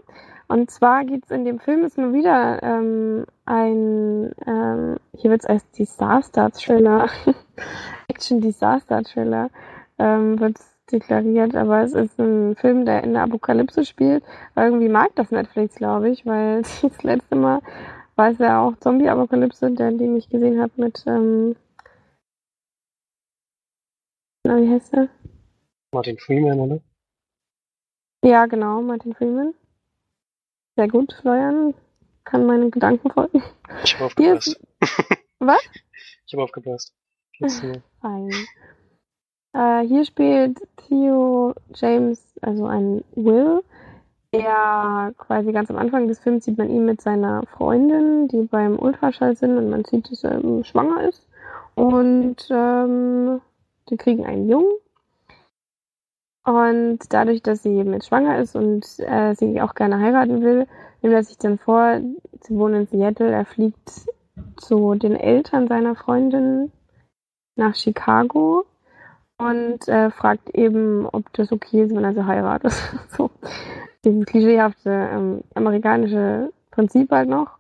Und 0.48 0.70
zwar 0.70 1.06
geht 1.06 1.26
es 1.26 1.32
in 1.32 1.44
dem 1.44 1.60
Film 1.60 1.84
ist 1.84 1.98
mal 1.98 2.14
wieder 2.14 2.62
ähm, 2.62 3.26
ein, 3.46 4.32
ähm, 4.46 4.98
hier 5.16 5.32
wird 5.32 5.42
es 5.42 5.48
als 5.48 5.70
Disaster-Thriller, 5.72 7.10
Action-Disaster-Thriller, 8.08 9.50
ähm, 9.98 10.40
wird 10.40 10.58
deklariert, 10.92 11.56
aber 11.56 11.82
es 11.82 11.94
ist 11.94 12.20
ein 12.20 12.56
Film, 12.56 12.86
der 12.86 13.04
in 13.04 13.14
der 13.14 13.24
Apokalypse 13.24 13.86
spielt. 13.86 14.24
Irgendwie 14.56 14.90
mag 14.90 15.16
das 15.16 15.32
Netflix, 15.32 15.76
glaube 15.76 16.10
ich, 16.10 16.26
weil 16.26 16.62
das 16.82 17.04
letzte 17.04 17.36
Mal 17.36 17.62
war 18.16 18.32
es 18.32 18.38
ja 18.38 18.62
auch 18.62 18.78
Zombie-Apokalypse, 18.78 19.72
der, 19.72 19.92
den 19.92 20.16
ich 20.16 20.30
gesehen 20.30 20.62
habe 20.62 20.72
mit, 20.78 21.04
ähm, 21.08 21.56
na, 24.46 24.62
wie 24.62 24.70
heißt 24.70 24.94
der? 24.94 25.10
Martin 25.92 26.18
Freeman, 26.20 26.60
oder? 26.60 26.80
Ja, 28.24 28.46
genau, 28.46 28.82
Martin 28.82 29.16
Freeman. 29.16 29.54
Sehr 30.76 30.88
gut, 30.88 31.14
Florian. 31.22 31.74
Kann 32.26 32.46
meine 32.46 32.70
Gedanken 32.70 33.12
folgen. 33.12 33.44
Ich 33.84 33.96
habe 33.96 34.06
aufgepasst. 34.06 34.60
Was? 35.40 35.62
Ich 36.28 36.34
habe 36.34 36.44
aufgepasst. 36.44 36.92
Fein. 38.02 38.32
Äh, 39.56 39.88
hier 39.88 40.04
spielt 40.04 40.62
Theo 40.76 41.54
James, 41.74 42.22
also 42.42 42.66
ein 42.66 43.06
Will, 43.16 43.64
der 44.34 45.14
quasi 45.18 45.54
ganz 45.54 45.72
am 45.72 45.78
Anfang 45.78 46.10
des 46.10 46.20
Films 46.20 46.44
sieht 46.44 46.58
man 46.58 46.70
ihn 46.70 46.84
mit 46.84 47.00
seiner 47.00 47.44
Freundin, 47.46 48.28
die 48.28 48.42
beim 48.42 48.78
Ultraschall 48.78 49.38
sind 49.38 49.58
und 49.58 49.70
man 49.70 49.86
sieht, 49.86 50.12
dass 50.12 50.26
er 50.26 50.42
schwanger 50.66 51.08
ist. 51.08 51.26
Und 51.76 52.36
ähm, 52.50 53.40
die 53.90 53.96
kriegen 53.96 54.26
einen 54.26 54.50
Jungen. 54.50 54.74
Und 56.44 57.00
dadurch, 57.10 57.42
dass 57.42 57.64
sie 57.64 57.78
eben 57.78 57.94
jetzt 57.94 58.08
schwanger 58.08 58.38
ist 58.40 58.58
und 58.58 58.86
äh, 59.00 59.36
sie 59.36 59.62
auch 59.62 59.74
gerne 59.74 60.00
heiraten 60.00 60.42
will, 60.42 60.68
nimmt 61.02 61.16
er 61.16 61.24
sich 61.24 61.38
dann 61.38 61.58
vor, 61.58 62.02
sie 62.42 62.58
wohnen 62.58 62.82
in 62.82 62.88
Seattle, 62.88 63.32
er 63.32 63.46
fliegt 63.46 64.06
zu 64.58 64.96
den 64.96 65.16
Eltern 65.16 65.68
seiner 65.68 65.96
Freundin 65.96 66.74
nach 67.56 67.74
Chicago 67.74 68.66
und 69.38 69.88
äh, 69.88 70.10
fragt 70.12 70.50
eben, 70.52 71.06
ob 71.12 71.32
das 71.34 71.52
okay 71.52 71.84
ist, 71.84 71.96
wenn 71.96 72.04
er 72.04 72.14
sie 72.14 72.26
heiratet. 72.26 72.74
so. 73.18 73.30
Dieses 74.04 74.26
klischeehafte 74.26 74.90
ähm, 74.90 75.42
amerikanische 75.56 76.52
Prinzip 76.72 77.12
halt 77.12 77.28
noch, 77.30 77.58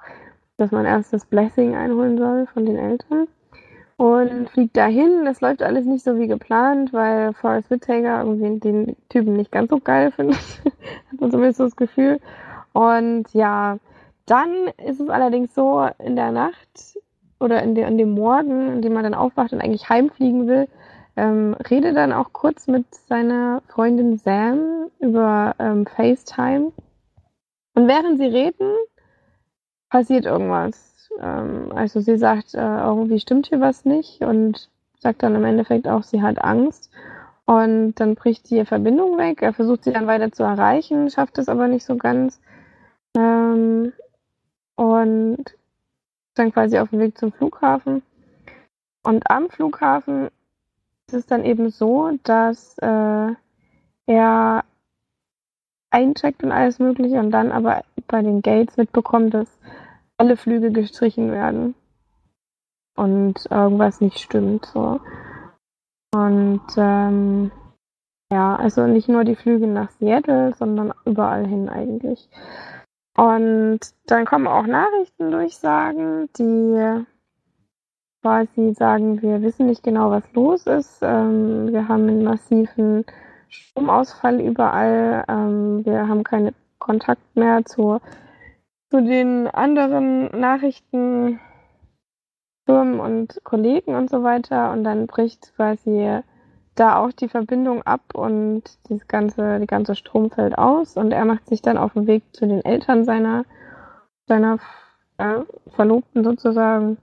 dass 0.57 0.71
man 0.71 0.85
erst 0.85 1.11
das 1.11 1.25
Blessing 1.25 1.75
einholen 1.75 2.17
soll 2.17 2.47
von 2.53 2.65
den 2.65 2.77
Eltern. 2.77 3.27
und 3.97 4.49
fliegt 4.49 4.77
dahin. 4.77 5.25
Das 5.25 5.41
läuft 5.41 5.63
alles 5.63 5.85
nicht 5.85 6.03
so 6.03 6.17
wie 6.17 6.27
geplant, 6.27 6.93
weil 6.93 7.33
Forrest 7.33 7.69
Whitaker 7.71 8.23
irgendwie 8.23 8.59
den 8.59 8.95
Typen 9.09 9.33
nicht 9.33 9.51
ganz 9.51 9.69
so 9.69 9.79
geil 9.79 10.11
findet. 10.11 10.37
Hat 11.11 11.19
man 11.19 11.31
zumindest 11.31 11.57
so 11.57 11.63
das 11.65 11.75
Gefühl. 11.75 12.19
Und 12.73 13.33
ja, 13.33 13.77
dann 14.25 14.49
ist 14.85 14.99
es 14.99 15.09
allerdings 15.09 15.53
so 15.55 15.87
in 15.99 16.15
der 16.15 16.31
Nacht 16.31 16.99
oder 17.39 17.61
in, 17.63 17.75
de, 17.75 17.87
in 17.87 17.97
dem 17.97 18.11
Morgen, 18.11 18.73
in 18.73 18.81
dem 18.81 18.93
man 18.93 19.03
dann 19.03 19.13
aufwacht 19.13 19.53
und 19.53 19.61
eigentlich 19.61 19.89
heimfliegen 19.89 20.47
will, 20.47 20.67
ähm, 21.15 21.55
rede 21.69 21.93
dann 21.93 22.11
auch 22.13 22.33
kurz 22.33 22.67
mit 22.67 22.93
seiner 22.93 23.61
Freundin 23.67 24.17
Sam 24.17 24.89
über 24.99 25.55
ähm, 25.59 25.85
FaceTime. 25.85 26.71
Und 27.73 27.87
während 27.87 28.17
sie 28.17 28.25
reden, 28.25 28.71
passiert 29.89 30.25
irgendwas. 30.25 31.09
Ähm, 31.19 31.71
also 31.73 31.99
sie 31.99 32.17
sagt, 32.17 32.53
äh, 32.53 32.59
irgendwie 32.59 33.19
stimmt 33.19 33.47
hier 33.47 33.61
was 33.61 33.85
nicht 33.85 34.21
und 34.21 34.69
sagt 34.99 35.23
dann 35.23 35.35
im 35.35 35.45
Endeffekt 35.45 35.87
auch, 35.87 36.03
sie 36.03 36.21
hat 36.21 36.43
Angst. 36.43 36.91
Und 37.45 37.95
dann 37.95 38.15
bricht 38.15 38.49
die 38.49 38.65
Verbindung 38.65 39.17
weg. 39.17 39.41
Er 39.41 39.53
versucht 39.53 39.83
sie 39.83 39.93
dann 39.93 40.07
weiter 40.07 40.31
zu 40.31 40.43
erreichen, 40.43 41.11
schafft 41.11 41.37
es 41.37 41.47
aber 41.47 41.67
nicht 41.67 41.85
so 41.85 41.95
ganz. 41.95 42.41
Ähm, 43.15 43.93
und 44.75 45.43
dann 46.33 46.51
quasi 46.51 46.79
auf 46.79 46.89
dem 46.89 46.99
Weg 46.99 47.17
zum 47.17 47.31
Flughafen. 47.31 48.01
Und 49.03 49.29
am 49.29 49.49
Flughafen 49.49 50.29
ist 51.07 51.13
es 51.13 51.25
dann 51.25 51.45
eben 51.45 51.69
so, 51.69 52.11
dass 52.23 52.77
äh, 52.79 53.33
er 54.07 54.63
eincheckt 55.91 56.43
und 56.43 56.51
alles 56.51 56.79
Mögliche 56.79 57.19
und 57.19 57.31
dann 57.31 57.51
aber 57.51 57.83
bei 58.07 58.21
den 58.21 58.41
Gates 58.41 58.77
mitbekommt, 58.77 59.33
dass 59.33 59.59
alle 60.17 60.37
Flüge 60.37 60.71
gestrichen 60.71 61.31
werden 61.31 61.75
und 62.95 63.45
irgendwas 63.49 64.01
nicht 64.01 64.19
stimmt. 64.19 64.65
So. 64.65 64.99
Und 66.13 66.61
ähm, 66.77 67.51
ja, 68.31 68.55
also 68.55 68.87
nicht 68.87 69.07
nur 69.07 69.23
die 69.23 69.35
Flüge 69.35 69.67
nach 69.67 69.91
Seattle, 69.91 70.53
sondern 70.55 70.93
überall 71.05 71.45
hin 71.45 71.69
eigentlich. 71.69 72.29
Und 73.17 73.79
dann 74.07 74.25
kommen 74.25 74.47
auch 74.47 74.65
Nachrichtendurchsagen, 74.65 76.29
die 76.37 77.05
quasi 78.25 78.73
sagen, 78.73 79.21
wir 79.21 79.43
wissen 79.43 79.67
nicht 79.67 79.83
genau, 79.83 80.09
was 80.09 80.23
los 80.33 80.65
ist. 80.65 80.97
Ähm, 81.03 81.71
wir 81.71 81.87
haben 81.87 82.07
einen 82.07 82.23
massiven 82.23 83.05
Stromausfall 83.49 84.41
überall. 84.41 85.23
Ähm, 85.27 85.85
wir 85.85 86.07
haben 86.07 86.23
keinen 86.23 86.55
Kontakt 86.79 87.21
mehr 87.35 87.63
zu, 87.65 87.99
zu 88.89 89.01
den 89.03 89.45
anderen 89.47 90.31
Nachrichtenfirmen 90.39 91.39
und 92.67 93.39
Kollegen 93.43 93.93
und 93.93 94.09
so 94.09 94.23
weiter. 94.23 94.71
Und 94.71 94.83
dann 94.85 95.05
bricht 95.05 95.55
quasi 95.55 96.21
da 96.73 96.97
auch 96.97 97.11
die 97.11 97.29
Verbindung 97.29 97.83
ab 97.83 98.01
und 98.15 98.63
das 98.89 99.07
ganze, 99.07 99.59
die 99.59 99.67
ganze 99.67 99.93
Strom 99.93 100.31
fällt 100.31 100.57
aus 100.57 100.97
und 100.97 101.11
er 101.11 101.25
macht 101.25 101.47
sich 101.47 101.61
dann 101.61 101.77
auf 101.77 101.93
den 101.93 102.07
Weg 102.07 102.23
zu 102.33 102.47
den 102.47 102.65
Eltern 102.65 103.05
seiner, 103.05 103.45
seiner 104.27 104.57
äh, 105.19 105.41
Verlobten 105.75 106.23
sozusagen 106.23 106.97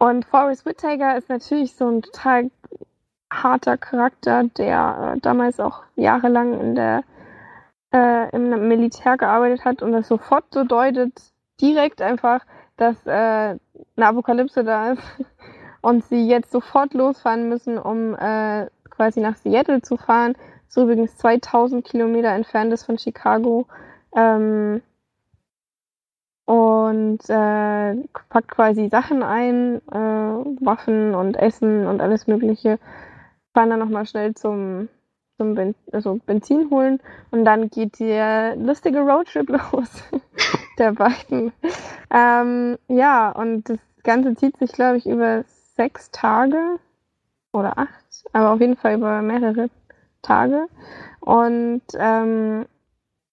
und 0.00 0.24
Forrest 0.24 0.64
Whitaker 0.64 1.18
ist 1.18 1.28
natürlich 1.28 1.76
so 1.76 1.86
ein 1.86 2.00
total 2.00 2.50
harter 3.30 3.76
Charakter, 3.76 4.44
der 4.56 5.14
äh, 5.16 5.20
damals 5.20 5.60
auch 5.60 5.82
jahrelang 5.94 6.58
in 6.58 6.74
der, 6.74 7.04
äh, 7.92 8.34
im 8.34 8.66
Militär 8.66 9.18
gearbeitet 9.18 9.66
hat 9.66 9.82
und 9.82 9.92
das 9.92 10.08
sofort 10.08 10.44
so 10.52 10.64
deutet, 10.64 11.12
direkt 11.60 12.00
einfach, 12.00 12.40
dass 12.78 12.96
äh, 13.06 13.10
eine 13.10 13.58
Apokalypse 13.98 14.64
da 14.64 14.92
ist 14.92 15.02
und 15.82 16.02
sie 16.06 16.26
jetzt 16.26 16.50
sofort 16.50 16.94
losfahren 16.94 17.50
müssen, 17.50 17.76
um 17.76 18.14
äh, 18.14 18.68
quasi 18.88 19.20
nach 19.20 19.36
Seattle 19.36 19.82
zu 19.82 19.98
fahren. 19.98 20.34
So 20.66 20.84
übrigens 20.84 21.14
2000 21.18 21.84
Kilometer 21.84 22.30
entfernt 22.30 22.72
ist 22.72 22.84
von 22.84 22.96
Chicago. 22.96 23.66
Ähm, 24.16 24.80
und 26.50 27.20
äh, 27.28 27.94
packt 28.28 28.48
quasi 28.48 28.88
Sachen 28.88 29.22
ein, 29.22 29.76
äh, 29.92 30.64
Waffen 30.64 31.14
und 31.14 31.36
Essen 31.36 31.86
und 31.86 32.00
alles 32.00 32.26
Mögliche. 32.26 32.80
Fahren 33.54 33.70
dann 33.70 33.78
nochmal 33.78 34.04
schnell 34.04 34.34
zum, 34.34 34.88
zum 35.36 35.54
ben 35.54 35.76
also 35.92 36.18
Benzin 36.26 36.68
holen 36.72 36.98
und 37.30 37.44
dann 37.44 37.70
geht 37.70 38.00
der 38.00 38.56
lustige 38.56 38.98
Roadtrip 38.98 39.48
los 39.72 40.02
der 40.78 40.90
beiden. 40.90 41.52
Ähm, 42.10 42.78
ja, 42.88 43.30
und 43.30 43.68
das 43.68 43.78
Ganze 44.02 44.34
zieht 44.34 44.56
sich, 44.56 44.72
glaube 44.72 44.96
ich, 44.96 45.06
über 45.06 45.44
sechs 45.76 46.10
Tage 46.10 46.80
oder 47.52 47.78
acht, 47.78 48.24
aber 48.32 48.50
auf 48.50 48.60
jeden 48.60 48.76
Fall 48.76 48.94
über 48.94 49.22
mehrere 49.22 49.70
Tage. 50.20 50.66
Und 51.20 51.82
ähm, 51.96 52.66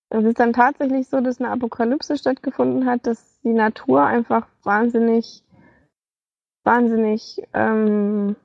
es 0.09 0.23
ist 0.23 0.39
dann 0.39 0.53
tatsächlich 0.53 1.07
so, 1.09 1.19
dass 1.21 1.39
eine 1.39 1.51
Apokalypse 1.51 2.17
stattgefunden 2.17 2.85
hat, 2.85 3.05
dass 3.05 3.41
die 3.41 3.53
Natur 3.53 4.05
einfach 4.05 4.47
wahnsinnig, 4.63 5.43
wahnsinnig, 6.63 7.41
ähm, 7.53 8.35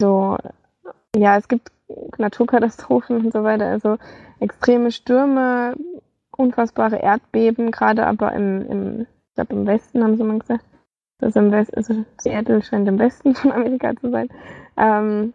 so, 0.00 0.36
ja, 1.14 1.36
es 1.36 1.46
gibt 1.46 1.70
Naturkatastrophen 2.18 3.24
und 3.24 3.32
so 3.32 3.44
weiter, 3.44 3.66
also 3.66 3.98
extreme 4.40 4.90
Stürme, 4.90 5.76
unfassbare 6.36 6.96
Erdbeben, 6.96 7.70
gerade 7.70 8.06
aber 8.06 8.32
im, 8.32 8.66
im 8.70 9.06
ich 9.28 9.34
glaube 9.34 9.54
im 9.54 9.66
Westen 9.66 10.02
haben 10.02 10.16
sie 10.16 10.24
mal 10.24 10.38
gesagt, 10.38 10.64
das 11.18 11.36
im 11.36 11.52
Westen, 11.52 11.76
also 11.76 12.04
Seattle 12.20 12.62
scheint 12.62 12.88
im 12.88 12.98
Westen 12.98 13.34
von 13.36 13.52
Amerika 13.52 13.94
zu 13.96 14.10
sein. 14.10 14.28
Ähm, 14.76 15.32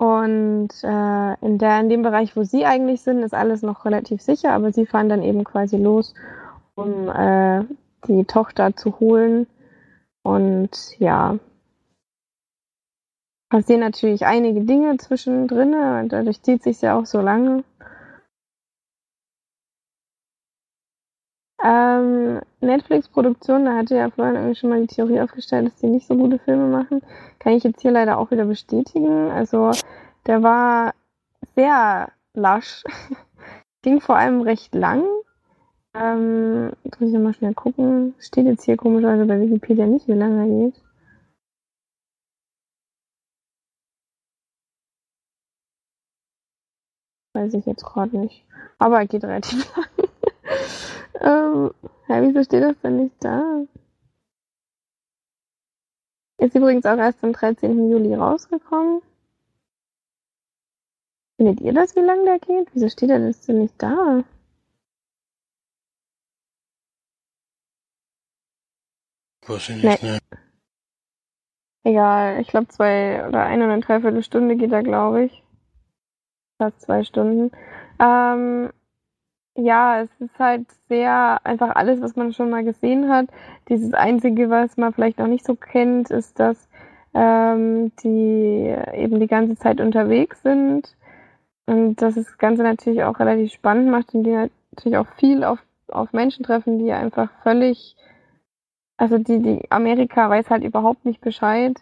und 0.00 0.70
äh, 0.82 1.34
in, 1.44 1.58
der, 1.58 1.78
in 1.78 1.90
dem 1.90 2.00
Bereich, 2.00 2.34
wo 2.34 2.42
sie 2.42 2.64
eigentlich 2.64 3.02
sind, 3.02 3.22
ist 3.22 3.34
alles 3.34 3.60
noch 3.60 3.84
relativ 3.84 4.22
sicher, 4.22 4.52
aber 4.52 4.72
sie 4.72 4.86
fahren 4.86 5.10
dann 5.10 5.22
eben 5.22 5.44
quasi 5.44 5.76
los, 5.76 6.14
um 6.74 7.10
äh, 7.10 7.64
die 8.08 8.24
Tochter 8.24 8.74
zu 8.74 8.98
holen. 8.98 9.46
Und 10.22 10.98
ja, 10.98 11.38
passieren 13.50 13.80
natürlich 13.80 14.24
einige 14.24 14.62
Dinge 14.62 14.96
zwischendrin 14.96 15.74
und 15.74 16.08
dadurch 16.08 16.40
zieht 16.40 16.62
sich 16.62 16.80
ja 16.80 16.98
auch 16.98 17.04
so 17.04 17.20
lange. 17.20 17.62
Ähm, 21.62 22.40
Netflix-Produktion, 22.60 23.66
da 23.66 23.76
hatte 23.76 23.96
ja 23.96 24.10
Florian 24.10 24.36
irgendwie 24.36 24.56
schon 24.56 24.70
mal 24.70 24.80
die 24.80 24.94
Theorie 24.94 25.20
aufgestellt, 25.20 25.66
dass 25.66 25.76
die 25.76 25.88
nicht 25.88 26.06
so 26.06 26.16
gute 26.16 26.38
Filme 26.38 26.68
machen. 26.68 27.02
Kann 27.38 27.52
ich 27.52 27.64
jetzt 27.64 27.82
hier 27.82 27.90
leider 27.90 28.18
auch 28.18 28.30
wieder 28.30 28.46
bestätigen. 28.46 29.30
Also, 29.30 29.72
der 30.26 30.42
war 30.42 30.94
sehr 31.54 32.10
lasch. 32.34 32.84
Ging 33.82 34.00
vor 34.00 34.16
allem 34.16 34.40
recht 34.42 34.74
lang. 34.74 35.04
Ähm, 35.94 36.72
jetzt 36.84 37.00
muss 37.00 37.12
ich 37.12 37.18
mal 37.18 37.34
schnell 37.34 37.54
gucken. 37.54 38.14
Steht 38.20 38.46
jetzt 38.46 38.64
hier 38.64 38.76
komischerweise 38.76 39.26
bei 39.26 39.40
Wikipedia 39.40 39.86
nicht, 39.86 40.08
wie 40.08 40.12
lange 40.12 40.40
er 40.42 40.70
geht. 40.70 40.82
Weiß 47.34 47.54
ich 47.54 47.66
jetzt 47.66 47.84
gerade 47.84 48.16
nicht. 48.18 48.44
Aber 48.78 48.98
er 48.98 49.06
geht 49.06 49.24
relativ 49.24 49.74
lang. 49.76 49.99
Ähm, 51.20 51.72
ja, 52.08 52.22
wieso 52.22 52.42
steht 52.44 52.62
das 52.62 52.80
denn 52.80 52.96
nicht 52.96 53.16
da? 53.20 53.64
Ist 56.38 56.54
übrigens 56.54 56.86
auch 56.86 56.96
erst 56.96 57.22
am 57.22 57.32
13. 57.32 57.90
Juli 57.90 58.14
rausgekommen. 58.14 59.02
Findet 61.36 61.60
ihr 61.60 61.72
das, 61.72 61.96
wie 61.96 62.00
lang 62.00 62.24
der 62.24 62.38
geht? 62.38 62.68
Wieso 62.74 62.88
steht 62.88 63.10
er 63.10 63.18
das 63.18 63.42
denn 63.42 63.58
nicht 63.58 63.74
da? 63.78 64.24
Weiß 69.46 69.68
ich 69.70 69.82
nicht, 69.82 70.02
nee. 70.02 70.12
ne. 70.12 70.18
Egal, 71.82 72.40
ich 72.40 72.48
glaube 72.48 72.68
zwei 72.68 73.26
oder 73.26 73.44
eine 73.44 73.64
oder 73.64 73.78
dreiviertel 73.80 74.22
Stunde 74.22 74.56
geht 74.56 74.72
er, 74.72 74.82
glaube 74.82 75.24
ich. 75.24 75.42
Fast 76.58 76.82
zwei 76.82 77.04
Stunden. 77.04 77.50
Ähm, 77.98 78.70
ja, 79.64 80.02
es 80.02 80.10
ist 80.20 80.38
halt 80.38 80.66
sehr 80.88 81.40
einfach 81.44 81.74
alles, 81.74 82.00
was 82.00 82.16
man 82.16 82.32
schon 82.32 82.50
mal 82.50 82.64
gesehen 82.64 83.08
hat. 83.08 83.26
Dieses 83.68 83.94
Einzige, 83.94 84.50
was 84.50 84.76
man 84.76 84.92
vielleicht 84.92 85.18
noch 85.18 85.26
nicht 85.26 85.44
so 85.44 85.54
kennt, 85.54 86.10
ist, 86.10 86.38
dass 86.38 86.68
ähm, 87.14 87.92
die 88.02 88.74
eben 88.94 89.20
die 89.20 89.26
ganze 89.26 89.56
Zeit 89.56 89.80
unterwegs 89.80 90.42
sind 90.42 90.94
und 91.66 91.96
dass 92.02 92.14
das 92.14 92.38
Ganze 92.38 92.62
natürlich 92.62 93.04
auch 93.04 93.18
relativ 93.18 93.52
spannend 93.52 93.90
macht 93.90 94.14
und 94.14 94.24
die 94.24 94.32
natürlich 94.32 94.96
auch 94.96 95.08
viel 95.18 95.44
auf, 95.44 95.58
auf 95.88 96.12
Menschen 96.12 96.44
treffen, 96.44 96.78
die 96.78 96.92
einfach 96.92 97.30
völlig, 97.42 97.96
also 98.96 99.18
die, 99.18 99.40
die 99.40 99.70
Amerika 99.70 100.28
weiß 100.30 100.50
halt 100.50 100.64
überhaupt 100.64 101.04
nicht 101.04 101.20
Bescheid 101.20 101.76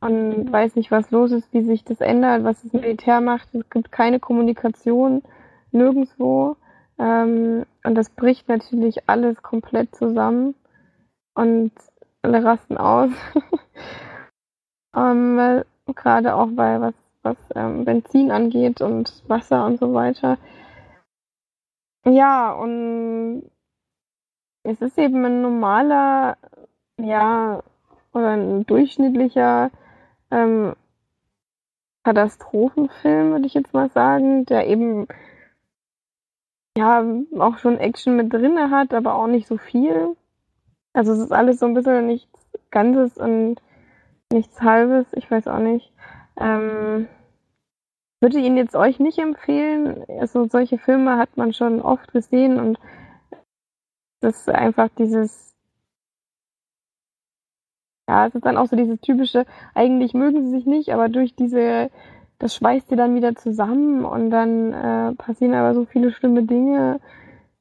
und 0.00 0.52
weiß 0.52 0.76
nicht, 0.76 0.90
was 0.90 1.10
los 1.10 1.32
ist, 1.32 1.52
wie 1.52 1.62
sich 1.62 1.84
das 1.84 2.00
ändert, 2.00 2.44
was 2.44 2.62
das 2.62 2.72
Militär 2.72 3.20
macht. 3.20 3.54
Es 3.54 3.68
gibt 3.70 3.90
keine 3.90 4.20
Kommunikation 4.20 5.22
nirgendwo. 5.72 6.56
Ähm, 6.98 7.64
und 7.84 7.94
das 7.94 8.10
bricht 8.10 8.48
natürlich 8.48 9.08
alles 9.08 9.42
komplett 9.42 9.94
zusammen. 9.94 10.54
Und 11.34 11.72
alle 12.22 12.44
rasten 12.44 12.76
aus. 12.76 13.10
ähm, 14.96 15.62
Gerade 15.86 16.34
auch 16.34 16.48
bei 16.50 16.80
was, 16.80 16.94
was 17.22 17.36
ähm, 17.54 17.84
Benzin 17.84 18.30
angeht 18.30 18.80
und 18.80 19.22
Wasser 19.28 19.64
und 19.64 19.78
so 19.78 19.94
weiter. 19.94 20.36
Ja, 22.04 22.52
und 22.52 23.50
es 24.62 24.80
ist 24.80 24.98
eben 24.98 25.24
ein 25.24 25.40
normaler, 25.40 26.36
ja, 26.98 27.62
oder 28.12 28.30
ein 28.30 28.66
durchschnittlicher 28.66 29.70
ähm, 30.30 30.74
Katastrophenfilm, 32.04 33.32
würde 33.32 33.46
ich 33.46 33.54
jetzt 33.54 33.72
mal 33.72 33.90
sagen, 33.90 34.44
der 34.46 34.66
eben 34.66 35.06
ja 36.78 37.04
auch 37.38 37.58
schon 37.58 37.78
Action 37.78 38.16
mit 38.16 38.32
drinne 38.32 38.70
hat, 38.70 38.94
aber 38.94 39.14
auch 39.14 39.26
nicht 39.26 39.46
so 39.46 39.58
viel. 39.58 40.16
Also 40.92 41.12
es 41.12 41.18
ist 41.18 41.32
alles 41.32 41.60
so 41.60 41.66
ein 41.66 41.74
bisschen 41.74 42.06
nichts 42.06 42.30
Ganzes 42.70 43.16
und 43.18 43.56
nichts 44.32 44.60
Halbes, 44.60 45.06
ich 45.12 45.30
weiß 45.30 45.48
auch 45.48 45.58
nicht. 45.58 45.92
Ähm, 46.38 47.08
würde 48.20 48.38
ihn 48.38 48.56
jetzt 48.56 48.74
euch 48.74 48.98
nicht 48.98 49.18
empfehlen. 49.18 50.04
Also 50.20 50.48
solche 50.48 50.78
Filme 50.78 51.16
hat 51.18 51.36
man 51.36 51.52
schon 51.52 51.80
oft 51.80 52.12
gesehen 52.12 52.58
und 52.58 52.78
das 54.20 54.40
ist 54.40 54.48
einfach 54.48 54.88
dieses 54.98 55.48
ja, 58.08 58.26
es 58.26 58.34
ist 58.34 58.46
dann 58.46 58.56
auch 58.56 58.66
so 58.66 58.74
dieses 58.74 59.00
typische, 59.00 59.44
eigentlich 59.74 60.14
mögen 60.14 60.46
sie 60.46 60.50
sich 60.50 60.66
nicht, 60.66 60.88
aber 60.94 61.10
durch 61.10 61.34
diese, 61.34 61.90
das 62.38 62.54
schweißt 62.54 62.88
sie 62.88 62.96
dann 62.96 63.14
wieder 63.14 63.34
zusammen 63.34 64.04
und 64.04 64.30
dann 64.30 64.72
äh, 64.72 65.14
passieren 65.14 65.54
aber 65.54 65.74
so 65.74 65.84
viele 65.84 66.12
schlimme 66.12 66.44
Dinge. 66.44 67.00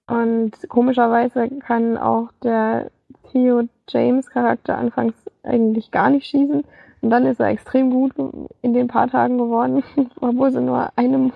Und 0.07 0.51
komischerweise 0.69 1.49
kann 1.59 1.97
auch 1.97 2.29
der 2.43 2.91
Theo 3.31 3.63
James 3.89 4.29
Charakter 4.29 4.77
anfangs 4.77 5.15
eigentlich 5.43 5.91
gar 5.91 6.09
nicht 6.09 6.27
schießen. 6.27 6.63
Und 7.01 7.09
dann 7.09 7.25
ist 7.25 7.39
er 7.39 7.47
extrem 7.47 7.91
gut 7.91 8.13
in 8.61 8.73
den 8.73 8.87
paar 8.87 9.09
Tagen 9.09 9.37
geworden, 9.37 9.83
obwohl 10.21 10.51
sie 10.51 10.61
nur 10.61 10.91
einem, 10.95 11.33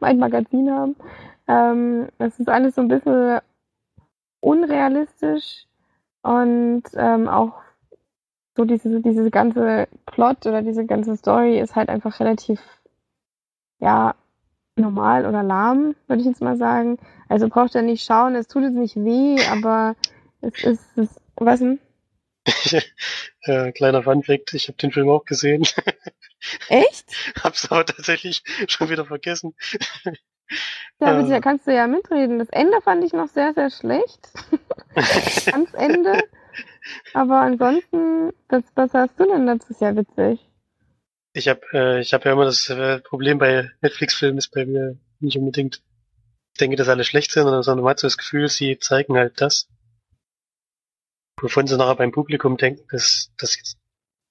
ein 0.00 0.18
Magazin 0.18 0.70
haben. 0.70 0.96
Ähm, 1.46 2.08
das 2.18 2.38
ist 2.40 2.48
alles 2.48 2.74
so 2.74 2.80
ein 2.82 2.88
bisschen 2.88 3.40
unrealistisch 4.40 5.66
und 6.22 6.82
ähm, 6.94 7.28
auch 7.28 7.54
so 8.56 8.64
diese, 8.64 9.00
diese 9.00 9.30
ganze 9.30 9.88
Plot 10.06 10.46
oder 10.46 10.62
diese 10.62 10.86
ganze 10.86 11.16
Story 11.16 11.58
ist 11.58 11.76
halt 11.76 11.88
einfach 11.88 12.20
relativ, 12.20 12.60
ja, 13.84 14.14
normal 14.76 15.26
oder 15.26 15.42
lahm, 15.42 15.94
würde 16.06 16.22
ich 16.22 16.26
jetzt 16.26 16.40
mal 16.40 16.56
sagen. 16.56 16.98
Also 17.28 17.48
braucht 17.48 17.74
er 17.74 17.82
nicht 17.82 18.04
schauen, 18.04 18.34
es 18.34 18.48
tut 18.48 18.62
jetzt 18.62 18.74
nicht 18.74 18.96
weh, 18.96 19.36
aber 19.46 19.94
es 20.40 20.64
ist, 20.64 20.98
es, 20.98 21.20
was 21.36 21.60
denn? 21.60 21.78
äh, 23.42 23.72
kleiner 23.72 24.02
Funfact, 24.02 24.54
ich 24.54 24.68
habe 24.68 24.78
den 24.78 24.90
Film 24.90 25.08
auch 25.08 25.24
gesehen. 25.24 25.64
Echt? 26.68 27.12
Hab's 27.42 27.70
aber 27.70 27.86
tatsächlich 27.86 28.42
schon 28.68 28.88
wieder 28.88 29.04
vergessen. 29.04 29.54
Ja, 31.00 31.14
bitte, 31.14 31.30
da 31.30 31.40
kannst 31.40 31.66
du 31.66 31.74
ja 31.74 31.86
mitreden. 31.86 32.38
Das 32.38 32.50
Ende 32.50 32.80
fand 32.82 33.02
ich 33.02 33.14
noch 33.14 33.28
sehr, 33.28 33.54
sehr 33.54 33.70
schlecht. 33.70 34.28
Ganz 35.46 35.72
Ende. 35.72 36.22
Aber 37.14 37.40
ansonsten, 37.40 38.30
das, 38.48 38.62
was 38.74 38.92
hast 38.92 39.18
du 39.18 39.24
denn 39.24 39.46
dazu? 39.46 39.70
Ist 39.70 39.80
ja 39.80 39.96
witzig. 39.96 40.46
Ich 41.36 41.48
habe 41.48 41.60
äh, 41.72 42.00
ich 42.00 42.14
hab 42.14 42.24
ja 42.24 42.32
immer 42.32 42.44
das 42.44 42.68
äh, 42.70 43.00
Problem 43.00 43.38
bei 43.38 43.70
Netflix-Filmen 43.80 44.38
ist 44.38 44.52
bei 44.52 44.64
mir 44.64 44.96
nicht 45.18 45.36
unbedingt, 45.36 45.82
ich 46.52 46.58
denke, 46.60 46.76
dass 46.76 46.88
alle 46.88 47.02
schlecht 47.02 47.32
sind, 47.32 47.42
sondern 47.42 47.80
man 47.80 47.90
hat 47.90 47.98
so 47.98 48.06
das 48.06 48.16
Gefühl, 48.16 48.48
sie 48.48 48.78
zeigen 48.78 49.16
halt 49.16 49.40
das, 49.40 49.68
wovon 51.40 51.66
sie 51.66 51.76
nachher 51.76 51.96
beim 51.96 52.12
Publikum 52.12 52.56
denken, 52.56 52.86
dass 52.88 53.32
das 53.36 53.56
jetzt 53.56 53.78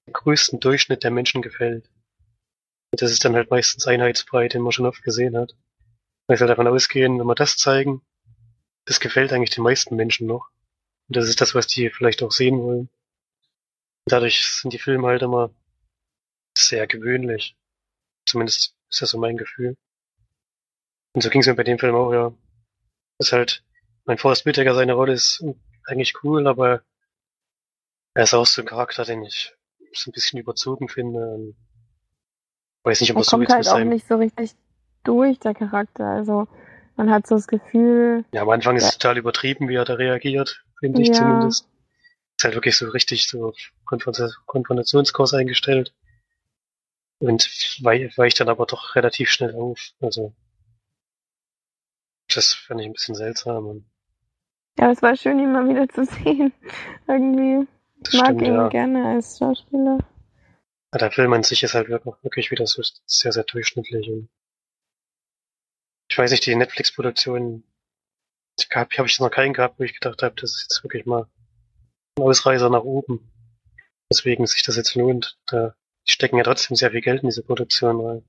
den 0.08 0.14
größten 0.14 0.62
Durchschnitt 0.62 1.04
der 1.04 1.12
Menschen 1.12 1.42
gefällt. 1.42 1.90
Und 2.92 3.02
das 3.02 3.12
ist 3.12 3.26
dann 3.26 3.36
halt 3.36 3.50
meistens 3.52 3.86
Einheitsbrei, 3.86 4.48
den 4.48 4.62
man 4.62 4.72
schon 4.72 4.86
oft 4.86 5.04
gesehen 5.04 5.38
hat. 5.38 5.56
Man 6.30 6.38
soll 6.38 6.48
davon 6.48 6.68
ausgehen, 6.68 7.20
wenn 7.20 7.28
wir 7.28 7.36
das 7.36 7.58
zeigen, 7.58 8.02
das 8.86 9.02
gefällt 9.02 9.34
eigentlich 9.34 9.50
den 9.50 9.64
meisten 9.64 9.98
Menschen 9.98 10.26
noch. 10.26 10.50
Und 11.10 11.18
das 11.18 11.28
ist 11.28 11.42
das, 11.42 11.54
was 11.54 11.68
die 11.68 11.90
vielleicht 11.90 12.24
auch 12.24 12.32
sehen 12.32 12.60
wollen. 12.60 12.90
Und 14.06 14.12
dadurch 14.12 14.46
sind 14.46 14.72
die 14.72 14.80
Filme 14.80 15.08
halt 15.08 15.22
immer 15.22 15.52
sehr 16.58 16.88
gewöhnlich. 16.88 17.56
Zumindest 18.26 18.76
ist 18.90 19.02
das 19.02 19.10
so 19.10 19.18
mein 19.18 19.38
Gefühl. 19.38 19.76
Und 21.14 21.22
so 21.22 21.30
ging 21.30 21.42
es 21.42 21.48
mir 21.48 21.56
bei 21.56 21.64
dem 21.64 21.80
Film 21.80 21.96
auch, 21.96 22.12
ja. 22.12 22.34
Das 23.18 23.28
ist 23.28 23.34
halt, 23.34 23.64
mein 24.06 24.18
Forrest 24.18 24.46
Whitaker, 24.46 24.74
seine 24.74 24.94
Rolle 24.94 25.14
ist 25.14 25.44
eigentlich 25.86 26.14
cool, 26.24 26.48
aber 26.48 26.82
er 28.16 28.24
ist 28.24 28.34
auch 28.34 28.46
so 28.46 28.62
ein 28.62 28.68
Charakter, 28.68 29.06
den 29.06 29.24
ich 29.24 29.54
so 29.94 30.10
ein 30.10 30.14
bisschen 30.14 30.40
überzogen 30.40 30.90
finde. 30.90 31.54
Weiß 32.84 33.02
nicht, 33.02 33.12
ob 33.12 33.18
er 33.18 33.24
so 33.24 33.38
kommt 33.38 33.50
halt 33.50 33.68
auch 33.68 33.80
nicht 33.80 34.08
so 34.08 34.16
richtig 34.16 34.52
durch, 35.04 35.40
der 35.40 35.54
Charakter. 35.54 36.06
Also 36.06 36.48
man 36.96 37.10
hat 37.12 37.28
so 37.28 37.36
das 37.36 37.48
Gefühl. 37.48 38.26
Ja, 38.32 38.42
am 38.42 38.50
Anfang 38.50 38.76
ist 38.76 38.84
es 38.84 38.98
total 38.98 39.18
übertrieben, 39.18 39.70
wie 39.70 39.76
er 39.76 39.86
da 39.86 39.94
reagiert 39.94 40.64
finde 40.84 41.02
ich 41.02 41.08
ja. 41.08 41.14
zumindest. 41.14 41.70
Ist 42.38 42.44
halt 42.44 42.56
wirklich 42.56 42.76
so 42.76 42.90
richtig 42.90 43.28
so 43.30 43.48
auf 43.48 43.56
Konfrontationskurs 43.86 45.34
eingestellt. 45.34 45.94
Und 47.24 47.46
weicht 47.84 48.42
dann 48.42 48.50
aber 48.50 48.66
doch 48.66 48.96
relativ 48.96 49.30
schnell 49.30 49.56
auf. 49.56 49.94
Also, 50.02 50.36
das 52.28 52.54
fand 52.54 52.82
ich 52.82 52.88
ein 52.88 52.92
bisschen 52.92 53.16
seltsam. 53.16 53.86
Ja, 54.78 54.92
es 54.92 55.02
war 55.02 55.16
schön, 55.16 55.40
ihn 55.40 55.54
mal 55.54 55.70
wieder 55.70 55.88
zu 55.88 56.04
sehen. 56.24 56.52
Irgendwie. 57.08 57.66
Ich 58.06 58.20
mag 58.20 58.26
stimmt, 58.26 58.42
ihn 58.42 58.56
ja. 58.56 58.68
gerne 58.68 59.08
als 59.08 59.38
Schauspieler. 59.38 60.00
Ja, 60.92 61.00
der 61.00 61.12
Film 61.12 61.32
an 61.32 61.44
sich 61.44 61.64
ist 61.64 61.76
halt 61.76 61.88
wirklich 61.88 62.52
wieder 62.52 62.68
so 62.68 62.82
sehr, 63.06 63.32
sehr 63.32 63.46
durchschnittlich. 63.46 64.10
Und 64.10 64.28
ich 66.10 66.18
weiß 66.18 66.30
nicht, 66.32 66.46
die 66.46 66.56
Netflix-Produktion 66.56 67.64
habe 68.70 69.08
ich 69.08 69.20
noch 69.22 69.30
keinen 69.30 69.54
gehabt, 69.54 69.80
wo 69.80 69.84
ich 69.84 69.98
gedacht 69.98 70.24
habe, 70.24 70.36
das 70.36 70.56
ist 70.56 70.64
jetzt 70.64 70.84
wirklich 70.84 71.06
mal 71.06 71.30
ein 72.18 72.24
Ausreißer 72.24 72.70
nach 72.70 72.84
oben. 72.84 73.32
Deswegen 74.12 74.46
sich 74.46 74.64
das 74.64 74.76
jetzt 74.76 74.96
lohnt. 74.96 75.40
Da, 75.46 75.74
die 76.08 76.12
stecken 76.12 76.38
ja 76.38 76.44
trotzdem 76.44 76.76
sehr 76.76 76.92
viel 76.92 77.02
Geld 77.02 77.24
in 77.24 77.30
diese 77.30 77.44
Produktion 77.44 78.00
rein. 78.02 78.24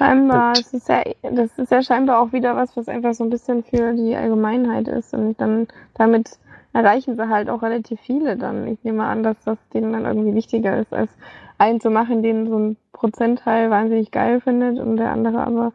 Scheinbar, 0.00 0.52
es 0.52 0.72
ist 0.72 0.88
ja, 0.88 1.02
das 1.22 1.58
ist 1.58 1.70
ja 1.70 1.82
scheinbar 1.82 2.20
auch 2.20 2.32
wieder 2.32 2.56
was, 2.56 2.74
was 2.76 2.88
einfach 2.88 3.12
so 3.12 3.22
ein 3.22 3.30
bisschen 3.30 3.62
für 3.62 3.92
die 3.92 4.16
Allgemeinheit 4.16 4.88
ist. 4.88 5.12
Und 5.12 5.38
dann 5.40 5.68
damit 5.94 6.38
erreichen 6.72 7.16
sie 7.16 7.28
halt 7.28 7.50
auch 7.50 7.62
relativ 7.62 8.00
viele 8.00 8.36
dann. 8.36 8.66
Ich 8.66 8.82
nehme 8.82 9.04
an, 9.04 9.22
dass 9.22 9.36
das 9.44 9.58
denen 9.74 9.92
dann 9.92 10.06
irgendwie 10.06 10.34
wichtiger 10.34 10.80
ist, 10.80 10.92
als 10.94 11.10
einen 11.58 11.80
zu 11.80 11.90
machen, 11.90 12.22
den 12.22 12.48
so 12.48 12.58
ein 12.58 12.76
Prozentteil 12.92 13.70
wahnsinnig 13.70 14.10
geil 14.10 14.40
findet 14.40 14.78
und 14.78 14.96
der 14.96 15.10
andere 15.10 15.40
aber 15.40 15.72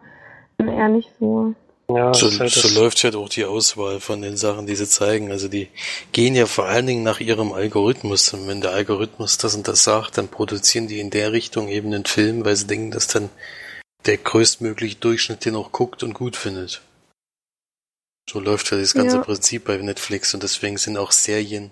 eher 0.57 0.89
nicht 0.89 1.11
so. 1.19 1.53
Ja, 1.87 2.13
so, 2.13 2.31
halt 2.39 2.51
so 2.51 2.67
läuft 2.79 3.03
ja 3.03 3.11
doch 3.11 3.29
die 3.29 3.45
Auswahl 3.45 3.99
von 3.99 4.21
den 4.21 4.37
Sachen, 4.37 4.65
die 4.65 4.75
sie 4.75 4.87
zeigen. 4.87 5.31
Also 5.31 5.47
die 5.47 5.69
gehen 6.13 6.35
ja 6.35 6.47
vor 6.47 6.65
allen 6.65 6.87
Dingen 6.87 7.03
nach 7.03 7.19
ihrem 7.19 7.51
Algorithmus. 7.53 8.33
Und 8.33 8.47
wenn 8.47 8.61
der 8.61 8.71
Algorithmus 8.71 9.37
das 9.37 9.53
und 9.53 9.67
das 9.67 9.83
sagt, 9.83 10.17
dann 10.17 10.27
produzieren 10.27 10.87
die 10.87 10.99
in 10.99 11.11
der 11.11 11.31
Richtung 11.31 11.67
eben 11.67 11.93
einen 11.93 12.05
Film, 12.05 12.43
weil 12.43 12.55
sie 12.55 12.65
denken, 12.65 12.91
dass 12.91 13.07
dann 13.07 13.29
der 14.05 14.17
größtmögliche 14.17 14.97
Durchschnitt 14.97 15.45
den 15.45 15.55
auch 15.55 15.71
guckt 15.71 16.01
und 16.01 16.13
gut 16.13 16.35
findet. 16.35 16.81
So 18.29 18.39
läuft 18.39 18.71
ja 18.71 18.77
das 18.77 18.95
ganze 18.95 19.17
ja. 19.17 19.21
Prinzip 19.21 19.65
bei 19.65 19.77
Netflix 19.77 20.33
und 20.33 20.41
deswegen 20.41 20.77
sind 20.77 20.97
auch 20.97 21.11
Serien 21.11 21.71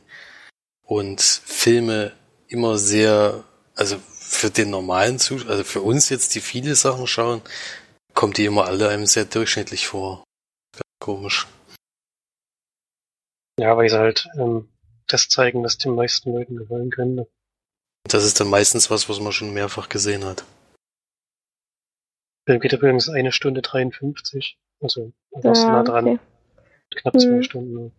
und 0.83 1.21
Filme 1.21 2.11
immer 2.47 2.77
sehr, 2.77 3.43
also 3.75 3.97
für 4.11 4.51
den 4.51 4.69
normalen 4.69 5.17
Zuschauer, 5.17 5.49
also 5.49 5.63
für 5.63 5.81
uns 5.81 6.09
jetzt, 6.09 6.35
die 6.35 6.41
viele 6.41 6.75
Sachen 6.75 7.07
schauen, 7.07 7.41
kommt 8.13 8.37
die 8.37 8.45
immer 8.45 8.65
alle 8.65 8.89
einem 8.89 9.05
sehr 9.05 9.25
durchschnittlich 9.25 9.87
vor. 9.87 10.23
Ganz 10.73 10.83
komisch. 10.99 11.47
Ja, 13.59 13.77
weil 13.77 13.89
sie 13.89 13.99
halt 13.99 14.27
ähm, 14.37 14.69
das 15.07 15.29
zeigen, 15.29 15.63
was 15.63 15.77
den 15.77 15.95
meisten 15.95 16.33
Leuten 16.33 16.55
gefallen 16.55 16.89
könnte. 16.89 17.27
Das 18.05 18.25
ist 18.25 18.39
dann 18.39 18.49
meistens 18.49 18.89
was, 18.89 19.09
was 19.09 19.19
man 19.19 19.31
schon 19.31 19.53
mehrfach 19.53 19.89
gesehen 19.89 20.25
hat. 20.25 20.43
Der 22.47 22.59
geht 22.59 22.73
übrigens 22.73 23.09
eine 23.09 23.31
Stunde 23.31 23.61
53. 23.61 24.57
Also, 24.81 25.13
da 25.31 25.53
ja, 25.53 25.71
nah 25.71 25.83
dran. 25.83 26.07
Okay. 26.07 26.19
Knapp 26.95 27.19
zwei 27.19 27.29
mhm. 27.29 27.43
Stunden. 27.43 27.91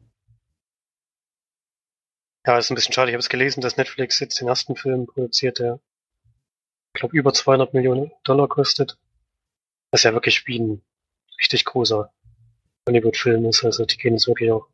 Ja, 2.47 2.59
ist 2.59 2.71
ein 2.71 2.75
bisschen 2.75 2.93
schade. 2.93 3.11
Ich 3.11 3.15
habe 3.15 3.21
es 3.21 3.31
gelesen, 3.31 3.63
dass 3.63 3.79
Netflix 3.79 4.21
jetzt 4.21 4.39
den 4.39 4.49
ersten 4.49 4.77
Film 4.77 5.07
produziert, 5.07 5.61
der, 5.61 5.81
ich 6.95 7.01
glaube, 7.01 7.17
über 7.17 7.33
200 7.33 7.73
Millionen 7.73 8.13
Dollar 8.23 8.49
kostet. 8.49 8.99
Was 9.95 10.03
ja 10.03 10.13
wirklich 10.13 10.45
wie 10.49 10.59
ein 10.59 10.85
richtig 11.39 11.65
großer 11.65 12.13
Hollywood-Film 12.89 13.45
ist. 13.45 13.65
Also 13.65 13.85
die 13.85 13.97
gehen 13.97 14.17
es 14.17 14.27
wirklich 14.27 14.51
auch, 14.51 14.67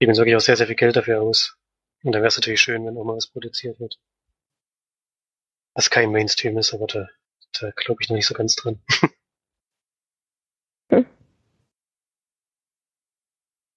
geben 0.00 0.16
wirklich 0.16 0.34
auch 0.34 0.40
sehr, 0.40 0.56
sehr 0.56 0.66
viel 0.66 0.76
Geld 0.76 0.96
dafür 0.96 1.20
aus. 1.20 1.58
Und 2.02 2.12
dann 2.12 2.22
wäre 2.22 2.28
es 2.28 2.36
natürlich 2.38 2.62
schön, 2.62 2.86
wenn 2.86 2.96
auch 2.96 3.04
mal 3.04 3.16
was 3.16 3.26
produziert 3.26 3.78
wird. 3.80 4.00
Was 5.74 5.90
kein 5.90 6.10
Mainstream 6.10 6.56
ist, 6.56 6.72
aber 6.72 6.86
da, 6.86 7.06
da 7.60 7.70
glaube 7.72 8.00
ich 8.00 8.08
noch 8.08 8.16
nicht 8.16 8.24
so 8.24 8.32
ganz 8.32 8.56
dran. 8.56 8.80
hm. 10.90 11.04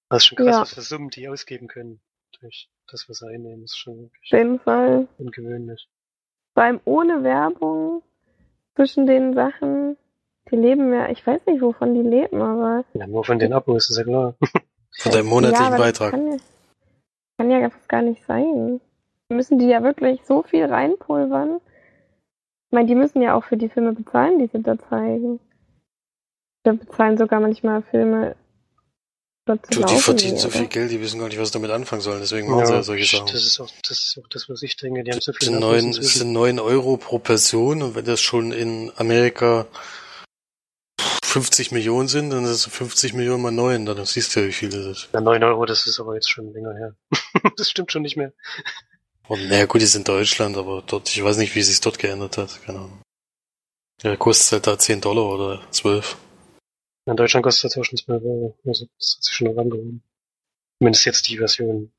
Das 0.08 0.22
ist 0.22 0.28
schon 0.28 0.36
krass, 0.38 0.46
ja. 0.46 0.60
was 0.62 0.72
für 0.72 0.80
Summen 0.80 1.10
die 1.10 1.28
ausgeben 1.28 1.68
können. 1.68 2.00
Durch 2.40 2.70
das, 2.86 3.06
was 3.10 3.18
sie 3.18 3.28
einnehmen, 3.28 3.64
ist 3.64 3.76
schon 3.76 3.92
Auf 3.92 4.12
wirklich 4.12 4.30
jeden 4.30 4.60
Fall. 4.60 5.08
ungewöhnlich. 5.18 5.90
Vor 6.54 6.62
allem 6.62 6.80
ohne 6.86 7.22
Werbung 7.22 8.02
zwischen 8.76 9.04
den 9.04 9.34
Sachen. 9.34 9.98
Die 10.50 10.56
leben 10.56 10.92
ja, 10.92 11.08
ich 11.10 11.26
weiß 11.26 11.40
nicht, 11.46 11.60
wovon 11.60 11.94
die 11.94 12.08
leben, 12.08 12.40
aber. 12.40 12.84
Ja, 12.94 13.06
nur 13.06 13.24
von 13.24 13.38
den 13.38 13.52
Abos 13.52 13.90
ist 13.90 13.98
ja 13.98 14.04
klar. 14.04 14.34
Von 15.00 15.12
deinem 15.12 15.26
ja, 15.26 15.30
monatlichen 15.30 15.70
das 15.70 15.78
Beitrag. 15.78 16.10
Kann 16.10 16.32
ja, 16.32 16.38
kann 17.36 17.50
ja 17.50 17.70
fast 17.70 17.88
gar 17.88 18.02
nicht 18.02 18.24
sein. 18.26 18.80
Müssen 19.28 19.58
die 19.58 19.66
ja 19.66 19.82
wirklich 19.82 20.22
so 20.26 20.42
viel 20.42 20.64
reinpulvern? 20.64 21.60
Ich 22.66 22.72
meine, 22.72 22.88
die 22.88 22.94
müssen 22.94 23.22
ja 23.22 23.34
auch 23.34 23.44
für 23.44 23.56
die 23.56 23.68
Filme 23.68 23.92
bezahlen, 23.92 24.38
die 24.38 24.48
sie 24.52 24.62
da 24.62 24.76
zeigen. 24.78 25.38
Wir 26.64 26.72
bezahlen 26.72 27.16
sogar 27.16 27.40
manchmal 27.40 27.82
Filme. 27.82 28.34
Du, 29.46 29.82
die 29.82 29.96
verdienen 29.96 30.36
so 30.36 30.50
viel 30.50 30.66
Geld, 30.66 30.90
die 30.90 31.00
wissen 31.00 31.18
gar 31.20 31.28
nicht, 31.28 31.38
was 31.40 31.48
sie 31.48 31.54
damit 31.54 31.70
anfangen 31.70 32.02
sollen. 32.02 32.20
Deswegen 32.20 32.50
machen 32.50 32.66
sie 32.66 32.72
ja 32.74 32.82
solche 32.82 33.16
das 33.16 33.30
Sachen. 33.30 33.36
ist 33.36 33.60
auch 33.60 33.70
das, 33.88 33.98
ist 33.98 34.20
auch 34.22 34.28
das, 34.28 34.48
was 34.50 34.62
ich 34.62 34.76
denke. 34.76 35.04
Die 35.04 35.12
haben 35.12 35.20
so 35.20 35.32
Das 35.32 35.42
viel 35.42 35.54
inzwischen. 35.54 36.00
es 36.00 36.14
sind 36.14 36.32
neun 36.32 36.58
Euro 36.58 36.98
pro 36.98 37.18
Person 37.18 37.82
und 37.82 37.94
wenn 37.94 38.04
das 38.04 38.20
schon 38.20 38.52
in 38.52 38.92
Amerika 38.96 39.66
50 41.28 41.72
Millionen 41.72 42.08
sind, 42.08 42.30
dann 42.30 42.44
ist 42.44 42.50
es 42.50 42.66
50 42.66 43.12
Millionen 43.12 43.42
mal 43.42 43.52
neun, 43.52 43.84
dann 43.84 44.04
siehst 44.06 44.34
du 44.34 44.40
ja, 44.40 44.46
wie 44.46 44.52
viel 44.52 44.70
das 44.70 44.86
ist. 44.86 45.08
Na, 45.12 45.20
9 45.20 45.44
Euro, 45.44 45.66
das 45.66 45.86
ist 45.86 46.00
aber 46.00 46.14
jetzt 46.14 46.30
schon 46.30 46.52
länger 46.52 46.74
her. 46.74 46.96
das 47.56 47.70
stimmt 47.70 47.92
schon 47.92 48.02
nicht 48.02 48.16
mehr. 48.16 48.32
Und 49.28 49.46
naja, 49.48 49.66
gut, 49.66 49.82
die 49.82 49.86
sind 49.86 50.08
in 50.08 50.14
Deutschland, 50.14 50.56
aber 50.56 50.82
dort, 50.86 51.10
ich 51.10 51.22
weiß 51.22 51.36
nicht, 51.36 51.54
wie 51.54 51.62
sich 51.62 51.80
dort 51.80 51.98
geändert 51.98 52.38
hat, 52.38 52.62
keine 52.62 52.78
Ahnung. 52.78 53.02
Ja, 54.02 54.16
kostet 54.16 54.52
halt 54.52 54.66
da 54.66 54.78
10 54.78 55.02
Dollar 55.02 55.26
oder 55.26 55.70
12. 55.70 56.16
In 57.06 57.16
Deutschland 57.16 57.44
kostet 57.44 57.64
das 57.64 57.78
auch 57.78 57.84
schon 57.84 57.98
12 57.98 58.22
Euro. 58.22 58.58
Also 58.64 58.86
das 58.98 59.16
hat 59.16 59.24
sich 59.24 59.34
schon 59.34 59.48
noch 59.48 59.60
angehoben. 59.60 60.02
Zumindest 60.78 61.04
jetzt 61.04 61.28
die 61.28 61.36
Version 61.36 61.92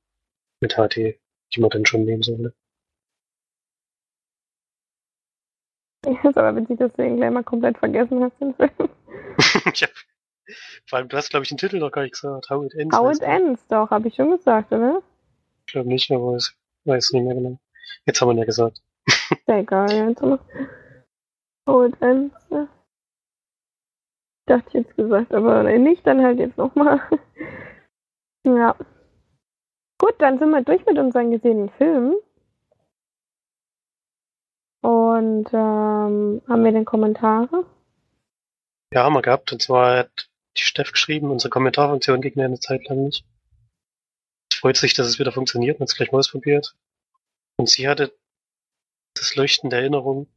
mit 0.60 0.74
HD, 0.74 1.20
die 1.54 1.60
man 1.60 1.70
dann 1.70 1.86
schon 1.86 2.04
nehmen 2.04 2.24
sollte. 2.24 2.56
Ja, 6.06 6.12
ist 6.30 6.38
aber 6.38 6.56
witzig, 6.56 6.80
dass 6.80 6.94
du 6.94 7.04
den 7.04 7.18
gleich 7.18 7.32
mal 7.32 7.44
komplett 7.44 7.78
vergessen 7.78 8.24
hast, 8.24 8.40
den 8.40 8.54
Film. 8.54 8.72
ich 9.74 9.84
hab, 9.84 9.92
vor 10.86 10.98
allem, 10.98 11.10
du 11.10 11.18
hast, 11.18 11.30
glaube 11.30 11.44
ich, 11.44 11.50
den 11.50 11.58
Titel 11.58 11.80
noch 11.80 11.92
gar 11.92 12.04
nicht 12.04 12.14
gesagt. 12.14 12.50
How 12.50 12.64
it 12.64 12.74
ends. 12.76 12.98
How 12.98 13.12
it 13.12 13.22
ends, 13.22 13.68
doch, 13.68 13.90
habe 13.90 14.08
ich 14.08 14.16
schon 14.16 14.32
gesagt, 14.32 14.72
oder? 14.72 15.02
Ich 15.66 15.74
glaube 15.74 15.90
nicht, 15.90 16.12
aber 16.12 16.38
ich 16.38 16.52
weiß 16.86 17.12
nicht 17.14 17.24
mehr 17.24 17.36
genau. 17.36 17.60
Jetzt 18.06 18.22
haben 18.22 18.30
wir 18.30 18.34
ihn 18.34 18.40
ja 18.40 18.46
gesagt. 18.46 18.82
Egal, 19.46 19.92
jetzt 19.92 20.22
noch. 20.22 20.40
How 21.68 21.88
it 21.88 22.02
ends, 22.02 22.36
ja. 22.50 22.68
Dachte 24.48 24.68
ich 24.70 24.74
jetzt 24.74 24.96
gesagt, 24.96 25.34
aber 25.34 25.66
wenn 25.66 25.84
nicht, 25.84 26.08
dann 26.08 26.24
halt 26.24 26.40
jetzt 26.40 26.58
nochmal. 26.58 27.02
ja. 28.46 28.76
Gut, 30.00 30.16
dann 30.20 30.40
sind 30.40 30.50
wir 30.50 30.64
durch 30.64 30.86
mit 30.86 30.98
unseren 30.98 31.30
gesehenen 31.30 31.70
Filmen. 31.72 32.16
Und 34.82 35.48
ähm, 35.54 36.42
haben 36.48 36.64
wir 36.64 36.72
denn 36.72 36.86
Kommentare? 36.86 37.66
Ja, 38.94 39.04
haben 39.04 39.14
wir 39.14 39.22
gehabt. 39.22 39.52
Und 39.52 39.62
zwar 39.62 39.98
hat 40.00 40.30
die 40.58 40.64
Steff 40.64 40.92
geschrieben, 40.92 41.32
unsere 41.32 41.50
Kommentarfunktion 41.50 42.22
ging 42.22 42.40
eine 42.40 42.60
Zeit 42.60 42.88
lang 42.88 43.04
nicht. 43.04 43.26
Es 44.52 44.58
freut 44.58 44.78
sich, 44.78 44.94
dass 44.94 45.08
es 45.08 45.20
wieder 45.20 45.32
funktioniert 45.32 45.78
und 45.78 45.82
hat 45.82 45.90
es 45.90 45.96
gleich 45.96 46.12
mal 46.12 46.20
ausprobiert. 46.20 46.76
Und 47.58 47.70
sie 47.70 47.88
hatte 47.88 48.18
das 49.16 49.36
Leuchten 49.36 49.70
der 49.70 49.80
Erinnerung 49.80 50.28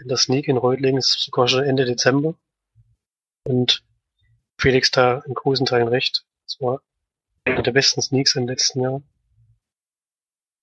in 0.00 0.08
der 0.08 0.16
Sneak 0.16 0.48
in 0.48 0.56
Reutlingen 0.56 1.02
sogar 1.02 1.46
schon 1.48 1.64
Ende 1.64 1.84
Dezember. 1.84 2.34
Und 3.46 3.84
Felix 4.58 4.90
da 4.90 5.22
in 5.26 5.34
großen 5.34 5.66
Teilen 5.66 5.88
recht. 5.88 6.24
Es 6.46 6.60
war 6.60 6.80
einer 7.44 7.62
der 7.62 7.72
besten 7.72 8.00
Sneaks 8.00 8.34
im 8.36 8.48
letzten 8.48 8.80
Jahr. 8.80 9.02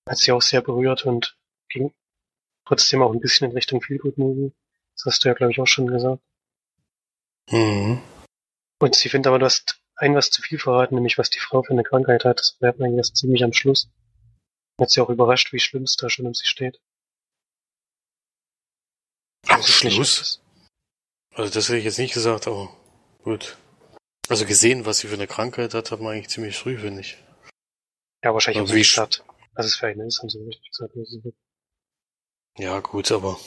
Hat 0.10 0.18
sie 0.18 0.32
auch 0.32 0.42
sehr 0.42 0.62
berührt 0.62 1.06
und 1.06 1.38
ging 1.70 1.94
trotzdem 2.66 3.02
auch 3.02 3.12
ein 3.12 3.20
bisschen 3.20 3.50
in 3.50 3.56
Richtung 3.56 3.82
Feelgood 3.82 4.18
Movie. 4.18 4.52
Das 4.96 5.06
hast 5.06 5.24
du 5.24 5.30
ja, 5.30 5.34
glaube 5.34 5.52
ich, 5.52 5.60
auch 5.60 5.68
schon 5.68 5.88
gesagt. 5.88 6.22
Mhm. 7.50 8.02
Und 8.80 8.96
sie 8.96 9.10
findet 9.10 9.28
aber, 9.28 9.40
du 9.40 9.46
hast 9.46 9.82
ein 9.96 10.16
was 10.16 10.32
zu 10.32 10.42
viel 10.42 10.60
verraten, 10.60 10.96
nämlich 10.96 11.18
was 11.18 11.30
die 11.30 11.40
Frau 11.40 11.64
für 11.64 11.72
eine 11.72 11.84
Krankheit 11.84 12.26
hat. 12.26 12.40
Das 12.40 12.58
man 12.60 12.74
eigentlich 12.74 12.98
erst 12.98 13.18
ziemlich 13.18 13.44
am 13.44 13.54
Schluss. 13.54 13.90
Hat 14.80 14.90
sie 14.90 15.02
auch 15.02 15.10
überrascht, 15.10 15.54
wie 15.54 15.60
schlimm 15.60 15.84
es 15.84 15.96
da 15.96 16.10
schon 16.10 16.26
um 16.26 16.34
sie 16.34 16.48
steht. 16.48 16.82
Am 19.48 19.60
nicht 19.60 19.94
Schluss? 19.94 20.42
Also 21.34 21.54
das 21.54 21.68
hätte 21.68 21.78
ich 21.78 21.86
jetzt 21.86 22.00
nicht 22.00 22.14
gesagt, 22.14 22.48
aber 22.48 22.76
gut. 23.24 23.58
Also 24.28 24.46
gesehen, 24.46 24.86
was 24.86 25.00
sie 25.00 25.08
für 25.08 25.16
eine 25.16 25.28
Krankheit 25.28 25.74
hat, 25.74 25.92
hat 25.92 26.00
man 26.00 26.14
eigentlich 26.14 26.30
ziemlich 26.30 26.58
früh, 26.58 26.78
finde 26.78 27.02
ich. 27.02 27.18
Ja, 28.24 28.34
wahrscheinlich 28.34 28.68
sie 28.68 28.74
wie 28.74 28.80
nicht 28.80 28.96
gesagt. 28.96 29.24
Was 29.54 29.66
es 29.66 29.76
für 29.76 29.88
eine 29.88 30.06
ist, 30.06 30.20
haben 30.20 30.30
sie 30.30 30.40
richtig 30.40 30.70
gesagt. 30.70 30.96
Ja, 32.58 32.80
gut, 32.80 33.12
aber 33.12 33.40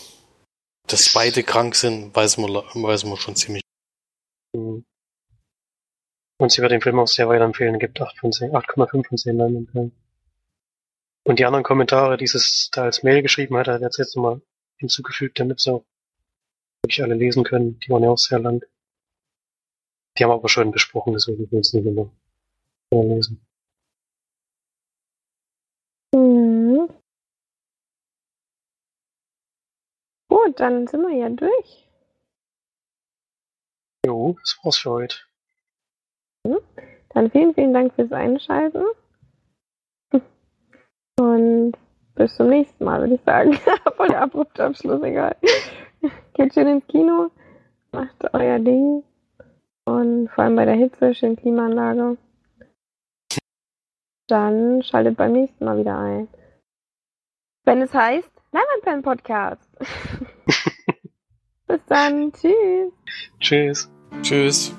dass 0.87 1.13
beide 1.13 1.43
krank 1.43 1.75
sind, 1.75 2.15
weiß 2.15 2.39
man, 2.39 2.51
weiß 2.53 3.05
man 3.05 3.17
schon 3.17 3.37
ziemlich. 3.37 3.63
Mhm. 4.55 4.85
Und 6.39 6.53
sie 6.53 6.63
wird 6.63 6.73
den 6.73 6.81
Film 6.81 6.99
auch 6.99 7.07
sehr 7.07 7.29
weiterempfehlen. 7.29 7.79
Gibt 7.79 8.01
8 8.01 8.19
von 8.19 8.33
10, 8.33 8.53
8,5 8.53 9.07
von 9.07 9.19
10 9.19 9.37
Leinwandperlen. 9.37 9.93
Und 11.27 11.39
die 11.39 11.47
anderen 11.47 11.65
Kommentare, 11.65 12.17
die 12.17 12.25
es 12.25 12.69
da 12.71 12.83
als 12.85 13.03
Mail 13.03 13.23
geschrieben 13.23 13.57
hat, 13.57 13.69
hat 13.69 13.81
er 13.81 13.89
jetzt, 13.89 14.17
nochmal 14.17 14.43
hinzugefügt, 14.77 15.41
damit 15.41 15.61
sie 15.61 15.73
auch 15.73 15.85
wirklich 16.83 17.03
alle 17.03 17.15
lesen 17.15 17.45
können. 17.45 17.79
Die 17.81 17.89
waren 17.91 18.03
ja 18.03 18.11
auch 18.11 18.19
sehr 18.19 18.41
lang. 18.41 18.63
Die 20.17 20.23
haben 20.23 20.31
wir 20.31 20.35
aber 20.35 20.49
schon 20.49 20.71
besprochen, 20.71 21.15
deswegen 21.15 21.51
will 21.51 21.61
ich 21.61 21.67
es 21.67 21.73
nicht 21.73 21.85
mehr 21.85 22.11
vorlesen. 22.93 23.41
Mhm. 26.15 26.89
Gut, 30.55 30.61
dann 30.61 30.87
sind 30.87 31.03
wir 31.03 31.17
ja 31.17 31.29
durch. 31.31 31.89
Jo, 34.07 34.37
das 34.41 34.57
war's 34.63 34.79
für 34.79 34.91
heute. 34.91 35.17
Dann 37.09 37.31
vielen, 37.33 37.55
vielen 37.55 37.75
Dank 37.75 37.93
fürs 37.95 38.13
Einschalten. 38.13 38.85
Und 41.21 41.73
bis 42.15 42.37
zum 42.37 42.51
nächsten 42.51 42.85
Mal, 42.85 43.01
würde 43.01 43.15
ich 43.15 43.23
sagen. 43.23 43.55
Voll 43.97 44.07
der 44.07 44.23
abrupte 44.23 44.65
Abschluss, 44.65 45.03
egal. 45.03 45.35
Geht 46.35 46.55
schön 46.55 46.69
ins 46.69 46.87
Kino, 46.87 47.33
macht 47.91 48.33
euer 48.33 48.61
Ding. 48.61 49.03
Und 49.87 50.29
vor 50.29 50.45
allem 50.45 50.55
bei 50.55 50.67
der 50.67 50.75
Hitze, 50.75 51.17
schön 51.17 51.35
Klimaanlage. 51.35 52.17
Dann 54.29 54.85
schaltet 54.85 55.17
beim 55.17 55.33
nächsten 55.33 55.65
Mal 55.65 55.79
wieder 55.79 55.99
ein. 55.99 56.29
Wenn 57.65 57.83
es 57.83 57.93
heißt, 57.93 58.31
Leinwandperlen 58.53 59.03
Podcast. 59.03 60.31
Bis 61.75 61.83
dann. 61.89 62.33
Tschüss. 62.33 62.93
Tschüss. 63.41 63.91
Tschüss. 64.23 64.73